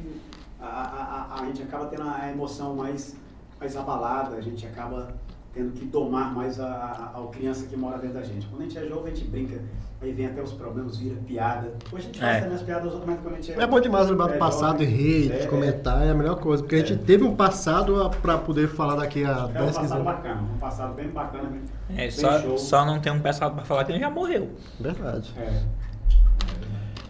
[0.60, 3.16] a, a, a, a gente acaba tendo a emoção mais,
[3.58, 5.12] mais abalada, a gente acaba
[5.52, 6.66] tendo que domar mais a,
[7.14, 8.46] a, a criança que mora dentro da gente.
[8.46, 9.60] Quando a gente é jovem, a gente brinca,
[10.00, 11.74] aí vem até os problemas, vira piada.
[11.92, 12.40] Hoje a gente faz É.
[12.40, 13.62] também as piadas, mas quando a gente é...
[13.62, 16.36] É bom demais lembrar do é passado e rir, é, de comentar, é a melhor
[16.40, 16.62] coisa.
[16.62, 19.46] Porque a gente teve um passado a- pra poder falar daqui a É, é um
[19.48, 20.04] 10, 15 passado anos.
[20.04, 21.44] bacana, um passado bem bacana.
[21.50, 22.56] bem- É, bem só, show.
[22.58, 24.48] só não tem um passado pra falar que ele já morreu.
[24.80, 25.32] Verdade.
[25.36, 25.62] É.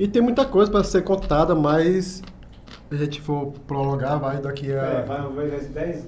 [0.01, 2.25] E tem muita coisa pra ser contada, mas se
[2.91, 4.83] a gente for prolongar, vai daqui a.
[4.83, 6.07] É, vai vai das 10,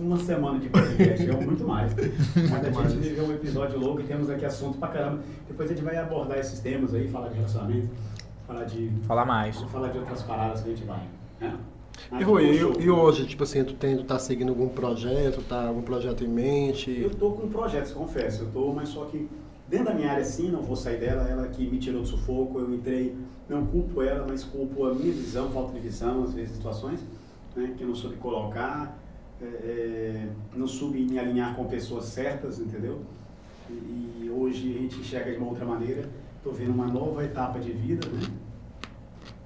[0.00, 1.94] uma semana de podcast, é muito mais.
[2.50, 2.92] Mas a mais.
[2.92, 5.22] gente viveu um episódio louco e temos aqui assunto pra caramba.
[5.46, 7.88] Depois a gente vai abordar esses temas aí, falar de relacionamento,
[8.46, 9.60] falar de, Falar mais.
[9.62, 11.02] falar de outras paradas que a gente vai.
[11.40, 11.56] Né?
[12.18, 15.66] E, Rui, e, e hoje, tipo assim, tu, tem, tu tá seguindo algum projeto, tá
[15.66, 16.98] algum projeto em mente?
[17.00, 18.44] Eu tô com projetos, confesso.
[18.44, 19.28] Eu tô, mas só que
[19.68, 21.28] dentro da minha área sim, não vou sair dela.
[21.28, 23.14] Ela que me tirou do sufoco, eu entrei,
[23.48, 27.00] não culpo ela, mas culpo a minha visão, falta de visão, às vezes situações,
[27.54, 28.98] né, que eu não soube colocar,
[29.42, 33.00] é, é, não soube me alinhar com pessoas certas, entendeu?
[33.68, 36.08] E, e hoje a gente enxerga de uma outra maneira.
[36.36, 38.20] Estou vendo uma nova etapa de vida, né?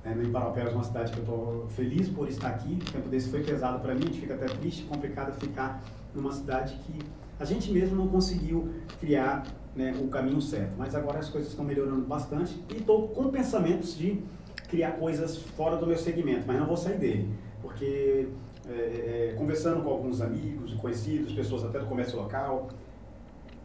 [0.05, 2.79] É, em Paropéus é uma cidade que eu estou feliz por estar aqui.
[2.89, 5.83] O tempo desse foi pesado para mim, a gente fica até triste, complicado ficar
[6.15, 6.99] numa cidade que
[7.39, 8.69] a gente mesmo não conseguiu
[9.01, 10.75] criar né, o caminho certo.
[10.77, 14.21] Mas agora as coisas estão melhorando bastante e estou com pensamentos de
[14.69, 17.31] criar coisas fora do meu segmento, mas não vou sair dele,
[17.63, 18.29] porque
[18.69, 22.69] é, é, conversando com alguns amigos e conhecidos, pessoas até do comércio local,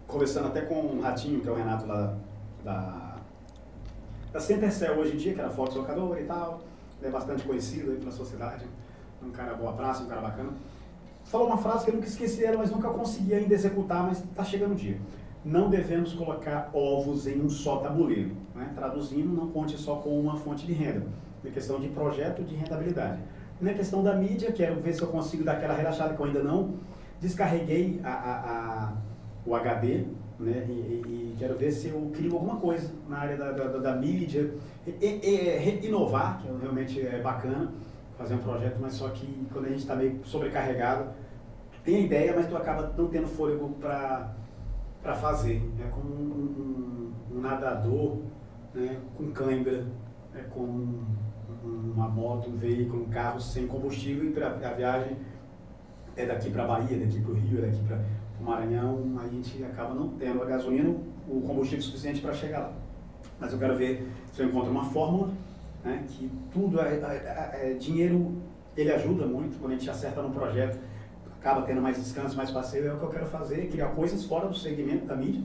[0.08, 2.18] conversando até com o Ratinho, que é o Renato lá
[2.64, 3.18] da,
[4.34, 6.62] da Centercell hoje em dia, que era Fox locador e tal,
[7.00, 8.66] ele é bastante conhecido aí pela sociedade,
[9.24, 10.52] um cara boa praça, um cara bacana.
[11.24, 14.44] Falou uma frase que eu nunca esqueci ela, mas nunca consegui ainda executar, mas está
[14.44, 15.00] chegando o dia.
[15.46, 18.36] Não devemos colocar ovos em um só tabuleiro.
[18.56, 18.72] Né?
[18.76, 21.08] Traduzindo, não conte só com uma fonte de renda.
[21.46, 23.20] É questão de projeto de rentabilidade.
[23.60, 26.42] Na questão da mídia, quero ver se eu consigo dar aquela relaxada que eu ainda
[26.44, 26.76] não.
[27.20, 28.40] Descarreguei a, a-
[28.90, 28.94] a-
[29.46, 30.06] o HD,
[30.40, 30.66] né?
[30.70, 33.96] E, e- e quero ver se eu crio alguma coisa na área da, da, da-
[33.98, 34.54] mídia.
[34.88, 37.72] E, inovar, que realmente é bacana,
[38.18, 41.10] fazer um projeto, mas só que quando a gente está meio sobrecarregado,
[41.84, 44.34] tem a ideia, mas tu acaba não tendo fôlego para
[45.16, 45.62] fazer.
[45.86, 48.20] É como um, um- um nadador
[48.74, 49.86] né, com cãibra,
[50.34, 51.04] é com um-
[51.92, 55.18] uma moto, um veículo, um carro sem combustível e pra, a viagem
[56.16, 58.00] é daqui para Bahia, daqui para o Rio, é daqui para
[58.40, 60.96] o Maranhão, a gente acaba não tendo a gasolina,
[61.28, 62.74] o combustível suficiente para chegar lá.
[63.40, 65.32] Mas eu quero ver se eu encontro uma fórmula,
[65.84, 68.34] né, que tudo é, é- é- dinheiro,
[68.76, 70.80] ele ajuda muito quando a gente acerta num projeto,
[71.40, 74.48] acaba tendo mais descanso, mais passeio, é o que eu quero fazer, criar coisas fora
[74.48, 75.44] do segmento da mídia,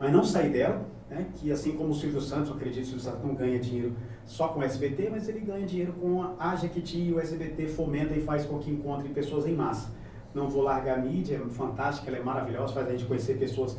[0.00, 0.80] mas não sair dela,
[1.10, 3.58] né, que assim como o Silvio Santos, eu acredito que o Silvio Santos não ganha
[3.58, 3.92] dinheiro
[4.24, 8.14] só com o SBT, mas ele ganha dinheiro com a, Jequiti e o SBT fomenta
[8.14, 9.90] e faz com que encontre pessoas em massa.
[10.34, 13.76] Não vou largar a mídia, é fantástica, ela é maravilhosa, faz a gente conhecer pessoas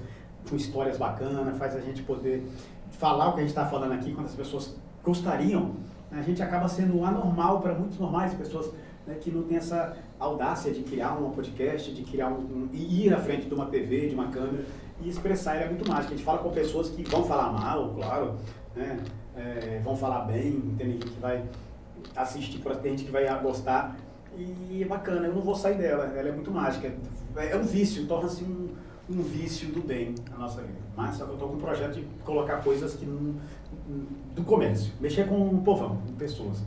[0.49, 2.43] com histórias bacanas, faz a gente poder
[2.91, 5.71] falar o que a gente está falando aqui quando as pessoas gostariam.
[6.11, 8.69] né, A gente acaba sendo anormal para muitos normais, pessoas
[9.07, 13.13] né, que não têm essa audácia de criar um podcast, de criar um, um- ir
[13.13, 14.65] à frente de uma TV, de uma câmera
[15.01, 15.55] e expressar.
[15.55, 16.13] Ele é muito mágico.
[16.13, 18.35] A gente fala com pessoas que vão falar mal, claro,
[18.75, 18.99] né,
[19.35, 21.43] é, vão falar bem, tem gente que vai
[22.15, 23.95] assistir, tem gente que vai gostar.
[24.37, 26.91] E é bacana, eu não vou sair dela, ela é muito mágica.
[27.35, 28.69] É um vício, torna-se um,
[29.09, 30.79] um vício do bem na nossa vida.
[30.95, 33.35] Mas só que eu estou com um projeto de colocar coisas que não,
[34.35, 36.63] do comércio, mexer com o povão, com pessoas.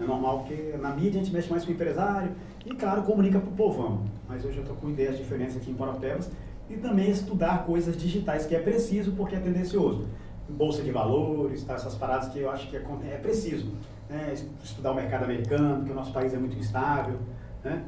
[0.00, 2.32] É normal porque na mídia a gente mexe mais com o empresário
[2.64, 4.02] e, claro, comunica para o povão.
[4.28, 6.30] Mas hoje eu estou com ideias diferentes aqui em Porapebas
[6.68, 10.06] e também estudar coisas digitais, que é preciso porque é tendencioso.
[10.48, 12.82] Bolsa de valores, tá, essas paradas que eu acho que é,
[13.12, 13.72] é preciso.
[14.08, 14.34] Né?
[14.62, 17.16] Estudar o mercado americano, porque o nosso país é muito instável.
[17.64, 17.82] Né?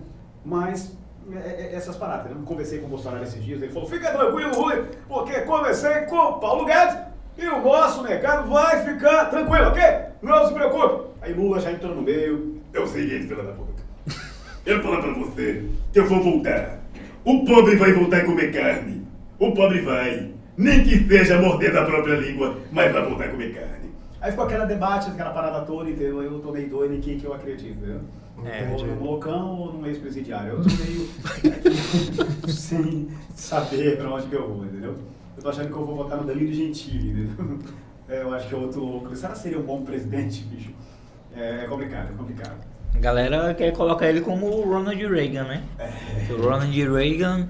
[0.44, 0.96] Mas
[1.32, 2.30] é, é, essas paradas.
[2.30, 6.16] Eu conversei com o Bolsonaro esses dias, ele falou, fica tranquilo, Rui, porque conversei com
[6.16, 6.98] o Paulo Guedes
[7.38, 9.82] e o nosso mercado vai ficar tranquilo, ok?
[10.22, 11.10] Não se preocupe.
[11.22, 12.60] Aí Lula já entrou no meio.
[12.72, 13.82] É o seguinte, filha da puta.
[14.66, 16.83] Eu falo pra você que eu vou voltar.
[17.24, 19.06] O pobre vai voltar a comer carne.
[19.38, 20.30] O pobre vai.
[20.56, 23.90] Nem que seja morder a própria língua, mas vai voltar a comer carne.
[24.20, 26.22] Aí ficou aquele debate, aquela parada toda, entendeu?
[26.22, 28.00] Eu tomei doido em quem que eu acredito, entendeu?
[28.44, 30.52] É, ou no Mocão ou no ex-presidiário.
[30.52, 31.08] Eu tô meio
[32.48, 34.94] sem saber pra onde que eu vou, entendeu?
[35.36, 37.58] Eu tô achando que eu vou votar no Danilo Gentili, entendeu?
[38.06, 39.16] É, eu acho que é outro louco.
[39.16, 40.70] Será que seria um bom presidente, bicho?
[41.34, 42.73] É, é complicado, é complicado.
[42.94, 45.62] A galera quer colocar ele como o Ronald Reagan, né?
[45.78, 46.32] É.
[46.32, 47.48] O Ronald Reagan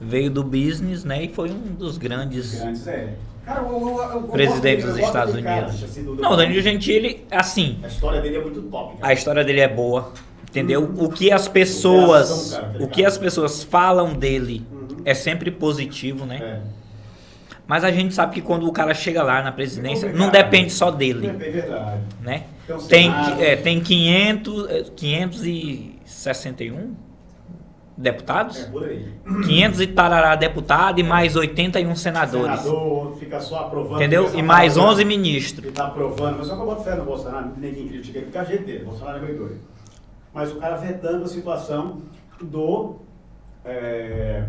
[0.00, 1.24] veio do business, né?
[1.24, 3.14] E foi um dos grandes, grandes é.
[3.44, 5.84] Cara, eu, eu, eu, presidentes dos Estados Unidos.
[5.84, 7.78] Assim, do, não, o Danilo Gentili, assim.
[7.82, 8.96] A história dele é muito top.
[8.96, 9.06] Cara.
[9.06, 10.12] A história dele é boa,
[10.48, 10.82] entendeu?
[10.82, 11.04] Uhum.
[11.04, 15.02] O que as pessoas, cara, tá o que as pessoas falam dele uhum.
[15.04, 16.38] é sempre positivo, né?
[16.42, 16.60] É.
[17.66, 20.90] Mas a gente sabe que quando o cara chega lá na presidência, não depende só
[20.90, 21.26] dele.
[21.26, 22.00] É verdade.
[22.20, 22.44] Né?
[22.88, 26.94] Tem, é, tem 500, 561
[27.96, 28.58] deputados?
[28.60, 29.12] É, por aí.
[29.44, 32.60] 500 e tarará deputado e mais 81 senadores.
[32.60, 33.96] Senador fica só aprovando.
[33.96, 34.34] Entendeu?
[34.34, 35.64] E mais 11 ministros.
[35.64, 36.38] Ele tá aprovando.
[36.38, 38.84] Mas só que eu boto fé no Bolsonaro, ninguém critica ele, porque a gente dele.
[38.84, 39.60] Bolsonaro é meio doido.
[40.32, 42.02] Mas o cara vetando a situação
[42.40, 42.96] do,
[43.64, 44.48] é,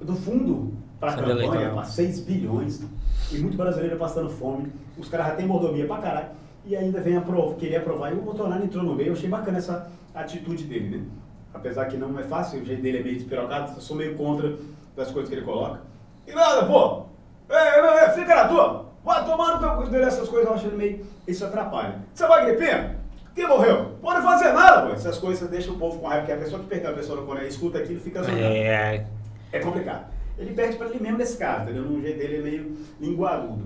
[0.00, 2.82] do fundo para a campanha, para 6 bilhões.
[3.30, 4.72] E muito brasileiro passando fome.
[4.96, 6.28] Os caras já têm mordomia pra caralho.
[6.64, 8.12] E ainda vem aprov querer aprovar.
[8.12, 9.08] E o Bolsonaro entrou no meio.
[9.08, 11.04] Eu achei bacana essa atitude dele, né?
[11.52, 14.56] apesar que não é fácil, o jeito dele é meio despirocado, eu sou meio contra
[14.96, 15.80] das coisas que ele coloca.
[16.26, 17.04] E nada, pô!
[17.48, 18.86] É, é, fica na tua!
[19.04, 21.04] Vai tomar no teu cu essas coisas, eu acho meio.
[21.26, 21.96] Isso atrapalha.
[22.12, 22.96] Você vai gripinha?
[23.34, 23.92] Quem morreu?
[24.02, 24.92] Pode fazer nada, pô.
[24.92, 27.42] Essas coisas deixam o povo com raiva, porque a pessoa que perdeu a pessoa quando
[27.42, 28.38] escuta aquilo fica zoando.
[28.38, 29.06] É.
[29.52, 30.06] É complicado.
[30.36, 31.84] Ele perde para ele mesmo nesse caso, entendeu?
[31.84, 33.64] No jeito dele é meio linguarudo.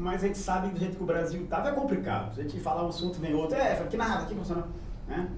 [0.00, 2.32] Mas a gente sabe do jeito que o Brasil tá, é complicado.
[2.38, 3.54] A gente fala um assunto, vem outro.
[3.54, 4.66] É, que nada, que funciona.
[5.06, 5.28] Né?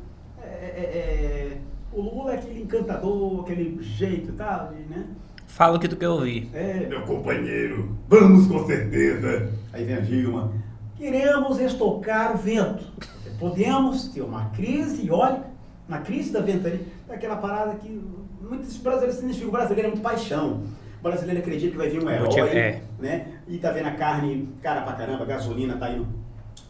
[0.41, 1.59] É, é, é
[1.93, 5.05] o Lula é aquele encantador, aquele jeito e tal, né?
[5.47, 6.49] Fala o que tu quer ouvir.
[6.55, 6.87] É.
[6.89, 9.53] Meu companheiro, vamos com certeza.
[9.73, 10.53] Aí vem a Dilma.
[10.97, 12.85] Queremos estocar o vento.
[13.39, 15.47] Podemos ter uma crise eólica,
[15.89, 18.01] uma crise da ventania, aquela parada que
[18.41, 19.49] muitos brasileiros significam.
[19.49, 20.63] O brasileiro é muito paixão.
[21.03, 22.83] O brasileiro acredita que vai vir um herói, é.
[23.01, 23.41] né?
[23.49, 26.07] E tá vendo a carne cara pra caramba, a gasolina tá indo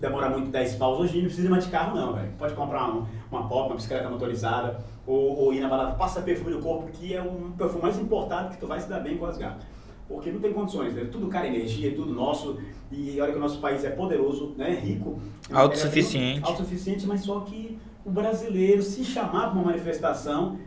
[0.00, 1.00] demora muito 10 paus.
[1.00, 2.32] Hoje não precisa mais de carro, não, velho.
[2.38, 6.50] Pode comprar uma, uma pop, uma bicicleta motorizada, ou, ou ir na balada, passa perfume
[6.50, 9.26] no corpo, que é um perfume mais importante que tu vai se dar bem com
[9.26, 9.64] as gatas.
[10.08, 11.06] Porque não tem condições, né?
[11.12, 12.58] Tudo cara energia, tudo nosso.
[12.90, 14.80] E olha que o nosso país é poderoso, né?
[14.82, 15.20] rico.
[15.52, 16.40] Autossuficiente.
[16.40, 20.58] É, autossuficiente, mas só que o brasileiro, se chamar para uma manifestação,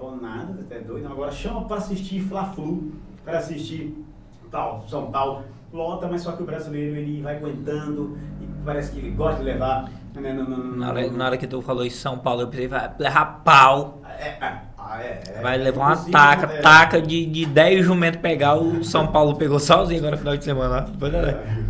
[0.00, 1.06] oh, nada, até doido.
[1.06, 2.92] Agora chama para assistir Fla-Flu,
[3.24, 3.96] para assistir
[4.50, 8.98] tal, São Paulo lota, mas só que o brasileiro ele vai aguentando e parece que
[8.98, 9.88] ele gosta de levar.
[10.14, 12.66] Né, no, no, na, hora, na hora que tu falou em São Paulo, eu pensei,
[12.66, 14.00] vai levar pau.
[14.18, 16.60] É, é, ah, é, é, vai levar uma taca, é.
[16.60, 20.44] taca de, de 10 jumentos pegar, o São Paulo pegou sozinho agora no final de
[20.44, 20.86] semana.
[20.98, 21.30] Foi Dedé.
[21.30, 21.62] É.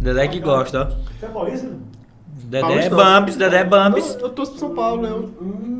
[0.00, 0.84] Dedé que gosta, ó.
[1.18, 1.70] Você é paulista?
[2.44, 4.14] Dedé é Bambis, Dedé é Bambis.
[4.14, 5.34] Eu, eu tô pro São Paulo, eu.
[5.42, 5.77] Hum,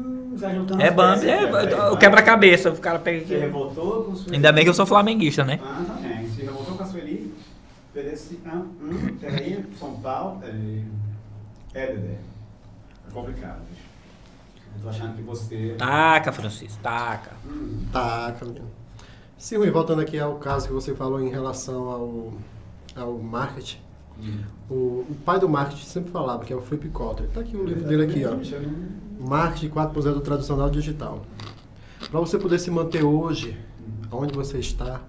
[0.79, 3.29] é Bambis, é, é, o quebra-cabeça, o cara pega aqui.
[3.29, 5.61] Você revoltou com Ainda bem que eu sou flamenguista, né?
[5.63, 6.29] Ah, também.
[6.29, 7.35] Você revoltou com a Sueli?
[7.91, 8.39] Oferece.
[8.47, 10.43] Ah, hum, peraí, São Paulo.
[10.45, 12.19] É, é Dedé.
[13.09, 13.83] É complicado, bicho.
[14.77, 15.75] Eu tô achando que você.
[15.79, 17.33] Taca, Francisco, taca.
[17.47, 17.87] Hum.
[17.93, 18.47] Taca,
[19.37, 22.33] Sim, Rui, voltando aqui ao caso que você falou em relação ao,
[22.97, 23.79] ao marketing.
[24.21, 24.43] Hum.
[24.69, 24.75] O,
[25.09, 27.31] o, pai do marketing sempre falava, que é o Flip Kotler.
[27.31, 28.37] Tá aqui o livro dele aqui, ó.
[29.19, 31.23] Marketing 4.0 do tradicional digital.
[32.11, 33.59] Para você poder se manter hoje,
[34.11, 35.01] onde você está,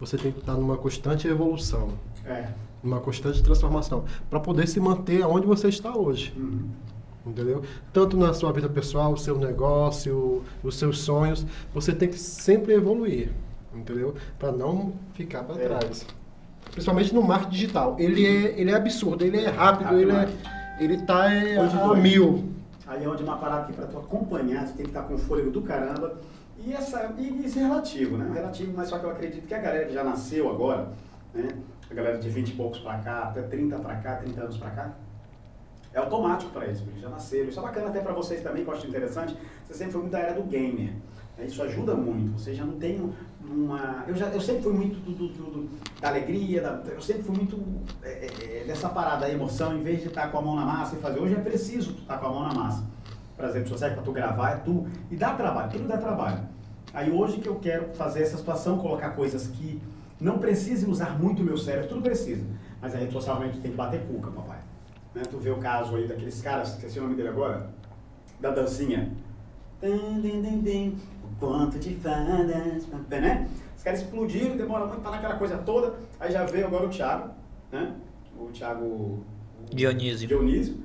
[0.00, 1.90] você tem que estar numa constante evolução.
[2.24, 2.48] É.
[2.82, 4.04] Uma constante transformação.
[4.30, 6.32] Para poder se manter onde você está hoje.
[6.36, 6.68] Uhum.
[7.26, 7.62] Entendeu?
[7.92, 12.72] Tanto na sua vida pessoal, o seu negócio, os seus sonhos, você tem que sempre
[12.72, 13.30] evoluir.
[13.74, 14.14] Entendeu?
[14.38, 15.68] Para não ficar para é.
[15.68, 16.06] trás.
[16.70, 17.96] Principalmente no marketing digital.
[17.98, 20.28] Ele é, ele é absurdo, ele é rápido, ele é,
[20.80, 22.57] ele tá é, a mil.
[22.88, 25.18] Aí é onde uma parada que para tu acompanhar, tu tem que estar com o
[25.18, 26.18] fôlego do caramba.
[26.56, 28.30] E, essa, e isso é relativo, né?
[28.32, 30.88] Relativo, mas só que eu acredito que a galera que já nasceu agora,
[31.34, 31.48] né?
[31.90, 34.70] a galera de 20 e poucos para cá, até 30 para cá, 30 anos para
[34.70, 34.92] cá,
[35.92, 37.48] é automático para eles, porque já nasceram.
[37.48, 39.36] Isso é bacana até para vocês também, que eu acho interessante.
[39.66, 40.94] Você sempre foi muito da era do gamer.
[41.38, 42.38] Isso ajuda muito.
[42.38, 43.12] Você já não tem
[43.50, 44.04] uma.
[44.06, 45.70] Eu, já, eu sempre fui muito do, do, do,
[46.00, 47.62] da alegria, da, eu sempre fui muito
[48.02, 50.64] é, é, é dessa parada, da emoção, em vez de estar com a mão na
[50.64, 51.18] massa e fazer.
[51.18, 52.84] Hoje é preciso tu estar com a mão na massa.
[53.36, 54.86] Por exemplo, você para tu gravar, é tu.
[55.10, 56.40] E dá trabalho, tudo dá trabalho.
[56.92, 59.80] Aí hoje que eu quero fazer essa situação, colocar coisas que
[60.20, 62.44] não precisem usar muito o meu cérebro, tudo precisa.
[62.80, 64.58] Mas a rede social realmente tem que bater cuca, papai.
[65.14, 65.22] Né?
[65.30, 67.70] Tu vê o caso aí daqueles caras, esqueci o nome dele agora,
[68.40, 69.12] da dancinha.
[71.38, 73.48] Quanto de fadas, né?
[73.76, 75.94] Os caras explodiram, demora muito para aquela coisa toda.
[76.18, 77.30] Aí já veio agora o Thiago,
[77.70, 77.94] né?
[78.38, 79.24] O Thiago
[79.72, 80.28] Dionísio.
[80.28, 80.76] Dionísio.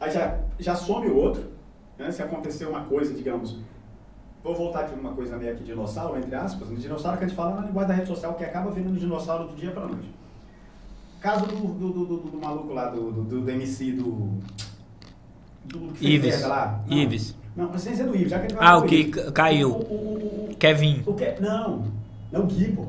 [0.00, 1.44] Aí já, já some o outro.
[1.98, 2.10] Né?
[2.10, 3.58] Se acontecer uma coisa, digamos,
[4.46, 6.70] Vou voltar aqui uma coisa meio aqui dinossauro, entre aspas.
[6.70, 9.48] No dinossauro que a gente fala na linguagem da rede social, que acaba virando dinossauro
[9.48, 10.08] do dia para noite.
[11.20, 14.38] Caso do, do, do, do, do maluco lá, do, do, do MC do.
[15.64, 16.42] do que Ives.
[16.42, 16.80] Lá.
[16.86, 17.34] Ives.
[17.56, 19.70] Não, não sei se é do Ives, já que ele vai Ah, o que caiu.
[19.70, 21.02] O, o, o, Kevin.
[21.06, 21.84] O que, não,
[22.30, 22.86] não o Gui, pô.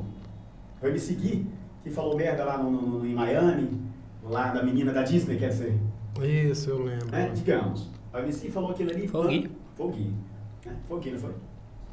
[0.82, 1.48] O MC Gui,
[1.84, 3.82] que falou merda lá no, no, no, em Miami,
[4.24, 5.78] lá da menina da Disney, quer dizer.
[6.22, 7.16] Isso, eu lembro.
[7.16, 7.90] É, digamos.
[8.14, 9.08] O MC falou aquilo ali.
[9.08, 9.52] Foi o Gui.
[9.76, 10.14] Foi o Gui.
[10.66, 10.76] Né?
[10.86, 11.34] Foi o Gui, não foi?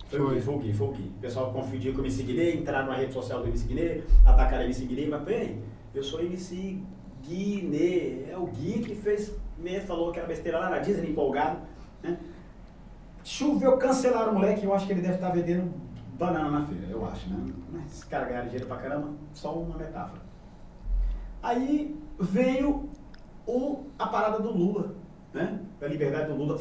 [0.09, 0.41] Foi, foi.
[0.41, 1.13] foi o Gui, foi o Gui.
[1.17, 4.63] O pessoal confundiu com o MC Guiné, entraram na rede social do MC Guiné, atacaram
[4.63, 5.59] o MC Guiné, mas bem,
[5.95, 6.81] eu sou MC
[7.23, 8.31] Guiné.
[8.33, 11.59] É o Gui que fez, me falou que era besteira lá na Disney, empolgado.
[12.03, 12.19] Né?
[13.25, 15.73] Choveu, cancelaram o moleque, eu acho que ele deve estar vendendo
[16.19, 17.83] banana na feira, eu acho, né?
[17.87, 20.23] Esse cara ganharam dinheiro pra caramba, só uma metáfora.
[21.43, 22.89] Aí veio
[23.47, 24.95] o, a parada do Lula
[25.35, 25.59] né?
[25.81, 26.57] da liberdade do Lula.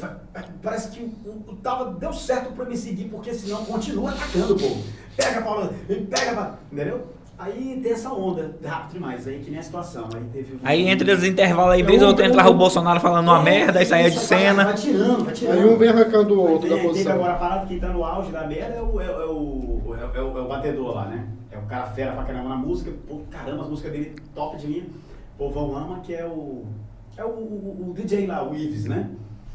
[0.60, 4.58] Parece que o, o, tava, deu certo para me seguir, porque senão continua atacando o
[4.58, 4.82] povo.
[5.16, 7.13] Pega, Paulo, pega, entendeu?
[7.36, 10.08] Aí tem essa onda, rápido demais, aí que nem a situação.
[10.14, 13.40] Aí, teve aí entre os intervalos aí, vez ou outra entrava o Bolsonaro falando uma
[13.40, 14.64] é, merda, aí saía de cena.
[14.64, 15.58] Vai tirando, vai tirando.
[15.58, 16.94] Aí um vem arrancando o outro da posição.
[16.94, 19.94] Teve agora a parada que tá no auge da merda é o, é, é, o,
[19.94, 21.26] é, o, é o batedor lá, né?
[21.50, 22.92] É o cara fera pra caramba na música.
[23.08, 24.86] Pô, caramba, as músicas dele top de mim.
[25.36, 26.64] O povão ama, que é o
[27.16, 29.10] é o, o, o DJ lá, o Ives, né?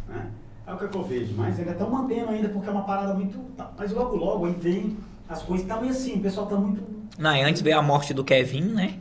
[0.08, 0.27] né?
[0.66, 3.40] É o que, eu vejo, mas ainda estão mantendo ainda porque é uma parada muito.
[3.77, 5.66] Mas logo logo aí vem as coisas.
[5.66, 6.98] Tá meio assim, o pessoal tá muito.
[7.17, 8.93] Não, antes veio a morte do Kevin, né?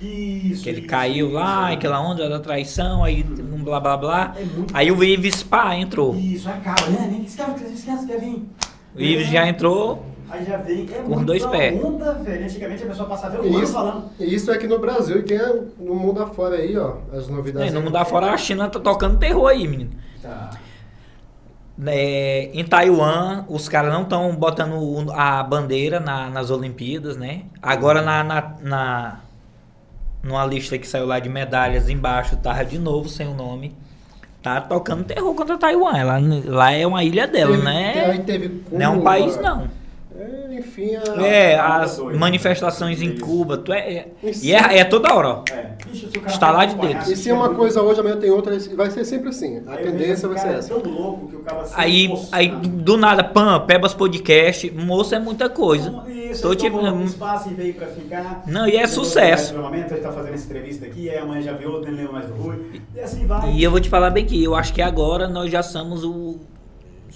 [0.00, 0.62] Isso.
[0.62, 3.96] Que ele isso, caiu isso, lá, isso, aquela onda da traição, aí um blá blá
[3.96, 4.34] blá.
[4.36, 4.44] É
[4.74, 6.14] aí o Ives pá entrou.
[6.14, 7.08] Isso, acaba, né?
[7.10, 8.46] Nem esquece, esquece Kevin.
[8.94, 10.04] O Ives já entrou.
[10.28, 10.88] Aí já vem.
[10.92, 11.82] É com dois pés.
[11.82, 12.44] Onda, velho.
[12.44, 14.10] Antigamente a pessoa passava o isso, falando.
[14.18, 15.38] Isso é aqui no Brasil e tem
[15.78, 17.70] no mundo afora aí, ó, as novidades.
[17.70, 19.90] É, no mundo afora a China tá tocando terror aí, menino.
[20.20, 20.50] Tá.
[21.84, 27.42] É, em Taiwan, os caras não estão botando a bandeira na, nas Olimpíadas, né?
[27.60, 29.20] Agora na, na, na
[30.22, 33.74] numa lista que saiu lá de medalhas embaixo, tava de novo sem o nome.
[34.42, 35.96] Tá tocando terror contra Taiwan.
[35.96, 38.10] Ela, lá é uma ilha dela, teve, né?
[38.10, 39.68] Aí teve não é um país, não.
[40.56, 41.26] É, enfim, a...
[41.26, 44.08] É, as manifestações em Cuba, tu é, é
[44.42, 45.44] e é, é, toda hora, ó.
[45.52, 45.76] É.
[46.26, 47.12] Está lá de dentro.
[47.12, 49.62] E se é uma coisa hoje, amanhã tem outra, vai ser sempre assim.
[49.66, 50.74] A tendência vai ser essa.
[51.74, 56.04] aí, aí, do nada, pam, Pebas Podcast, moço é muita coisa.
[56.08, 56.68] Isso, Tô te...
[56.68, 58.42] um espaço e veio pra ficar.
[58.46, 59.56] Não, e é sucesso.
[59.56, 62.26] Momento, a gente tá fazendo essa entrevista aqui, aí amanhã já vê outro, nem mais
[62.26, 62.80] do Rui.
[62.94, 63.52] E assim vai.
[63.52, 66.40] E eu vou te falar bem que eu acho que agora nós já somos o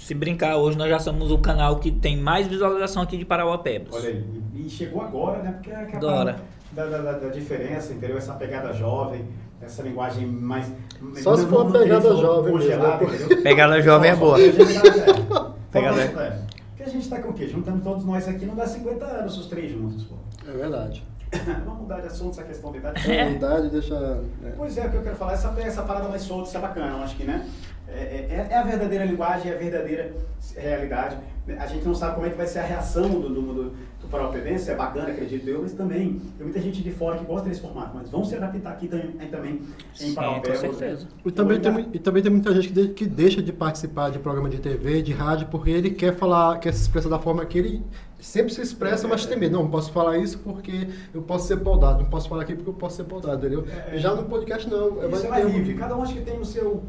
[0.01, 3.95] se brincar, hoje nós já somos o canal que tem mais visualização aqui de Parauapebas.
[3.95, 5.53] Olha aí, e chegou agora, né?
[5.53, 6.37] Porque é capaz
[6.73, 8.17] da, da, da, diferença, entendeu?
[8.17, 9.29] Essa pegada jovem,
[9.61, 10.73] essa linguagem mais...
[11.17, 13.43] Só se for pegada jovem congelada, mesmo.
[13.43, 14.39] Pegada jovem é boa.
[15.71, 16.01] Pegada...
[16.01, 16.43] É.
[16.71, 17.47] Porque a gente tá com o quê?
[17.47, 20.15] Juntando todos nós aqui, não dá 50 anos os três juntos, pô.
[20.49, 21.05] É verdade.
[21.65, 23.11] Vamos mudar de assunto, essa questão da idade.
[23.11, 23.33] É.
[23.33, 24.23] idade deixa...
[24.45, 24.51] É.
[24.57, 26.97] Pois é, o que eu quero falar, essa, essa parada mais solta, isso é bacana,
[26.97, 27.47] eu acho que, né?
[27.93, 30.13] É, é, é, a verdadeira linguagem, é a verdadeira
[30.57, 31.17] realidade.
[31.59, 33.71] A gente não sabe como é que vai ser a reação do, do, do,
[34.01, 37.49] do parauapebense, é bacana, acredito eu, mas também tem muita gente de fora que gosta
[37.49, 39.63] desse formato, mas vão se adaptar aqui também, também
[40.01, 40.53] em Parauapé.
[40.53, 41.09] Com certeza.
[41.25, 44.21] E também, tem, e também tem muita gente que, de, que deixa de participar de
[44.21, 47.59] programa de TV, de rádio, porque ele quer falar, quer se expressar da forma que
[47.59, 47.83] ele
[48.21, 49.55] sempre se expressa, mas tem medo.
[49.57, 52.03] Não, não posso falar isso porque eu posso ser podado.
[52.03, 53.65] Não posso falar aqui porque eu posso ser podado, entendeu?
[53.89, 55.03] É, Já no podcast não.
[55.03, 55.75] É mais, é mais livre.
[55.75, 56.83] Cada um acho que tem o seu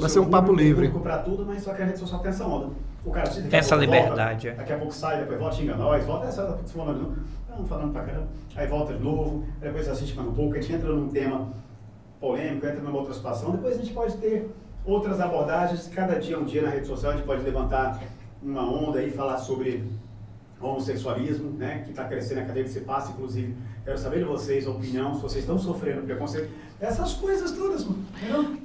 [0.00, 0.88] Vai ser um papo livre.
[0.88, 2.70] para tudo, mas só que a rede social tem essa onda.
[3.04, 4.48] O cara tem essa liberdade.
[4.48, 7.16] Volta, daqui a pouco sai, depois volta, xinga nós, volta, essa falando,
[7.48, 8.28] não, falando pra caramba.
[8.56, 11.48] Aí volta de novo, depois assiste mais um pouco, a gente entra num tema
[12.20, 14.50] polêmico, entra numa outra situação, depois a gente pode ter
[14.84, 18.00] outras abordagens, cada dia um dia na rede social a gente pode levantar
[18.42, 19.84] uma onda e falar sobre
[20.60, 23.54] homossexualismo, né, que está crescendo a cadeia que se passa, inclusive.
[23.86, 26.50] Quero saber de vocês a opinião, se vocês estão sofrendo preconceito.
[26.80, 28.04] Essas coisas todas, mano.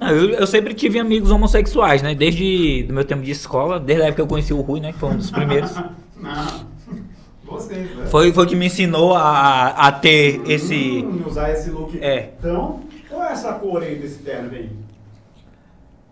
[0.00, 2.12] Não, eu, eu, sempre tive amigos homossexuais, né?
[2.12, 4.92] Desde o meu tempo de escola, desde a época que eu conheci o Rui, né?
[4.92, 5.70] Que foi um dos primeiros.
[7.46, 8.06] vocês, né?
[8.06, 11.04] Foi, foi que me ensinou a, a ter esse.
[11.04, 11.96] Hum, usar esse look.
[12.02, 12.32] É.
[12.40, 14.70] Então, qual é essa cor aí desse terno, bem?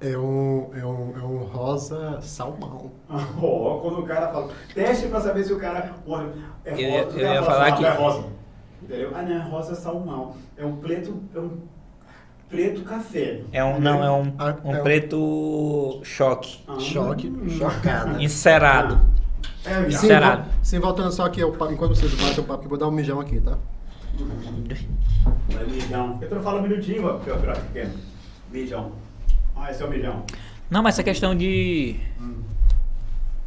[0.00, 2.92] É um, é um, é um rosa salmão.
[3.42, 6.28] Ó, quando o cara fala, teste pra saber se o cara porra,
[6.64, 6.82] é rosa.
[6.82, 8.39] Eu cara eu ia fala falar assim, que- "Ah, não é rosa.
[8.82, 9.12] Entendeu?
[9.14, 10.34] Ah, não, é rosa salmão.
[10.56, 11.58] É um preto, é um
[12.48, 13.42] preto café.
[13.52, 16.60] É um, não, é um, Ah, um é um- preto choque.
[16.66, 17.48] Ah, Choque, hum.
[17.50, 18.20] chocada.
[18.22, 19.00] Encerado.
[19.64, 19.86] É.
[19.88, 20.48] Encerado.
[20.62, 23.20] sim, voltando só aqui, eu enquanto vocês batem o papo, eu vou dar um mijão
[23.20, 23.58] aqui, tá?
[25.50, 26.18] É mijão.
[26.20, 27.92] Eu tô falando minutinho, ó, pior, pior, pequeno.
[28.50, 28.92] Mijão.
[29.56, 30.24] Ah, esse é o mijão.
[30.70, 31.96] Não, mas essa questão de.
[32.20, 32.34] Hum.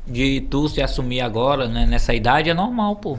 [0.06, 3.18] De tu se assumir agora, né, nessa idade, é normal, pô.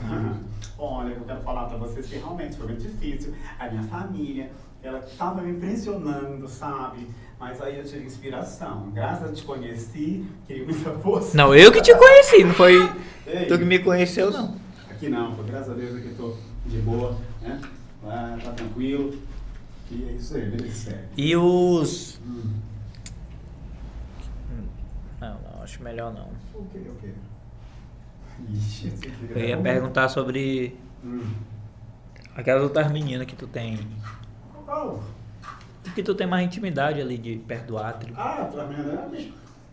[0.79, 3.35] Olha, eu quero falar pra vocês que realmente foi muito difícil.
[3.59, 4.51] A minha família,
[4.83, 7.09] ela tava me impressionando, sabe?
[7.39, 8.91] Mas aí eu tive inspiração.
[8.91, 11.37] Graças a te conheci, queria muita força.
[11.37, 12.75] Não, eu que te conheci, não foi
[13.27, 13.47] Ei.
[13.47, 14.57] tu que me conheceu, não.
[14.91, 16.37] Aqui não, pô, graças a Deus aqui tô
[16.67, 17.61] de boa, né?
[18.03, 19.17] Lá, tá tranquilo.
[19.91, 21.05] E é isso aí, beleza, sério.
[21.17, 22.19] E os.
[22.27, 22.53] Hum.
[25.21, 26.29] Não, não, acho melhor não.
[26.55, 27.13] O que, o que?
[28.53, 28.93] Ixi,
[29.31, 31.23] Eu ia é perguntar sobre Hum.
[32.37, 33.79] aquelas outras meninas que tu tem.
[34.65, 35.03] Qual?
[35.95, 38.15] Que tu tem mais intimidade ali de perto do átrio.
[38.17, 39.33] Ah, pra mim, né?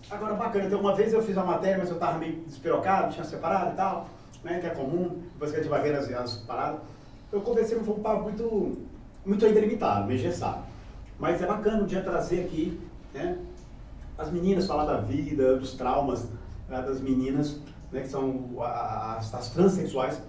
[0.09, 0.65] Agora, bacana.
[0.65, 3.75] Então, uma vez eu fiz uma matéria, mas eu tava meio despirocado, tinha separado e
[3.75, 4.09] tal,
[4.43, 4.59] né?
[4.59, 6.81] Que é comum, depois que vai ver as, as paradas.
[7.31, 8.77] Eu conversei, mas foi um papo muito,
[9.25, 10.63] muito ainda limitado, meio engessado.
[11.17, 12.79] Mas é bacana um dia trazer aqui,
[13.13, 13.37] né?
[14.17, 16.27] As meninas falar da vida, dos traumas
[16.67, 17.59] né, das meninas,
[17.91, 18.01] né?
[18.01, 20.21] Que são as, as transexuais.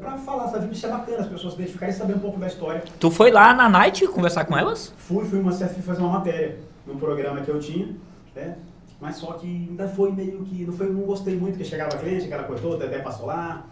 [0.00, 2.38] Pra falar essa vida, isso é bacana, as pessoas se identificarem e saber um pouco
[2.38, 2.82] da história.
[3.00, 4.92] Tu foi lá na night conversar com elas?
[4.98, 7.88] Fui, fui uma fui fazer uma matéria num programa que eu tinha,
[8.34, 8.58] né?
[9.00, 10.64] Mas só que ainda foi meio que.
[10.66, 13.64] Não, foi, não gostei muito, porque chegava cliente, aquela coisa toda, até passou lá,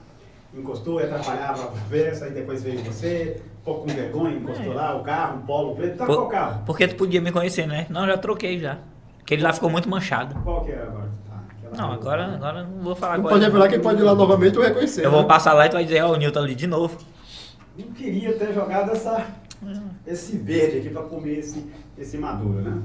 [0.57, 4.74] encostou, e atrapalhava a conversa, aí depois veio você, um pouco com vergonha, encostou É.
[4.74, 5.99] lá, o carro, um polo preto.
[5.99, 6.62] Tá Por- qual carro?
[6.65, 7.86] Porque tu podia me conhecer, né?
[7.91, 8.78] Não, já troquei já.
[9.20, 10.34] Aquele lá ficou muito manchado.
[10.42, 11.10] Qual que é agora?
[11.76, 13.34] Não, agora, agora não vou falar Não agora.
[13.34, 15.04] pode revelar quem pode ir lá novamente ou reconhecer.
[15.04, 15.16] Eu né?
[15.16, 16.98] vou passar lá e tu vai dizer, ó, o Newton ali de novo.
[17.78, 19.26] Não queria ter jogado essa,
[20.06, 21.66] esse verde aqui pra comer esse,
[21.98, 22.82] esse maduro, né?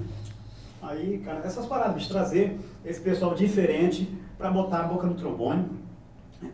[0.82, 5.68] Aí, cara, essas paradas, bicho, trazer esse pessoal diferente pra botar a boca no trombone.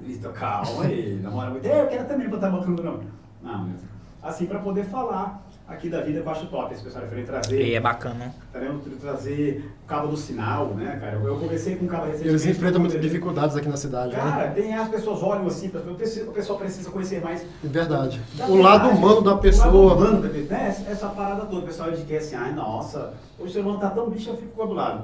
[0.08, 1.66] Estão, calma aí, namora muito.
[1.66, 3.08] Eu quero também botar a boca no trombone.
[3.42, 3.80] Não, mas
[4.24, 7.62] assim, pra poder falar aqui da vida que eu acho top, esse pessoal diferente trazer.
[7.62, 8.34] E é bacana.
[8.54, 8.80] Tá vendo?
[9.00, 11.14] Trazer o cabo do sinal, né, cara?
[11.18, 12.30] Eu, eu conversei com um cabo recentemente.
[12.30, 14.52] Eles enfrentam muitas dificuldades aqui na cidade, Cara, né?
[14.54, 18.22] tem, as pessoas olham assim, o pessoal- o precisa conhecer mais É verdade.
[18.38, 19.94] da O lado verdade, humano da O lado pessoa.
[19.96, 20.60] humano da pessoa.
[20.60, 20.68] Né?
[20.68, 23.90] Essa, parada toda, o pessoal de que assim, ai nossa, hoje o ser humano tá
[23.90, 25.04] tão bicho, eu fico cabulado.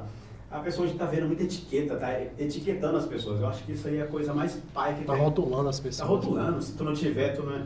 [0.51, 3.39] A pessoa hoje tá vendo muita etiqueta, tá etiquetando as pessoas.
[3.39, 5.21] Eu acho que isso aí é a coisa mais pai que Tá tem.
[5.23, 6.09] rotulando as Tá pessoas.
[6.09, 7.61] rotulando, se tu não tiver, tu não é.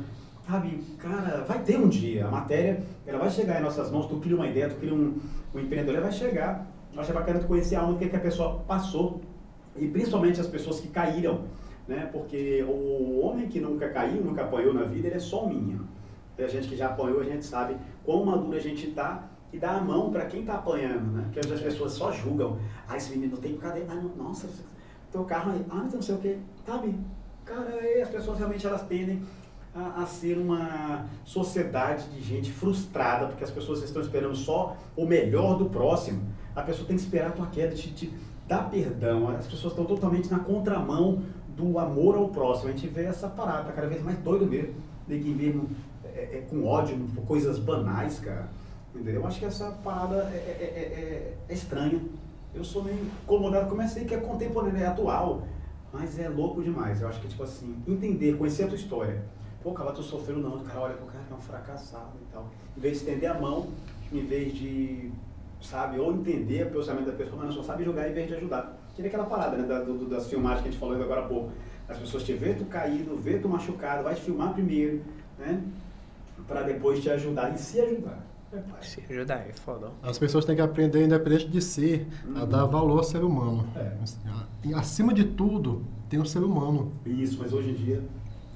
[0.47, 2.27] Sabe, cara, vai ter um dia.
[2.27, 5.17] A matéria, ela vai chegar em nossas mãos, tu cria uma ideia, tu cria um,
[5.53, 6.67] um empreendedor, ela vai chegar.
[6.93, 9.21] Eu acho bacana tu conhecer a alma que, a pessoa passou.
[9.75, 11.45] E principalmente as pessoas que caíram.
[11.87, 12.07] Né?
[12.11, 15.87] Porque o homem que nunca caiu, nunca apanhou na vida, ele é só menino.
[16.37, 19.57] E a gente que já apanhou, a gente sabe quão maduro a gente tá e
[19.57, 21.23] dá a mão para quem tá apanhando, né?
[21.25, 22.59] Porque as pessoas só julgam.
[22.87, 23.81] Ah, esse menino tem cadê?
[23.87, 24.47] Ah, nossa,
[25.11, 26.95] teu carro aí, ah, não sei o que, sabe?
[27.45, 29.21] Cara, as pessoas realmente elas tendem
[29.75, 35.05] a, a ser uma sociedade de gente frustrada, porque as pessoas estão esperando só o
[35.05, 36.21] melhor do próximo.
[36.55, 38.13] A pessoa tem que esperar a tua queda, te, te
[38.47, 39.27] dar perdão.
[39.29, 42.69] As pessoas estão totalmente na contramão do amor ao próximo.
[42.69, 44.73] A gente vê essa parada, cada vez mais doido mesmo.
[45.07, 45.69] Ninguém mesmo
[46.05, 48.47] é, é, com ódio por coisas banais, cara.
[48.93, 49.15] Entendeu?
[49.15, 51.99] Eu acho que essa parada é, é- é- é- é estranha.
[52.53, 55.43] Eu sou meio incomodado, comecei que é contemporâneo, é atual,
[55.91, 57.01] mas é louco demais.
[57.01, 59.21] Eu acho que, tipo assim, entender, conhecer a tua história.
[59.65, 62.31] Pô, cara, tu sofreu não, o cara olha pro cara que é um fracassado e
[62.31, 62.47] tal.
[62.77, 63.65] Em vez de estender a mão,
[64.13, 65.09] em vez de,
[65.59, 68.35] sabe, ou entender o pensamento da pessoa, mas não só sabe julgar em vez de
[68.35, 68.77] ajudar.
[68.95, 71.27] Que nem aquela parada, né, da- do- das filmagens que a gente falou agora há
[71.27, 71.49] pouco.
[71.89, 75.01] As pessoas te vê tu caído, vê tu machucado, vai te filmar primeiro,
[75.39, 75.59] né,
[76.47, 78.23] pra depois te ajudar e se ajudar.
[78.53, 78.83] É, pai.
[78.83, 79.87] Se ajudar, é foda.
[80.03, 80.07] ó.
[80.07, 82.47] As pessoas têm que aprender, independente de si, a Uhum.
[82.47, 83.67] dar valor ao ser humano.
[83.75, 83.91] É.
[84.63, 86.91] E acima de tudo, tem o ser humano.
[87.03, 88.03] Isso, mas hoje em dia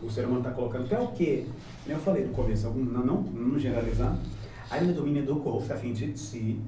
[0.02, 1.46] o ser humano está colocando até o quê?
[1.88, 4.20] Eu falei no começo, algum, não, não, não generalizando.
[4.70, 6.60] Aí no domínio do golfe, a fim de si.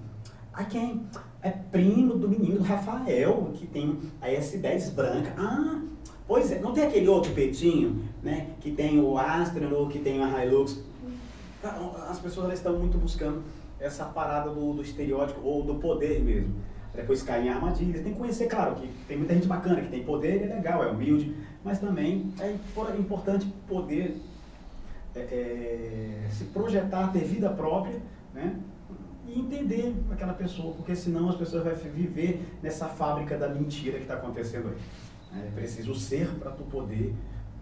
[0.54, 1.06] A quem?
[1.42, 5.34] É primo do menino do Rafael, que tem a S10 branca.
[5.38, 5.82] Ah,
[6.28, 8.52] pois é, não tem aquele outro petinho, né?
[8.60, 10.84] Que tem o Astra, ou que tem a Hilux.
[11.62, 11.78] Cara,
[12.10, 13.44] As pessoas estão muito buscando
[13.80, 16.54] essa parada do, do estereótipo ou do poder mesmo.
[16.94, 18.04] Depois cair em armadilhas.
[18.04, 20.88] Tem que conhecer, claro, que tem muita gente bacana, que tem poder, é legal, é
[20.88, 24.22] humilde, mas também é impor- importante poder
[25.16, 28.00] é, é, se projetar, ter vida própria,
[28.34, 28.56] né?
[29.28, 34.04] E entender aquela pessoa, porque senão as pessoas vão viver nessa fábrica da mentira que
[34.04, 35.42] está acontecendo aí.
[35.48, 37.14] É preciso ser para tu poder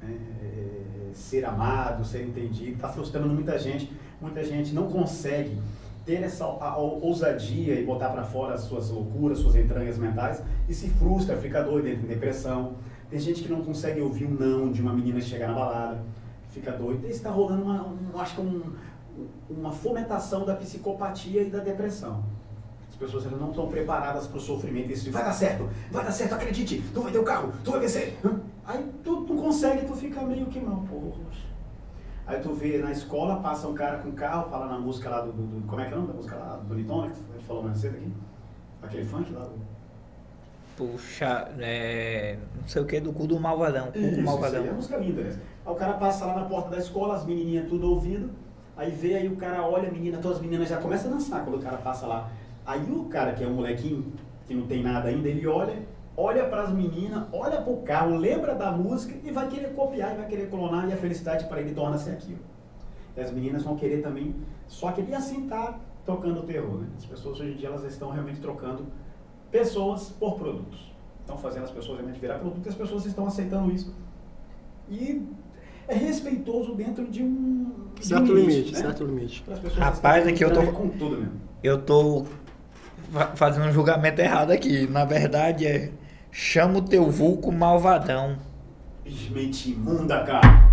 [0.01, 2.71] né, é, ser amado, ser entendido.
[2.71, 3.91] Está frustrando muita gente.
[4.19, 5.55] Muita gente não consegue
[6.09, 10.89] ter essa ousadia e botar para fora as suas loucuras, suas entranhas mentais e se
[10.89, 12.73] frustra, fica doido, entra em depressão.
[13.11, 16.01] Tem gente que não consegue ouvir um não de uma menina chegar na balada,
[16.49, 17.05] fica doido.
[17.05, 18.73] Está rolando uma, um, acho que um,
[19.51, 22.23] uma fomentação da psicopatia e da depressão.
[22.89, 24.91] As pessoas elas não estão preparadas para o sofrimento.
[24.91, 27.81] Isso vai dar certo, vai dar certo, acredite, tu vai ter o carro, tu vai
[27.81, 28.17] vencer.
[28.65, 31.48] Aí tu não consegue, tu fica meio que mal, poxa.
[32.29, 35.31] Aí tu vê na escola, passa um cara com carro, fala na música lá do,
[35.31, 37.33] do- do- como é que é o nome da música lá, do Bonitona, que a
[37.37, 38.13] gente falou mais cedo aqui.
[38.83, 39.59] Aquele funk lá do...
[40.77, 42.37] Puxa, é.
[42.61, 43.87] Não sei o que do cu do malvadão.
[43.91, 44.61] Cu Isso, do isso malvadão.
[44.61, 45.39] aí é música linda, né?
[45.65, 48.29] Aí o cara passa lá na porta da escola, as menininhas tudo ouvindo,
[48.77, 51.43] aí vê, aí o cara olha a menina, todas as meninas já começam a dançar
[51.43, 52.29] quando o cara passa lá.
[52.65, 54.05] Aí o cara, que é um molequinho,
[54.47, 55.75] que não tem nada ainda, ele olha,
[56.21, 60.17] olha para as meninas, olha pro carro, lembra da música e vai querer copiar, e
[60.17, 62.39] vai querer clonar, e a felicidade para ele torna-se aquilo.
[63.15, 64.35] E as meninas vão querer também,
[64.67, 66.87] só que ele assim tá tocando o terror, né?
[66.97, 68.85] As pessoas hoje em dia, elas estão realmente trocando
[69.49, 70.91] pessoas por produtos.
[71.21, 73.93] Estão fazendo as pessoas realmente virar produto e as pessoas estão aceitando isso.
[74.89, 75.25] E
[75.87, 78.79] é respeitoso dentro de um, de um Certo limite, né?
[78.79, 79.43] certo limite.
[79.77, 81.33] Rapaz, estão aqui eu tô- com tudo mesmo.
[81.63, 82.25] Eu tô
[83.11, 84.87] fa- fazendo um julgamento errado aqui.
[84.87, 85.91] Na verdade é.
[86.31, 88.37] Chama o teu vulco malvadão.
[89.31, 90.69] Mente imunda, cara.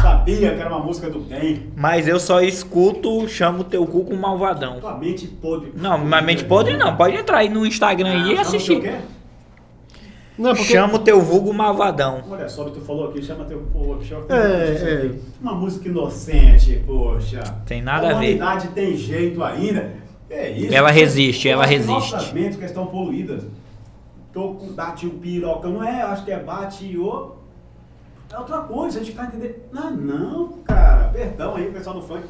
[0.00, 1.70] Sabia que era uma música do bem.
[1.76, 4.80] Mas eu só escuto chama o teu cu com malvadão.
[4.80, 5.72] Tua mente podre.
[5.74, 6.96] Não, mas mente podre não.
[6.96, 8.94] Pode entrar aí no Instagram aí e Ah, chama o assistir.
[10.38, 10.72] Não, porque...
[10.72, 12.22] Chama o teu vulgo malvadão.
[12.30, 14.30] Olha só o que tu falou aqui, chama teu pô, choque.
[14.32, 15.10] É, é.
[15.40, 17.42] Uma música inocente, poxa.
[17.64, 18.36] Tem nada a ver.
[18.36, 19.94] humanidade tem jeito ainda.
[20.28, 20.74] É isso.
[20.74, 22.12] Ela resiste, Eu ela resiste.
[22.12, 23.44] Nossas mentes que estão poluídas.
[24.36, 26.02] Tô com bate o piroca, não é?
[26.02, 27.36] Acho que é bate o.
[28.30, 29.54] É outra coisa, a gente tá entendendo.
[29.72, 31.08] Não, não, cara.
[31.08, 32.22] Perdão aí, pessoal do funk.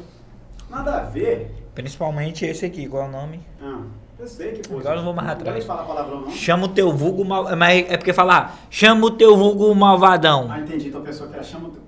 [0.69, 1.53] Nada a ver.
[1.75, 3.41] Principalmente esse aqui, qual é o nome?
[3.61, 3.81] Ah,
[4.17, 4.77] eu sei que pô.
[4.79, 5.65] Agora eu não vou mais Não atrás.
[5.65, 6.31] falar palavrão, não.
[6.31, 7.53] Chama o teu vulgo mal...
[7.57, 10.47] Mas é porque falar, chama o teu vulgo malvadão.
[10.49, 10.87] Ah, entendi.
[10.87, 11.67] Então a pessoa que ela chama.
[11.67, 11.81] o teu-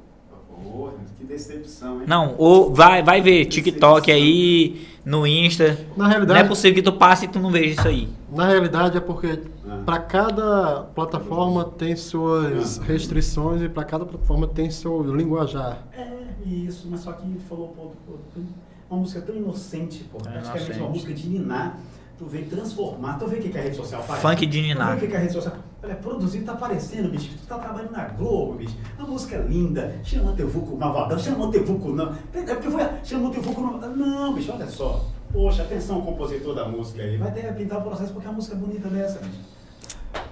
[0.70, 2.06] Porra, que decepção, hein?
[2.06, 5.78] Não, ou vai, vai ver TikTok aí, no Insta.
[5.96, 8.10] Na Não é realidade, possível que tu passe e tu não veja isso aí.
[8.30, 9.40] na realidade é porque
[9.70, 9.84] Ah.
[9.86, 12.84] para cada plataforma tem suas Ah.
[12.84, 15.88] restrições e para cada plataforma tem seu linguajar.
[15.94, 16.10] É,
[16.46, 18.42] isso, mas só que falou, pô, pô,
[18.90, 20.18] uma música tão inocente, pô.
[20.18, 20.80] É praticamente inocente.
[20.80, 21.78] uma música de ninar.
[22.18, 24.20] Tu vem transformar, tu vê o que, que a rede social faz?
[24.22, 24.88] Funk de ninar.
[24.88, 27.30] Tu vê o que, que a rede social Olha, produzir tá aparecendo, bicho.
[27.38, 28.76] Tu tá trabalhando na Globo, bicho.
[28.98, 29.96] A música é linda.
[30.04, 32.14] Chama teu vulco malvadão, chama teu vulco não.
[32.34, 33.96] É porque foi, chama teu vulco não.
[33.96, 35.06] Não, bicho, olha só.
[35.32, 37.16] Poxa, atenção, compositor da música aí.
[37.16, 39.40] Vai ter que pintar o processo porque a música é bonita dessa, bicho.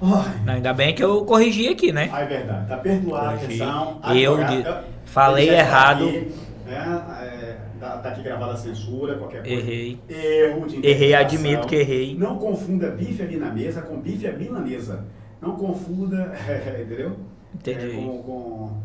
[0.01, 2.09] Não, ainda bem que eu corrigi aqui, né?
[2.13, 2.67] ah, é verdade.
[2.67, 3.61] Tá perdoado, Corrigi.
[3.63, 3.99] atenção.
[4.15, 6.03] Eu Advogado, de- falei errado.
[6.07, 7.03] aqui, né?
[7.21, 9.55] É, tá, tá aqui gravada a censura, qualquer coisa.
[9.55, 9.99] Errei.
[10.07, 12.15] Erro de Errei, admito que errei.
[12.17, 15.05] Não confunda bife ali na mesa com bife à milanesa.
[15.41, 16.31] Não confunda,
[16.81, 17.17] entendeu?
[17.55, 17.91] Entendi.
[17.91, 18.77] É, com, com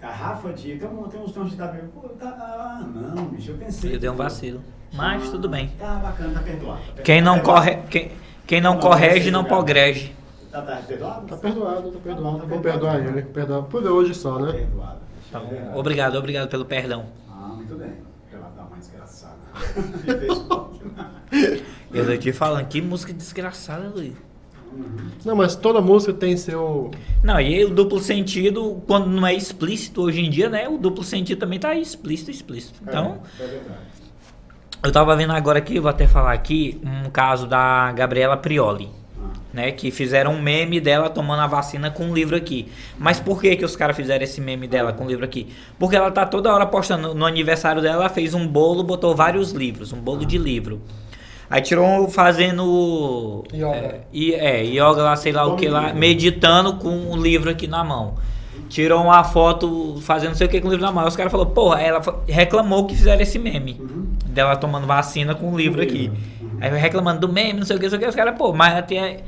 [0.00, 0.76] garrafa de...
[0.76, 0.88] Tem,
[1.20, 1.88] uns tons de tabela.
[1.94, 3.94] Pô, tá, ah, não, bicho, eu pensei...
[3.94, 4.60] Eu dei um vacilo.
[4.92, 5.70] Mas tudo bem.
[5.78, 6.80] Tá bacana, tá perdoado.
[6.96, 7.60] Tá Quem não perdoado.
[7.60, 8.10] corre, quem,
[8.50, 10.12] quem não Não, correge você, não progrege.
[10.50, 11.26] Tá, tá perdoado?
[11.28, 12.38] Tá perdoado, tá perdoado.
[12.40, 12.96] Tá Vou perdoado.
[12.96, 13.22] perdoar ele.
[13.22, 14.52] Perdoar por hoje só, Tá né?
[14.54, 14.98] perdoado.
[15.30, 15.78] Tá É bom.
[15.78, 17.06] Obrigado, obrigado pelo perdão.
[17.30, 17.92] Ah, muito bem.
[18.28, 19.36] Pela da mãe desgraçada.
[21.94, 24.14] Eu tô te falando, que música desgraçada, Luiz.
[25.24, 26.90] Não, mas toda música tem seu.
[27.22, 30.68] Não, e o duplo sentido, quando não é explícito hoje em dia, né?
[30.68, 32.80] O duplo sentido também tá explícito, explícito.
[32.82, 33.78] Então, É, é verdade.
[34.82, 38.88] Eu tava vendo agora aqui, vou até falar aqui, um caso da Gabriela Prioli.
[39.18, 42.70] Ah, né, que fizeram um meme dela tomando a vacina com um livro aqui.
[42.98, 45.48] Mas por que que os caras fizeram esse meme dela com o livro aqui?
[45.78, 49.52] Porque ela tá toda hora postando, no aniversário dela, ela fez um bolo, botou vários
[49.52, 50.80] livros, um bolo de livro.
[51.50, 54.06] Aí tirou fazendo Yoga.
[54.14, 57.82] É, é, yoga lá, sei lá o que lá, meditando com o livro aqui na
[57.82, 58.14] mão.
[58.70, 61.06] Tirou uma foto fazendo não sei o que com o livro na mão.
[61.06, 63.76] Os caras falaram, porra, ela reclamou que fizeram esse meme.
[63.80, 64.06] Uhum.
[64.26, 66.10] Dela tomando vacina com o livro aqui.
[66.40, 66.50] Uhum.
[66.60, 68.08] Aí reclamando do meme, não sei o que, não sei o que.
[68.08, 69.24] Os caras, pô, mas até.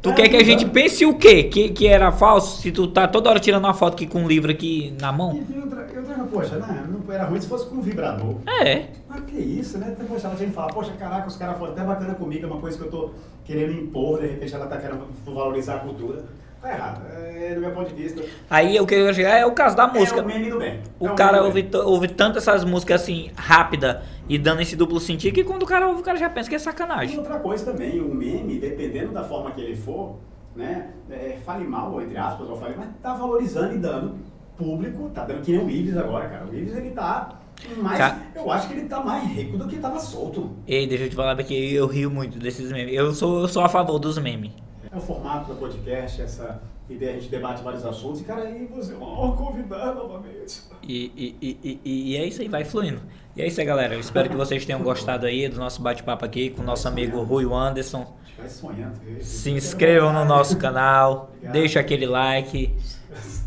[0.00, 1.42] Tu É, quer que a não gente pense o quê?
[1.44, 2.62] Que, que era falso?
[2.62, 5.16] Se tu tá toda hora tirando uma foto aqui com um livro aqui na E
[5.16, 5.28] mão?
[5.28, 8.36] outra, e outra poxa, né, não era ruim se fosse com um vibrador.
[8.62, 8.86] É.
[9.06, 9.94] Mas que isso, né?
[10.08, 12.60] Poxa, ela tinha que falar, poxa, caraca, os caras foram até bacana comigo, é uma
[12.60, 13.10] coisa que eu tô
[13.44, 16.24] querendo impor, de repente ela tá querendo valorizar a cultura.
[16.60, 18.22] Tá errado, é do meu ponto de vista.
[18.50, 20.20] Aí o que eu ia chegar é o caso da música.
[20.20, 20.80] É o meme do bem.
[20.98, 25.32] O É cara ouve, ouve tanto essas músicas assim, rápida e dando esse duplo sentido,
[25.34, 27.16] que quando o cara ouve, o cara já pensa que é E sacanagem.
[27.18, 30.16] outra coisa também, o meme, dependendo da forma que ele for,
[30.54, 34.16] né, é, fale mal, entre aspas, ou fale, mas tá valorizando e dando
[34.58, 36.44] público, tá dando que nem o Ives agora, cara.
[36.44, 37.38] O Ives, ele tá
[37.78, 40.50] mais, Ca- eu acho que ele tá mais rico do que tava solto.
[40.66, 42.92] Ei, deixa eu te falar porque eu rio muito desses memes.
[42.94, 44.52] Eu sou, eu sou a favor dos memes.
[44.92, 48.66] É o formato do podcast, essa ideia, a gente debate vários assuntos, e cara, aí
[48.66, 50.62] você é uma convidar novamente.
[50.82, 53.00] E, e, e, e, e é isso aí, vai fluindo.
[53.36, 53.94] E é isso aí, galera.
[53.94, 57.22] Eu espero que vocês tenham gostado aí do nosso bate-papo aqui com o nosso amigo
[57.22, 58.16] Rui Anderson.
[58.36, 58.98] Vai sonhando.
[59.00, 59.22] viu?
[59.22, 62.74] Se inscrevam no nosso canal, deixa aquele like,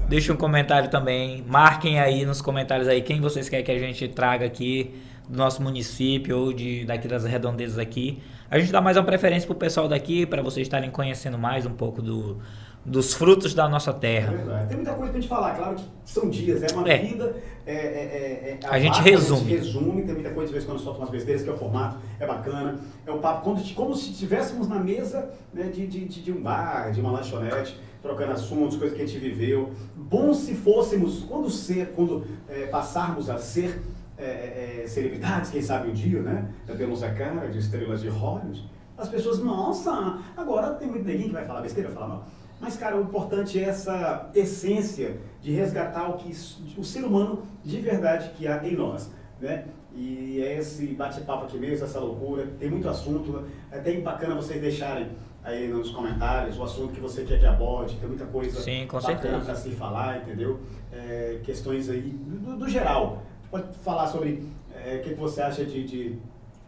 [0.08, 4.08] deixa um comentário também, marquem aí nos comentários aí quem vocês querem que a gente
[4.08, 4.96] traga aqui
[5.28, 8.22] do nosso município ou de daqui das redondezas aqui.
[8.50, 11.72] A gente dá mais uma preferência pro pessoal daqui para vocês estarem conhecendo mais um
[11.74, 12.38] pouco do,
[12.86, 14.32] dos frutos da nossa É terra.
[14.32, 14.68] verdade.
[14.68, 16.98] Tem muita coisa pra gente falar, claro que são dias, é uma É.
[17.00, 17.36] vida.
[17.66, 19.42] É, é, é, é- A gente resume.
[19.42, 21.54] A gente resume, tem muita coisa de vez em quando solta umas besteiras, que é
[21.54, 22.76] o formato, é bacana.
[23.08, 26.92] É o papo, como, como se estivéssemos na mesa né, de, de, de, um bar,
[26.92, 29.72] de uma lanchonete, trocando assuntos, coisas que a gente viveu.
[29.96, 33.82] Bom se fôssemos, quando ser, quando é, passarmos a ser
[34.18, 36.50] é, é, é, celebridades, quem sabe um dia, né?
[36.68, 38.70] Já temos a cara de estrelas de Hollywood.
[38.98, 42.28] As pessoas, nossa, agora tem muito neguinho que vai falar besteira, vai falar mal.
[42.60, 46.32] Mas, cara, o importante é essa essência de resgatar o que
[46.78, 49.12] o ser humano de verdade que há em nós,
[49.42, 49.66] né?
[49.96, 52.48] E é esse bate-papo aqui mesmo, essa loucura.
[52.60, 53.44] Tem muito assunto.
[53.72, 55.10] É até bacana vocês deixarem
[55.44, 57.96] aí nos comentários o assunto que você quer que aborde.
[57.98, 60.60] Tem muita coisa Sim, bacana para se falar, entendeu?
[60.92, 63.24] É, questões aí do, do geral.
[63.54, 64.44] Pode falar sobre
[64.84, 66.16] é, o que que você acha de, de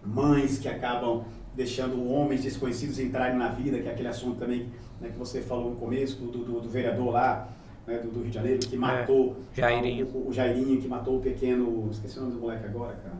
[0.06, 1.24] mães que acabam
[1.56, 4.70] deixando homens desconhecidos entrarem na vida, que é aquele assunto também
[5.02, 7.50] né, que você falou no começo, do, do, do vereador lá,
[7.88, 10.08] né, do, do Rio de Janeiro, que matou É, Jairinho.
[10.14, 11.90] O, o Jairinho, que matou o pequeno.
[11.90, 13.16] Esqueci o nome do moleque agora, cara.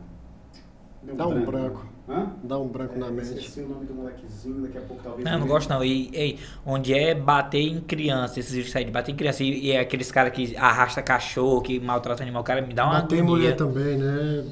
[1.02, 1.88] Deu Dá um branco.
[2.08, 2.30] Hã?
[2.42, 3.34] Dá um branco na É, mente.
[3.34, 5.24] Esqueci o nome do molequezinho, daqui a pouco talvez.
[5.24, 5.84] Não, eu não gosto não.
[5.84, 9.42] E, ei, onde é bater em criança, esses vídeos que saem de bater em criança,
[9.42, 12.92] e, e é aqueles caras que arrasta cachorro, que maltrata animal, cara, me dá uma
[13.00, 13.36] Mas tem agonia.
[13.36, 14.44] mulher também, né?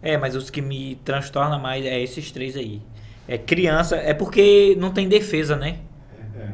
[0.00, 2.80] É, mas os que me transtornam mais é esses três aí.
[3.26, 5.78] É criança, é porque não tem defesa, né?
[6.36, 6.48] É, é.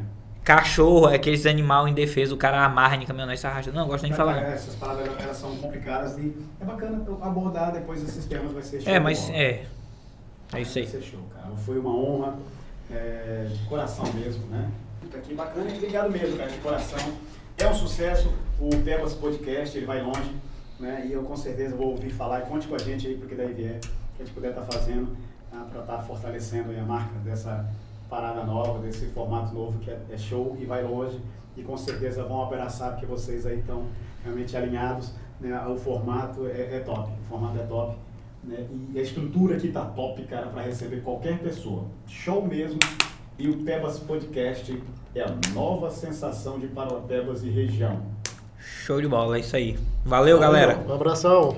[0.45, 3.71] Cachorro, é aqueles animal indefeso, o cara amarra em caminhonete e se arrasta.
[3.73, 4.43] Não, eu gosto nem de falar.
[4.43, 8.81] é, Essas palavras elas são complicadas e é bacana abordar depois esses temas, vai ser
[8.81, 8.91] show.
[8.93, 9.65] É, mas é.
[10.53, 10.85] É isso aí.
[10.85, 11.55] Vai ser show, cara.
[11.57, 12.39] Foi uma honra,
[12.91, 14.71] é, de coração mesmo, né?
[15.01, 16.99] Puta que bacana e obrigado mesmo, cara, de coração.
[17.57, 20.35] É um sucesso, o Pebas Podcast, ele vai longe,
[20.79, 21.07] né?
[21.07, 23.53] E eu com certeza vou ouvir falar e conte com a gente aí, porque daí
[23.53, 23.81] vier,
[24.17, 25.17] que a gente puder estar fazendo,
[25.51, 25.67] tá?
[25.71, 27.69] para estar fortalecendo aí a marca dessa
[28.09, 31.21] parada nova, desse formato novo que é, é show e vai longe.
[31.57, 33.87] E com certeza vão abraçar, porque vocês aí estão
[34.23, 35.61] realmente alinhados, né?
[35.67, 37.97] O formato é, é top, o formato é top.
[38.45, 38.67] Né?
[38.95, 41.85] E a estrutura aqui tá top, cara, para receber qualquer pessoa.
[42.07, 42.79] Show mesmo.
[43.39, 44.83] E o Pebas Podcast
[45.15, 48.03] é a nova sensação de Parauapebas e região.
[48.59, 49.79] Show de bola, é isso aí.
[50.05, 50.79] Valeu, galera.
[50.89, 51.57] Um abração.